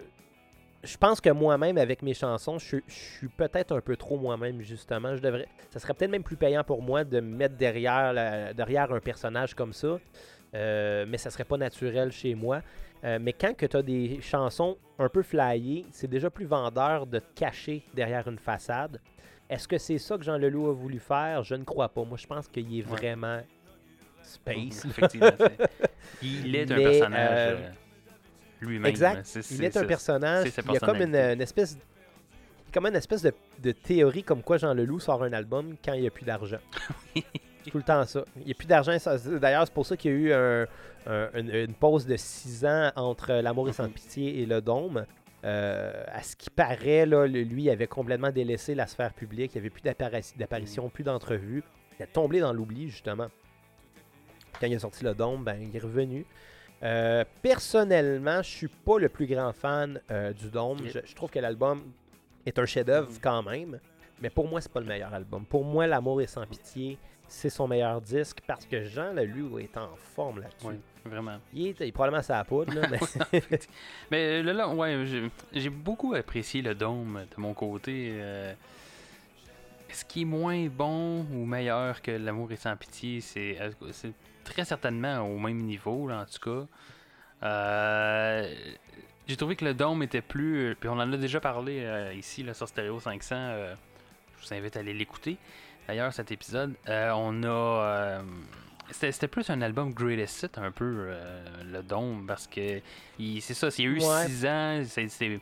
je 0.83 0.97
pense 0.97 1.19
que 1.19 1.29
moi-même, 1.29 1.77
avec 1.77 2.01
mes 2.01 2.13
chansons, 2.13 2.57
je, 2.59 2.77
je 2.87 2.93
suis 2.93 3.27
peut-être 3.27 3.75
un 3.75 3.81
peu 3.81 3.95
trop 3.97 4.17
moi-même, 4.17 4.61
justement. 4.61 5.15
Je 5.15 5.21
devrais, 5.21 5.47
ça 5.71 5.79
serait 5.79 5.93
peut-être 5.93 6.11
même 6.11 6.23
plus 6.23 6.37
payant 6.37 6.63
pour 6.63 6.81
moi 6.81 7.03
de 7.03 7.19
me 7.19 7.35
mettre 7.35 7.55
derrière, 7.55 8.13
la- 8.13 8.53
derrière 8.53 8.91
un 8.93 8.99
personnage 8.99 9.53
comme 9.53 9.73
ça, 9.73 9.99
euh, 10.55 11.05
mais 11.07 11.17
ça 11.17 11.29
serait 11.29 11.43
pas 11.43 11.57
naturel 11.57 12.11
chez 12.11 12.33
moi. 12.35 12.61
Euh, 13.03 13.17
mais 13.21 13.33
quand 13.33 13.53
tu 13.57 13.77
as 13.77 13.81
des 13.81 14.19
chansons 14.21 14.77
un 14.97 15.07
peu 15.09 15.21
flyées, 15.21 15.85
c'est 15.91 16.09
déjà 16.09 16.29
plus 16.29 16.45
vendeur 16.45 17.05
de 17.07 17.19
te 17.19 17.33
cacher 17.35 17.83
derrière 17.93 18.27
une 18.27 18.39
façade. 18.39 18.99
Est-ce 19.49 19.67
que 19.67 19.77
c'est 19.77 19.97
ça 19.97 20.17
que 20.17 20.23
Jean 20.23 20.37
Leloup 20.37 20.69
a 20.69 20.73
voulu 20.73 20.99
faire? 20.99 21.43
Je 21.43 21.55
ne 21.55 21.63
crois 21.63 21.89
pas. 21.89 22.03
Moi, 22.03 22.17
je 22.17 22.27
pense 22.27 22.47
qu'il 22.47 22.65
est 22.77 22.83
Ouais. 22.83 22.97
vraiment 22.97 23.41
space. 24.21 24.83
là. 24.85 24.89
Effectivement. 24.91 25.29
Il 26.21 26.55
est 26.55 26.71
un 26.71 26.75
personnage 26.75 27.37
euh, 27.53 27.69
lui-même. 28.61 28.85
exact. 28.85 29.15
là. 29.15 29.21
C'est- 29.23 29.51
Il 29.51 29.63
est 29.63 29.75
un 29.77 29.85
personnage. 29.85 30.47
Il 30.67 30.73
y 30.73 30.77
a 30.77 30.79
comme 30.79 31.01
une, 31.01 31.15
espèce, 31.15 31.77
comme 32.73 32.85
une 32.87 32.95
espèce 32.95 33.21
de, 33.21 33.33
de 33.61 33.71
théorie 33.71 34.23
comme 34.23 34.41
quoi 34.43 34.57
Jean 34.57 34.73
Leloup 34.73 34.99
sort 34.99 35.23
un 35.23 35.33
album 35.33 35.75
quand 35.83 35.93
il 35.93 36.01
n'y 36.01 36.07
a 36.07 36.11
plus 36.11 36.25
d'argent. 36.25 36.59
Tout 37.69 37.77
le 37.77 37.83
temps 37.83 38.03
ça. 38.05 38.23
Il 38.37 38.45
n'y 38.45 38.51
a 38.51 38.55
plus 38.55 38.67
d'argent. 38.67 38.95
D'ailleurs, 39.39 39.65
c'est 39.65 39.73
pour 39.73 39.85
ça 39.85 39.95
qu'il 39.97 40.11
y 40.11 40.13
a 40.13 40.17
eu 40.17 40.33
un- 40.33 40.67
un- 41.07 41.29
une, 41.35 41.53
une 41.53 41.73
pause 41.73 42.05
de 42.05 42.15
six 42.17 42.65
ans 42.65 42.91
entre 42.95 43.33
L'amour 43.33 43.69
et 43.69 43.73
sans 43.73 43.83
Mhm. 43.85 43.91
pitié 43.91 44.41
et 44.41 44.45
Le 44.45 44.61
Dôme. 44.61 45.05
Euh, 45.45 46.03
à 46.11 46.21
ce 46.23 46.35
qui 46.35 46.49
paraît, 46.49 47.05
là, 47.05 47.25
lui 47.25 47.63
il 47.63 47.69
avait 47.69 47.87
complètement 47.87 48.29
délaissé 48.31 48.75
la 48.75 48.87
sphère 48.87 49.13
publique. 49.13 49.51
Il 49.53 49.57
n'y 49.57 49.61
avait 49.61 49.69
plus 49.69 49.81
d'apparition, 49.81 50.35
d'apparition, 50.37 50.89
plus 50.89 51.03
d'entrevues. 51.03 51.63
Il 51.99 52.03
est 52.03 52.07
tombé 52.07 52.39
dans 52.39 52.51
l'oubli, 52.53 52.89
justement. 52.89 53.27
Quand 54.59 54.67
il 54.67 54.75
a 54.75 54.79
sorti 54.79 55.03
Le 55.05 55.13
Dôme, 55.13 55.43
ben, 55.43 55.57
il 55.61 55.73
est 55.75 55.79
revenu. 55.79 56.25
Euh, 56.81 57.25
personnellement, 57.41 58.41
je 58.41 58.49
suis 58.49 58.67
pas 58.67 58.99
le 58.99 59.09
plus 59.09 59.27
grand 59.27 59.51
fan 59.53 59.99
euh, 60.11 60.31
du 60.33 60.49
Dôme. 60.49 60.79
Je, 60.85 60.99
je 61.05 61.15
trouve 61.15 61.29
que 61.29 61.39
l'album 61.39 61.83
est 62.45 62.57
un 62.57 62.65
chef-d'œuvre 62.65 63.09
Mhm. 63.11 63.17
quand 63.21 63.43
même, 63.43 63.79
mais 64.21 64.29
pour 64.29 64.47
moi, 64.47 64.61
c'est 64.61 64.71
pas 64.71 64.79
le 64.79 64.85
meilleur 64.85 65.13
album. 65.13 65.45
Pour 65.45 65.63
moi, 65.65 65.85
L'amour 65.87 66.21
est 66.21 66.27
sans 66.27 66.45
pitié, 66.45 66.97
c'est 67.27 67.49
son 67.49 67.67
meilleur 67.67 67.99
disque 68.01 68.39
parce 68.47 68.65
que 68.65 68.83
Jean 68.85 69.11
Leloup 69.13 69.59
est 69.59 69.75
en 69.77 69.89
forme 70.15 70.39
là-dessus. 70.41 70.67
Oui, 70.67 70.75
vraiment. 71.05 71.37
Il, 71.53 71.67
est, 71.67 71.75
il 71.81 71.87
est 71.87 71.91
probablement 71.91 72.23
sa 72.23 72.43
poudre, 72.45 72.73
là, 72.73 72.87
mais 72.89 73.41
Mais 74.11 74.41
là, 74.41 74.53
là, 74.53 74.69
ouais, 74.69 75.05
j'ai- 75.53 75.69
beaucoup 75.69 76.13
apprécié 76.15 76.61
le 76.61 76.73
dôme 76.75 77.25
de 77.35 77.41
mon 77.41 77.53
côté. 77.53 78.09
euh, 78.13 78.53
Est-ce 79.89 80.05
qu'il 80.05 80.21
est 80.23 80.25
moins 80.25 80.67
bon 80.67 81.21
ou 81.33 81.45
meilleur 81.45 82.01
que 82.01 82.11
L'amour 82.11 82.51
est 82.51 82.55
sans 82.55 82.75
pitié 82.77 83.19
euh, 83.37 83.71
c'est 83.91 84.13
très 84.49 84.65
certainement 84.65 85.19
au 85.21 85.37
même 85.39 85.57
niveau, 85.57 86.07
là, 86.07 86.21
en 86.21 86.25
tout 86.25 86.39
cas. 86.49 86.67
Euh, 87.43 88.53
j'ai 89.27 89.37
trouvé 89.37 89.55
que 89.55 89.65
le 89.65 89.73
dôme 89.73 90.03
était 90.03 90.21
plus. 90.21 90.75
Puis 90.79 90.89
on 90.89 90.93
en 90.93 91.11
a 91.13 91.17
déjà 91.17 91.39
parlé 91.39 91.81
euh, 91.83 92.13
ici 92.13 92.43
là, 92.43 92.53
sur 92.53 92.67
Stereo 92.67 92.99
500. 92.99 93.35
euh, 93.35 93.75
je 94.41 94.47
vous 94.47 94.53
invite 94.53 94.75
à 94.77 94.79
aller 94.79 94.93
l'écouter. 94.93 95.37
D'ailleurs, 95.87 96.13
cet 96.13 96.31
épisode, 96.31 96.73
on 96.87 97.43
a. 97.43 98.21
c'était 98.91 99.27
plus 99.27 99.49
un 99.49 99.61
album 99.61 99.91
Greatest 99.93 100.43
Hit, 100.43 100.57
un 100.57 100.71
peu, 100.71 101.09
le 101.65 101.81
Dôme, 101.81 102.25
parce 102.27 102.45
que 102.47 102.81
c'est 103.17 103.53
ça, 103.55 103.71
c'est 103.71 103.83
eu 103.83 103.99
Ouais. 103.99 104.27
6 104.27 104.45
ans, 104.45 104.81
c'est- 104.85 105.39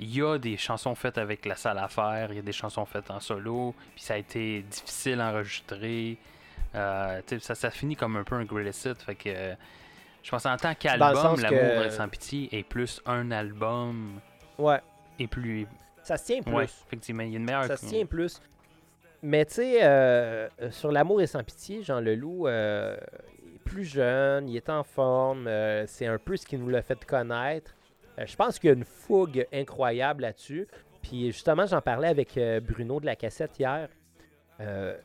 il 0.00 0.14
y 0.16 0.22
a 0.22 0.38
des 0.38 0.56
chansons 0.56 0.94
faites 0.94 1.18
avec 1.18 1.44
la 1.44 1.56
salle 1.56 1.78
à 1.78 1.88
faire, 1.88 2.30
il 2.30 2.36
y 2.36 2.38
a 2.38 2.42
des 2.42 2.52
chansons 2.52 2.86
faites 2.86 3.10
en 3.10 3.18
solo, 3.18 3.74
puis 3.96 4.04
ça 4.04 4.14
a 4.14 4.18
été 4.18 4.62
difficile 4.62 5.20
à 5.20 5.30
enregistrer. 5.32 6.16
Euh, 6.74 7.20
ça, 7.40 7.54
ça 7.54 7.70
finit 7.70 7.96
comme 7.96 8.16
un 8.16 8.24
peu 8.24 8.34
un 8.34 8.44
Greatest 8.44 8.84
Hit, 8.86 9.02
fait 9.02 9.14
que 9.14 9.28
euh, 9.30 9.54
je 10.22 10.30
pense 10.30 10.44
en 10.46 10.56
tant 10.56 10.74
qu'album, 10.74 11.40
L'amour 11.40 11.58
que- 11.60 11.86
est 11.86 11.90
sans 11.90 12.08
pitié 12.08 12.48
est 12.56 12.62
plus 12.62 13.00
un 13.06 13.30
album 13.30 14.20
Ouais, 14.58 14.80
et 15.18 15.26
plus. 15.26 15.66
ça 16.02 16.16
se 16.16 16.26
tient 16.26 16.42
plus. 16.42 16.52
Ouais, 16.54 16.64
effectivement, 16.64 17.22
il 17.22 17.30
y 17.30 17.34
a 17.34 17.38
une 17.38 17.44
meilleure. 17.44 17.64
Ça 17.64 17.76
se 17.76 17.86
tient 17.86 18.04
plus. 18.04 18.40
Mais 19.22 19.44
tu 19.46 19.54
sais, 19.54 19.78
euh, 19.82 20.48
euh, 20.62 20.70
sur 20.70 20.92
L'amour 20.92 21.20
et 21.22 21.26
sans 21.26 21.42
pitié, 21.42 21.82
Jean 21.82 22.00
Leloup 22.00 22.46
euh, 22.46 22.96
est 23.54 23.58
plus 23.64 23.84
jeune, 23.84 24.48
il 24.48 24.56
est 24.56 24.68
en 24.68 24.84
forme, 24.84 25.46
euh, 25.48 25.86
c'est 25.86 26.06
un 26.06 26.18
peu 26.18 26.36
ce 26.36 26.46
qui 26.46 26.56
nous 26.56 26.68
l'a 26.68 26.82
fait 26.82 27.02
connaître. 27.04 27.74
Euh, 28.18 28.24
je 28.26 28.36
pense 28.36 28.58
qu'il 28.58 28.68
y 28.68 28.72
a 28.72 28.76
une 28.76 28.84
fougue 28.84 29.46
incroyable 29.52 30.22
là-dessus. 30.22 30.68
Puis 31.02 31.32
justement, 31.32 31.66
j'en 31.66 31.80
parlais 31.80 32.08
avec 32.08 32.36
euh, 32.36 32.60
Bruno 32.60 33.00
de 33.00 33.06
la 33.06 33.16
cassette 33.16 33.58
hier. 33.58 33.88
Euh, 34.60 34.96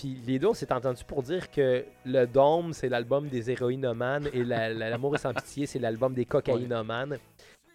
puis 0.00 0.16
les 0.26 0.38
deux, 0.38 0.48
on 0.48 0.54
s'est 0.54 0.72
entendu 0.72 1.04
pour 1.04 1.22
dire 1.22 1.50
que 1.50 1.84
Le 2.06 2.24
Dôme, 2.26 2.72
c'est 2.72 2.88
l'album 2.88 3.28
des 3.28 3.50
héroïnomanes 3.50 4.28
et 4.32 4.42
la- 4.44 4.72
la- 4.72 4.88
L'amour 4.90 5.14
et 5.14 5.18
sans 5.18 5.34
pitié, 5.34 5.66
c'est 5.66 5.78
l'album 5.78 6.14
des 6.14 6.24
cocaïnomanes. 6.24 7.18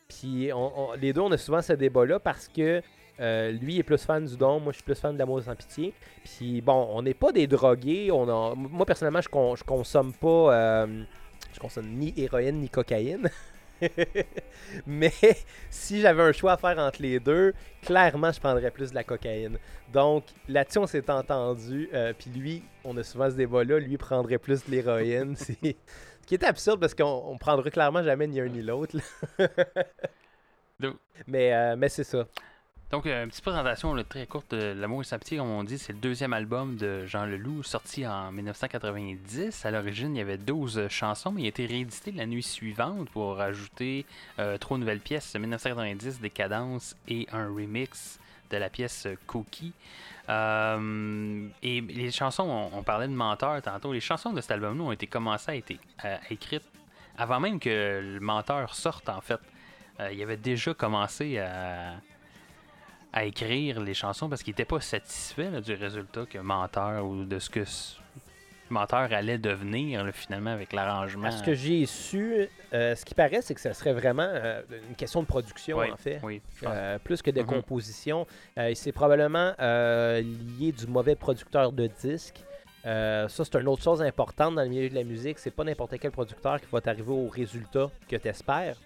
Puis 0.08 0.52
on- 0.54 0.94
les 1.00 1.14
deux, 1.14 1.22
on 1.22 1.32
a 1.32 1.38
souvent 1.38 1.62
ce 1.62 1.74
débat-là 1.74 2.20
parce 2.20 2.48
que 2.48 2.82
euh, 3.20 3.52
lui 3.52 3.78
est 3.78 3.84
plus 3.84 4.04
fan 4.04 4.26
du 4.26 4.36
Dôme, 4.38 4.64
moi 4.64 4.72
je 4.74 4.78
suis 4.78 4.84
plus 4.84 5.00
fan 5.00 5.14
de 5.14 5.20
L'amour 5.20 5.42
sans 5.42 5.56
pitié. 5.56 5.94
Puis 6.24 6.62
bon, 6.62 6.90
on 6.94 7.02
n'est 7.04 7.14
pas 7.14 7.32
des 7.32 7.48
drogués. 7.48 8.12
On. 8.12 8.56
Moi 8.56 8.86
personnellement, 8.86 9.22
je, 9.22 9.30
con- 9.30 9.56
je 9.56 9.64
consomme 9.64 10.12
pas. 10.14 10.28
euh, 10.54 11.04
je 11.54 11.60
consomme 11.60 11.88
ni 11.88 12.14
héroïne 12.18 12.60
ni 12.60 12.70
cocaïne. 12.70 13.30
Mais 14.86 15.14
si 15.70 16.02
j'avais 16.02 16.24
un 16.24 16.32
choix 16.32 16.54
à 16.54 16.58
faire 16.58 16.78
entre 16.80 17.02
les 17.02 17.20
deux, 17.20 17.54
clairement, 17.82 18.32
je 18.32 18.40
prendrais 18.40 18.72
plus 18.72 18.90
de 18.92 18.96
la 18.96 19.04
cocaïne. 19.04 19.58
Donc 19.94 20.26
là-dessus, 20.48 20.80
on 20.80 20.88
s'est 20.88 21.10
entendu. 21.10 21.90
euh, 21.94 22.14
puis 22.18 22.30
lui, 22.30 22.64
on 22.84 22.96
a 22.98 23.04
souvent 23.04 23.30
ce 23.30 23.36
débat-là. 23.36 23.80
Lui 23.80 23.98
prendrait 23.98 24.38
plus 24.38 24.66
de 24.66 24.72
l'héroïne. 24.72 25.36
Ce 26.26 26.28
qui 26.28 26.34
est 26.34 26.44
absurde 26.44 26.80
parce 26.80 26.96
qu'on 26.96 27.24
on 27.28 27.38
prendrait 27.38 27.70
clairement 27.70 28.02
jamais 28.02 28.26
ni 28.28 28.40
un 28.42 28.48
ni 28.48 28.62
l'autre. 28.64 28.98
mais 31.28 31.54
euh, 31.54 31.76
mais 31.78 31.90
c'est 31.90 32.04
ça. 32.04 32.26
Donc, 32.92 33.06
euh, 33.08 33.24
une 33.24 33.30
petite 33.30 33.44
présentation 33.44 33.96
très 34.08 34.28
courte 34.28 34.54
de 34.54 34.74
L'amour 34.74 35.02
et 35.02 35.04
sa 35.04 35.18
pitié, 35.18 35.38
comme 35.38 35.50
on 35.50 35.64
dit, 35.64 35.78
c'est 35.78 35.94
le 35.94 36.00
deuxième 36.00 36.34
album 36.34 36.76
de 36.76 37.06
Jean 37.06 37.26
Leloup, 37.26 37.64
sorti 37.64 38.06
en 38.06 38.32
1990. 38.32 39.66
À 39.66 39.72
l'origine, 39.72 40.16
il 40.16 40.20
y 40.20 40.22
avait 40.22 40.38
12 40.38 40.88
chansons, 40.90 41.32
mais 41.32 41.42
il 41.42 41.46
a 41.46 41.50
été 41.50 41.66
réédité 41.66 42.12
la 42.12 42.26
nuit 42.26 42.44
suivante 42.44 43.10
pour 43.10 43.42
ajouter 43.42 44.06
euh, 44.40 44.58
trois 44.58 44.78
nouvelles 44.78 45.00
pièces, 45.00 45.36
1990, 45.36 46.20
des 46.22 46.30
cadences 46.30 46.96
et 47.08 47.28
un 47.32 47.48
remix 47.48 48.20
de 48.52 48.58
la 48.58 48.70
pièce 48.70 49.08
Cookie. 49.28 49.74
Euh, 50.30 51.48
et 51.62 51.82
les 51.82 52.12
chansons, 52.12 52.70
on, 52.74 52.84
parlait 52.84 53.08
de 53.08 53.14
menteur 53.14 53.62
tantôt, 53.62 53.94
les 53.94 54.00
chansons 54.00 54.34
de 54.34 54.42
cet 54.42 54.52
album-là 54.52 54.84
ont 54.84 54.92
été 54.92 55.08
commencées 55.08 55.52
à 55.52 55.56
être 55.56 55.74
euh, 56.04 56.18
écrites 56.30 56.66
avant 57.18 57.40
même 57.40 57.60
que 57.60 58.02
le 58.02 58.20
menteur 58.20 58.74
sorte, 58.76 59.08
en 59.10 59.22
fait. 59.22 59.40
Euh, 60.00 60.12
il 60.12 60.22
avait 60.22 60.38
déjà 60.38 60.74
commencé 60.74 61.38
à 61.40 61.94
à 63.16 63.24
écrire 63.26 63.80
les 63.82 63.94
chansons 63.96 64.30
parce 64.30 64.44
qu'il 64.44 64.52
n'était 64.52 64.66
pas 64.66 64.82
satisfait 64.82 65.50
là, 65.50 65.62
du 65.62 65.74
résultat 65.74 66.26
que 66.30 66.38
Menteur 66.38 67.04
ou 67.06 67.24
de 67.24 67.40
ce 67.40 67.50
que 67.50 67.64
Menteur 68.70 69.14
allait 69.14 69.38
devenir 69.38 70.04
là, 70.04 70.12
finalement 70.12 70.50
avec 70.52 70.74
l'arrangement. 70.74 71.32
Ce 71.32 71.42
que 71.44 71.54
j'ai 71.54 71.86
su, 71.86 72.48
euh, 72.74 72.96
ce 72.96 73.06
qui 73.06 73.14
paraît, 73.14 73.42
c'est 73.42 73.54
que 73.54 73.62
ce 73.62 73.72
serait 73.74 73.94
vraiment 73.94 74.28
euh, 74.28 74.62
une 74.90 74.96
question 74.96 75.22
de 75.22 75.28
production, 75.28 75.78
Oui, 75.78 75.92
en 75.92 75.98
fait. 75.98 76.20
Oui. 76.24 76.42
Euh, 76.64 76.98
plus 77.00 77.22
que 77.22 77.32
de 77.32 77.42
Mhm. 77.42 77.48
composition. 77.48 78.28
Euh, 78.58 78.68
et 78.68 78.76
c'est 78.76 78.92
probablement 78.92 79.54
lié 79.60 80.72
du 80.72 80.88
mauvais 80.88 81.16
producteur 81.16 81.72
de 81.72 81.88
disques. 81.88 82.44
Euh, 82.88 83.28
ça, 83.30 83.44
c'est 83.46 83.56
une 83.60 83.68
autre 83.68 83.84
chose 83.84 84.02
importante 84.02 84.56
dans 84.56 84.62
le 84.64 84.70
milieu 84.70 84.90
de 84.90 84.96
la 84.96 85.04
musique. 85.04 85.40
C'est 85.40 85.52
pas 85.52 85.64
n'importe 85.64 85.98
quel 86.00 86.12
producteur 86.12 86.60
qui 86.60 86.68
va 86.72 86.82
t'arriver 86.82 87.12
au 87.12 87.28
résultat 87.30 87.90
que 88.10 88.16
tu 88.16 88.28
espères. 88.28 88.78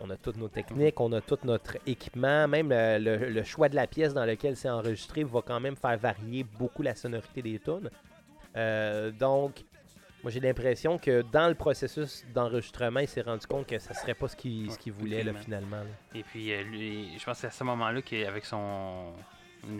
On 0.00 0.10
a 0.10 0.16
toutes 0.16 0.36
nos 0.36 0.48
techniques, 0.48 1.00
on 1.00 1.12
a 1.12 1.20
tout 1.20 1.38
notre 1.44 1.76
équipement, 1.86 2.46
même 2.48 2.68
le, 2.70 2.98
le- 2.98 3.28
le 3.30 3.42
choix 3.44 3.68
de 3.68 3.76
la 3.76 3.86
pièce 3.86 4.12
dans 4.12 4.24
laquelle 4.24 4.56
c'est 4.56 4.68
enregistré 4.68 5.24
va 5.24 5.40
quand 5.40 5.60
même 5.60 5.76
faire 5.76 5.96
varier 5.96 6.44
beaucoup 6.44 6.82
la 6.82 6.94
sonorité 6.94 7.42
des 7.42 7.58
tunes. 7.58 7.90
Euh, 8.56 9.10
donc, 9.10 9.64
moi 10.22 10.30
j'ai 10.30 10.40
l'impression 10.40 10.98
que 10.98 11.22
dans 11.32 11.48
le 11.48 11.54
processus 11.54 12.24
d'enregistrement, 12.34 13.00
il 13.00 13.08
s'est 13.08 13.22
rendu 13.22 13.46
compte 13.46 13.66
que 13.66 13.78
ça 13.78 13.94
serait 13.94 14.14
pas 14.14 14.28
ce 14.28 14.36
qu'il 14.36 14.68
voulait 14.92 15.22
là, 15.22 15.32
finalement. 15.34 15.78
là. 15.78 15.84
Et 16.14 16.22
puis, 16.22 16.52
euh, 16.52 16.62
lui, 16.64 17.10
je 17.18 17.24
pense 17.24 17.36
que 17.36 17.40
c'est 17.42 17.46
à 17.46 17.50
ce 17.50 17.64
moment-là 17.64 18.02
qu'avec 18.02 18.44
son 18.44 19.12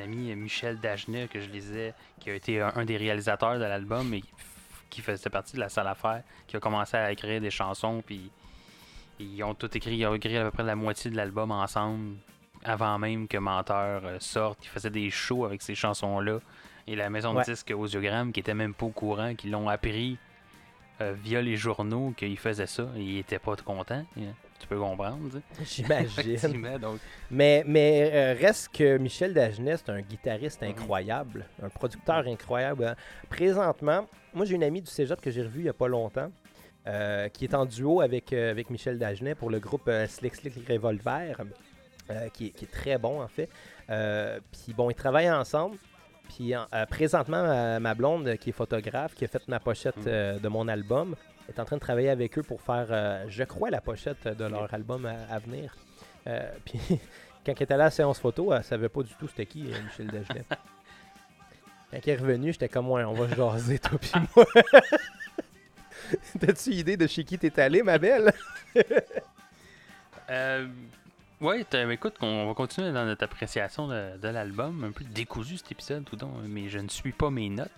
ami 0.00 0.34
Michel 0.34 0.78
Dagenet, 0.80 1.28
que 1.28 1.40
je 1.40 1.48
lisais, 1.50 1.92
qui 2.20 2.30
a 2.30 2.34
été 2.34 2.60
un, 2.60 2.72
un 2.76 2.84
des 2.84 2.96
réalisateurs 2.96 3.54
de 3.58 3.64
l'album 3.64 4.14
et 4.14 4.22
qui 4.90 5.02
faisait 5.02 5.28
partie 5.28 5.54
de 5.56 5.60
la 5.60 5.68
salle 5.68 5.88
à 5.88 5.94
faire, 5.94 6.22
qui 6.46 6.56
a 6.56 6.60
commencé 6.60 6.96
à 6.96 7.10
écrire 7.12 7.40
des 7.40 7.50
chansons, 7.50 8.02
puis 8.06 8.30
ils 9.18 9.42
ont 9.42 9.54
tout 9.54 9.74
écrit, 9.76 9.96
ils 9.96 10.06
ont 10.06 10.14
écrit 10.14 10.36
à 10.36 10.44
peu 10.44 10.50
près 10.50 10.62
la 10.62 10.76
moitié 10.76 11.10
de 11.10 11.16
l'album 11.16 11.50
ensemble, 11.50 12.16
avant 12.64 12.98
même 12.98 13.28
que 13.28 13.36
Menteur 13.38 14.02
euh, 14.04 14.16
sorte. 14.20 14.64
Ils 14.64 14.68
faisaient 14.68 14.90
des 14.90 15.10
shows 15.10 15.44
avec 15.44 15.62
ces 15.62 15.74
chansons-là. 15.74 16.38
Et 16.86 16.96
la 16.96 17.08
maison 17.10 17.34
Ouais. 17.34 17.42
de 17.44 17.50
disques 17.52 17.72
qui 18.32 18.40
était 18.40 18.54
même 18.54 18.74
pas 18.74 18.86
au 18.86 18.90
courant, 18.90 19.34
qui 19.34 19.48
l'ont 19.48 19.68
appris 19.68 20.18
euh, 21.00 21.14
via 21.22 21.40
les 21.42 21.56
journaux 21.56 22.12
qu'ils 22.16 22.38
faisaient 22.38 22.66
ça, 22.66 22.86
et 22.96 23.00
ils 23.02 23.18
étaient 23.18 23.38
pas 23.38 23.56
contents. 23.56 24.04
hein. 24.16 24.22
Tu 24.60 24.66
peux 24.68 24.78
comprendre. 24.78 25.40
J'imagine. 25.64 26.78
Donc, 26.78 27.00
Mais, 27.30 27.64
mais 27.66 28.10
euh, 28.14 28.34
reste 28.40 28.68
que 28.72 28.96
Michel 28.98 29.34
Dagenet, 29.34 29.76
c'est 29.78 29.90
un 29.90 30.00
guitariste 30.00 30.62
Mhm. 30.62 30.68
incroyable, 30.70 31.46
un 31.62 31.68
producteur 31.68 32.26
incroyable. 32.26 32.84
hein. 32.86 32.94
Présentement, 33.28 34.06
moi 34.32 34.44
j'ai 34.46 34.54
une 34.54 34.62
amie 34.62 34.80
du 34.82 34.90
cégep 34.90 35.20
que 35.20 35.30
j'ai 35.30 35.42
revu 35.42 35.60
il 35.60 35.66
y 35.66 35.68
a 35.68 35.72
pas 35.74 35.88
longtemps, 35.88 36.30
euh, 36.86 37.28
qui 37.28 37.44
est 37.44 37.54
en 37.54 37.64
duo 37.66 38.00
avec, 38.00 38.32
euh, 38.32 38.50
avec 38.50 38.70
Michel 38.70 38.98
Dagenet 38.98 39.34
pour 39.34 39.50
le 39.50 39.58
groupe 39.58 39.88
euh, 39.88 40.06
Slick 40.06 40.34
Slick 40.36 40.54
Revolver, 40.68 41.36
qui, 42.34 42.46
est- 42.46 42.50
qui 42.50 42.64
est 42.66 42.70
très 42.70 42.98
bon 42.98 43.22
en 43.22 43.28
fait. 43.28 43.48
Puis 44.52 44.74
bon, 44.74 44.90
ils 44.90 44.94
travaillent 44.94 45.30
ensemble. 45.30 45.76
Puis 46.28 46.54
en- 46.56 46.66
présentement, 46.88 47.78
ma 47.80 47.94
blonde, 47.94 48.36
qui 48.38 48.50
est 48.50 48.52
photographe, 48.52 49.14
qui 49.14 49.24
a 49.24 49.28
fait 49.28 49.46
ma 49.48 49.60
pochette 49.60 50.06
euh, 50.06 50.38
de 50.38 50.48
mon 50.48 50.68
album, 50.68 51.16
est 51.48 51.58
en 51.58 51.64
train 51.64 51.76
de 51.76 51.80
travailler 51.80 52.10
avec 52.10 52.38
eux 52.38 52.42
pour 52.42 52.60
faire, 52.60 52.86
je 53.28 53.44
crois, 53.44 53.70
la 53.70 53.80
pochette 53.80 54.26
de 54.28 54.44
leur 54.44 54.72
album 54.74 55.06
à, 55.06 55.14
à 55.34 55.38
venir. 55.38 55.74
Puis 56.64 56.80
quand 57.44 57.52
elle 57.54 57.62
était 57.62 57.76
là 57.76 57.84
à 57.84 57.86
la 57.86 57.90
séance 57.90 58.18
photo, 58.18 58.52
elle 58.54 58.64
savait 58.64 58.88
pas 58.88 59.02
du 59.02 59.12
tout 59.14 59.28
c'était 59.28 59.44
qui, 59.46 59.62
Michel 59.64 60.06
Dagenet. 60.06 60.44
quand 61.90 61.98
elle 62.02 62.08
est 62.08 62.16
revenue, 62.16 62.52
j'étais 62.52 62.68
comme, 62.70 62.90
ouais, 62.90 63.04
on 63.04 63.12
va 63.12 63.28
jaser, 63.36 63.78
toi 63.78 63.98
puis 63.98 64.10
moi. 64.34 64.44
T'as-tu 66.40 66.70
idée 66.70 66.96
de 66.96 67.06
chez 67.06 67.24
qui 67.24 67.38
t'es 67.38 67.60
allé, 67.60 67.82
ma 67.82 67.98
belle? 67.98 68.32
Euh, 70.30 70.66
ouais, 71.40 71.66
écoute, 71.90 72.14
on 72.22 72.46
va 72.46 72.54
continuer 72.54 72.92
dans 72.92 73.04
notre 73.04 73.24
appréciation 73.24 73.88
de, 73.88 74.16
de 74.16 74.28
l'album. 74.28 74.84
Un 74.84 74.92
peu 74.92 75.04
décousu 75.04 75.58
cet 75.58 75.70
épisode, 75.72 76.04
tout 76.04 76.16
donc, 76.16 76.30
mais 76.46 76.68
je 76.68 76.78
ne 76.78 76.88
suis 76.88 77.12
pas 77.12 77.30
mes 77.30 77.50
notes. 77.50 77.70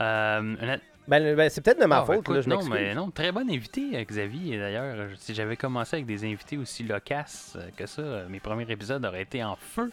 Euh, 0.00 0.76
Ben, 1.08 1.36
ben, 1.36 1.50
c'est 1.50 1.60
peut-être 1.60 1.80
de 1.80 1.86
ma 1.86 1.98
Ah, 1.98 2.04
faute, 2.04 2.20
écoute, 2.20 2.36
là, 2.36 2.40
je 2.42 2.48
non, 2.48 2.64
mais 2.64 2.94
non, 2.94 3.10
très 3.10 3.30
bon 3.32 3.50
invité, 3.50 3.90
euh, 3.94 4.04
Xavier. 4.04 4.58
D'ailleurs, 4.58 5.08
si 5.18 5.34
j'avais 5.34 5.56
commencé 5.56 5.96
avec 5.96 6.06
des 6.06 6.24
invités 6.24 6.56
aussi 6.56 6.82
loquaces 6.84 7.56
euh, 7.56 7.68
que 7.76 7.86
ça, 7.86 8.24
mes 8.28 8.40
premiers 8.40 8.70
épisodes 8.70 9.04
auraient 9.04 9.22
été 9.22 9.42
en 9.44 9.56
feu. 9.56 9.90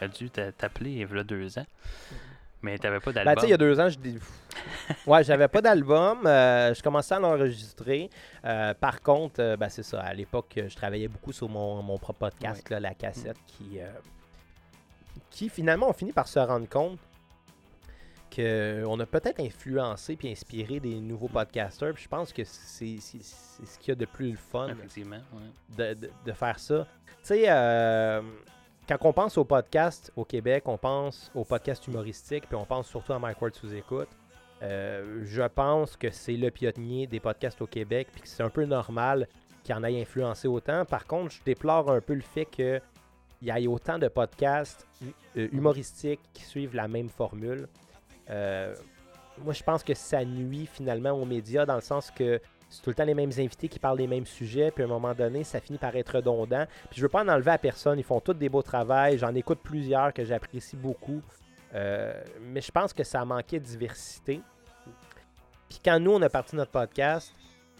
J'aurais 0.00 0.12
dû 0.12 0.28
t'a- 0.30 0.52
t'appeler 0.52 0.90
il 0.90 0.98
y 0.98 1.18
a 1.18 1.24
deux 1.24 1.58
ans. 1.58 1.66
Mais 2.64 2.78
t'avais 2.78 2.98
pas 3.00 3.12
Ben, 3.12 3.24
d'album. 3.24 3.34
tu 3.34 3.40
sais, 3.42 3.46
il 3.48 3.50
y 3.50 3.54
a 3.54 3.58
deux 3.58 3.78
ans, 3.78 3.88
je 3.90 3.98
dis. 3.98 4.18
Ouais, 5.06 5.22
j'avais 5.22 5.48
pas 5.48 5.60
d'album. 5.60 6.26
euh, 6.26 6.72
je 6.72 6.82
commençais 6.82 7.14
à 7.14 7.18
l'enregistrer. 7.18 8.08
Euh, 8.44 8.72
par 8.74 9.02
contre, 9.02 9.40
euh, 9.40 9.56
ben, 9.56 9.68
c'est 9.68 9.82
ça. 9.82 10.00
À 10.00 10.14
l'époque, 10.14 10.54
je 10.66 10.74
travaillais 10.74 11.08
beaucoup 11.08 11.32
sur 11.32 11.48
mon, 11.48 11.82
mon 11.82 11.98
propre 11.98 12.20
podcast, 12.20 12.70
là, 12.70 12.80
la 12.80 12.94
cassette, 12.94 13.36
qui, 13.46 13.78
euh, 13.80 13.86
qui 15.30 15.48
finalement, 15.48 15.88
on 15.90 15.92
finit 15.92 16.12
par 16.12 16.26
se 16.28 16.38
rendre 16.38 16.68
compte 16.68 16.98
qu'on 18.34 18.98
a 18.98 19.06
peut-être 19.06 19.40
influencé 19.40 20.16
puis 20.16 20.30
inspiré 20.30 20.80
des 20.80 20.96
nouveaux 20.96 21.28
podcasters. 21.28 21.92
Puis 21.94 22.04
je 22.04 22.08
pense 22.08 22.32
que 22.32 22.42
c'est 22.44 22.96
ce 23.00 23.78
qu'il 23.78 23.88
y 23.88 23.92
a 23.92 23.94
de 23.94 24.06
plus 24.06 24.32
le 24.32 24.36
fun 24.36 24.68
Effectivement, 24.68 25.20
ouais. 25.34 25.94
de, 25.94 26.00
de- 26.06 26.10
de 26.24 26.32
faire 26.32 26.58
ça. 26.58 26.86
Tu 27.06 27.14
sais, 27.28 27.44
euh, 27.48 28.20
quand 28.88 28.98
on 29.00 29.12
pense 29.12 29.38
au 29.38 29.44
podcast 29.44 30.12
au 30.16 30.24
Québec, 30.24 30.64
on 30.66 30.76
pense 30.76 31.30
au 31.34 31.44
podcast 31.44 31.86
humoristique, 31.86 32.44
puis 32.46 32.56
on 32.56 32.64
pense 32.64 32.88
surtout 32.88 33.12
à 33.12 33.18
Mike 33.18 33.40
Ward 33.40 33.54
sous-écoute. 33.54 34.08
Euh, 34.62 35.22
je 35.24 35.42
pense 35.42 35.96
que 35.96 36.10
c'est 36.10 36.36
le 36.36 36.50
pionnier 36.50 37.06
des 37.06 37.20
podcasts 37.20 37.60
au 37.62 37.66
Québec, 37.66 38.08
puis 38.12 38.22
que 38.22 38.28
c'est 38.28 38.42
un 38.42 38.50
peu 38.50 38.64
normal 38.64 39.26
qu'il 39.62 39.74
en 39.74 39.82
ait 39.84 40.00
influencé 40.00 40.48
autant. 40.48 40.84
Par 40.84 41.06
contre, 41.06 41.32
je 41.32 41.42
déplore 41.44 41.90
un 41.90 42.00
peu 42.00 42.14
le 42.14 42.20
fait 42.20 42.44
qu'il 42.44 42.80
y 43.42 43.50
ait 43.50 43.66
autant 43.66 43.98
de 43.98 44.08
podcasts 44.08 44.86
euh, 45.36 45.48
humoristiques 45.52 46.20
qui 46.34 46.44
suivent 46.44 46.74
la 46.74 46.86
même 46.86 47.08
formule. 47.08 47.68
Euh, 48.28 48.74
moi, 49.38 49.54
je 49.54 49.62
pense 49.62 49.82
que 49.82 49.94
ça 49.94 50.24
nuit 50.24 50.66
finalement 50.66 51.12
aux 51.12 51.24
médias 51.24 51.64
dans 51.64 51.74
le 51.74 51.80
sens 51.80 52.10
que 52.10 52.40
c'est 52.68 52.82
tout 52.82 52.90
le 52.90 52.94
temps 52.94 53.04
les 53.04 53.14
mêmes 53.14 53.32
invités 53.38 53.68
qui 53.68 53.78
parlent 53.78 53.98
des 53.98 54.06
mêmes 54.06 54.26
sujets, 54.26 54.70
puis 54.70 54.82
à 54.82 54.86
un 54.86 54.88
moment 54.88 55.14
donné, 55.14 55.44
ça 55.44 55.60
finit 55.60 55.78
par 55.78 55.94
être 55.96 56.16
redondant. 56.16 56.66
Puis 56.90 56.98
je 56.98 57.02
veux 57.02 57.08
pas 57.08 57.22
en 57.22 57.28
enlever 57.28 57.52
à 57.52 57.58
personne, 57.58 57.98
ils 57.98 58.04
font 58.04 58.20
tous 58.20 58.34
des 58.34 58.48
beaux 58.48 58.62
travails, 58.62 59.18
j'en 59.18 59.34
écoute 59.34 59.60
plusieurs 59.62 60.12
que 60.12 60.24
j'apprécie 60.24 60.76
beaucoup. 60.76 61.22
Euh, 61.74 62.12
mais 62.40 62.60
je 62.60 62.70
pense 62.70 62.92
que 62.92 63.04
ça 63.04 63.24
manquait 63.24 63.58
de 63.58 63.64
diversité. 63.64 64.40
Puis 65.68 65.80
quand 65.84 65.98
nous, 65.98 66.12
on 66.12 66.22
a 66.22 66.28
parti 66.28 66.54
notre 66.56 66.70
podcast, 66.70 67.32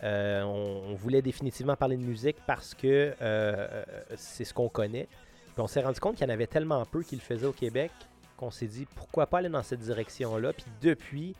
euh, 0.03 0.43
on, 0.43 0.95
voulait 0.95 1.23
définitivement 1.23 1.77
parler 1.77 1.97
de 1.97 2.03
musique 2.03 2.37
parce 2.47 2.75
que 2.75 3.15
euh, 3.23 3.85
c'est 4.17 4.45
ce 4.45 4.53
qu'on 4.53 4.69
connaît. 4.69 5.09
Puis 5.55 5.63
on 5.63 5.67
s'est 5.69 5.83
rendu 5.83 6.01
compte 6.01 6.17
qu'il 6.17 6.27
y 6.27 6.31
en 6.31 6.35
avait 6.35 6.49
tellement 6.49 6.85
peu 6.85 7.03
qui 7.03 7.15
le 7.15 7.21
faisaient 7.21 7.47
au 7.47 7.53
Québec 7.53 7.93
qu'on 8.37 8.51
s'est 8.51 8.67
dit 8.67 8.87
pourquoi 8.97 9.27
pas 9.27 9.39
aller 9.39 9.49
dans 9.49 9.63
cette 9.63 9.81
direction-là. 9.81 10.53
Puis 10.53 10.67
depuis, 10.81 11.37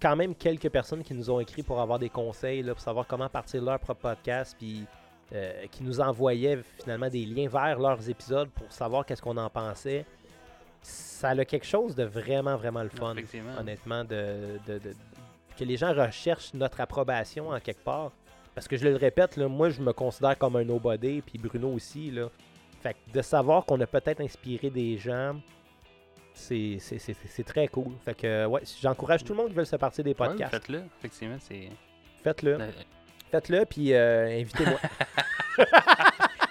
quand 0.00 0.16
même 0.16 0.34
quelques 0.34 0.68
personnes 0.68 1.02
qui 1.02 1.14
nous 1.14 1.30
ont 1.30 1.40
écrit 1.40 1.62
pour 1.62 1.80
avoir 1.80 1.98
des 1.98 2.08
conseils, 2.10 2.62
là, 2.62 2.74
pour 2.74 2.82
savoir 2.82 3.06
comment 3.06 3.28
partir 3.28 3.62
leur 3.62 3.78
propre 3.78 4.02
podcast, 4.02 4.54
puis 4.58 4.84
euh, 5.32 5.66
qui 5.72 5.82
nous 5.82 6.00
envoyaient 6.00 6.58
finalement 6.80 7.08
des 7.08 7.24
liens 7.24 7.48
vers 7.48 7.78
leurs 7.78 8.08
épisodes 8.08 8.48
pour 8.50 8.70
savoir 8.70 9.04
qu'est-ce 9.06 9.22
qu'on 9.22 9.36
en 9.36 9.50
pensait. 9.50 10.04
Ça 10.82 11.30
a 11.30 11.44
quelque 11.44 11.66
chose 11.66 11.94
de 11.96 12.04
vraiment, 12.04 12.56
vraiment 12.56 12.82
le 12.82 12.90
fun, 12.90 13.14
honnêtement, 13.58 14.04
de, 14.04 14.58
de- 14.66 14.78
de- 14.78 14.94
que 15.58 15.64
les 15.64 15.76
gens 15.76 15.92
recherchent 15.94 16.52
notre 16.54 16.80
approbation 16.80 17.48
en 17.48 17.58
quelque 17.58 17.82
part. 17.82 18.12
Parce 18.54 18.68
que 18.68 18.76
je 18.76 18.86
le 18.86 18.96
répète, 18.96 19.36
là, 19.36 19.48
moi 19.48 19.70
je 19.70 19.80
me 19.80 19.92
considère 19.92 20.38
comme 20.38 20.56
un 20.56 20.64
nobody, 20.64 21.22
puis 21.22 21.38
Bruno 21.38 21.70
aussi. 21.72 22.10
Là. 22.10 22.28
Fait 22.82 22.94
que 22.94 23.12
de 23.18 23.22
savoir 23.22 23.64
qu'on 23.64 23.80
a 23.80 23.86
peut-être 23.86 24.20
inspiré 24.20 24.70
des 24.70 24.96
gens, 24.98 25.34
c'est 26.36 26.76
c'est- 26.80 26.98
c'est- 26.98 27.16
c'est 27.26 27.44
très 27.44 27.66
cool. 27.68 27.92
Fait 28.04 28.14
que 28.14 28.46
ouais, 28.46 28.60
j'encourage 28.80 29.24
tout 29.24 29.32
le 29.32 29.38
monde 29.38 29.48
qui 29.48 29.54
veut 29.54 29.64
se 29.64 29.76
partir 29.76 30.04
des 30.04 30.10
Ouais, 30.10 30.14
podcasts. 30.16 30.52
Faites-le, 30.52 30.82
effectivement. 30.98 31.36
C'est 31.40 31.68
Faites-le. 32.22 32.58
Faites-le, 33.30 33.64
puis 33.64 33.92
euh, 33.92 34.40
invitez-moi. 34.40 34.78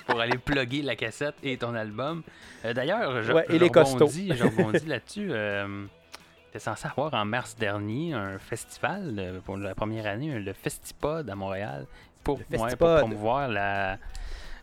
pour 0.08 0.20
aller 0.20 0.38
plugger 0.38 0.82
la 0.82 0.96
cassette 0.96 1.36
et 1.44 1.58
ton 1.58 1.74
album. 1.76 2.24
Euh, 2.64 2.74
D'ailleurs, 2.74 3.24
je, 3.24 3.34
Ouais, 3.34 3.46
et 3.50 3.54
je 3.54 3.58
les 3.64 3.68
rebondis, 3.68 4.32
je 4.36 4.44
rebondis 4.44 4.86
là-dessus. 4.86 5.30
Euh, 5.32 5.86
T'es 6.52 6.60
censé 6.60 6.88
avoir 6.88 7.14
en 7.14 7.26
mars 7.26 7.56
dernier 7.58 8.14
un 8.14 8.40
festival 8.40 9.42
pour 9.44 9.58
la 9.58 9.76
première 9.76 10.06
année, 10.06 10.40
le 10.40 10.54
Festipod 10.54 11.30
à 11.30 11.36
Montréal, 11.36 11.86
pour, 12.24 12.40
ouais, 12.40 12.76
pour 12.78 12.96
promouvoir 12.98 13.50
la, 13.50 13.98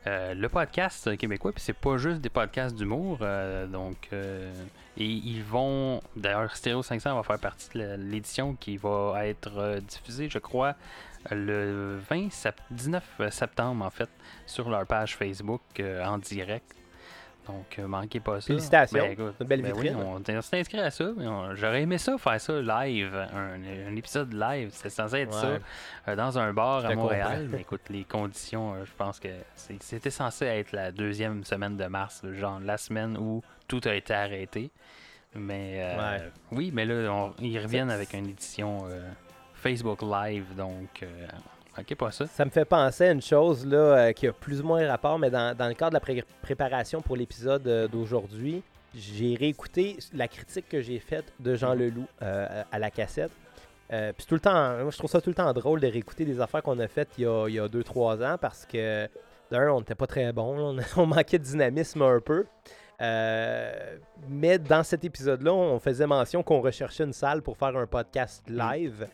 euh, 0.07 0.33
le 0.33 0.49
podcast 0.49 1.15
québécois. 1.19 1.53
Puis 1.53 1.63
c'est 1.63 1.77
pas 1.77 1.99
juste 1.99 2.23
des 2.23 2.31
podcasts 2.31 2.75
d'humour. 2.75 3.19
euh, 3.21 3.67
donc, 3.67 4.09
euh, 4.15 4.51
et 4.97 5.05
ils 5.07 5.43
vont. 5.43 6.01
D'ailleurs, 6.17 6.55
Stereo 6.57 6.83
500 6.83 7.17
va 7.17 7.23
faire 7.23 7.39
partie 7.39 7.69
de 7.79 7.97
l'édition 7.99 8.55
qui 8.55 8.77
va 8.77 9.27
être 9.27 9.57
euh, 9.57 9.81
diffusée, 9.81 10.29
je 10.29 10.39
crois, 10.39 10.75
le 11.31 11.99
20 12.11 12.31
sept- 12.31 12.57
19 12.71 13.03
septembre, 13.31 13.85
en 13.85 13.91
fait, 13.91 14.11
sur 14.47 14.69
leur 14.69 14.87
page 14.87 15.17
Facebook 15.17 15.61
euh, 15.81 16.05
en 16.05 16.19
direct. 16.19 16.75
Donc, 17.49 17.77
euh, 17.81 17.89
manquez 17.89 18.21
pas 18.21 18.41
ça. 18.41 18.47
Félicitations. 18.47 19.01
Ben, 19.03 19.11
écoute, 19.13 19.35
une 19.41 19.47
belle 19.49 19.63
ben 19.63 19.73
oui, 19.77 19.91
on 19.93 20.23
s'est 20.43 20.61
inscrit 20.61 20.79
à 20.79 20.93
ça. 20.93 21.11
mais 21.17 21.27
on- 21.27 21.57
J'aurais 21.57 21.83
aimé 21.83 21.99
ça, 21.99 22.17
faire 22.17 22.41
ça 22.41 22.53
live, 22.61 23.13
un, 23.35 23.89
un 23.89 23.97
épisode 23.97 24.33
live. 24.33 24.71
C'est 24.73 24.91
censé 24.91 25.17
être 25.23 25.35
Ouais. 25.35 25.59
ça, 25.59 26.11
euh, 26.13 26.15
dans 26.17 26.39
un 26.39 26.53
bar 26.53 26.87
à 26.87 26.95
Montréal. 26.95 27.49
Mais 27.51 27.63
écoute, 27.63 27.81
les 27.91 28.05
conditions, 28.05 28.75
euh, 28.75 28.85
je 28.85 28.93
pense 28.97 29.19
que 29.19 29.29
c'était 29.57 30.11
censé 30.11 30.45
être 30.47 30.71
la 30.71 30.93
deuxième 30.93 31.43
semaine 31.43 31.77
de 31.77 31.87
mars, 31.87 32.23
genre 32.33 32.61
la 32.61 32.77
semaine 32.79 33.19
où 33.19 33.43
tout 33.81 33.89
a 33.89 33.95
été 33.95 34.13
arrêté. 34.13 34.71
Mais 35.35 35.77
euh, 35.83 35.97
Ouais. 36.19 36.31
oui, 36.51 36.71
mais 36.75 36.85
là, 36.85 37.11
on- 37.11 37.33
ils 37.41 37.59
reviennent 37.59 37.91
avec 37.91 38.13
une 38.13 38.29
édition 38.29 38.81
euh, 38.91 39.01
Facebook 39.55 40.03
Live, 40.03 40.45
donc 40.57 41.03
euh, 41.03 41.27
ok, 41.79 41.95
pas 41.95 42.11
ça. 42.11 42.27
Ça 42.27 42.45
me 42.45 42.51
fait 42.51 42.67
penser 42.67 43.05
à 43.07 43.13
une 43.13 43.23
chose 43.23 43.65
là, 43.67 43.77
euh, 43.79 44.13
qui 44.13 44.27
a 44.27 44.33
plus 44.33 44.61
ou 44.61 44.65
moins 44.65 44.87
rapport, 44.87 45.19
mais 45.19 45.31
dans, 45.31 45.57
dans 45.57 45.69
le 45.69 45.75
cadre 45.75 45.91
de 45.93 45.95
la 45.95 46.01
pré- 46.01 46.25
préparation 46.43 47.01
pour 47.01 47.17
l'épisode 47.17 47.67
euh, 47.67 47.89
d'aujourd'hui, 47.89 48.63
j'ai 48.95 49.35
réécouté 49.37 49.97
la 50.13 50.29
critique 50.29 50.69
que 50.69 50.83
j'ai 50.83 50.99
faite 50.99 51.33
de 51.41 51.55
Jean 51.55 51.75
Mhm. 51.75 51.81
Leloup 51.81 52.07
euh, 52.21 52.63
à 52.71 52.79
la 52.79 52.91
cassette. 52.91 53.31
Euh, 53.91 54.13
puis 54.15 54.27
tout 54.27 54.35
le 54.35 54.41
temps, 54.41 54.77
moi 54.83 54.91
je 54.91 54.99
trouve 54.99 55.11
ça 55.11 55.23
tout 55.23 55.31
le 55.31 55.35
temps 55.35 55.51
drôle 55.55 55.81
de 55.81 55.87
réécouter 55.87 56.27
des 56.27 56.41
affaires 56.41 56.63
qu'on 56.63 56.79
a 56.79 56.89
faites 56.89 57.09
il 57.17 57.23
y 57.25 57.59
a 57.59 57.69
2-3 57.69 58.23
ans 58.23 58.37
parce 58.39 58.67
que 58.67 59.09
d'un, 59.51 59.71
on 59.71 59.79
n'était 59.81 59.95
pas 59.95 60.07
très 60.07 60.31
bon, 60.33 60.77
on, 60.77 60.79
on 61.03 61.07
manquait 61.07 61.39
de 61.39 61.45
dynamisme 61.45 62.03
un 62.03 62.21
peu. 62.21 62.45
Euh, 63.01 63.97
mais 64.29 64.59
dans 64.59 64.83
cet 64.85 65.05
épisode-là, 65.05 65.53
on 65.53 65.79
faisait 65.81 66.07
mention 66.07 66.43
qu'on 66.43 66.61
recherchait 66.61 67.05
une 67.05 67.13
salle 67.13 67.43
pour 67.43 67.57
faire 67.57 67.77
un 67.77 67.87
podcast 67.87 68.43
live. 68.49 69.09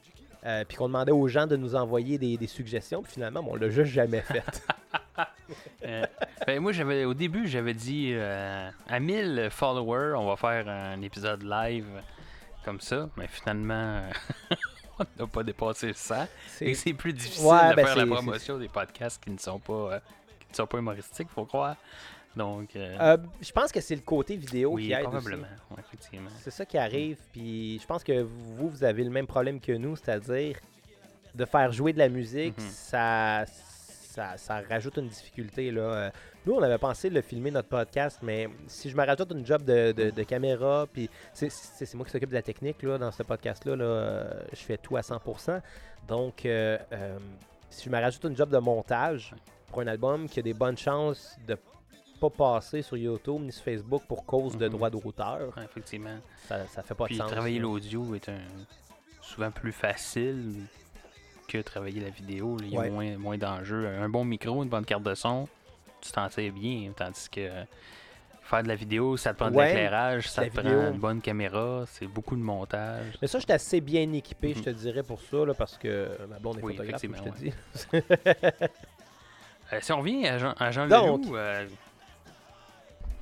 Euh, 0.46 0.64
puis 0.64 0.76
qu'on 0.76 0.86
demandait 0.86 1.12
aux 1.12 1.26
gens 1.26 1.46
de 1.46 1.56
nous 1.56 1.74
envoyer 1.74 2.16
des, 2.16 2.36
des 2.36 2.46
suggestions. 2.46 3.02
Puis 3.02 3.14
finalement, 3.14 3.42
bon, 3.42 3.52
on 3.52 3.56
l'a 3.56 3.70
juste 3.70 3.92
jamais 3.92 4.20
fait. 4.20 4.42
Euh, 5.82 6.04
ben, 6.46 6.60
moi, 6.60 6.72
j'avais 6.72 7.04
au 7.06 7.14
début, 7.14 7.48
j'avais 7.48 7.72
dit 7.72 8.14
à 8.14 9.00
1000 9.00 9.48
followers, 9.50 10.14
on 10.16 10.26
va 10.28 10.36
faire 10.36 10.68
un 10.68 11.00
épisode 11.00 11.42
live 11.42 11.86
comme 12.64 12.80
ça, 12.80 13.08
mais 13.16 13.26
finalement, 13.26 14.02
on 14.98 15.04
n'a 15.18 15.26
pas 15.26 15.42
dépassé 15.42 15.92
ça. 15.94 16.28
Et 16.60 16.74
C'est- 16.74 16.92
plus 16.92 17.14
difficile 17.14 17.46
Ouais, 17.46 17.70
de 17.70 17.76
ben, 17.76 17.86
faire 17.86 17.96
la 17.96 18.06
promotion 18.06 18.58
des 18.58 18.68
podcasts 18.68 19.24
qui 19.24 19.30
ne 19.30 19.38
sont 19.38 19.58
pas, 19.58 20.00
qui 20.40 20.50
ne 20.50 20.56
sont 20.56 20.66
pas 20.66 20.78
humoristiques, 20.78 21.28
faut 21.34 21.46
croire. 21.46 21.76
Donc, 22.38 22.74
euh, 22.76 22.96
Euh, 23.00 23.16
je 23.40 23.50
pense 23.52 23.70
que 23.72 23.80
c'est 23.80 23.94
le 23.96 24.00
côté 24.02 24.36
vidéo 24.36 24.72
oui, 24.74 24.86
qui 24.86 24.92
aide. 24.92 25.02
probablement, 25.02 25.46
ouais, 25.72 25.76
effectivement. 25.86 26.30
C'est 26.40 26.50
ça 26.52 26.64
qui 26.64 26.78
arrive. 26.78 27.18
Puis 27.32 27.78
je 27.80 27.86
pense 27.86 28.02
que 28.04 28.22
vous, 28.22 28.68
vous 28.70 28.84
avez 28.84 29.02
le 29.04 29.10
même 29.10 29.26
problème 29.26 29.60
que 29.60 29.72
nous, 29.72 29.96
c'est-à-dire 29.96 30.56
de 31.34 31.44
faire 31.44 31.70
jouer 31.72 31.92
de 31.92 31.98
la 31.98 32.08
musique, 32.08 32.56
Mhm. 32.58 32.64
ça, 32.70 33.44
ça, 33.46 34.36
ça 34.36 34.60
rajoute 34.68 34.96
une 34.96 35.08
difficulté. 35.08 35.70
Là. 35.70 35.80
Euh, 35.82 36.10
Nous, 36.46 36.54
on 36.54 36.62
avait 36.62 36.78
pensé 36.78 37.10
de 37.10 37.20
filmer 37.20 37.50
notre 37.50 37.68
podcast, 37.68 38.20
mais 38.22 38.48
si 38.68 38.88
je 38.88 38.96
me 38.96 39.04
rajoute 39.04 39.30
une 39.32 39.44
job 39.44 39.62
de, 39.64 39.92
de- 39.92 40.08
de 40.10 40.22
caméra, 40.22 40.86
puis 40.90 41.10
c'est- 41.34 41.94
moi 41.94 42.06
qui 42.06 42.10
s'occupe 42.12 42.30
de 42.30 42.34
la 42.34 42.42
technique 42.42 42.82
là, 42.82 42.96
dans 42.96 43.10
ce 43.10 43.22
podcast-là, 43.22 43.76
là, 43.76 44.24
je 44.52 44.56
fais 44.56 44.78
tout 44.78 44.96
à 44.96 45.02
100%. 45.02 45.60
Donc, 46.06 46.46
euh, 46.46 46.78
euh, 46.92 47.18
si 47.68 47.84
je 47.84 47.90
me 47.90 48.00
rajoute 48.00 48.24
une 48.24 48.34
job 48.36 48.48
de 48.48 48.56
montage 48.58 49.34
pour 49.66 49.82
un 49.82 49.88
album 49.88 50.26
qui 50.26 50.38
a 50.38 50.42
des 50.42 50.54
bonnes 50.54 50.78
chances 50.78 51.36
de 51.46 51.54
pas 52.18 52.30
passer 52.30 52.82
sur 52.82 52.96
YouTube 52.96 53.40
ni 53.42 53.52
sur 53.52 53.64
Facebook 53.64 54.02
pour 54.08 54.24
cause 54.24 54.56
de 54.56 54.66
Mhm. 54.66 54.72
droits 54.72 54.90
d'auteur, 54.90 55.52
Ouais, 55.56 55.64
effectivement. 55.64 56.18
ça, 56.46 56.66
ça 56.66 56.82
fait 56.82 56.94
pas 56.94 57.06
Puis 57.06 57.16
de 57.16 57.22
sens. 57.22 57.30
travailler 57.30 57.58
l'audio 57.58 58.14
est 58.14 58.28
un, 58.28 58.40
souvent 59.22 59.50
plus 59.50 59.72
facile 59.72 60.66
que 61.48 61.58
travailler 61.58 62.00
la 62.00 62.10
vidéo. 62.10 62.56
là. 62.58 62.64
Il 62.66 62.72
y 62.74 62.76
a 62.76 62.80
Ouais. 62.80 62.90
moins, 62.90 63.16
moins 63.18 63.38
d'enjeux. 63.38 63.86
Un 63.86 64.08
bon 64.08 64.24
micro, 64.24 64.62
une 64.62 64.68
bonne 64.68 64.84
carte 64.84 65.02
de 65.02 65.14
son, 65.14 65.48
tu 66.00 66.12
t'en 66.12 66.28
tires 66.28 66.52
bien. 66.52 66.92
Tandis 66.96 67.28
que 67.30 67.48
faire 68.42 68.62
de 68.62 68.68
la 68.68 68.74
vidéo, 68.74 69.16
ça 69.18 69.32
te 69.32 69.38
prend 69.38 69.50
de 69.50 69.56
Ouais, 69.56 69.66
l'éclairage, 69.66 70.28
ça 70.28 70.42
la 70.42 70.50
te 70.50 70.60
prend 70.60 70.68
une 70.90 70.98
bonne 70.98 71.20
caméra, 71.20 71.84
c'est 71.86 72.06
beaucoup 72.06 72.34
de 72.36 72.40
montage. 72.40 73.18
Mais 73.20 73.28
ça, 73.28 73.38
je 73.38 73.44
suis 73.44 73.52
assez 73.52 73.80
bien 73.82 74.10
équipé, 74.12 74.52
je 74.54 74.58
Mhm. 74.58 74.64
te 74.64 74.70
dirais, 74.70 75.02
pour 75.02 75.20
ça, 75.20 75.44
là, 75.44 75.52
parce 75.54 75.76
que 75.76 76.18
ma 76.28 76.38
blonde 76.38 76.58
est 76.58 76.62
Oui, 76.62 76.74
photographe, 76.76 77.02
comme 77.02 77.16
je 77.16 77.22
te 77.22 77.36
dis. 77.38 77.52
Euh, 79.70 79.78
si 79.82 79.92
on 79.92 79.98
revient 79.98 80.26
à 80.26 80.38
Jean, 80.38 80.54
à 80.58 80.70
Jean 80.70 80.88
Donc, 80.88 81.26
Leloup, 81.26 81.36
euh, 81.36 81.66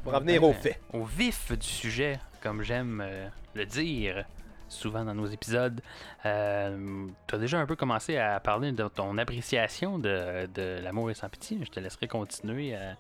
pour 0.07 0.15
revenir 0.21 0.41
ben, 0.41 0.49
au 0.49 0.53
fait. 0.53 0.81
au 0.93 1.05
vif 1.05 1.53
du 1.53 1.67
sujet, 1.67 2.19
comme 2.43 2.63
j'aime 2.63 3.03
euh, 3.05 3.29
le 3.55 3.67
dire 3.67 4.25
souvent 4.69 5.05
dans 5.05 5.15
nos 5.15 5.27
épisodes, 5.27 5.81
tu 6.23 6.29
as 6.29 7.39
déjà 7.39 7.59
un 7.59 7.67
peu 7.67 7.77
commencé 7.77 8.17
à 8.17 8.41
parler 8.41 8.73
de 8.73 8.89
ton 8.89 9.17
appréciation 9.19 9.99
de, 9.99 10.47
de 10.47 10.81
L'amour 10.83 11.11
est 11.11 11.15
sans 11.15 11.29
pitié. 11.29 11.59
Je 11.63 11.71
te 11.71 11.79
laisserai 11.81 12.09
continuer. 12.09 12.75
à- 12.75 12.97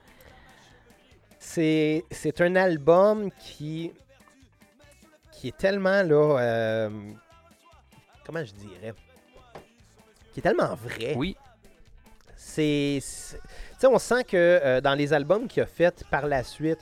C'est 1.38 2.04
c'est 2.10 2.40
un 2.40 2.54
album 2.56 3.30
qui, 3.38 3.92
qui 5.32 5.48
est 5.48 5.56
tellement, 5.56 6.02
là, 6.02 6.38
euh, 6.38 6.90
comment 8.24 8.44
je 8.44 8.52
dirais, 8.52 8.94
qui 10.32 10.40
est 10.40 10.42
tellement 10.42 10.74
vrai. 10.76 11.14
Oui, 11.16 11.36
c'est. 12.36 12.98
c'est- 13.02 13.38
Tu 13.38 13.80
sais, 13.80 13.86
on 13.88 13.98
sent 13.98 14.24
que 14.24 14.36
euh, 14.36 14.80
dans 14.80 14.94
les 14.94 15.12
albums 15.12 15.46
qu'il 15.48 15.62
a 15.62 15.66
fait 15.66 16.04
par 16.10 16.26
la 16.26 16.42
suite, 16.44 16.78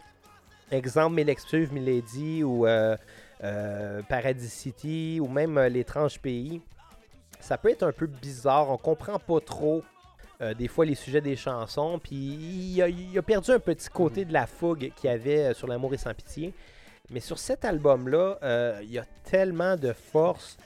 exemple 0.71 1.17
M'excuse 1.17 1.71
Milady 1.71 2.43
ou 2.43 2.67
euh, 2.67 2.97
euh, 3.43 4.03
Paradis 4.09 4.49
City 4.49 5.19
ou 5.21 5.29
même 5.29 5.59
euh, 5.59 5.69
L'étrange 5.69 6.19
pays, 6.19 6.61
ça 7.41 7.59
peut 7.59 7.71
être 7.71 7.83
un 7.83 7.93
peu 7.93 8.07
bizarre. 8.07 8.71
On 8.71 8.77
comprend 8.77 9.19
pas 9.19 9.41
trop 9.41 9.83
euh, 10.41 10.55
des 10.55 10.69
fois 10.69 10.85
les 10.85 10.95
sujets 10.95 11.21
des 11.21 11.37
chansons. 11.37 11.99
Puis 12.03 12.15
il 12.15 12.83
a, 12.83 12.89
il 12.89 13.17
a 13.17 13.23
perdu 13.23 13.51
un 13.51 13.59
petit 13.59 13.89
côté 13.89 14.25
de 14.25 14.33
la 14.33 14.47
fougue 14.47 14.93
qu'il 14.97 15.11
y 15.11 15.13
avait 15.13 15.55
sur 15.55 15.67
L'amour 15.67 15.95
et 15.95 15.99
sans 15.99 16.15
pitié. 16.15 16.53
Mais 17.11 17.21
sur 17.21 17.39
cet 17.39 17.65
album-là, 17.65 18.39
euh, 18.43 18.81
il 18.83 18.91
y 18.91 18.99
a 18.99 19.05
tellement 19.25 19.77
de 19.77 19.93
force. 19.93 20.57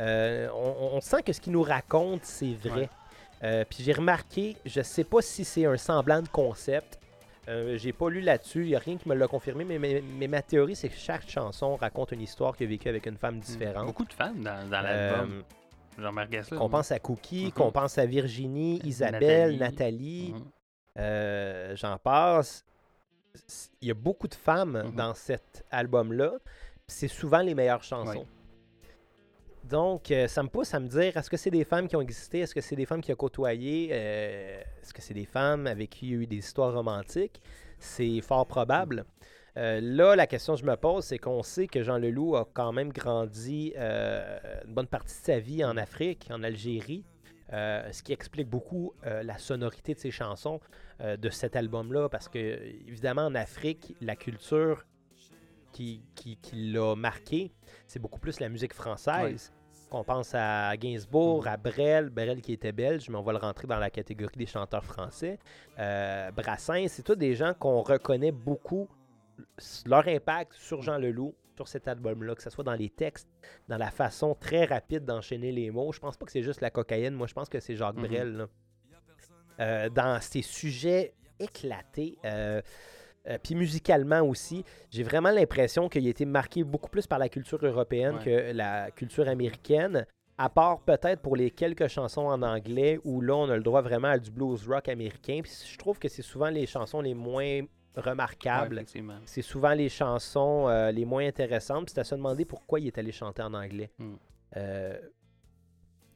Euh, 0.00 0.48
on, 0.54 0.96
on 0.96 1.00
sent 1.00 1.22
que 1.22 1.32
ce 1.32 1.40
qu'il 1.40 1.52
nous 1.52 1.62
raconte, 1.62 2.24
c'est 2.24 2.54
vrai. 2.54 2.90
Ouais. 3.42 3.64
Puis 3.70 3.84
j'ai 3.84 3.92
remarqué, 3.92 4.56
je 4.64 4.80
sais 4.80 5.04
pas 5.04 5.22
si 5.22 5.44
c'est 5.44 5.66
un 5.66 5.76
semblant 5.76 6.20
de 6.20 6.28
concept, 6.28 6.98
Euh, 7.48 7.76
J'ai 7.78 7.92
pas 7.92 8.08
lu 8.10 8.20
là-dessus, 8.20 8.62
il 8.64 8.68
n'y 8.68 8.74
a 8.74 8.78
rien 8.80 8.96
qui 8.96 9.08
me 9.08 9.14
l'a 9.14 9.28
confirmé, 9.28 9.64
mais, 9.64 9.78
mais- 9.78 10.02
mais 10.02 10.26
ma 10.26 10.42
théorie, 10.42 10.74
c'est 10.74 10.88
que 10.88 10.96
chaque 10.96 11.28
chanson 11.28 11.76
raconte 11.76 12.10
une 12.12 12.20
histoire 12.22 12.56
qu'il 12.56 12.66
a 12.66 12.68
vécue 12.70 12.88
avec 12.88 13.06
une 13.06 13.16
femme 13.16 13.38
différente. 13.38 13.86
Beaucoup 13.86 14.04
de 14.04 14.12
femmes 14.12 14.42
dans, 14.42 14.68
dans 14.68 14.84
Euh, 14.84 15.10
l'album. 15.12 15.44
Ça. 16.42 16.56
qu'on 16.56 16.68
pense 16.68 16.92
à 16.92 16.98
Cookie, 16.98 17.46
Mhm. 17.46 17.52
qu'on 17.52 17.70
pense 17.72 17.96
à 17.96 18.04
Virginie, 18.04 18.80
Isabelle, 18.84 19.56
Nathalie. 19.56 19.58
Nathalie, 19.58 20.32
Mhm. 20.34 20.44
euh, 20.98 21.76
j'en 21.76 21.96
passe. 21.96 22.64
Il 23.80 23.88
y 23.88 23.90
a 23.90 23.94
beaucoup 23.94 24.28
de 24.28 24.34
femmes 24.34 24.82
Mhm. 24.86 24.94
dans 24.94 25.14
cet 25.14 25.64
album-là. 25.70 26.32
C'est 26.86 27.08
souvent 27.08 27.40
les 27.40 27.54
meilleures 27.54 27.82
chansons. 27.82 28.26
Donc, 29.68 30.12
euh, 30.12 30.28
ça 30.28 30.44
me 30.44 30.48
pousse 30.48 30.72
à 30.74 30.80
me 30.80 30.86
dire, 30.86 31.16
est-ce 31.16 31.28
que 31.28 31.36
c'est 31.36 31.50
des 31.50 31.64
femmes 31.64 31.88
qui 31.88 31.96
ont 31.96 32.00
existé? 32.00 32.40
Est-ce 32.40 32.54
que 32.54 32.60
c'est 32.60 32.76
des 32.76 32.86
femmes 32.86 33.00
qui 33.00 33.12
ont 33.12 33.16
côtoyé? 33.16 33.88
Euh, 33.90 34.60
est-ce 34.80 34.94
que 34.94 35.02
c'est 35.02 35.14
des 35.14 35.24
femmes 35.24 35.66
avec 35.66 35.90
qui 35.90 36.06
il 36.06 36.12
y 36.12 36.14
a 36.14 36.18
eu 36.18 36.26
des 36.26 36.36
histoires 36.36 36.72
romantiques? 36.72 37.40
C'est 37.78 38.20
fort 38.20 38.46
probable. 38.46 39.04
Euh, 39.56 39.80
là, 39.82 40.14
la 40.14 40.28
question 40.28 40.54
que 40.54 40.60
je 40.60 40.66
me 40.66 40.76
pose, 40.76 41.04
c'est 41.04 41.18
qu'on 41.18 41.42
sait 41.42 41.66
que 41.66 41.82
Jean 41.82 41.98
Leloup 41.98 42.36
a 42.36 42.48
quand 42.52 42.72
même 42.72 42.92
grandi 42.92 43.74
une 43.76 44.72
bonne 44.72 44.86
partie 44.86 45.14
de 45.20 45.24
sa 45.24 45.38
vie 45.40 45.64
en 45.64 45.76
Afrique, 45.76 46.28
en 46.30 46.44
Algérie, 46.44 47.04
ce 47.50 48.02
qui 48.02 48.12
explique 48.12 48.48
beaucoup 48.48 48.92
la 49.02 49.38
sonorité 49.38 49.94
de 49.94 49.98
ses 49.98 50.10
chansons 50.10 50.60
de 51.00 51.30
cet 51.30 51.56
album-là, 51.56 52.08
parce 52.08 52.28
que, 52.28 52.38
évidemment, 52.86 53.26
en 53.26 53.34
Afrique, 53.34 53.96
la 54.00 54.14
culture 54.14 54.84
qui, 55.72 56.02
qui 56.14 56.38
l'a 56.52 56.94
marqué, 56.94 57.52
c'est 57.86 57.98
beaucoup 57.98 58.20
plus 58.20 58.40
la 58.40 58.48
musique 58.48 58.74
française. 58.74 59.52
Qu'on 59.90 60.02
pense 60.02 60.34
à 60.34 60.76
Gainsbourg, 60.76 61.42
Mhm. 61.42 61.48
à 61.48 61.56
Brel, 61.56 62.10
Brel 62.10 62.42
qui 62.42 62.52
était 62.52 62.72
belge, 62.72 63.08
mais 63.08 63.16
on 63.16 63.22
va 63.22 63.32
le 63.32 63.38
rentrer 63.38 63.66
dans 63.68 63.78
la 63.78 63.88
catégorie 63.90 64.36
des 64.36 64.46
chanteurs 64.46 64.84
français. 64.84 65.38
Euh, 65.78 66.30
Brassens, 66.32 66.88
c'est 66.88 67.02
tous 67.04 67.14
des 67.14 67.34
gens 67.34 67.54
qu'on 67.54 67.82
reconnaît 67.82 68.32
beaucoup 68.32 68.88
leur 69.86 70.08
impact 70.08 70.54
sur 70.54 70.82
Jean 70.82 70.98
Leloup, 70.98 71.34
sur 71.54 71.68
cet 71.68 71.86
album-là, 71.88 72.34
que 72.34 72.42
ce 72.42 72.50
soit 72.50 72.64
dans 72.64 72.74
les 72.74 72.90
textes, 72.90 73.28
dans 73.68 73.76
la 73.78 73.90
façon 73.90 74.34
très 74.34 74.64
rapide 74.64 75.04
d'enchaîner 75.04 75.52
les 75.52 75.70
mots. 75.70 75.92
Je 75.92 76.00
pense 76.00 76.16
pas 76.16 76.26
que 76.26 76.32
c'est 76.32 76.42
juste 76.42 76.60
la 76.60 76.70
cocaïne, 76.70 77.14
moi 77.14 77.26
je 77.26 77.34
pense 77.34 77.48
que 77.48 77.60
c'est 77.60 77.76
Jacques 77.76 77.96
Mhm. 77.96 78.06
Brel. 78.06 78.32
là. 78.36 78.46
Euh, 79.60 79.88
dans 79.88 80.20
ces 80.20 80.42
sujets 80.42 81.14
éclatés, 81.38 82.18
euh, 82.26 82.60
euh, 83.28 83.38
puis 83.42 83.54
musicalement 83.54 84.20
aussi, 84.20 84.64
j'ai 84.90 85.02
vraiment 85.02 85.30
l'impression 85.30 85.88
qu'il 85.88 86.06
a 86.06 86.10
été 86.10 86.24
marqué 86.24 86.64
beaucoup 86.64 86.90
plus 86.90 87.06
par 87.06 87.18
la 87.18 87.28
culture 87.28 87.64
européenne 87.64 88.16
Ouais. 88.16 88.24
que 88.24 88.52
la 88.52 88.90
culture 88.90 89.28
américaine. 89.28 90.06
À 90.38 90.50
part 90.50 90.80
peut-être 90.80 91.22
pour 91.22 91.34
les 91.34 91.50
quelques 91.50 91.88
chansons 91.88 92.26
en 92.26 92.42
anglais 92.42 93.00
où 93.04 93.22
là 93.22 93.34
on 93.34 93.48
a 93.48 93.56
le 93.56 93.62
droit 93.62 93.80
vraiment 93.80 94.08
à 94.08 94.18
du 94.18 94.30
blues 94.30 94.68
rock 94.68 94.88
américain. 94.88 95.40
Puis 95.42 95.52
je 95.72 95.78
trouve 95.78 95.98
que 95.98 96.08
c'est 96.08 96.22
souvent 96.22 96.50
les 96.50 96.66
chansons 96.66 97.00
les 97.00 97.14
moins 97.14 97.62
remarquables. 97.96 98.84
C'est 99.24 99.42
souvent 99.42 99.72
les 99.72 99.88
chansons 99.88 100.68
euh, 100.68 100.92
les 100.92 101.06
moins 101.06 101.26
intéressantes. 101.26 101.86
Puis 101.86 101.94
c'est 101.94 102.00
à 102.00 102.04
se 102.04 102.14
demander 102.14 102.44
pourquoi 102.44 102.80
il 102.80 102.86
est 102.86 102.98
allé 102.98 103.12
chanter 103.12 103.42
en 103.42 103.54
anglais. 103.54 103.90
Mm. 103.98 104.14
Euh, 104.58 104.98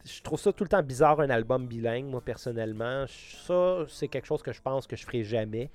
je 0.05 0.23
trouve 0.23 0.39
ça 0.39 0.53
tout 0.53 0.65
le 0.65 0.69
temps 0.69 0.83
bizarre, 0.83 1.21
un 1.21 1.31
album 1.31 1.67
bilingue, 1.67 2.07
moi, 2.07 2.21
personnellement. 2.23 3.05
Ça, 3.09 3.85
c'est 3.89 4.09
quelque 4.09 4.27
chose 4.27 4.43
que 4.43 4.53
je 4.53 4.61
pense 4.61 4.87
que 4.87 4.97
je 4.97 5.05
ferai 5.05 5.25
jamais. 5.25 5.71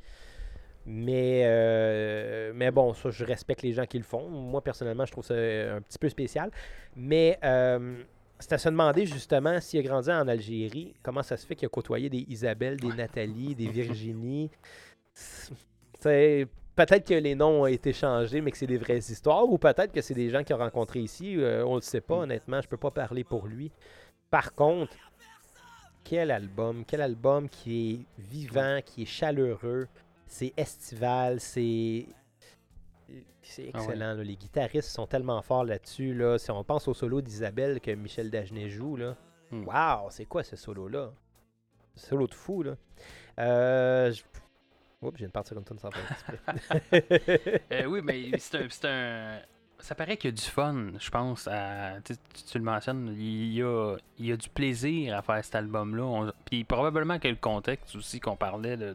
Mais, 0.86 1.42
euh, 1.46 2.52
mais 2.54 2.70
bon, 2.70 2.94
ça, 2.94 3.10
je 3.10 3.24
respecte 3.26 3.64
les 3.64 3.74
gens 3.74 3.86
qui 3.86 3.98
le 3.98 4.04
font. 4.04 4.30
Moi, 4.30 4.62
personnellement, 4.62 5.06
je 5.06 5.12
trouve 5.12 5.26
ça 5.26 5.34
un 5.34 5.82
petit 5.82 5.98
peu 5.98 6.10
spécial. 6.10 6.52
Mais 6.96 7.40
euh, 7.44 8.04
c'est 8.40 8.54
à 8.54 8.58
se 8.58 8.70
demander, 8.70 9.06
justement, 9.06 9.60
s'il 9.60 9.80
a 9.80 9.84
grandi 9.84 10.12
en 10.12 10.28
Algérie, 10.28 10.94
comment 11.02 11.24
ça 11.24 11.38
se 11.38 11.46
fait 11.46 11.56
qu'il 11.56 11.66
a 11.66 11.70
côtoyé 11.70 12.10
des 12.10 12.26
Isabelle, 12.30 12.78
des 12.80 12.94
Nathalie, 12.94 13.56
des 13.56 13.68
Virginie? 13.68 14.52
Peut-être 16.02 17.08
que 17.08 17.14
les 17.14 17.36
noms 17.36 17.62
ont 17.62 17.68
été 17.68 17.94
changés, 17.94 18.42
mais 18.42 18.52
que 18.52 18.58
c'est 18.58 18.68
des 18.68 18.78
vraies 18.78 18.98
histoires, 18.98 19.50
ou 19.50 19.58
peut-être 19.58 19.92
que 19.92 20.02
c'est 20.02 20.14
des 20.14 20.30
gens 20.30 20.44
qu'il 20.44 20.54
a 20.54 20.58
rencontrés 20.58 21.00
ici. 21.00 21.36
euh, 21.38 21.66
on 21.66 21.72
ne 21.72 21.76
le 21.78 21.82
sait 21.82 22.02
pas, 22.02 22.18
honnêtement. 22.18 22.62
Je 22.62 22.68
peux 22.68 22.78
pas 22.78 22.92
parler 22.92 23.24
pour 23.24 23.48
lui. 23.48 23.72
Par 24.30 24.54
contre, 24.54 24.94
quel 26.04 26.30
album, 26.30 26.84
quel 26.86 27.02
album 27.02 27.50
qui 27.50 27.94
est 27.94 28.22
vivant, 28.22 28.80
qui 28.86 29.04
est 29.04 29.08
chaleureux, 29.08 29.88
c'est 30.28 30.54
estival, 30.58 31.40
c'est 31.40 32.06
c'est 33.42 33.70
Ah 33.74 33.78
ouais. 33.80 33.84
excellent. 33.86 34.14
là. 34.16 34.24
Les 34.24 34.36
guitaristes 34.36 34.90
sont 34.90 35.06
tellement 35.08 35.42
forts 35.42 35.66
là-dessus. 35.66 36.14
Là. 36.16 36.38
Si 36.40 36.50
on 36.52 36.64
pense 36.64 36.88
au 36.88 36.94
solo 36.96 37.22
d'Isabelle 37.22 37.80
que 37.80 37.92
Michel 37.92 38.30
Dagenet 38.32 38.70
joue, 38.70 38.96
là, 38.98 39.16
Hmm. 39.52 39.64
waouh, 39.66 40.08
c'est 40.10 40.26
quoi 40.26 40.44
ce 40.44 40.56
solo-là? 40.56 41.12
Solo 41.96 42.26
de 42.28 42.34
fou, 42.34 42.64
là. 42.64 42.76
Euh, 43.40 44.12
je... 44.12 44.24
Oups, 45.02 45.22
partir 45.32 45.56
une 45.58 45.64
tonne 45.64 45.78
sans 45.78 45.92
faire 45.92 46.04
exprès. 46.10 47.62
Euh, 47.72 47.86
oui, 47.86 48.02
mais 48.04 48.32
c'est 48.40 48.58
un, 48.58 48.68
c'est 48.70 48.88
un- 48.88 49.40
Ça 49.78 49.94
paraît 49.94 50.18
qu'il 50.18 50.32
y 50.32 50.34
a 50.34 50.36
du 50.36 50.42
fun, 50.42 50.94
je 51.00 51.10
pense. 51.12 51.48
À... 51.48 52.02
Tu, 52.04 52.16
tu- 52.34 52.44
tu 52.44 52.58
le 52.58 52.64
mentionnes, 52.64 53.14
il 53.16 53.54
y, 53.54 53.62
a, 53.62 53.96
il 54.18 54.26
y 54.26 54.32
a 54.32 54.38
du 54.38 54.50
plaisir 54.50 55.16
à 55.16 55.22
faire 55.22 55.46
cet 55.46 55.54
album-là. 55.56 56.04
On- 56.04 56.34
Puis 56.46 56.64
probablement 56.64 57.20
que 57.20 57.28
le 57.28 57.36
contexte 57.36 57.96
aussi 57.96 58.20
qu'on 58.20 58.36
parlait 58.36 58.78
de, 58.78 58.94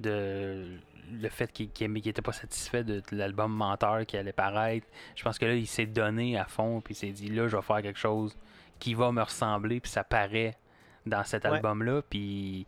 de 0.00 0.66
le 1.12 1.28
fait 1.28 1.50
qu'il 1.52 1.68
n'était 1.92 2.22
pas 2.22 2.32
satisfait 2.32 2.84
de, 2.84 3.00
de 3.00 3.16
l'album 3.16 3.52
Menteur 3.52 4.06
qui 4.06 4.16
allait 4.16 4.32
paraître. 4.32 4.86
Je 5.16 5.22
pense 5.24 5.38
que 5.38 5.44
là, 5.44 5.54
il 5.54 5.66
s'est 5.66 5.86
donné 5.86 6.38
à 6.38 6.44
fond, 6.46 6.80
puis 6.80 6.94
il 6.94 6.96
s'est 6.96 7.10
dit 7.10 7.28
là, 7.28 7.48
je 7.48 7.56
vais 7.56 7.62
faire 7.62 7.82
quelque 7.82 7.98
chose 7.98 8.36
qui 8.78 8.94
va 8.94 9.12
me 9.12 9.22
ressembler, 9.22 9.80
puis 9.80 9.90
ça 9.90 10.04
paraît 10.04 10.56
dans 11.04 11.22
cet 11.24 11.44
Ouais. 11.44 11.50
album-là. 11.50 12.02
Puis 12.08 12.66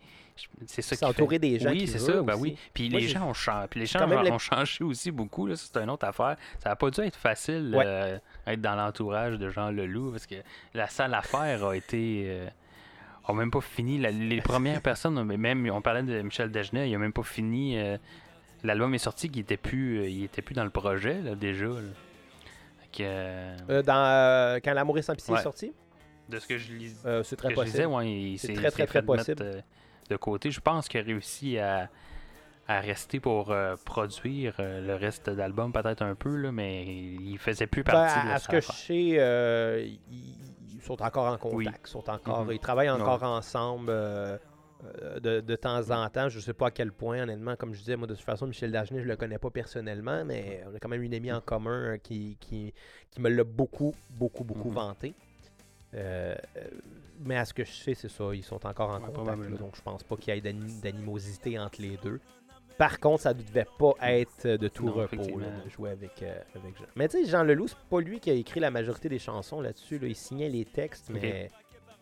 c'est 0.67 0.83
ça 0.83 0.97
qui 0.97 1.01
fait- 1.01 1.07
entouré 1.07 1.39
des 1.39 1.59
gens 1.61 1.71
oui, 1.71 1.87
c'est 1.87 2.01
ça, 2.01 2.21
ben 2.23 2.35
oui. 2.37 2.57
Puis 2.75 2.91
Moi, 2.91 3.01
les 3.01 3.09
gens 3.09 3.29
ont 3.29 3.33
changé. 3.35 3.69
Puis 3.71 3.81
les 3.81 3.87
gens 3.87 4.01
ont, 4.09 4.39
changé 4.39 4.83
aussi 4.85 5.11
beaucoup. 5.13 5.47
Là, 5.47 5.55
c'est 5.57 5.77
une 5.79 5.91
autre 5.91 6.07
affaire. 6.07 6.37
Ça 6.59 6.71
n'a 6.71 6.77
pas 6.77 6.91
dû 6.91 7.01
être 7.03 7.17
facile 7.17 7.73
Ouais. 7.75 7.85
euh, 7.87 8.19
être 8.49 8.61
dans 8.61 8.75
l'entourage 8.75 9.39
de 9.39 9.49
Jean 9.49 9.71
Leloup 9.71 10.11
parce 10.11 10.27
que 10.27 10.35
la 10.75 10.89
sale 10.89 11.15
affaire 11.15 11.65
a 11.65 11.77
été. 11.77 12.25
euh, 12.27 12.49
a 13.27 13.33
même 13.33 13.51
pas 13.51 13.61
fini. 13.61 13.99
La- 13.99 14.11
les 14.11 14.41
premières 14.41 14.81
personnes, 14.83 15.23
mais 15.25 15.37
même 15.37 15.69
on 15.73 15.81
parlait 15.83 16.03
de 16.03 16.21
Michel 16.23 16.51
Dagenet, 16.51 16.89
il 16.91 16.95
a 16.95 16.99
même 16.99 17.13
pas 17.13 17.23
fini. 17.23 17.79
euh, 17.79 17.97
L'album 18.63 18.95
est 18.95 18.99
sorti 18.99 19.29
qu'il 19.29 19.43
était 19.43 19.57
plus, 19.59 19.99
euh, 20.01 20.09
il 20.09 20.25
était 20.25 20.41
plus 20.43 20.55
dans 20.55 20.65
le 20.65 20.71
projet 20.71 21.21
là, 21.21 21.35
déjà. 21.35 21.67
là. 21.67 21.81
Fait 22.81 22.89
que, 22.99 23.03
euh, 23.03 23.83
dans, 23.83 24.61
quand 24.65 24.73
L'amour 24.73 24.99
est 24.99 25.03
sans 25.03 25.15
pitié 25.15 25.35
Ouais. 25.35 25.41
est 25.41 25.43
sorti, 25.43 25.73
de 26.29 26.39
ce 26.39 26.47
que 26.47 26.57
je 26.57 26.73
lis, 26.73 26.97
c'est 27.25 27.37
très 27.37 27.49
que 27.49 27.55
je 27.55 27.61
possible. 27.61 27.87
ouais, 27.87 28.11
il 28.11 28.39
C'est 28.39 28.55
très, 28.55 28.69
il 28.69 28.71
très, 28.73 28.87
fait 28.87 28.95
mettre, 29.03 29.07
possible. 29.07 29.63
de 30.11 30.17
côté. 30.17 30.51
Je 30.51 30.61
pense 30.61 30.89
qu'il 30.89 31.01
a 31.01 31.03
réussi 31.03 31.59
à, 31.59 31.91
à 32.67 32.81
rester 32.81 33.21
pour 33.21 33.51
euh, 33.51 33.77
produire 33.85 34.55
euh, 34.59 34.81
le 34.87 34.95
reste 34.95 35.29
de 35.29 35.37
l'album, 35.37 35.71
peut-être 35.71 36.01
un 36.01 36.15
peu, 36.15 36.35
là, 36.37 36.51
mais 36.51 36.87
il 36.87 37.37
faisait 37.39 37.67
plus 37.67 37.83
Ben, 37.83 37.93
partie 37.93 38.27
de 38.27 38.33
à 38.33 38.39
ce 38.39 38.49
que 38.49 38.61
je 38.63 38.73
sais, 38.73 39.17
euh, 39.19 39.87
sont 40.85 41.02
encore 41.02 41.27
en 41.32 41.39
contact. 41.39 41.56
Oui. 41.56 41.69
Ils, 41.85 41.89
sont 41.89 42.09
encore, 42.11 42.52
ils 42.52 42.59
travaillent 42.61 42.90
encore 42.90 43.23
ensemble 43.23 43.90
euh, 43.90 44.36
euh, 45.02 45.20
de, 45.20 45.40
de 45.40 45.56
temps 45.56 45.90
en 45.90 46.09
temps. 46.11 46.28
Je 46.28 46.36
ne 46.39 46.43
sais 46.43 46.52
pas 46.55 46.66
à 46.66 46.70
quel 46.70 46.93
point, 46.93 47.23
honnêtement. 47.23 47.56
Comme 47.56 47.73
je 47.74 47.78
disais, 47.81 47.97
moi, 47.97 48.06
de 48.06 48.15
toute 48.15 48.24
façon, 48.24 48.47
Michel 48.47 48.70
Dagenet, 48.73 49.01
je 49.01 49.05
ne 49.05 49.11
le 49.11 49.16
connais 49.16 49.39
pas 49.39 49.51
personnellement, 49.51 50.24
mais 50.24 50.62
on 50.70 50.74
a 50.74 50.78
quand 50.78 50.89
même 50.89 51.02
une 51.02 51.15
amie 51.15 51.32
en 51.32 51.40
commun 51.40 51.94
euh, 51.94 51.97
qui, 51.98 52.36
qui, 52.40 52.73
qui 53.11 53.20
me 53.20 53.28
l'a 53.28 53.44
beaucoup, 53.44 53.94
beaucoup, 54.11 54.44
beaucoup 54.44 54.69
Mhm. 54.69 54.74
vanté. 54.74 55.15
Euh, 55.94 56.35
mais 57.20 57.36
à 57.36 57.44
ce 57.44 57.55
que 57.55 57.65
je 57.65 57.73
sais, 57.73 57.94
c'est 57.94 58.09
ça. 58.09 58.24
Ils 58.35 58.43
sont 58.43 58.66
encore 58.66 58.90
en 58.90 59.01
Ouais, 59.01 59.12
contact. 59.12 59.48
là, 59.48 59.56
donc, 59.56 59.77
je 59.77 59.82
pense 59.82 60.02
pas 60.02 60.16
qu'il 60.16 60.35
y 60.35 60.36
ait 60.36 60.40
d'ani- 60.40 60.81
d'animosité 60.81 61.59
entre 61.59 61.81
les 61.81 61.97
deux. 61.97 62.20
Par 62.79 62.99
contre, 62.99 63.23
ça 63.23 63.33
ne 63.35 63.41
devait 63.41 63.67
pas 63.79 63.93
être 64.03 64.49
de 64.49 64.69
tout 64.69 64.87
Non, 64.87 64.93
repos 64.93 65.39
là, 65.39 65.47
de 65.65 65.71
jouer 65.71 65.91
avec, 65.91 66.23
euh, 66.23 66.37
avec 66.57 66.77
Jean. 66.77 66.85
Mais 66.97 67.07
tu 67.09 67.25
sais, 67.25 67.31
Jean 67.31 67.45
Leloup, 67.45 67.69
c'est 67.69 67.79
pas 67.89 68.01
lui 68.01 68.19
qui 68.21 68.31
a 68.31 68.35
écrit 68.35 68.59
la 68.61 68.71
majorité 68.73 69.09
des 69.09 69.19
chansons 69.21 69.61
là-dessus. 69.61 69.99
là. 69.99 70.09
Il 70.09 70.17
signait 70.17 70.49
les 70.49 70.65
textes, 70.65 71.09
mais 71.11 71.51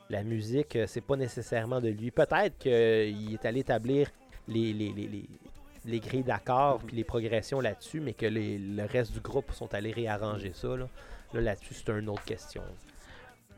la 0.08 0.22
musique, 0.24 0.76
euh, 0.76 0.86
c'est 0.86 1.00
pas 1.02 1.16
nécessairement 1.16 1.80
de 1.80 1.88
lui. 1.88 2.10
Peut-être 2.10 2.56
qu'il 2.58 3.34
est 3.34 3.44
allé 3.44 3.60
établir 3.60 4.08
les, 4.48 4.72
les, 4.72 4.92
les, 4.92 5.06
les, 5.08 5.24
les 5.84 6.00
grilles 6.00 6.22
d'accords 6.24 6.78
Mhm. 6.80 6.86
puis 6.86 6.96
les 6.96 7.04
progressions 7.04 7.60
là-dessus, 7.60 8.00
mais 8.00 8.14
que 8.14 8.26
les- 8.26 8.56
le 8.58 8.84
reste 8.86 9.12
du 9.12 9.20
groupe 9.20 9.52
sont 9.52 9.72
allés 9.74 9.92
réarranger 9.92 10.52
ça. 10.54 10.68
Là, 10.76 10.88
là 11.34 11.40
là-dessus, 11.42 11.74
c'est 11.74 11.88
une 11.90 12.08
autre 12.08 12.24
question. 12.24 12.62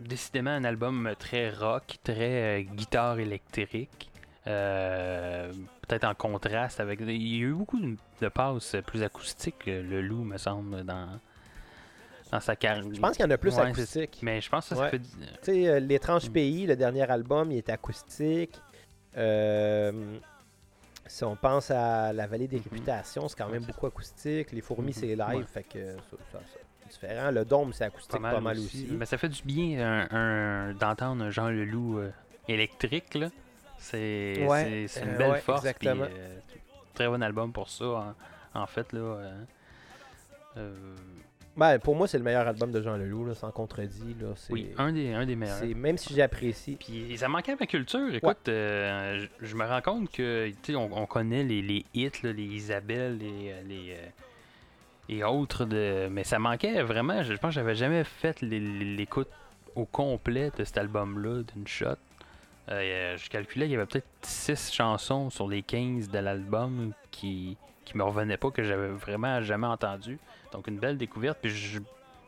Décidément 0.00 0.50
un 0.50 0.64
album 0.64 1.14
très 1.18 1.50
rock, 1.50 1.96
très 2.02 2.60
euh, 2.60 2.62
guitare 2.62 3.20
électrique. 3.20 4.10
euh, 4.46 5.50
peut-être 5.84 6.04
en 6.04 6.14
contraste 6.14 6.80
avec. 6.80 7.00
Il 7.00 7.10
y 7.10 7.36
a 7.40 7.46
eu 7.46 7.52
beaucoup 7.52 7.78
de, 7.80 8.28
passes 8.28 8.76
plus 8.86 9.02
acoustiques, 9.02 9.68
euh, 9.68 9.82
le 9.82 10.02
loup, 10.02 10.24
me 10.24 10.38
semble, 10.38 10.82
dans, 10.84 11.08
dans 12.32 12.40
sa 12.40 12.56
carrière. 12.56 12.84
Je 12.92 13.00
pense 13.00 13.16
qu'il 13.16 13.24
y 13.24 13.28
en 13.28 13.30
a 13.30 13.38
plus 13.38 13.54
Ouais, 13.56 13.60
acoustique. 13.62 14.18
Mais 14.22 14.40
je 14.40 14.48
pense 14.50 14.68
que 14.68 14.74
ça, 14.74 14.80
Ouais. 14.82 14.90
Tu 14.98 15.00
sais, 15.42 15.68
euh, 15.68 15.78
L'étrange 15.80 16.28
Mm. 16.28 16.32
pays, 16.32 16.66
le 16.66 16.76
dernier 16.76 17.08
album, 17.10 17.52
il 17.52 17.58
est 17.58 17.68
acoustique. 17.70 18.60
Euh, 19.16 20.18
si 21.06 21.22
on 21.24 21.36
pense 21.36 21.70
à 21.70 22.12
La 22.12 22.26
vallée 22.26 22.48
des 22.48 22.56
Mhm. 22.56 22.62
réputations, 22.70 23.28
c'est 23.28 23.36
quand 23.36 23.48
même 23.48 23.64
beaucoup 23.64 23.86
acoustique. 23.86 24.50
Les 24.52 24.60
fourmis, 24.60 24.92
c'est 24.92 25.14
live, 25.14 25.18
Ouais. 25.36 25.44
fait 25.44 25.62
que 25.64 25.94
ça, 26.32 26.40
c'est 26.52 26.88
différent. 26.90 27.30
Le 27.30 27.44
dôme, 27.44 27.72
c'est 27.72 27.84
acoustique 27.84 28.20
pas 28.20 28.40
mal, 28.40 28.58
aussi. 28.58 28.88
Mais 28.90 29.06
ça 29.06 29.18
fait 29.18 29.28
du 29.28 29.42
bien 29.44 30.06
un, 30.10 30.16
un- 30.16 30.74
d'entendre 30.74 31.24
un 31.24 31.30
Jean 31.30 31.48
Leloup 31.50 31.98
euh, 31.98 32.10
électrique, 32.48 33.14
là. 33.14 33.28
C'est 33.84 34.46
Ouais, 34.46 34.86
une 34.96 35.08
euh, 35.10 35.18
belle 35.18 35.30
ouais, 35.32 35.40
force. 35.40 35.64
euh, 35.64 36.38
très 36.94 37.06
bon 37.06 37.22
album 37.22 37.52
pour 37.52 37.68
ça, 37.68 37.84
en, 37.84 38.14
en 38.62 38.66
fait. 38.66 38.92
Là, 38.92 39.18
euh, 40.56 40.74
Ben, 41.56 41.78
pour 41.78 41.94
moi, 41.94 42.08
c'est 42.08 42.16
le 42.18 42.24
meilleur 42.24 42.48
album 42.48 42.72
de 42.72 42.80
Jean 42.80 42.96
Leloup, 42.96 43.26
là, 43.26 43.34
sans 43.34 43.50
contredit. 43.50 44.16
Là. 44.20 44.28
C'est, 44.36 44.52
oui, 44.52 44.70
un 44.78 44.90
des, 44.92 45.12
un 45.12 45.26
des 45.26 45.36
meilleurs. 45.36 45.62
Même 45.76 45.98
si 45.98 46.14
j'apprécie. 46.14 46.76
Puis 46.76 47.16
ça 47.18 47.28
manquait 47.28 47.52
à 47.52 47.56
ma 47.60 47.66
culture. 47.66 48.14
Écoute, 48.14 48.38
je 48.46 49.54
me 49.54 49.64
rends 49.64 49.82
compte 49.82 50.10
que, 50.10 50.50
on, 50.70 50.90
on 50.92 51.06
connaît 51.06 51.44
les, 51.44 51.60
les 51.60 51.84
hits, 51.92 52.10
là, 52.22 52.32
les 52.32 52.42
Isabelle, 52.42 53.18
les, 53.18 53.54
les 53.68 53.96
et 55.10 55.22
autres, 55.22 55.66
de... 55.66 56.08
mais 56.10 56.24
ça 56.24 56.38
manquait 56.38 56.82
vraiment. 56.82 57.22
Je, 57.22 57.34
pense 57.34 57.50
que 57.50 57.54
j'avais 57.56 57.74
jamais 57.74 58.04
fait 58.04 58.40
l'écoute 58.40 59.28
au 59.74 59.84
complet 59.84 60.50
de 60.56 60.64
cet 60.64 60.78
album-là 60.78 61.42
d'une 61.54 61.66
shot. 61.66 61.96
Euh, 62.70 63.16
je 63.18 63.28
calculais 63.28 63.66
qu'il 63.66 63.72
y 63.72 63.76
avait 63.76 63.86
peut-être 63.86 64.06
6 64.22 64.72
chansons 64.72 65.28
sur 65.30 65.48
les 65.48 65.62
15 65.62 66.08
de 66.08 66.18
l'album 66.18 66.92
qui, 67.10 67.56
qui 67.84 67.96
me 67.96 68.02
revenaient 68.02 68.38
pas, 68.38 68.50
que 68.50 68.62
j'avais 68.62 68.88
vraiment 68.88 69.42
jamais 69.42 69.66
entendu. 69.66 70.18
Donc 70.52 70.66
une 70.66 70.78
belle 70.78 70.96
découverte. 70.96 71.38
Puis 71.42 71.50
je- 71.50 71.80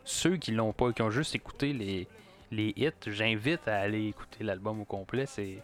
ceux 0.05 0.37
qui 0.37 0.53
l'ont 0.53 0.73
pas, 0.73 0.93
qui 0.93 1.03
ont 1.03 1.11
juste 1.11 1.35
écouté 1.35 1.73
les, 1.73 2.07
les 2.51 2.73
hits, 2.77 2.91
j'invite 3.07 3.67
à 3.67 3.79
aller 3.79 4.09
écouter 4.09 4.45
l'album 4.45 4.81
au 4.81 4.85
complet. 4.85 5.25
C'est 5.27 5.59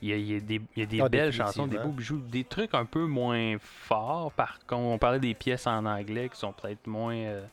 il 0.00 0.08
y 0.08 0.12
a, 0.12 0.16
il 0.16 0.32
y 0.32 0.36
a 0.36 0.40
des, 0.40 0.60
il 0.76 0.80
y 0.80 0.82
a 0.82 0.86
des 0.86 1.00
Ah, 1.00 1.08
belles 1.08 1.32
chansons, 1.32 1.66
des 1.66 1.76
beaux 1.78 1.88
bijoux, 1.92 2.18
des 2.18 2.44
trucs 2.44 2.72
un 2.74 2.84
peu 2.84 3.04
moins 3.04 3.56
forts. 3.58 4.32
Par 4.32 4.58
contre, 4.60 4.82
on 4.82 4.98
parlait 4.98 5.18
des 5.18 5.34
pièces 5.34 5.66
en 5.66 5.84
anglais 5.84 6.28
qui 6.28 6.38
sont 6.38 6.52
peut-être 6.52 6.86
moins 6.86 7.16
euh, 7.16 7.44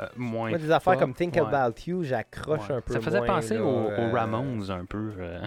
euh, 0.00 0.06
moins. 0.16 0.50
Moi, 0.50 0.58
des 0.58 0.70
affaires 0.70 0.94
pop. 0.94 1.00
comme 1.02 1.14
Think 1.14 1.34
Ouais. 1.34 1.40
About 1.40 1.74
You, 1.86 2.02
j'accroche 2.04 2.68
Ouais. 2.68 2.76
un 2.76 2.80
peu 2.80 2.92
Ça 2.94 3.00
faisait 3.00 3.18
moins, 3.18 3.26
penser 3.26 3.58
aux, 3.58 3.64
aux 3.66 3.90
euh, 3.90 4.12
Ramones 4.12 4.70
un 4.70 4.84
peu. 4.84 5.12
euh, 5.18 5.40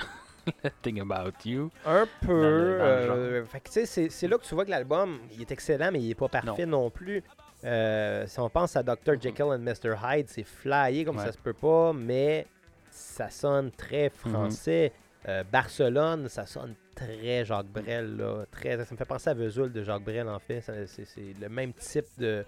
Think 0.81 0.99
About 0.99 1.33
You. 1.45 1.69
Un 1.85 2.07
peu. 2.25 2.31
Euh, 2.33 3.43
fait 3.45 3.59
que, 3.59 3.69
tu 3.69 3.85
sais, 3.85 4.09
c'est, 4.09 4.27
là 4.27 4.37
que 4.37 4.43
tu 4.43 4.55
vois 4.55 4.65
que 4.65 4.71
l'album, 4.71 5.19
il 5.33 5.41
est 5.41 5.51
excellent, 5.51 5.91
mais 5.91 5.99
il 5.99 6.09
est 6.11 6.15
pas 6.15 6.27
parfait 6.29 6.65
non, 6.65 6.89
plus. 6.89 7.23
Euh, 7.65 8.25
si 8.25 8.39
on 8.39 8.49
pense 8.49 8.75
à 8.77 8.83
Dr. 8.83 9.19
Jekyll 9.21 9.43
and 9.43 9.59
Mr. 9.59 9.93
Hyde, 10.03 10.27
c'est 10.29 10.43
flyé 10.45 11.03
comme 11.03 11.17
Ouais. 11.17 11.25
ça 11.25 11.31
se 11.33 11.37
peut 11.37 11.53
pas, 11.53 11.91
mais 11.93 12.47
ça 12.89 13.29
sonne 13.29 13.69
très 13.71 14.09
français. 14.09 14.91
Euh, 15.27 15.43
Barcelone, 15.51 16.29
ça 16.29 16.45
sonne 16.45 16.73
très 16.95 17.43
Jacques 17.43 17.67
Brel. 17.67 18.15
Là, 18.15 18.45
très, 18.49 18.77
ça 18.83 18.93
me 18.93 18.97
fait 18.97 19.05
penser 19.05 19.29
à 19.29 19.33
Vesoul 19.33 19.71
de 19.73 19.83
Jacques 19.83 20.03
Brel, 20.03 20.27
en 20.29 20.39
fait. 20.39 20.61
C'est 20.87 21.33
le 21.39 21.49
même 21.49 21.73
type 21.73 22.05
de, 22.17 22.45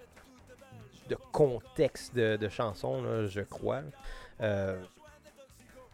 de 1.14 1.18
contexte 1.32 2.14
de, 2.14 2.36
de 2.36 2.48
chanson, 2.48 3.02
là, 3.02 3.26
je 3.26 3.40
crois. 3.40 3.82
Euh, 4.40 4.80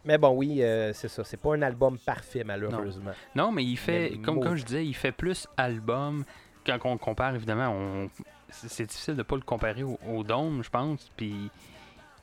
mais 0.05 0.17
bon, 0.17 0.29
oui, 0.31 0.63
euh, 0.63 0.93
c'est 0.93 1.07
ça. 1.09 1.23
C'est 1.23 1.37
pas 1.37 1.53
un 1.55 1.61
album 1.61 1.97
parfait, 1.99 2.43
malheureusement. 2.43 3.11
Non, 3.35 3.51
mais 3.51 3.63
il 3.63 3.77
fait, 3.77 4.11
Mais 4.11 4.17
comme, 4.21 4.39
comme 4.39 4.55
je 4.55 4.63
disais, 4.63 4.85
il 4.85 4.93
fait 4.95 5.11
plus 5.11 5.47
album. 5.57 6.23
Quand 6.65 6.77
on 6.85 6.97
compare, 6.97 7.35
évidemment, 7.35 7.69
on, 7.69 8.09
c'est 8.49 8.85
difficile 8.85 9.15
de 9.15 9.23
pas 9.23 9.35
le 9.35 9.41
comparer 9.41 9.83
au, 9.83 9.99
au 10.07 10.23
Dôme, 10.23 10.63
je 10.63 10.69
pense. 10.69 11.09
Puis, 11.17 11.49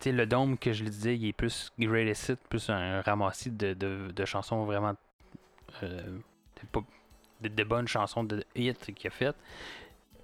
tu 0.00 0.04
sais, 0.10 0.12
le 0.12 0.26
Dôme, 0.26 0.56
que 0.58 0.72
je 0.72 0.84
le 0.84 0.90
disais, 0.90 1.16
il 1.16 1.26
est 1.28 1.32
plus 1.32 1.70
Greatest 1.78 2.30
Hit, 2.30 2.40
plus 2.48 2.70
un 2.70 3.02
ramassis 3.02 3.50
de, 3.50 3.74
de, 3.74 4.10
de 4.14 4.24
chansons 4.24 4.64
vraiment. 4.64 4.94
euh, 5.82 6.02
de, 7.42 7.48
de- 7.48 7.64
bonnes 7.64 7.88
chansons 7.88 8.24
de 8.24 8.42
hits 8.54 8.72
qu'il 8.74 9.08
a 9.08 9.10
faites. 9.10 9.36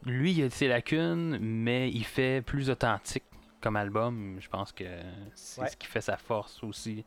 Lui, 0.05 0.33
il 0.33 0.45
a 0.45 0.51
ses 0.51 0.69
lacunes, 0.69 1.39
mais 1.41 1.89
il 1.91 2.05
fait 2.05 2.43
plus 2.43 2.71
authentique 2.71 3.23
comme 3.61 3.77
album. 3.77 4.37
Je 4.41 4.49
pense 4.49 4.73
que 4.73 4.85
c'est 5.35 5.61
Ouais. 5.61 5.69
ce 5.69 5.77
qui 5.77 5.87
fait 5.87 6.01
sa 6.01 6.17
force 6.17 6.63
aussi. 6.65 7.05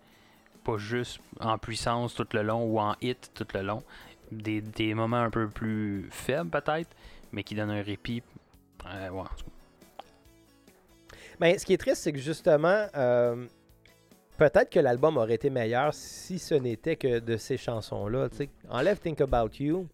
Pas 0.63 0.77
juste 0.77 1.19
en 1.39 1.57
puissance 1.57 2.15
tout 2.15 2.27
le 2.33 2.41
long 2.41 2.63
ou 2.63 2.79
en 2.79 2.95
hit 3.01 3.31
tout 3.33 3.45
le 3.53 3.61
long. 3.61 3.83
Des, 4.31 4.61
des 4.61 4.93
moments 4.93 5.17
un 5.21 5.29
peu 5.29 5.47
plus 5.49 6.07
faibles 6.09 6.49
peut-être, 6.49 6.89
mais 7.31 7.43
qui 7.43 7.53
donnent 7.53 7.69
un 7.71 7.83
répit. 7.83 8.23
Euh, 8.87 9.09
ouais. 9.09 9.23
Ben, 11.39 11.57
ce 11.59 11.65
qui 11.65 11.73
est 11.73 11.77
triste, 11.77 12.01
c'est 12.03 12.13
que 12.13 12.17
justement, 12.19 12.87
euh, 12.95 13.45
peut-être 14.37 14.69
que 14.71 14.79
l'album 14.79 15.17
aurait 15.17 15.35
été 15.35 15.49
meilleur 15.49 15.93
si 15.93 16.39
ce 16.39 16.55
n'était 16.55 16.95
que 16.95 17.19
de 17.19 17.35
ces 17.37 17.57
chansons-là. 17.57 18.29
Enlève 18.69 18.99
Think 18.99 19.21
About 19.21 19.49
You. 19.59 19.87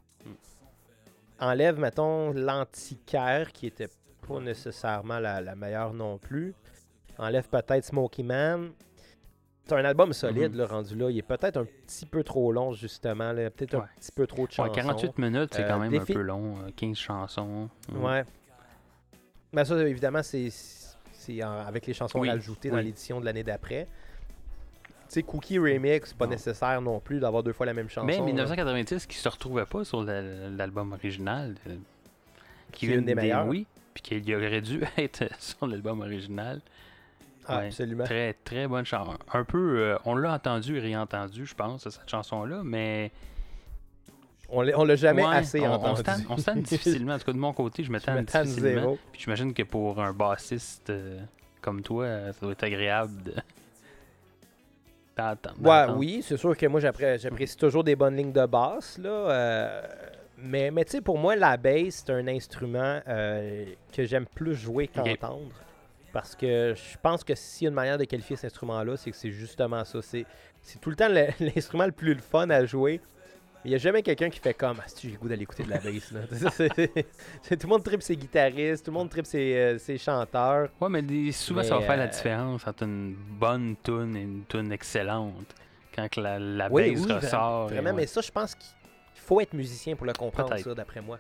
Enlève, 1.42 1.80
mettons, 1.80 2.32
l'antiquaire, 2.34 3.52
qui 3.52 3.68
était 3.68 3.90
pas 4.28 4.40
nécessairement 4.40 5.20
la, 5.20 5.42
la 5.42 5.56
meilleure 5.56 5.94
non 5.94 6.18
plus. 6.18 6.54
Enlève 7.18 7.48
peut-être 7.50 7.84
Smoky 7.84 8.24
Man. 8.24 8.72
C'est 9.66 9.74
un 9.76 9.86
album 9.86 10.12
solide, 10.14 10.52
Mhm. 10.54 10.58
là, 10.58 10.68
rendu 10.68 10.96
là. 10.96 11.10
Il 11.10 11.18
est 11.18 11.22
peut-être 11.24 11.58
un 11.58 11.66
petit 11.66 12.06
peu 12.06 12.24
trop 12.24 12.52
long, 12.52 12.74
justement. 12.74 13.34
Peut-être 13.34 13.76
un 13.76 13.88
petit 14.00 14.12
peu 14.12 14.28
trop 14.28 14.46
de 14.48 14.52
chansons. 14.52 14.70
Ouais, 14.70 14.76
48 14.76 15.18
minutes, 15.18 15.54
c'est 15.54 15.64
Euh, 15.64 15.68
quand 15.68 15.80
même 15.80 15.92
défi- 15.92 16.12
un 16.12 16.16
peu 16.16 16.22
long. 16.22 16.56
euh, 16.60 16.70
15 16.76 16.98
chansons. 16.98 17.70
Mm. 17.92 18.04
Ouais. 18.04 18.24
Mais 19.54 19.66
ça, 19.66 19.76
évidemment, 19.88 20.24
c'est 20.24 20.50
avec 21.42 21.86
les 21.88 21.94
chansons 21.94 22.20
Oui, 22.20 22.30
rajoutées 22.30 22.70
dans 22.70 22.78
l'édition 22.78 23.20
de 23.20 23.26
l'année 23.26 23.44
d'après. 23.44 23.88
Tu 25.12 25.16
sais, 25.16 25.24
Cookie 25.24 25.60
Remix, 25.60 26.14
pas 26.14 26.24
Non. 26.26 26.32
nécessaire 26.32 26.82
non 26.82 27.02
plus 27.02 27.20
d'avoir 27.20 27.44
deux 27.44 27.52
fois 27.52 27.66
la 27.66 27.74
même 27.74 27.90
chanson. 27.90 28.08
Mais 28.08 28.18
là. 28.18 28.24
1990 28.24 29.06
qui 29.08 29.18
se 29.18 29.28
retrouvait 29.28 29.66
pas 29.66 29.84
sur 29.84 30.04
la- 30.04 30.22
l'album 30.50 30.94
original. 30.94 31.56
euh, 31.68 31.76
Qui 32.72 32.90
est 32.90 32.96
une 32.96 33.04
des 33.04 33.14
meilleures. 33.16 33.46
Oui, 33.46 33.68
puis 33.94 34.02
qu'il 34.04 34.34
aurait 34.36 34.62
dû 34.62 34.82
être 34.98 35.26
sur 35.38 35.68
l'album 35.68 36.00
original. 36.00 36.62
Ah, 37.46 37.58
ouais. 37.60 37.66
absolument. 37.68 38.06
Très, 38.06 38.34
très 38.46 38.68
bonne 38.70 38.86
chanson. 38.86 39.18
Un 39.34 39.44
peu, 39.44 39.80
euh, 39.80 39.98
on 40.06 40.16
l'a 40.16 40.34
entendu 40.34 40.78
et 40.78 40.80
réentendu, 40.80 41.46
je 41.46 41.56
pense, 41.56 41.90
cette 41.90 42.10
chanson-là, 42.10 42.62
mais. 42.64 43.12
On 44.54 44.62
l'a 44.62 44.96
jamais 44.96 45.26
Ouais, 45.26 45.36
assez 45.36 45.60
on, 45.62 45.74
entendu. 45.74 46.04
on 46.30 46.38
se 46.38 46.52
difficilement. 46.60 47.14
En 47.16 47.20
tout 47.20 47.26
cas, 47.26 47.32
de 47.34 47.38
mon 47.38 47.52
côté, 47.54 47.84
je 47.84 47.92
tanne 47.98 48.24
difficilement. 48.26 48.60
zéro. 48.82 49.00
Puis 49.12 49.22
j'imagine 49.24 49.54
que 49.54 49.64
pour 49.64 50.02
un 50.02 50.12
bassiste 50.14 50.90
euh, 50.90 51.20
comme 51.62 51.82
toi, 51.82 52.04
euh, 52.06 52.34
ça 52.34 52.40
doit 52.42 52.52
être 52.54 52.64
agréable 52.64 53.24
de. 53.24 53.34
Ouais, 55.70 55.86
oui, 55.98 56.24
c'est 56.26 56.38
sûr 56.38 56.56
que 56.58 56.66
moi 56.68 56.80
j'appré- 56.80 57.18
j'apprécie 57.20 57.58
toujours 57.58 57.84
des 57.84 57.96
bonnes 57.96 58.16
lignes 58.16 58.32
de 58.34 58.46
basse 58.46 58.98
là. 58.98 59.10
euh, 59.10 59.82
mais 60.38 60.72
mais 60.72 60.84
tu 60.86 60.92
sais 60.92 61.02
pour 61.02 61.18
moi 61.18 61.36
la 61.36 61.56
bass 61.58 62.04
c'est 62.06 62.10
un 62.12 62.28
instrument 62.28 63.00
euh, 63.08 63.66
que 63.94 64.04
j'aime 64.06 64.26
plus 64.26 64.56
jouer 64.56 64.88
qu'entendre 64.88 65.52
parce 66.12 66.36
que 66.36 66.74
je 66.76 66.98
pense 67.02 67.24
que 67.24 67.36
s'il 67.36 67.66
y 67.66 67.68
a 67.68 67.70
une 67.70 67.76
manière 67.76 67.98
de 67.98 68.04
qualifier 68.06 68.36
cet 68.36 68.46
instrument 68.46 68.84
là, 68.84 68.98
c'est 68.98 69.12
que 69.12 69.18
c'est 69.18 69.32
justement 69.32 69.86
ça, 69.86 70.00
c'est 70.02 70.26
tout 70.82 70.90
le 70.90 70.96
temps 70.96 71.08
le- 71.10 71.28
l'instrument 71.56 71.86
le 71.86 71.92
plus 71.92 72.14
le 72.16 72.22
fun 72.22 72.50
à 72.50 72.66
jouer. 72.66 73.00
Il 73.64 73.70
n'y 73.70 73.76
a 73.76 73.78
jamais 73.78 74.02
quelqu'un 74.02 74.30
qui 74.30 74.40
fait 74.40 74.54
comme 74.56 74.78
ah, 74.80 74.88
si 74.88 75.08
j'ai 75.08 75.14
le 75.14 75.20
goût 75.20 75.28
d'aller 75.30 75.44
écouter 75.44 75.64
de 75.64 75.70
la 75.70 75.78
bass 75.78 76.12
là. 76.12 76.22
Tout 77.50 77.58
le 77.64 77.68
monde 77.68 77.84
tripe 77.84 78.02
ses 78.02 78.16
guitaristes, 78.16 78.86
tout 78.86 78.92
le 78.92 78.98
monde 78.98 79.10
tripe 79.10 79.26
ses, 79.28 79.54
euh, 79.56 79.78
ses 79.78 79.98
chanteurs. 80.00 80.70
Ouais, 80.82 80.90
mais 80.90 81.02
des- 81.04 81.32
souvent, 81.32 81.62
Mais, 81.62 81.68
ça 81.68 81.76
va 81.78 81.82
faire 81.86 81.98
la 81.98 82.04
euh, 82.06 82.08
différence 82.08 82.66
entre 82.66 82.84
une 82.84 83.14
bonne 83.16 83.76
tune 83.84 84.16
et 84.16 84.22
une 84.22 84.46
tune 84.46 84.72
excellente. 84.72 85.54
Quand 85.96 86.10
que 86.10 86.20
la, 86.22 86.40
la 86.40 86.72
Oui, 86.72 86.94
bass 86.96 87.06
oui, 87.06 87.12
ressort. 87.14 87.70
et 87.70 87.74
Vraiment, 87.74 87.90
ouais. 87.92 87.96
mais 87.98 88.08
ça, 88.08 88.22
je 88.22 88.32
pense 88.32 88.56
qu'il 88.56 88.72
faut 89.14 89.42
être 89.42 89.54
musicien 89.54 89.96
pour 89.96 90.08
le 90.08 90.14
comprendre, 90.14 90.50
Peut-être. 90.50 90.64
ça, 90.64 90.74
d'après 90.74 91.02
moi. 91.02 91.20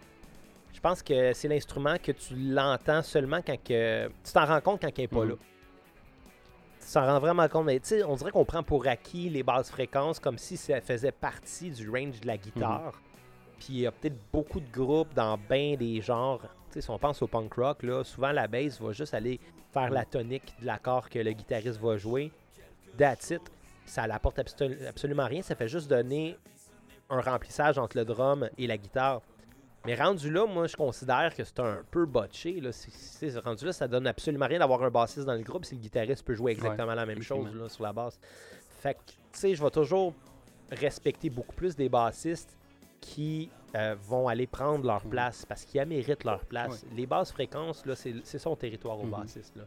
Je 0.73 0.79
pense 0.79 1.03
que 1.03 1.33
c'est 1.33 1.47
l'instrument 1.47 1.97
que 2.01 2.11
tu 2.13 2.33
l'entends 2.35 3.03
seulement 3.03 3.41
quand 3.45 3.61
que... 3.63 4.07
Tu 4.07 4.31
t'en 4.33 4.45
rends 4.45 4.61
compte 4.61 4.81
quand 4.81 4.89
il 4.97 5.01
n'est 5.01 5.07
pas 5.07 5.23
Mhm. 5.25 5.29
là. 5.29 5.35
T'en 6.93 7.05
rends 7.05 7.19
vraiment 7.19 7.47
compte. 7.47 7.65
Mais 7.65 7.79
tu 7.79 7.89
sais, 7.89 8.03
on 8.03 8.15
dirait 8.15 8.31
qu'on 8.31 8.45
prend 8.45 8.63
pour 8.63 8.87
acquis 8.87 9.29
les 9.29 9.43
basses 9.43 9.69
fréquences 9.69 10.19
comme 10.19 10.37
si 10.37 10.57
ça 10.57 10.81
faisait 10.81 11.11
partie 11.11 11.69
du 11.71 11.89
range 11.89 12.19
de 12.19 12.27
la 12.27 12.37
guitare. 12.37 12.93
Puis 13.59 13.67
il 13.69 13.79
y 13.81 13.87
a 13.87 13.91
peut-être 13.91 14.17
beaucoup 14.33 14.59
de 14.59 14.71
groupes 14.71 15.13
dans 15.13 15.37
bien 15.37 15.75
des 15.75 16.01
genres. 16.01 16.41
Tu 16.41 16.73
sais, 16.73 16.81
si 16.81 16.89
on 16.89 16.97
pense 16.97 17.21
au 17.21 17.27
punk 17.27 17.53
rock, 17.53 17.83
là, 17.83 18.03
souvent 18.03 18.31
la 18.31 18.47
bass 18.47 18.81
va 18.81 18.91
juste 18.91 19.13
aller 19.13 19.39
faire 19.71 19.89
la 19.89 20.03
tonique 20.05 20.53
de 20.59 20.65
l'accord 20.65 21.09
que 21.09 21.19
le 21.19 21.31
guitariste 21.31 21.79
va 21.79 21.97
jouer. 21.97 22.31
That's 22.97 23.29
it. 23.29 23.41
Ça 23.85 24.07
n'apporte 24.07 24.39
absolument 24.39 25.25
rien. 25.25 25.41
Ça 25.41 25.55
fait 25.55 25.67
juste 25.67 25.89
donner 25.89 26.37
un 27.09 27.21
remplissage 27.21 27.77
entre 27.77 27.97
le 27.97 28.05
drum 28.05 28.49
et 28.57 28.67
la 28.67 28.77
guitare. 28.77 29.21
Mais 29.85 29.95
rendu 29.95 30.29
là, 30.31 30.45
moi, 30.45 30.67
je 30.67 30.75
considère 30.75 31.33
que 31.35 31.43
c'est 31.43 31.59
un 31.59 31.81
peu 31.89 32.05
botché. 32.05 32.59
Là. 32.61 32.71
C'est- 32.71 33.37
rendu 33.39 33.65
là, 33.65 33.73
ça 33.73 33.87
donne 33.87 34.05
absolument 34.05 34.45
rien 34.47 34.59
d'avoir 34.59 34.83
un 34.83 34.91
bassiste 34.91 35.25
dans 35.25 35.33
le 35.33 35.41
groupe 35.41 35.65
si 35.65 35.75
le 35.75 35.81
guitariste 35.81 36.23
peut 36.23 36.35
jouer 36.35 36.51
exactement 36.51 36.93
la 36.93 37.05
même 37.05 37.21
chose 37.23 37.53
là, 37.55 37.67
sur 37.67 37.83
la 37.83 37.91
basse. 37.93 38.19
Fait 38.81 38.93
que, 38.93 38.99
tu 39.07 39.15
sais, 39.33 39.55
je 39.55 39.63
vais 39.63 39.71
toujours 39.71 40.13
respecter 40.71 41.29
beaucoup 41.29 41.55
plus 41.55 41.75
des 41.75 41.89
bassistes 41.89 42.57
qui 42.99 43.49
euh, 43.73 43.95
vont 44.03 44.27
aller 44.27 44.47
prendre 44.47 44.85
leur 44.85 45.01
place 45.05 45.45
parce 45.45 45.63
qu'ils 45.63 45.83
méritent 45.85 46.25
leur 46.25 46.43
place. 46.45 46.85
Les 46.93 47.05
basses 47.05 47.31
fréquences, 47.31 47.85
là, 47.85 47.95
c'est 47.95 48.37
son 48.37 48.53
territoire 48.55 48.99
au 48.99 49.03
Mhm. 49.05 49.11
bassiste. 49.11 49.55
Là. 49.55 49.63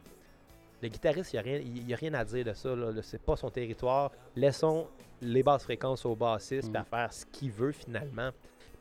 Le 0.83 0.89
guitariste, 0.89 1.33
il 1.33 1.37
n'y 1.37 1.39
a, 1.39 1.41
rien- 1.41 1.59
il 1.87 1.91
a 1.93 1.97
rien 1.97 2.13
à 2.13 2.23
dire 2.23 2.45
de 2.45 2.53
ça. 2.53 2.69
C'est 3.01 3.21
pas 3.21 3.35
son 3.35 3.49
territoire. 3.49 4.11
Laissons 4.35 4.87
les 5.21 5.41
basses 5.41 5.63
fréquences 5.63 6.05
au 6.05 6.15
bassiste 6.15 6.69
Mhm. 6.69 6.75
à 6.75 6.83
faire 6.83 7.11
ce 7.11 7.25
qu'il 7.25 7.51
veut 7.51 7.71
finalement. 7.71 8.29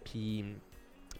Puis, 0.04 0.44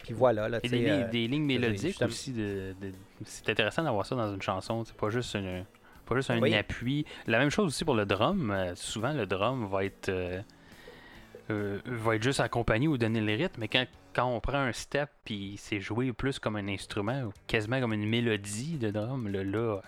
puis 0.05 0.14
voilà. 0.14 0.48
Là, 0.48 0.60
Et 0.62 0.68
des, 0.68 0.89
euh, 0.89 1.09
des 1.09 1.26
lignes 1.26 1.44
mélodiques 1.47 2.01
aussi. 2.02 2.32
De, 2.32 2.74
de- 2.81 2.93
c'est 3.24 3.48
intéressant 3.48 3.82
d'avoir 3.82 4.06
ça 4.06 4.14
dans 4.14 4.32
une 4.32 4.43
chanson. 4.43 4.85
C'est 4.85 4.97
pas 4.97 5.10
juste 5.10 5.35
une, 5.35 5.64
pas 6.06 6.14
juste 6.16 6.31
un 6.31 6.39
Oui. 6.40 6.55
appui. 6.55 7.05
La 7.26 7.39
même 7.39 7.51
chose 7.51 7.66
aussi 7.68 7.85
pour 7.85 7.94
le 7.94 8.06
drum. 8.06 8.51
Euh, 8.51 8.74
souvent, 8.76 9.12
le 9.12 9.26
drum 9.26 9.66
va 9.66 9.85
être. 9.85 10.09
euh, 10.10 10.40
euh, 11.51 11.78
va 11.86 12.16
être 12.16 12.22
juste 12.22 12.40
accompagné 12.40 12.89
ou 12.89 12.97
donner 12.97 13.20
le 13.20 13.35
rythme, 13.35 13.60
mais 13.60 13.68
quand, 13.68 13.85
quand 14.14 14.24
on 14.26 14.40
prend 14.40 14.59
un 14.60 14.72
step 14.72 15.10
puis 15.24 15.56
c'est 15.59 15.78
joué 15.81 16.12
plus 16.14 16.39
comme 16.39 16.56
un 16.56 16.68
instrument 16.68 17.22
ou 17.24 17.32
quasiment 17.47 17.81
comme 17.81 17.93
une 17.93 18.09
mélodie 18.09 18.78
de 18.78 18.90
drum, 18.90 19.28
là, 19.28 19.44
là 19.44 19.81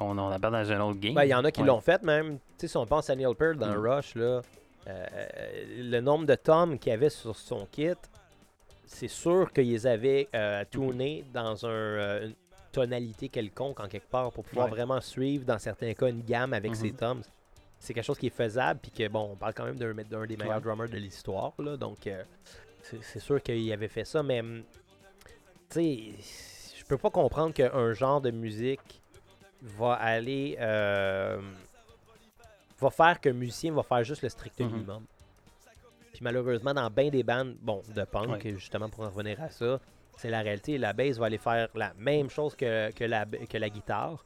on, 0.00 0.18
on 0.18 0.30
appelle 0.30 0.50
dans 0.50 0.72
un 0.72 0.80
autre 0.80 0.98
game. 0.98 1.14
Ben, 1.14 1.24
Il 1.24 1.28
y 1.30 1.34
en 1.34 1.44
a 1.44 1.52
qui 1.52 1.60
Ouais. 1.60 1.66
l'ont 1.68 1.80
fait 1.80 2.02
même. 2.02 2.38
Si 2.56 2.76
on 2.76 2.86
pense 2.86 3.08
à 3.08 3.14
Neil 3.14 3.32
Peart 3.36 3.56
dans 3.56 3.72
Mm. 3.72 3.86
Rush, 3.86 4.14
là, 4.16 4.42
euh, 4.88 5.06
le 5.78 6.00
nombre 6.00 6.26
de 6.26 6.34
tomes 6.34 6.76
qu'il 6.78 6.90
y 6.90 6.94
avait 6.94 7.08
sur 7.10 7.36
son 7.36 7.66
kit, 7.70 7.90
c'est 8.88 9.08
sûr 9.08 9.52
qu'ils 9.52 9.86
avaient 9.86 10.28
euh, 10.34 10.64
tourné 10.70 11.24
dans 11.32 11.64
un, 11.66 11.68
euh, 11.70 12.26
une 12.28 12.34
tonalité 12.72 13.28
quelconque 13.28 13.78
en 13.80 13.86
quelque 13.88 14.08
part 14.08 14.32
pour 14.32 14.44
pouvoir 14.44 14.66
Ouais. 14.66 14.72
vraiment 14.72 15.00
suivre, 15.00 15.44
dans 15.44 15.58
certains 15.58 15.92
cas, 15.94 16.08
une 16.08 16.22
gamme 16.22 16.52
avec 16.54 16.70
Mhm. 16.72 16.76
ses 16.76 16.92
tomes. 16.92 17.22
C'est 17.78 17.92
quelque 17.94 18.04
chose 18.04 18.18
qui 18.18 18.26
est 18.26 18.30
faisable, 18.30 18.80
puis 18.82 18.90
que, 18.90 19.06
bon, 19.08 19.30
on 19.32 19.36
parle 19.36 19.54
quand 19.54 19.64
même 19.64 19.76
d'un 19.76 19.92
des 20.26 20.36
meilleurs 20.36 20.56
Ouais. 20.56 20.60
drummers 20.62 20.88
de 20.88 20.96
l'histoire, 20.96 21.52
là, 21.58 21.76
donc 21.76 22.06
euh, 22.06 22.24
c'est 22.82 23.20
sûr 23.20 23.42
qu'il 23.42 23.70
avait 23.72 23.88
fait 23.88 24.04
ça, 24.06 24.22
mais, 24.22 24.40
hum, 24.40 24.62
tu 25.70 25.74
sais, 25.74 25.98
je 26.78 26.84
peux 26.86 26.96
pas 26.98 27.10
comprendre 27.10 27.52
qu'un 27.52 27.92
genre 27.92 28.20
de 28.22 28.30
musique 28.30 29.02
va 29.62 29.92
aller. 29.94 30.56
va 32.80 32.90
faire 32.90 33.20
qu'un 33.20 33.32
musicien 33.32 33.72
va 33.72 33.82
faire 33.82 34.04
juste 34.04 34.22
le 34.22 34.28
strict 34.28 34.60
Mhm. 34.60 34.70
minimum. 34.70 35.04
Puis 36.18 36.24
malheureusement, 36.24 36.74
dans 36.74 36.90
bien 36.90 37.10
des 37.10 37.22
bandes, 37.22 37.54
bon, 37.62 37.80
de 37.94 38.02
punk, 38.02 38.28
Ouais. 38.44 38.54
justement 38.58 38.88
pour 38.88 39.04
en 39.04 39.10
revenir 39.10 39.40
à 39.40 39.50
ça, 39.50 39.78
c'est 40.16 40.30
la 40.30 40.40
réalité. 40.40 40.76
La 40.76 40.92
bass 40.92 41.16
va 41.16 41.26
aller 41.26 41.38
faire 41.38 41.68
la 41.76 41.92
même 41.96 42.28
chose 42.28 42.56
que, 42.56 42.90
que, 42.90 43.04
la, 43.04 43.24
que 43.24 43.56
la 43.56 43.68
guitare, 43.70 44.24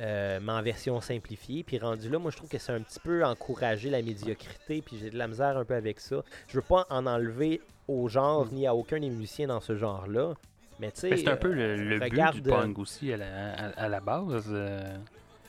euh, 0.00 0.40
mais 0.42 0.52
en 0.52 0.62
version 0.62 0.98
simplifiée. 1.02 1.62
Puis 1.62 1.78
rendu 1.78 2.08
là, 2.08 2.18
moi 2.18 2.30
je 2.30 2.38
trouve 2.38 2.48
que 2.48 2.56
c'est 2.56 2.72
un 2.72 2.80
petit 2.80 3.00
peu 3.00 3.22
encourager 3.22 3.90
la 3.90 4.00
médiocrité, 4.00 4.80
puis 4.80 4.96
j'ai 4.98 5.10
de 5.10 5.18
la 5.18 5.28
misère 5.28 5.58
un 5.58 5.66
peu 5.66 5.74
avec 5.74 6.00
ça. 6.00 6.22
Je 6.48 6.54
veux 6.56 6.62
pas 6.62 6.86
en 6.88 7.04
enlever 7.06 7.60
au 7.86 8.08
genre, 8.08 8.46
ni 8.50 8.66
à 8.66 8.74
aucun 8.74 8.98
des 8.98 9.10
musiciens 9.10 9.48
dans 9.48 9.60
ce 9.60 9.76
genre-là. 9.76 10.32
Mais 10.80 10.90
tu 10.92 11.00
sais. 11.00 11.10
Ben, 11.10 11.18
c'est 11.18 11.28
un 11.28 11.36
peu 11.36 11.48
euh, 11.50 11.76
le, 11.76 11.98
le 11.98 12.02
regarde, 12.02 12.36
but 12.36 12.44
du 12.44 12.48
punk 12.50 12.78
aussi 12.78 13.12
à 13.12 13.18
la, 13.18 13.26
à, 13.52 13.66
à 13.84 13.88
la 13.90 14.00
base. 14.00 14.42
euh, 14.50 14.96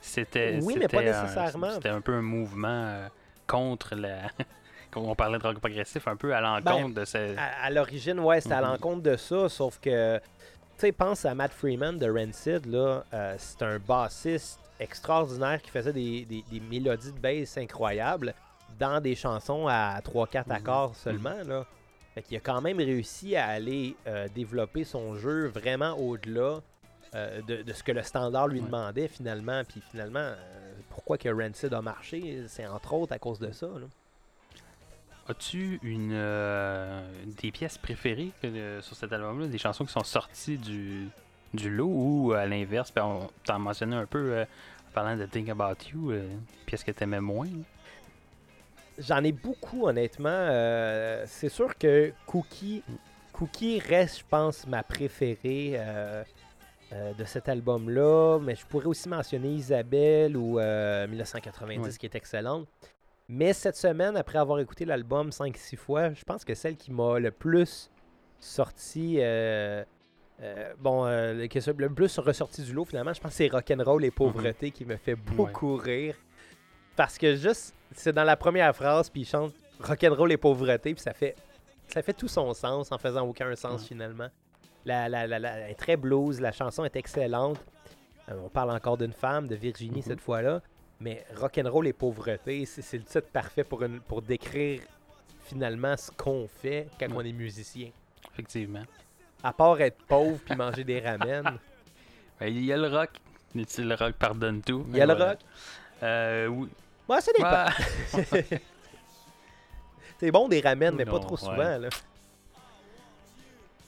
c'était. 0.02 0.60
Oui, 0.62 0.76
mais 0.78 0.90
pas 0.90 1.02
nécessairement. 1.02 1.72
C'était 1.72 1.88
un 1.88 2.02
peu 2.02 2.12
un 2.14 2.22
mouvement 2.22 2.68
euh, 2.88 3.08
contre 3.48 3.96
la. 3.96 4.24
On 4.96 5.16
parlait 5.16 5.38
de 5.38 5.44
rock 5.44 5.60
progressif, 5.60 6.08
un 6.08 6.16
peu 6.16 6.34
à 6.34 6.42
l'encontre 6.42 6.96
de 6.96 7.06
ce. 7.06 7.38
à, 7.38 7.66
à 7.66 7.70
l'origine, 7.70 8.20
ouais, 8.20 8.42
c'était 8.42 8.56
à 8.56 8.62
Mhm. 8.62 8.68
l'encontre 8.72 9.02
de 9.04 9.16
ça, 9.18 9.50
sauf 9.50 9.80
que, 9.80 10.18
tu 10.18 10.24
sais, 10.78 10.92
pense 10.92 11.26
à 11.26 11.36
Matt 11.36 11.52
Freeman 11.54 11.98
de 11.98 12.10
Rancid, 12.10 12.66
là, 12.66 13.04
euh, 13.14 13.36
c'est 13.38 13.62
un 13.64 13.78
bassiste 13.80 14.60
extraordinaire 14.80 15.62
qui 15.62 15.70
faisait 15.70 15.94
des, 15.94 16.26
des- 16.26 16.44
des 16.52 16.60
mélodies 16.60 17.12
de 17.12 17.20
bass 17.20 17.58
incroyables 17.58 18.34
dans 18.80 19.00
des 19.02 19.16
chansons 19.16 19.68
à 19.68 20.00
3-4 20.04 20.48
Mhm. 20.48 20.54
accords 20.56 20.96
seulement, 20.96 21.44
là. 21.46 21.66
Fait 22.16 22.22
qu'il 22.24 22.38
a 22.38 22.40
quand 22.40 22.62
même 22.62 22.78
réussi 22.78 23.36
à 23.36 23.46
aller 23.48 23.96
euh, 24.08 24.28
développer 24.34 24.84
son 24.84 25.16
jeu 25.16 25.48
vraiment 25.48 25.94
au-delà 25.98 26.60
euh, 27.16 27.42
de, 27.44 27.62
de 27.64 27.74
ce 27.74 27.84
que 27.84 27.92
le 27.94 28.04
standard 28.04 28.48
lui 28.50 28.60
Ouais. 28.60 28.66
demandait 28.66 29.08
finalement. 29.08 29.62
Puis 29.68 29.82
finalement, 29.92 30.20
euh, 30.20 30.36
pourquoi 30.90 31.18
que 31.18 31.30
Rancid 31.30 31.74
a 31.74 31.82
marché, 31.82 32.44
c'est 32.48 32.68
entre 32.68 32.94
autres 32.94 33.14
à 33.14 33.20
cause 33.20 33.40
de 33.40 33.52
ça. 33.52 33.68
là. 33.68 33.86
As-tu 35.30 35.80
une 35.84 36.12
euh, 36.14 37.02
des 37.42 37.52
pièces 37.52 37.78
préférées 37.78 38.32
que, 38.42 38.48
euh, 38.48 38.82
sur 38.82 38.96
cet 38.96 39.12
album-là, 39.12 39.48
des 39.48 39.58
chansons 39.58 39.84
qui 39.86 39.92
sont 39.92 40.04
sorties 40.04 40.58
du, 40.58 41.10
du 41.54 41.70
lot 41.70 41.90
ou 41.92 42.32
à 42.34 42.46
l'inverse, 42.46 42.94
ben, 42.94 43.04
on 43.06 43.30
t'en 43.44 43.60
mentionnais 43.60 43.98
un 43.98 44.06
peu 44.06 44.20
euh, 44.34 44.44
en 44.44 44.92
parlant 44.94 45.18
de 45.18 45.26
Think 45.26 45.50
About 45.50 45.76
You, 45.94 46.12
euh, 46.12 46.22
des 46.30 46.66
pièces 46.66 46.84
que 46.84 46.92
t'aimais 46.92 47.20
moins. 47.20 47.50
J'en 49.00 49.24
ai 49.24 49.32
beaucoup, 49.34 49.88
honnêtement. 49.88 50.30
Euh, 50.32 51.24
c'est 51.28 51.50
sûr 51.50 51.78
que 51.78 52.14
Cookie, 52.26 52.82
Cookie 53.34 53.80
reste, 53.80 54.20
je 54.20 54.24
pense, 54.30 54.66
ma 54.66 54.82
préférée 54.82 55.74
euh, 55.76 56.24
euh, 56.94 57.14
de 57.14 57.26
cet 57.26 57.50
album-là. 57.50 58.40
Mais 58.42 58.56
je 58.56 58.66
pourrais 58.66 58.86
aussi 58.88 59.08
mentionner 59.10 59.50
Isabelle 59.50 60.36
ou 60.38 60.58
euh, 60.58 61.06
1990, 61.06 61.80
Ouais. 61.84 61.92
qui 62.00 62.06
est 62.08 62.16
excellente. 62.16 62.68
Mais 63.30 63.52
cette 63.54 63.76
semaine, 63.76 64.16
après 64.16 64.38
avoir 64.40 64.60
écouté 64.60 64.86
l'album 64.86 65.30
5-6 65.30 65.76
fois, 65.76 66.14
je 66.14 66.24
pense 66.24 66.46
que 66.46 66.54
celle 66.56 66.78
qui 66.78 66.92
m'a 66.92 67.20
le 67.20 67.32
plus 67.32 67.90
sorti. 68.40 69.18
euh, 69.20 69.84
euh, 70.42 70.74
bon, 70.80 71.06
euh, 71.06 71.48
que 71.48 71.72
le 71.72 71.90
plus 71.90 72.18
ressorti 72.20 72.62
du 72.64 72.72
lot, 72.74 72.86
finalement, 72.86 73.12
je 73.14 73.20
pense 73.20 73.32
que 73.32 73.38
c'est 73.38 73.48
Rock'n'Roll 73.48 74.06
et 74.06 74.12
Pauvreté 74.12 74.72
qui 74.72 74.86
me 74.86 74.96
fait 74.96 75.16
beaucoup 75.16 75.76
rire. 75.76 76.16
Parce 76.96 77.18
que 77.18 77.36
juste, 77.36 77.74
c'est 77.94 78.14
dans 78.14 78.24
la 78.24 78.38
première 78.38 78.74
phrase, 78.76 79.10
puis 79.10 79.22
il 79.22 79.26
chante 79.26 79.54
Rock'n'Roll 79.82 80.32
et 80.32 80.38
Pauvreté, 80.38 80.94
puis 80.94 81.02
ça 81.04 81.14
fait, 81.14 81.36
ça 81.88 82.02
fait 82.04 82.14
tout 82.14 82.28
son 82.28 82.54
sens 82.54 82.92
en 82.92 82.98
faisant 82.98 83.26
aucun 83.28 83.56
sens 83.56 83.86
finalement. 83.88 84.28
La, 84.86 85.10
la, 85.10 85.28
la, 85.28 85.40
la- 85.40 85.58
elle 85.58 85.72
est 85.72 85.76
très 85.76 85.98
blues, 85.98 86.40
la 86.40 86.52
chanson 86.52 86.86
est 86.86 86.96
excellente. 86.96 87.60
On 88.30 88.48
parle 88.50 88.72
encore 88.72 88.98
d'une 88.98 89.12
femme, 89.14 89.48
de 89.48 89.56
Virginie 89.56 89.98
Mhm. 89.98 90.04
cette 90.04 90.22
fois-là. 90.22 90.62
Mais 91.00 91.26
Rock'n'Roll 91.36 91.88
et 91.88 91.94
Pauvreté, 91.94 92.66
c'est 92.66 92.98
le 92.98 93.04
titre 93.04 93.28
parfait 93.32 93.64
pour, 93.64 93.84
une- 93.84 94.00
pour 94.00 94.22
décrire 94.22 94.82
finalement 95.46 95.96
ce 95.96 96.10
qu'on 96.12 96.48
fait 96.48 96.88
quand 97.00 97.08
Ouais. 97.10 97.14
on 97.18 97.22
est 97.22 97.32
musicien. 97.34 97.90
Effectivement. 98.34 98.84
À 99.44 99.54
part 99.54 99.80
être 99.82 99.98
pauvre 100.08 100.40
puis 100.44 100.56
manger 100.56 100.84
des 100.84 101.00
ramen, 101.00 101.58
Ben, 102.40 102.48
Il 102.54 102.66
y 102.66 102.72
a 102.74 102.78
le 102.78 102.88
rock. 102.88 103.12
Le 103.56 103.96
rock 103.96 104.14
pardonne 104.16 104.62
tout. 104.62 104.86
il 104.90 104.98
y 104.98 105.02
a 105.02 105.06
le 105.06 105.14
Voilà. 105.16 105.32
rock. 105.32 105.40
Euh, 106.04 106.48
oui. 106.48 106.70
Ouais, 107.08 107.22
ça 107.22 107.32
dépend. 107.36 107.66
C'est 110.20 110.32
bon 110.32 110.48
des 110.48 110.60
ramen, 110.62 110.96
mais 110.96 111.06
pas 111.06 111.20
trop 111.20 111.38
souvent. 111.38 111.78
Là. 111.78 111.90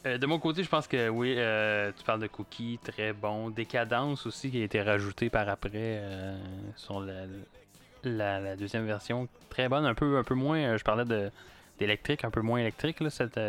Euh, 0.06 0.18
de 0.18 0.26
mon 0.26 0.40
côté, 0.40 0.64
je 0.64 0.70
pense 0.70 0.88
que 0.88 1.10
oui, 1.10 1.36
euh, 1.38 1.92
tu 1.98 2.04
parles 2.04 2.22
de 2.22 2.28
Cookie, 2.28 2.80
très 2.82 3.12
bon. 3.12 3.50
Décadence 3.50 4.26
aussi 4.26 4.50
qui 4.50 4.62
a 4.62 4.64
été 4.64 4.82
rajouté 4.82 5.30
par 5.30 5.50
après 5.50 5.70
euh, 5.76 6.38
sur 6.78 7.02
la, 7.02 8.40
la, 8.40 8.56
deuxième 8.56 8.86
version. 8.86 9.28
Très 9.50 9.68
bonne, 9.68 9.86
un 9.86 9.94
peu, 9.94 10.18
un 10.18 10.24
peu 10.24 10.36
moins, 10.36 10.78
je 10.78 10.84
parlais 10.84 11.06
de 11.06 11.32
d'électrique, 11.80 12.26
un 12.26 12.30
peu 12.30 12.42
moins 12.42 12.60
électrique 12.60 13.00
là, 13.00 13.10
cette, 13.10 13.40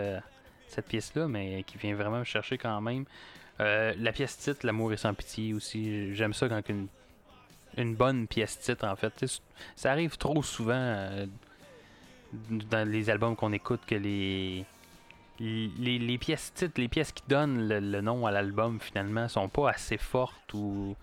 cette 0.69 0.87
pièce-là, 0.87 1.27
mais 1.27 1.65
qui 1.65 1.79
vient 1.79 1.97
vraiment 1.97 2.21
me 2.21 2.25
chercher 2.25 2.59
quand 2.59 2.81
même. 2.81 3.05
La 3.59 4.13
pièce 4.13 4.39
titre, 4.39 4.65
L'amour 4.65 4.93
est 4.93 4.99
sans 4.99 5.15
pitié 5.15 5.53
aussi, 5.53 6.15
j'aime 6.15 6.33
ça 6.33 6.49
quand 6.49 6.69
une, 6.69 6.87
une 7.77 7.97
bonne 7.97 8.29
pièce 8.29 8.61
titre 8.61 8.87
en 8.87 8.95
fait. 8.95 9.25
Ça 9.75 9.91
arrive 9.91 10.17
trop 10.17 10.45
souvent 10.45 11.27
dans 12.71 12.89
les 12.89 13.11
albums 13.11 13.35
qu'on 13.35 13.53
écoute 13.53 13.81
que 13.85 13.97
les 13.97 14.65
les, 15.41 15.99
les 15.99 16.19
pièces 16.19 16.53
titres, 16.55 16.79
les 16.81 16.89
pièces 16.89 17.13
qui 17.13 17.23
donnent 17.29 17.67
le, 17.69 17.81
le 17.81 18.01
nom 18.01 18.27
à 18.27 18.31
l'album 18.31 18.79
finalement 18.81 19.27
sont 19.29 19.49
pas 19.49 19.71
assez 19.71 19.97
fortes 19.97 20.53
ou 20.55 20.95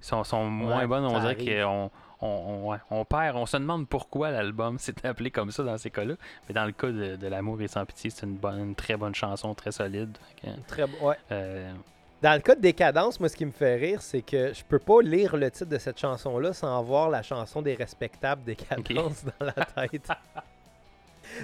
sont, 0.00 0.24
sont 0.24 0.44
moins 0.44 0.78
Ouais, 0.80 0.86
bonnes. 0.86 1.04
On 1.04 1.18
dirait 1.20 1.36
qu'on 1.36 1.90
on, 2.22 2.72
on- 2.72 2.78
on 2.90 3.04
perd, 3.04 3.36
on 3.36 3.46
se 3.46 3.56
demande 3.56 3.88
pourquoi 3.88 4.30
l'album 4.30 4.78
s'est 4.78 4.94
appelé 5.06 5.30
comme 5.30 5.50
ça 5.50 5.62
dans 5.64 5.76
ces 5.78 5.90
cas-là. 5.90 6.14
Mais 6.48 6.54
dans 6.54 6.64
le 6.66 6.72
cas 6.72 6.88
de, 6.88 7.16
de 7.16 7.26
L'amour 7.26 7.60
et 7.62 7.68
sans 7.68 7.84
pitié, 7.84 8.10
c'est 8.10 8.26
une 8.26 8.36
bonne, 8.36 8.60
une 8.60 8.74
très 8.74 8.96
bonne 8.96 9.14
chanson, 9.14 9.54
très 9.54 9.72
solide. 9.72 10.16
Très. 10.68 10.84
Ouais. 11.02 11.16
euh, 11.32 11.72
Dans 12.22 12.34
le 12.34 12.40
cas 12.40 12.54
de 12.54 12.60
Décadence, 12.60 13.18
moi, 13.18 13.28
ce 13.28 13.36
qui 13.36 13.46
me 13.46 13.50
fait 13.52 13.76
rire, 13.76 14.02
c'est 14.02 14.22
que 14.22 14.52
je 14.52 14.62
peux 14.64 14.78
pas 14.78 15.00
lire 15.02 15.36
le 15.36 15.50
titre 15.50 15.70
de 15.70 15.78
cette 15.78 15.98
chanson-là 15.98 16.52
sans 16.52 16.78
avoir 16.78 17.08
la 17.10 17.22
chanson 17.22 17.60
des 17.62 17.74
respectables 17.74 18.44
Décadence 18.44 19.24
dans 19.40 19.46
la 19.46 19.64
tête. 19.88 20.08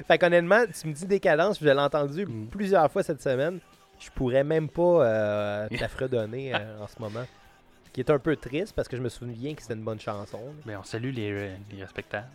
Fait 0.07 0.19
qu'honnêtement, 0.19 0.65
tu 0.79 0.89
me 0.89 0.93
dis 0.93 1.07
Décadence, 1.07 1.59
je 1.61 1.65
l'ai 1.65 1.73
entendu 1.73 2.27
Mm. 2.27 2.47
plusieurs 2.49 2.91
fois 2.91 3.03
cette 3.03 3.23
semaine. 3.23 3.59
Je 3.99 4.11
pourrais 4.11 4.45
même 4.45 4.69
pas 4.69 4.83
euh, 5.07 5.69
te 5.71 5.81
la 5.81 5.89
fredonner 5.89 6.55
euh, 6.55 6.81
en 6.83 6.87
ce 6.87 7.01
moment. 7.01 7.25
Ce 7.87 7.91
qui 7.93 8.01
est 8.01 8.11
un 8.11 8.19
peu 8.19 8.37
triste 8.37 8.75
parce 8.75 8.89
que 8.89 8.97
je 8.97 9.03
me 9.03 9.09
souviens 9.09 9.55
que 9.55 9.63
c'était 9.63 9.75
une 9.75 9.85
bonne 9.85 10.01
chanson. 10.01 10.41
ben, 10.67 10.79
on 10.79 10.85
salue 10.85 11.13
les, 11.15 11.57
les 11.71 11.81
respectables. 11.83 12.29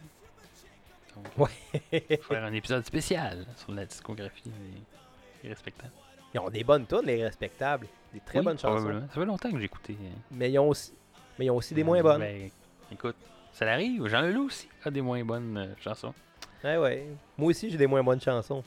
Donc, 1.16 1.26
Ouais. 1.38 2.18
faire 2.22 2.44
un 2.46 2.54
épisode 2.54 2.86
spécial 2.86 3.46
sur 3.58 3.72
la 3.74 3.86
discographie 3.86 4.44
des, 4.50 5.44
des 5.44 5.50
respectables. 5.50 5.92
Ils 6.34 6.40
ont 6.40 6.50
des 6.50 6.64
bonnes 6.64 6.88
tunes, 6.88 7.02
les 7.06 7.24
respectables. 7.24 7.88
Des 8.14 8.22
très 8.22 8.40
Oui, 8.40 8.46
bonnes 8.46 8.58
chansons. 8.58 9.02
Ça 9.10 9.20
fait 9.20 9.26
longtemps 9.26 9.52
que 9.52 9.60
j'ai 9.60 9.66
écouté. 9.66 9.98
euh, 10.02 10.08
Mais 10.32 10.50
ils 10.52 10.58
ont 10.60 10.70
aussi, 10.70 10.94
mais 11.38 11.46
ils 11.46 11.52
ont 11.52 11.58
aussi 11.58 11.74
des 11.74 11.84
moins 11.84 12.02
bonnes. 12.02 12.20
Ben, 12.22 12.50
écoute, 12.92 13.16
ça 13.54 13.66
l'arrive. 13.66 14.08
Jean-Leloup 14.08 14.46
aussi 14.48 14.68
a 14.86 14.90
des 14.92 15.02
moins 15.02 15.24
bonnes 15.24 15.58
euh, 15.58 15.74
chansons. 15.80 16.14
Ouais, 16.64 16.78
ouais. 16.78 17.08
Moi 17.38 17.50
aussi, 17.50 17.70
j'ai 17.70 17.78
des 17.78 17.88
moins 17.88 18.04
bonnes 18.04 18.22
chansons. 18.22 18.64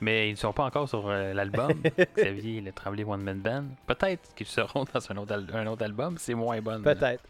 Mais 0.00 0.28
ils 0.28 0.32
ne 0.32 0.36
sont 0.36 0.52
pas 0.52 0.64
encore 0.64 0.88
sur 0.88 1.08
euh, 1.08 1.32
l'album. 1.32 1.72
Xavier 2.16 2.60
Le 2.60 2.72
Tremblay 2.72 3.04
One 3.04 3.22
Man 3.22 3.38
Band. 3.38 3.64
Peut-être 3.86 4.34
qu'ils 4.34 4.46
seront 4.46 4.84
dans 4.92 5.12
un 5.12 5.16
autre, 5.18 5.32
al- 5.34 5.46
un 5.54 5.66
autre 5.66 5.84
album. 5.84 6.16
C'est 6.18 6.34
moins 6.34 6.60
bonne. 6.60 6.82
Peut-être. 6.82 7.22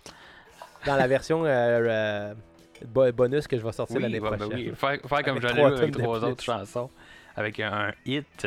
Dans 0.87 0.97
la 0.97 1.07
version 1.07 1.45
euh, 1.45 1.49
euh, 1.49 2.35
bo- 2.87 3.13
bonus 3.13 3.47
que 3.47 3.57
je 3.59 3.63
vais 3.65 3.73
sortir 3.73 3.97
Oui, 3.97 4.03
l'année 4.03 4.21
ouais, 4.21 4.31
ben 4.31 4.37
prochaine. 4.39 4.57
oui. 4.57 4.73
Faire, 4.75 4.99
faire 5.07 5.23
comme 5.23 5.37
Avec 5.39 5.55
Leloup 5.57 5.67
avec 5.77 5.93
trois 5.99 6.25
autres 6.25 6.43
chansons. 6.43 6.91
Avec 7.37 7.61
un, 7.61 7.73
un 7.89 7.93
hit. 8.07 8.47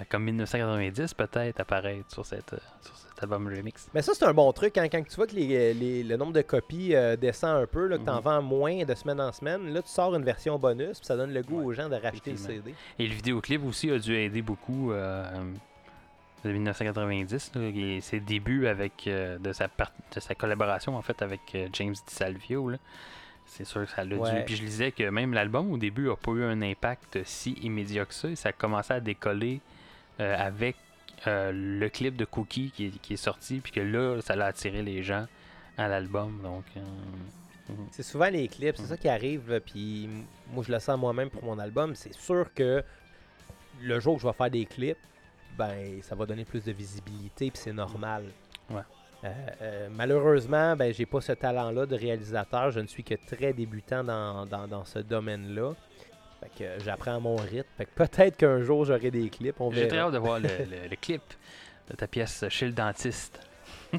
Euh, 0.00 0.04
comme 0.08 0.24
1990 0.24 1.14
peut-être 1.14 1.60
apparaître 1.60 2.10
sur, 2.12 2.24
cette, 2.24 2.52
euh, 2.54 2.58
sur 2.80 2.96
cet 2.96 3.22
album 3.22 3.46
remix. 3.48 3.88
Mais 3.94 4.02
ça, 4.02 4.12
c'est 4.14 4.24
un 4.24 4.32
bon 4.34 4.50
truc. 4.52 4.78
hein, 4.78 4.88
quand 4.88 5.02
tu 5.06 5.14
vois 5.16 5.26
que 5.26 5.34
les- 5.34 5.74
les- 5.74 6.02
le 6.02 6.16
nombre 6.16 6.32
de 6.32 6.42
copies 6.42 6.94
euh, 6.94 7.16
descend 7.16 7.62
un 7.62 7.66
peu, 7.66 7.86
là, 7.86 7.98
que 7.98 8.04
tu 8.04 8.10
en 8.10 8.16
Mhm. 8.16 8.22
vends 8.22 8.42
moins 8.42 8.84
de 8.84 8.94
semaine 8.94 9.20
en 9.20 9.32
semaine, 9.32 9.72
là, 9.72 9.82
tu 9.82 9.88
sors 9.90 10.14
une 10.14 10.24
version 10.24 10.58
bonus, 10.58 10.98
puis 10.98 11.06
ça 11.06 11.16
donne 11.16 11.32
le 11.32 11.42
goût 11.42 11.58
Ouais, 11.60 11.64
aux 11.66 11.72
gens 11.72 11.88
de 11.88 11.96
racheter 11.96 12.32
le. 12.32 12.36
CD. 12.38 12.74
Et 12.98 13.06
le 13.06 13.14
vidéoclip 13.14 13.64
aussi 13.64 13.90
a 13.90 13.98
dû 13.98 14.14
aider 14.16 14.42
beaucoup 14.42 14.92
euh, 14.92 15.24
de 16.44 16.50
1990. 16.52 17.52
là, 17.54 17.62
et 17.62 18.00
ses 18.00 18.18
débuts 18.20 18.66
avec 18.66 19.06
euh, 19.06 19.38
de, 19.38 19.52
sa 19.52 19.68
part- 19.68 19.92
de 20.14 20.20
sa 20.20 20.34
collaboration 20.34 20.96
en 20.96 21.02
fait 21.02 21.20
avec 21.22 21.40
James 21.74 21.94
DiSalvio. 22.08 22.70
là. 22.70 22.78
C'est 23.44 23.64
sûr 23.64 23.84
que 23.84 23.90
ça 23.90 24.04
l'a 24.04 24.16
Ouais. 24.16 24.38
dû. 24.38 24.44
Puis 24.46 24.56
je 24.56 24.62
lisais 24.62 24.92
que 24.92 25.02
même 25.10 25.34
l'album 25.34 25.70
au 25.72 25.76
début 25.76 26.08
a 26.10 26.16
pas 26.16 26.30
eu 26.32 26.44
un 26.44 26.62
impact 26.62 27.18
si 27.24 27.52
immédiat 27.62 28.06
que 28.06 28.14
ça. 28.14 28.28
Et 28.28 28.36
ça 28.36 28.48
a 28.48 28.52
commencé 28.52 28.94
à 28.94 29.00
décoller 29.00 29.60
avec 30.18 30.76
euh, 31.26 31.52
le 31.54 31.88
clip 31.88 32.16
de 32.16 32.24
Cookie 32.24 32.70
qui 32.74 32.86
est, 32.86 32.98
qui 33.00 33.14
est 33.14 33.16
sorti. 33.16 33.60
Puis 33.60 33.72
que 33.72 33.80
là, 33.80 34.20
ça 34.20 34.36
l'a 34.36 34.46
attiré 34.46 34.82
les 34.82 35.02
gens 35.02 35.26
à 35.78 35.88
l'album. 35.88 36.40
Donc. 36.42 36.64
euh, 36.76 36.80
C'est 37.90 38.02
souvent 38.02 38.28
les 38.28 38.48
clips, 38.48 38.76
c'est 38.76 38.86
ça 38.86 38.96
qui 38.96 39.08
arrive, 39.08 39.60
puis 39.64 40.08
moi 40.52 40.62
je 40.66 40.72
le 40.72 40.78
sens 40.80 40.98
moi-même 40.98 41.30
pour 41.30 41.44
mon 41.44 41.58
album. 41.58 41.94
C'est 41.94 42.12
sûr 42.12 42.52
que 42.54 42.82
le 43.80 44.00
jour 44.00 44.16
où 44.16 44.18
je 44.18 44.26
vais 44.26 44.32
faire 44.32 44.50
des 44.50 44.66
clips, 44.66 44.98
ben 45.56 46.02
ça 46.02 46.14
va 46.14 46.26
donner 46.26 46.44
plus 46.44 46.62
de 46.64 46.72
visibilité, 46.72 47.50
puis 47.50 47.60
c'est 47.62 47.72
normal. 47.72 48.24
Ouais. 48.68 48.82
Euh, 49.24 49.28
euh, 49.62 49.88
malheureusement, 49.90 50.74
ben 50.76 50.92
j'ai 50.92 51.06
pas 51.06 51.20
ce 51.20 51.32
talent-là 51.32 51.86
de 51.86 51.94
réalisateur. 51.96 52.72
Je 52.72 52.80
ne 52.80 52.86
suis 52.88 53.04
que 53.04 53.14
très 53.14 53.52
débutant 53.52 54.02
dans, 54.02 54.44
dans, 54.44 54.66
dans 54.66 54.84
ce 54.84 54.98
domaine-là. 54.98 55.72
Fait 56.42 56.50
que 56.58 56.64
euh, 56.64 56.78
j'apprends 56.80 57.16
à 57.16 57.20
mon 57.20 57.36
rythme. 57.36 57.68
Fait 57.78 57.84
que 57.86 57.90
peut-être 57.94 58.36
qu'un 58.36 58.60
jour 58.60 58.84
j'aurai 58.84 59.10
des 59.10 59.30
clips. 59.30 59.60
On 59.60 59.70
J'ai 59.70 59.88
très 59.88 59.98
hâte 59.98 60.12
de 60.12 60.18
voir 60.18 60.38
le, 60.40 60.48
le- 60.70 60.88
le 60.90 60.96
clip 60.96 61.22
de 61.90 61.94
ta 61.96 62.06
pièce 62.06 62.44
chez 62.48 62.66
le 62.66 62.72
dentiste. 62.72 63.40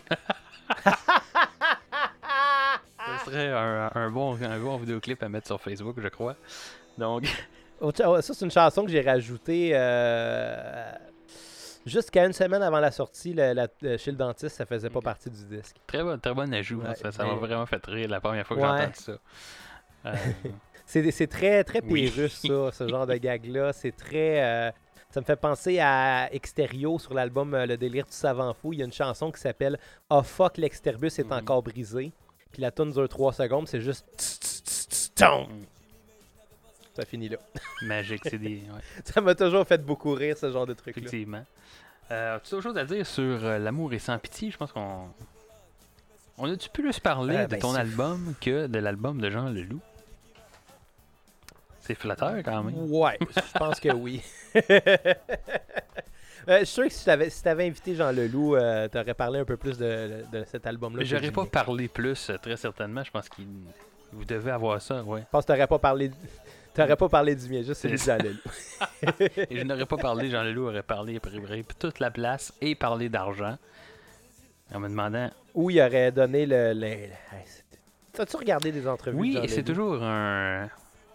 Ce 3.20 3.26
serait 3.26 3.50
un, 3.50 3.92
un 3.94 4.10
bon, 4.10 4.36
un 4.42 4.60
bon 4.60 4.78
vidéoclip 4.78 5.22
à 5.24 5.30
mettre 5.30 5.48
sur 5.48 5.62
Facebook, 5.62 5.96
je 6.02 6.08
crois. 6.08 6.36
Donc, 6.98 7.24
Oh, 7.82 7.92
Ça, 7.94 8.22
c'est 8.34 8.46
une 8.46 8.52
chanson 8.52 8.86
que 8.86 8.92
j'ai 8.92 9.02
rajoutée 9.02 9.72
euh, 9.74 10.90
jusqu'à 11.86 12.26
une 12.26 12.32
semaine 12.32 12.62
avant 12.64 12.80
la 12.80 12.92
sortie. 12.92 13.34
la- 13.34 13.54
le- 13.54 13.98
chez 13.98 14.12
le 14.12 14.16
dentiste, 14.18 14.56
ça 14.56 14.66
faisait 14.66 14.90
pas 14.90 15.02
partie 15.02 15.30
du 15.30 15.44
disque. 15.46 15.76
très 15.86 16.02
bon, 16.02 16.18
très 16.18 16.34
bon 16.34 16.54
ajout. 16.54 16.82
hein. 16.86 16.90
Ouais, 16.90 16.96
ça 16.96 17.12
ça 17.12 17.26
m'a 17.26 17.34
mais- 17.34 17.40
vraiment 17.40 17.66
fait 17.66 17.86
rire 17.88 18.08
la 18.10 18.22
première 18.22 18.48
fois 18.48 18.56
que 18.56 18.62
Ouais. 18.62 18.68
j'ai 18.70 18.84
entendu 18.84 18.94
ça. 18.96 19.12
Euh, 20.06 20.16
C'est 20.94 21.10
c'est 21.12 21.28
très, 21.28 21.64
très 21.64 21.82
Oui. 21.84 22.10
Pérus, 22.12 22.34
ça, 22.34 22.72
ce 22.72 22.88
genre 22.88 23.08
de 23.08 23.16
gag-là. 23.16 23.74
C'est 23.74 23.96
très. 23.96 24.44
euh, 24.44 24.72
ça 25.10 25.20
me 25.22 25.26
fait 25.26 25.36
penser 25.36 25.80
à 25.80 26.30
Exterio 26.32 27.00
sur 27.00 27.14
l'album 27.16 27.54
euh, 27.56 27.66
Le 27.66 27.78
délire 27.78 28.06
du 28.06 28.12
savant 28.12 28.54
fou. 28.54 28.74
Il 28.74 28.80
y 28.80 28.82
a 28.84 28.86
une 28.86 28.94
chanson 28.94 29.32
qui 29.32 29.40
s'appelle 29.42 29.80
Oh 30.10 30.22
fuck, 30.24 30.58
l'Exterbus 30.58 31.08
est 31.18 31.24
Mhm. 31.24 31.32
encore 31.34 31.64
brisé. 31.64 32.12
Puis 32.52 32.62
la 32.62 32.70
tune 32.72 32.92
dure 32.92 33.10
3 33.10 33.34
secondes, 33.34 33.68
c'est 33.68 33.82
juste. 33.82 34.06
Ça 36.96 37.06
finit 37.06 37.30
là. 37.30 37.38
magique, 37.82 38.22
c'est 38.24 38.38
des. 38.38 38.58
ouais, 38.58 38.82
Ça 39.04 39.20
m'a 39.22 39.34
toujours 39.34 39.66
fait 39.66 39.84
beaucoup 39.84 40.14
rire, 40.14 40.38
ce 40.38 40.52
genre 40.52 40.68
de 40.68 40.74
truc-là. 40.74 41.02
effectivement. 41.02 41.44
Euh, 42.12 42.36
As-tu 42.36 42.54
autre 42.54 42.64
chose 42.64 42.78
à 42.78 42.86
dire 42.86 43.06
sur 43.08 43.24
euh, 43.24 43.58
L'amour 43.58 43.94
est 43.94 44.00
sans 44.00 44.18
pitié? 44.20 44.52
Je 44.52 44.58
pense 44.58 44.72
qu'on. 44.72 45.08
On 46.38 46.52
a-tu 46.52 46.70
plus 46.70 47.00
parler 47.00 47.36
Euh, 47.36 47.44
de 47.46 47.52
ben, 47.52 47.60
ton 47.60 47.74
album 47.74 48.36
que 48.42 48.68
de 48.68 48.78
l'album 48.80 49.20
de 49.20 49.30
Jean 49.32 49.50
Leloup? 49.50 49.80
C'est 51.84 51.96
flatteur 51.96 52.36
quand 52.44 52.64
même. 52.64 52.90
Ouais, 52.92 53.18
je 53.30 53.58
pense 53.60 53.80
que 53.80 53.90
oui. 53.94 54.22
Euh, 56.50 56.60
je 56.60 56.66
suis 56.66 56.74
sûr 56.74 56.84
que 56.84 56.90
si 56.90 57.04
tu 57.06 57.10
avais, 57.10 57.30
si 57.30 57.48
invité 57.48 57.96
Jean 57.96 58.12
Leloup, 58.12 58.58
euh, 58.58 58.90
t'aurais 58.90 59.14
parlé 59.14 59.40
un 59.40 59.46
peu 59.46 59.56
plus 59.56 59.78
de, 59.78 60.26
de 60.30 60.44
cet 60.44 60.68
album-là. 60.68 61.02
J'aurais 61.06 61.32
pas 61.32 61.46
parlé 61.46 61.88
plus, 61.88 62.30
euh, 62.30 62.38
très 62.38 62.58
certainement. 62.58 63.02
Je 63.02 63.12
pense 63.12 63.30
qu'il 63.30 63.48
vous 64.12 64.26
devez 64.26 64.52
avoir 64.52 64.82
ça, 64.82 65.02
ouais. 65.04 65.22
Je 65.22 65.26
pense 65.32 65.46
que 65.46 65.54
t'aurais 65.54 65.68
pas 65.68 65.80
parlé. 65.80 66.12
T'aurais 66.74 66.96
pas 66.98 67.08
parlé 67.08 67.34
du 67.36 67.48
mien, 67.50 67.62
juste 67.62 67.82
celui 67.82 67.96
de 67.98 68.02
Jean 68.02 68.18
Leloup. 68.18 69.46
Et 69.50 69.58
je 69.60 69.64
n'aurais 69.64 69.86
pas 69.86 69.96
parlé, 69.96 70.30
Jean 70.32 70.42
Leloup 70.44 70.68
aurait 70.70 70.84
parlé, 70.84 71.20
pris 71.20 71.64
toute 71.80 72.00
la 72.00 72.10
place 72.12 72.52
et 72.60 72.74
parlé 72.76 73.08
d'argent. 73.10 73.58
En 74.74 74.80
me 74.80 74.90
demandant. 74.90 75.30
Où 75.54 75.70
il 75.70 75.80
aurait 75.80 76.12
donné 76.12 76.46
le. 76.48 76.74
le- 76.74 77.10
T'as-tu 78.12 78.36
regardé 78.38 78.72
des 78.72 78.88
entrevues 78.88 79.18
Oui, 79.18 79.40
de 79.40 79.48
c'est 79.48 79.64
toujours 79.64 80.02
un. 80.04 80.68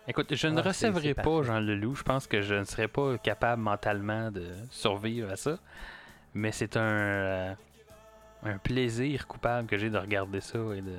Écoute, 0.09 0.35
je 0.35 0.49
ne 0.49 0.59
Ah, 0.59 0.63
recevrai 0.63 1.13
pas 1.15 1.23
parfait. 1.23 1.45
Jean 1.45 1.61
Leloup. 1.61 1.95
Je 1.95 2.03
pense 2.03 2.27
que 2.27 2.41
je 2.41 2.55
ne 2.55 2.65
serais 2.65 2.89
pas 2.89 3.19
capable 3.19 3.63
mentalement 3.63 4.31
de 4.31 4.47
survivre 4.71 5.31
à 5.31 5.37
ça. 5.37 5.59
Mais 6.35 6.51
c'est 6.53 6.77
un. 6.77 6.81
euh, 6.81 7.55
un 8.45 8.57
plaisir 8.59 9.27
coupable 9.27 9.67
que 9.69 9.77
j'ai 9.77 9.91
de 9.91 9.99
regarder 9.99 10.41
ça 10.41 10.59
et 10.77 10.81
de. 10.81 10.97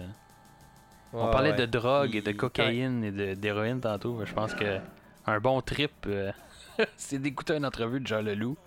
On 1.12 1.32
parlait 1.32 1.52
ouais. 1.52 1.56
de 1.58 1.66
drogue 1.66 2.16
et 2.16 2.22
de 2.22 2.32
cocaïne 2.34 3.04
et 3.04 3.12
de- 3.12 3.34
d'héroïne 3.34 3.80
tantôt. 3.82 4.14
mais 4.16 4.26
Je 4.28 4.34
pense 4.34 4.54
que 4.54 4.78
un 5.26 5.40
bon 5.40 5.60
trip, 5.62 5.92
euh, 6.06 6.32
c'est 6.98 7.18
d'écouter 7.18 7.56
une 7.56 7.66
entrevue 7.66 8.00
de 8.00 8.06
Jean 8.08 8.22
Leloup. 8.22 8.58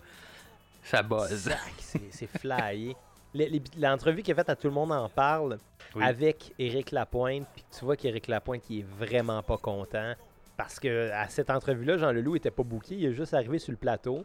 Ça 0.82 1.02
buzz. 1.04 1.50
C'est 1.78 2.02
c'est 2.10 2.26
flyé. 2.26 2.96
L'entrevue 3.78 4.22
qu'il 4.22 4.32
a 4.32 4.36
faite 4.36 4.50
à 4.50 4.56
Tout 4.56 4.66
le 4.66 4.74
monde 4.74 4.90
en 4.92 5.08
parle 5.08 5.58
Oui. 5.94 6.02
avec 6.04 6.52
Éric 6.58 6.90
Lapointe, 6.90 7.46
puis 7.54 7.64
tu 7.78 7.84
vois 7.84 7.96
qu'Éric 7.96 8.26
Lapointe 8.26 8.62
il 8.68 8.80
est 8.80 8.86
vraiment 8.98 9.42
pas 9.42 9.56
content 9.56 10.12
parce 10.62 10.78
que 10.78 11.10
à 11.10 11.26
cette 11.26 11.50
entrevue-là, 11.50 11.96
Jean 11.98 12.12
Leloup 12.12 12.36
était 12.36 12.52
pas 12.52 12.62
booké, 12.62 12.94
il 12.94 13.04
est 13.06 13.12
juste 13.12 13.34
arrivé 13.34 13.58
sur 13.58 13.72
le 13.72 13.76
plateau. 13.76 14.24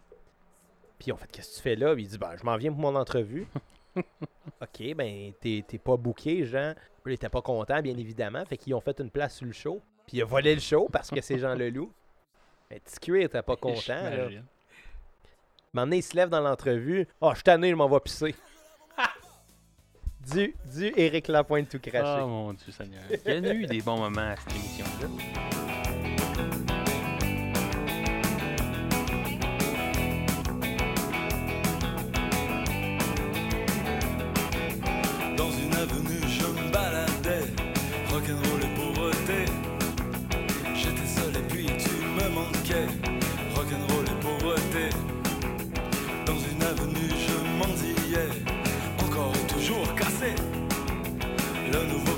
Puis 1.00 1.12
on 1.12 1.18
fait 1.18 1.26
qu'est-ce 1.32 1.50
que 1.50 1.56
tu 1.56 1.62
fais 1.62 1.76
là? 1.76 1.96
Puis 1.96 2.04
il 2.04 2.08
dit 2.10 2.18
ben 2.20 2.36
je 2.40 2.44
m'en 2.44 2.56
viens 2.58 2.72
pour 2.72 2.80
mon 2.80 2.96
entrevue. 2.96 3.48
ok, 3.96 4.94
ben 4.96 5.34
t'es 5.42 5.64
pas 5.84 5.98
booké, 5.98 6.46
Jean. 6.46 6.76
Il 7.08 7.14
était 7.14 7.30
pas 7.30 7.42
content, 7.42 7.82
bien 7.82 7.98
évidemment. 7.98 8.46
Fait 8.46 8.56
qu'ils 8.56 8.76
ont 8.76 8.82
fait 8.82 9.00
une 9.00 9.10
place 9.10 9.36
sur 9.38 9.48
le 9.48 9.52
show. 9.52 9.82
Puis 10.06 10.18
il 10.18 10.22
a 10.22 10.26
volé 10.26 10.54
le 10.54 10.62
show 10.62 10.88
parce 10.92 11.10
que 11.10 11.20
c'est 11.22 11.40
Jean 11.40 11.56
Leloup. 11.56 11.92
Mais 12.70 12.82
TQ 12.82 13.24
était 13.24 13.42
pas 13.42 13.56
content. 13.56 14.04
là. 14.04 14.28
Donné, 15.74 15.98
il 15.98 16.04
se 16.04 16.16
lève 16.16 16.30
dans 16.30 16.42
l'entrevue. 16.42 17.08
Oh, 17.20 17.32
je 17.32 17.38
suis 17.38 17.44
tanné, 17.46 17.72
je 17.72 17.76
m'en 17.76 17.90
vais 17.90 18.00
pisser. 18.00 18.36
du, 20.32 20.56
du 20.72 20.94
Éric 20.96 21.30
Lapointe 21.30 21.70
tout 21.70 21.80
craché. 21.80 22.22
Oh 22.22 22.28
mon 22.28 22.54
Dieu 22.54 22.72
Seigneur. 22.72 23.02
Il 23.26 23.34
y 23.34 23.40
en 23.40 23.44
a 23.44 23.54
eu 23.54 23.66
des 23.66 23.82
bons 23.82 23.98
moments 23.98 24.22
à 24.22 24.36
cette 24.36 24.56
émission-là. 24.56 25.57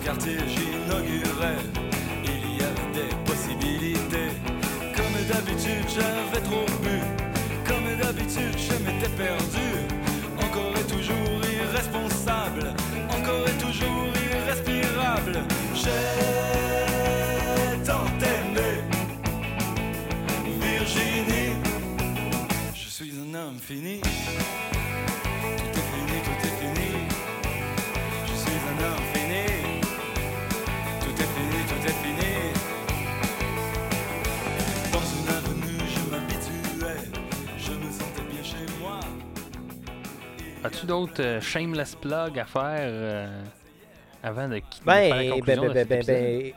Quartier, 0.09 0.37
j'inaugurais, 0.47 1.61
il 2.23 2.57
y 2.57 2.61
avait 2.69 2.91
des 2.99 3.11
possibilités. 3.29 4.31
Comme 4.95 5.17
d'habitude, 5.29 5.87
j'avais 5.95 6.43
trop 6.49 6.65
bu, 6.81 6.97
comme 7.67 7.89
d'habitude, 8.01 8.55
je 8.57 8.75
m'étais 8.83 9.13
perdu. 9.25 9.69
Encore 10.45 10.73
et 10.81 10.87
toujours 10.95 11.39
irresponsable, 11.57 12.73
encore 13.17 13.45
et 13.51 13.57
toujours 13.65 14.11
irrespirable. 14.31 15.35
J'ai 15.75 16.05
tant 17.85 18.09
aimé 18.33 18.71
Virginie. 20.59 21.53
Je 22.73 22.89
suis 22.89 23.11
un 23.11 23.35
homme 23.35 23.59
fini. 23.59 24.01
D'autres 40.89 41.21
euh, 41.21 41.39
shameless 41.39 41.95
plugs 41.95 42.39
à 42.39 42.45
faire 42.45 42.79
euh, 42.81 43.41
avant 44.23 44.49
de 44.49 44.57
quitter 44.57 44.85
Ben, 44.85 45.09
la 45.09 45.15
ben, 45.17 45.29
conclusion 45.29 45.61
ben, 45.61 45.85
ben, 45.87 46.03
ben, 46.05 46.53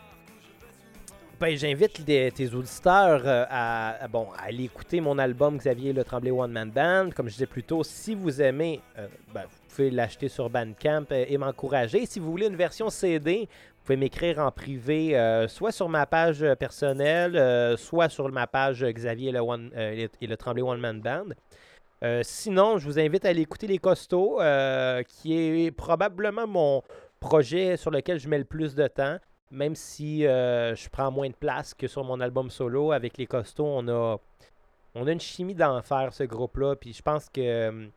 ben, 1.38 1.56
j'invite 1.56 2.04
tes 2.06 2.54
auditeurs 2.54 3.22
euh, 3.26 3.44
à, 3.50 4.04
à- 4.04 4.08
bon, 4.08 4.28
à 4.38 4.44
aller 4.44 4.64
écouter 4.64 5.02
mon 5.02 5.18
album 5.18 5.58
Xavier 5.58 5.92
Le 5.92 6.02
Tremblay 6.02 6.30
One 6.30 6.50
Man 6.50 6.70
Band. 6.70 7.10
Comme 7.14 7.26
je 7.28 7.32
disais 7.34 7.46
plus 7.46 7.62
tôt, 7.62 7.84
si 7.84 8.14
vous 8.14 8.40
aimez, 8.40 8.80
euh, 8.98 9.06
ben, 9.34 9.42
vous 9.42 9.74
pouvez 9.76 9.90
l'acheter 9.90 10.28
sur 10.28 10.48
Bandcamp 10.48 11.04
et 11.10 11.36
m'encourager. 11.36 12.06
Si 12.06 12.18
vous 12.18 12.30
voulez 12.30 12.46
une 12.46 12.56
version 12.56 12.88
CD, 12.88 13.40
vous 13.50 13.84
pouvez 13.84 13.96
m'écrire 13.98 14.38
en 14.38 14.50
privé, 14.50 15.14
euh, 15.14 15.46
soit 15.46 15.72
sur 15.72 15.90
ma 15.90 16.06
page 16.06 16.42
personnelle, 16.58 17.36
euh, 17.36 17.76
soit 17.76 18.08
sur 18.08 18.30
ma 18.30 18.46
page 18.46 18.82
Xavier 18.82 19.30
le 19.30 19.40
One, 19.40 19.70
et 19.76 20.08
le 20.26 20.36
Tremblay 20.38 20.62
One 20.62 20.80
Man 20.80 21.00
Band. 21.02 21.34
Euh, 22.02 22.20
sinon, 22.24 22.78
je 22.78 22.86
vous 22.86 22.98
invite 22.98 23.24
à 23.24 23.28
aller 23.28 23.42
écouter 23.42 23.68
Les 23.68 23.78
Costauds, 23.78 24.40
euh, 24.40 25.02
qui 25.04 25.34
est 25.34 25.70
probablement 25.70 26.48
mon 26.48 26.82
projet 27.20 27.76
sur 27.76 27.92
lequel 27.92 28.18
je 28.18 28.28
mets 28.28 28.38
le 28.38 28.44
plus 28.44 28.74
de 28.74 28.88
temps, 28.88 29.18
même 29.52 29.76
si 29.76 30.26
euh, 30.26 30.74
je 30.74 30.88
prends 30.88 31.12
moins 31.12 31.28
de 31.28 31.34
place 31.34 31.74
que 31.74 31.86
sur 31.86 32.02
mon 32.02 32.20
album 32.20 32.50
solo. 32.50 32.90
Avec 32.90 33.18
Les 33.18 33.26
Costauds, 33.26 33.66
on 33.66 33.86
a, 33.86 34.18
on 34.96 35.06
a 35.06 35.12
une 35.12 35.20
chimie 35.20 35.54
d'enfer, 35.54 36.12
ce 36.12 36.24
groupe-là, 36.24 36.74
puis 36.74 36.92
je 36.92 37.02
pense 37.02 37.28
que 37.28 37.88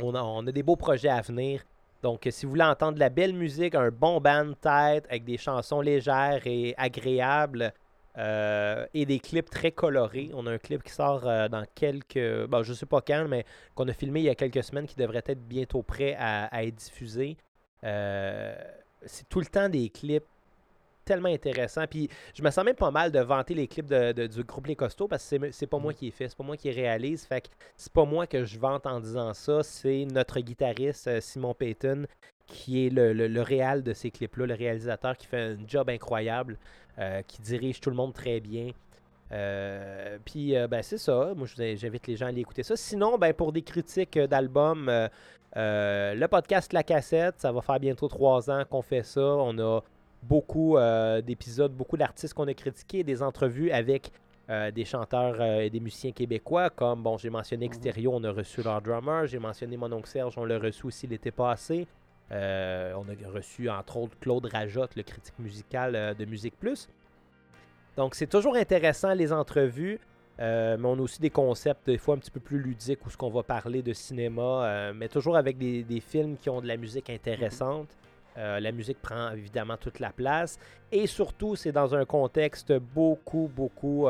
on 0.00 0.14
a, 0.14 0.22
on 0.22 0.46
a 0.46 0.52
des 0.52 0.62
beaux 0.62 0.76
projets 0.76 1.08
à 1.08 1.20
venir. 1.20 1.64
Donc, 2.00 2.28
si 2.30 2.46
vous 2.46 2.50
voulez 2.50 2.62
entendre 2.62 2.94
de 2.94 3.00
la 3.00 3.08
belle 3.08 3.34
musique, 3.34 3.74
un 3.74 3.90
bon 3.90 4.20
band 4.20 4.52
tête 4.52 5.04
avec 5.08 5.24
des 5.24 5.36
chansons 5.36 5.80
légères 5.80 6.42
et 6.44 6.74
agréables 6.78 7.72
euh, 8.18 8.86
et 8.94 9.06
des 9.06 9.20
clips 9.20 9.48
très 9.48 9.70
colorés, 9.72 10.30
on 10.34 10.46
a 10.46 10.52
un 10.52 10.58
clip 10.58 10.82
qui 10.82 10.92
sort 10.92 11.26
euh, 11.26 11.48
dans 11.48 11.64
quelques. 11.74 12.46
Bon, 12.48 12.62
je 12.62 12.72
sais 12.74 12.86
pas 12.86 13.00
quand, 13.00 13.26
mais 13.28 13.44
qu'on 13.74 13.86
a 13.88 13.92
filmé 13.92 14.20
il 14.20 14.24
y 14.26 14.28
a 14.28 14.34
quelques 14.34 14.64
semaines 14.64 14.86
qui 14.86 14.96
devrait 14.96 15.22
être 15.26 15.40
bientôt 15.46 15.82
prêt 15.82 16.16
à, 16.18 16.46
à 16.46 16.64
être 16.64 16.74
diffusé. 16.74 17.36
Euh, 17.84 18.54
c'est 19.06 19.28
tout 19.28 19.38
le 19.40 19.46
temps 19.46 19.68
des 19.68 19.88
clips 19.88 20.24
tellement 21.04 21.28
intéressants. 21.28 21.86
Puis 21.88 22.10
je 22.34 22.42
me 22.42 22.50
sens 22.50 22.64
même 22.64 22.74
pas 22.74 22.90
mal 22.90 23.10
de 23.12 23.20
vanter 23.20 23.54
les 23.54 23.66
clips 23.68 23.86
de, 23.86 24.12
de- 24.12 24.26
du 24.26 24.42
groupe 24.44 24.66
Les 24.66 24.76
Costauds 24.76 25.08
parce 25.08 25.22
que 25.30 25.50
c'est- 25.52 25.66
pas 25.66 25.78
moi 25.78 25.94
qui 25.94 26.06
les 26.06 26.10
fait, 26.10 26.28
c'est 26.28 26.36
pas 26.36 26.44
moi 26.44 26.56
qui 26.56 26.68
les 26.68 26.74
réalise. 26.74 27.24
Fait 27.24 27.40
que 27.42 27.48
c'est 27.76 27.92
pas 27.92 28.04
moi 28.04 28.26
que 28.26 28.44
je 28.44 28.58
vante 28.58 28.84
en 28.86 29.00
disant 29.00 29.32
ça, 29.32 29.62
c'est 29.62 30.04
notre 30.12 30.40
guitariste 30.40 31.20
Simon 31.20 31.54
Payton 31.54 32.06
qui 32.48 32.86
est 32.86 32.90
le, 32.90 33.12
le, 33.12 33.28
le 33.28 33.42
réal 33.42 33.82
de 33.82 33.92
ces 33.92 34.10
clips-là, 34.10 34.46
le 34.46 34.54
réalisateur 34.54 35.16
qui 35.16 35.26
fait 35.26 35.40
un 35.40 35.56
job 35.66 35.88
incroyable, 35.88 36.58
euh, 36.98 37.22
qui 37.22 37.40
dirige 37.40 37.80
tout 37.80 37.90
le 37.90 37.96
monde 37.96 38.12
très 38.12 38.40
bien. 38.40 38.70
Euh, 39.30 40.18
puis 40.24 40.56
euh, 40.56 40.66
ben, 40.66 40.82
c'est 40.82 40.98
ça, 40.98 41.34
moi 41.36 41.46
j'invite 41.56 42.06
les 42.06 42.16
gens 42.16 42.26
à 42.26 42.28
aller 42.30 42.40
écouter 42.40 42.64
ça. 42.64 42.76
Sinon, 42.76 43.18
ben, 43.18 43.32
pour 43.32 43.52
des 43.52 43.62
critiques 43.62 44.18
d'albums, 44.18 44.90
le 45.54 46.26
podcast 46.26 46.72
La 46.72 46.82
Cassette, 46.82 47.36
ça 47.38 47.52
va 47.52 47.60
faire 47.60 47.78
bientôt 47.78 48.08
trois 48.08 48.50
ans 48.50 48.64
qu'on 48.68 48.82
fait 48.82 49.04
ça. 49.04 49.20
On 49.20 49.56
a 49.58 49.80
beaucoup 50.22 50.76
d'épisodes, 51.22 51.72
beaucoup 51.72 51.96
d'artistes 51.96 52.34
qu'on 52.34 52.48
a 52.48 52.54
critiqués, 52.54 53.04
des 53.04 53.22
entrevues 53.22 53.70
avec 53.70 54.10
euh, 54.50 54.70
des 54.70 54.86
chanteurs 54.86 55.36
euh, 55.40 55.60
et 55.60 55.68
des 55.68 55.78
musiciens 55.78 56.10
québécois, 56.10 56.70
comme, 56.70 57.02
bon, 57.02 57.18
j'ai 57.18 57.28
mentionné 57.28 57.66
Extérieur, 57.66 58.14
on 58.14 58.24
a 58.24 58.30
reçu 58.30 58.62
leur 58.62 58.80
drummer, 58.80 59.26
j'ai 59.26 59.38
mentionné 59.38 59.76
mon 59.76 59.92
oncle 59.92 60.08
Serge, 60.08 60.38
on 60.38 60.46
l'a 60.46 60.58
reçu 60.58 60.86
aussi 60.86 61.06
l'été 61.06 61.30
passé. 61.30 61.86
Euh, 62.30 62.92
on 62.96 63.06
a 63.08 63.30
reçu, 63.30 63.70
entre 63.70 63.96
autres, 63.96 64.16
Claude 64.20 64.46
Rajotte, 64.46 64.96
le 64.96 65.02
critique 65.02 65.38
musical 65.38 65.96
euh, 65.96 66.14
de 66.14 66.24
Musique 66.24 66.58
Plus. 66.58 66.88
Donc, 67.96 68.14
c'est 68.14 68.26
toujours 68.26 68.56
intéressant, 68.56 69.12
les 69.14 69.32
entrevues. 69.32 69.98
Euh, 70.40 70.76
mais 70.78 70.86
on 70.86 70.94
a 70.94 71.00
aussi 71.00 71.20
des 71.20 71.30
concepts 71.30 71.86
des 71.86 71.98
fois 71.98 72.14
un 72.14 72.18
petit 72.18 72.30
peu 72.30 72.38
plus 72.38 72.60
ludiques 72.60 73.04
où 73.04 73.10
ce 73.10 73.16
qu'on 73.16 73.30
va 73.30 73.42
parler 73.42 73.82
de 73.82 73.92
cinéma, 73.92 74.92
mais 74.94 75.08
toujours 75.08 75.36
avec 75.36 75.58
des, 75.58 75.82
des 75.82 75.98
films 75.98 76.36
qui 76.36 76.48
ont 76.48 76.60
de 76.60 76.68
la 76.68 76.76
musique 76.76 77.10
intéressante. 77.10 77.88
La 78.36 78.70
musique 78.70 79.02
prend 79.02 79.32
évidemment 79.32 79.76
toute 79.76 79.98
la 79.98 80.10
place. 80.10 80.60
Et 80.92 81.08
surtout, 81.08 81.56
c'est 81.56 81.72
dans 81.72 81.92
un 81.92 82.04
contexte 82.04 82.72
beaucoup, 82.72 83.50
beaucoup 83.52 84.06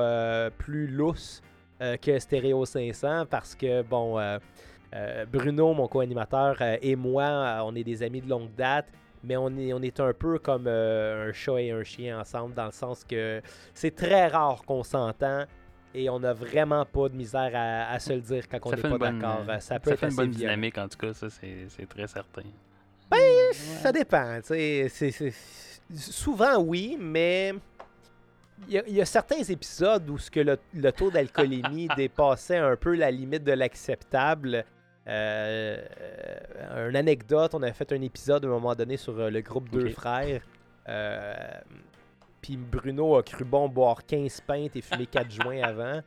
plus 0.59 0.87
lousse 0.87 1.41
que 1.81 2.19
Stereo 2.19 2.67
500 2.67 3.25
parce 3.25 3.55
que, 3.55 3.81
bon, 3.81 4.19
euh, 4.95 5.25
Bruno, 5.27 5.73
mon 5.75 5.87
co-animateur, 5.89 6.57
euh, 6.61 6.77
et 6.83 6.97
moi, 6.97 7.25
euh, 7.25 7.61
on 7.65 7.75
est 7.75 7.85
des 7.85 8.03
amis 8.03 8.21
de 8.21 8.29
longue 8.29 8.55
date. 8.57 8.87
Mais 9.25 9.37
on 9.37 9.49
est, 9.57 9.73
on 9.73 9.83
est 9.83 9.99
un 9.99 10.13
peu 10.13 10.39
comme 10.39 10.67
euh, 10.69 11.29
un 11.29 11.33
chat 11.33 11.61
et 11.61 11.73
un 11.73 11.83
chien 11.83 12.21
ensemble, 12.21 12.55
dans 12.55 12.67
le 12.67 12.71
sens 12.73 13.03
que 13.03 13.43
c'est 13.75 13.95
très 13.95 14.29
rare 14.29 14.63
qu'on 14.65 14.85
s'entend 14.85 15.45
et 15.93 16.09
on 16.09 16.21
n'a 16.21 16.33
vraiment 16.33 16.85
pas 16.85 17.09
de 17.09 17.17
misère 17.17 17.51
à, 17.53 17.91
à 17.91 17.99
se 17.99 18.13
le 18.13 18.21
dire 18.21 18.49
quand 18.49 18.59
on 18.65 18.71
n'est 18.71 18.77
pas 18.81 18.97
d'accord. 18.97 19.45
Ça 19.61 19.81
peut 19.81 19.91
Ça 19.91 19.95
être 19.95 20.01
fait 20.01 20.09
une 20.11 20.15
bonne 20.15 20.31
violent. 20.31 20.53
dynamique, 20.53 20.79
en 20.79 20.87
tout 20.89 20.99
cas, 20.99 21.13
ça, 21.15 21.27
c'est 21.31 21.89
très 21.89 22.07
certain. 22.07 22.43
Ça 23.83 23.91
dépend. 23.91 24.39
c'est- 24.43 24.89
Souvent, 25.95 26.59
oui, 26.63 26.97
mais 27.01 27.55
il 28.69 28.75
y, 28.75 28.79
a- 28.79 28.85
il 28.87 28.95
y 28.95 29.01
a 29.01 29.05
certains 29.07 29.43
épisodes 29.43 30.09
où 30.11 30.19
ce 30.19 30.31
que 30.31 30.41
le, 30.41 30.59
le 30.75 30.93
taux 30.93 31.11
d'alcoolémie 31.11 31.89
dépassait 31.97 32.59
un 32.59 32.77
peu 32.77 32.95
la 32.95 33.11
limite 33.11 33.43
de 33.43 33.53
l'acceptable. 33.53 34.65
Euh, 35.09 35.79
euh, 36.73 36.91
une 36.91 36.97
anecdote, 36.97 37.55
on 37.55 37.63
avait 37.63 37.73
fait 37.73 37.91
un 37.93 38.03
épisode 38.03 38.45
à 38.45 38.49
un 38.49 38.51
moment 38.51 38.75
donné 38.75 38.97
sur 38.97 39.19
euh, 39.19 39.31
le 39.31 39.41
groupe 39.41 39.71
Deux. 39.71 39.89
Frères. 39.91 40.43
Euh, 40.89 41.35
Puis 42.43 42.57
Bruno 42.57 43.17
a 43.17 43.23
cru 43.23 43.45
bon 43.45 43.69
boire 43.69 44.05
15 44.07 44.41
pintes 44.43 44.77
et 44.77 44.81
fumer 44.83 45.07
4 45.07 45.31
joints 45.43 45.63
avant. 45.63 46.01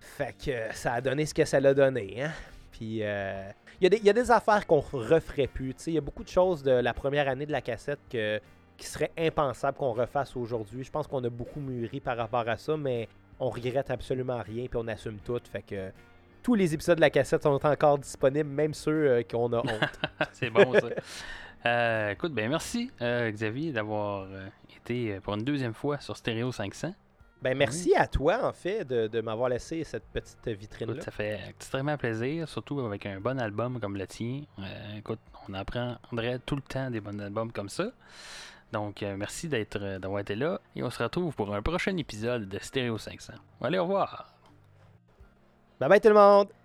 Fait 0.00 0.34
que 0.44 0.74
ça 0.74 0.94
a 0.94 1.00
donné 1.00 1.24
ce 1.26 1.34
que 1.34 1.44
ça 1.44 1.60
l'a 1.60 1.72
donné. 1.74 2.22
Hein? 2.22 2.30
Puis 2.72 3.00
euh, 3.02 3.48
il 3.80 3.84
y, 3.84 3.86
a 3.86 3.90
des- 3.90 3.98
il 3.98 4.04
y 4.04 4.10
a 4.10 4.12
des 4.12 4.30
affaires 4.30 4.66
qu'on 4.66 4.80
referait 4.80 5.46
plus. 5.46 5.74
Il 5.86 5.94
y 5.94 5.98
a 5.98 6.00
beaucoup 6.00 6.24
de 6.24 6.28
choses 6.28 6.62
de 6.62 6.70
la 6.72 6.92
première 6.94 7.28
année 7.28 7.46
de 7.46 7.52
la 7.52 7.60
cassette 7.62 8.00
que, 8.10 8.40
qui 8.76 8.86
seraient 8.86 9.12
impensables 9.18 9.76
qu'on 9.78 9.92
refasse 9.92 10.36
aujourd'hui. 10.36 10.84
Je 10.84 10.90
pense 10.90 11.06
qu'on 11.06 11.22
a 11.24 11.30
beaucoup 11.30 11.60
mûri 11.60 12.00
par 12.00 12.16
rapport 12.16 12.48
à 12.48 12.56
ça, 12.56 12.76
mais 12.76 13.08
on 13.38 13.50
regrette 13.50 13.90
absolument 13.90 14.42
rien 14.42 14.66
puis 14.66 14.78
on 14.82 14.88
assume 14.88 15.18
tout. 15.18 15.40
Fait 15.50 15.62
que 15.62 15.90
tous 16.42 16.54
les 16.54 16.74
épisodes 16.74 16.96
de 16.96 17.00
la 17.00 17.10
cassette 17.10 17.42
sont 17.42 17.64
encore 17.64 17.98
disponibles, 17.98 18.48
même 18.48 18.74
ceux 18.74 19.08
euh, 19.08 19.22
qu'on 19.22 19.52
a 19.52 19.58
honte. 19.58 20.00
c'est 20.32 20.50
bon, 20.50 20.72
ça. 20.72 20.88
Euh, 21.66 22.10
écoute, 22.12 22.32
ben 22.32 22.48
merci, 22.48 22.90
euh, 23.02 23.30
Xavier, 23.30 23.72
d'avoir 23.72 24.26
été 24.76 25.20
pour 25.20 25.34
une 25.34 25.44
deuxième 25.44 25.74
fois 25.74 25.98
sur 26.00 26.16
Stereo 26.16 26.50
500. 26.52 26.94
ben 27.42 27.56
merci 27.56 27.94
à 27.94 28.06
toi, 28.06 28.46
en 28.48 28.52
fait, 28.52 28.84
de, 28.84 29.08
de 29.08 29.20
m'avoir 29.20 29.50
laissé 29.50 29.84
cette 29.84 30.04
petite 30.04 30.48
vitrine-là. 30.48 30.94
Écoute, 30.94 31.04
ça 31.04 31.10
fait 31.10 31.38
extrêmement 31.48 31.98
plaisir, 31.98 32.48
surtout 32.48 32.80
avec 32.80 33.04
un 33.06 33.20
bon 33.20 33.38
album 33.38 33.78
comme 33.78 33.96
le 33.96 34.06
tien. 34.06 34.42
Euh, 34.58 34.98
écoute, 34.98 35.20
on 35.48 35.54
apprendrait 35.54 36.38
tout 36.46 36.56
le 36.56 36.62
temps 36.62 36.90
des 36.90 37.00
bons 37.00 37.20
albums 37.20 37.52
comme 37.52 37.68
ça. 37.68 37.90
Donc, 38.72 39.02
euh, 39.02 39.16
merci 39.16 39.48
d'être, 39.48 39.98
d'avoir 39.98 40.20
été 40.20 40.36
là. 40.36 40.60
Et 40.76 40.82
on 40.82 40.90
se 40.90 41.02
retrouve 41.02 41.34
pour 41.34 41.54
un 41.54 41.62
prochain 41.62 41.96
épisode 41.96 42.48
de 42.48 42.58
Stereo 42.58 42.98
500. 42.98 43.32
Allez, 43.60 43.78
au 43.78 43.82
revoir. 43.82 44.29
Bye 45.80 45.88
bye 45.88 45.98
tout 46.00 46.08
le 46.08 46.14
monde! 46.14 46.59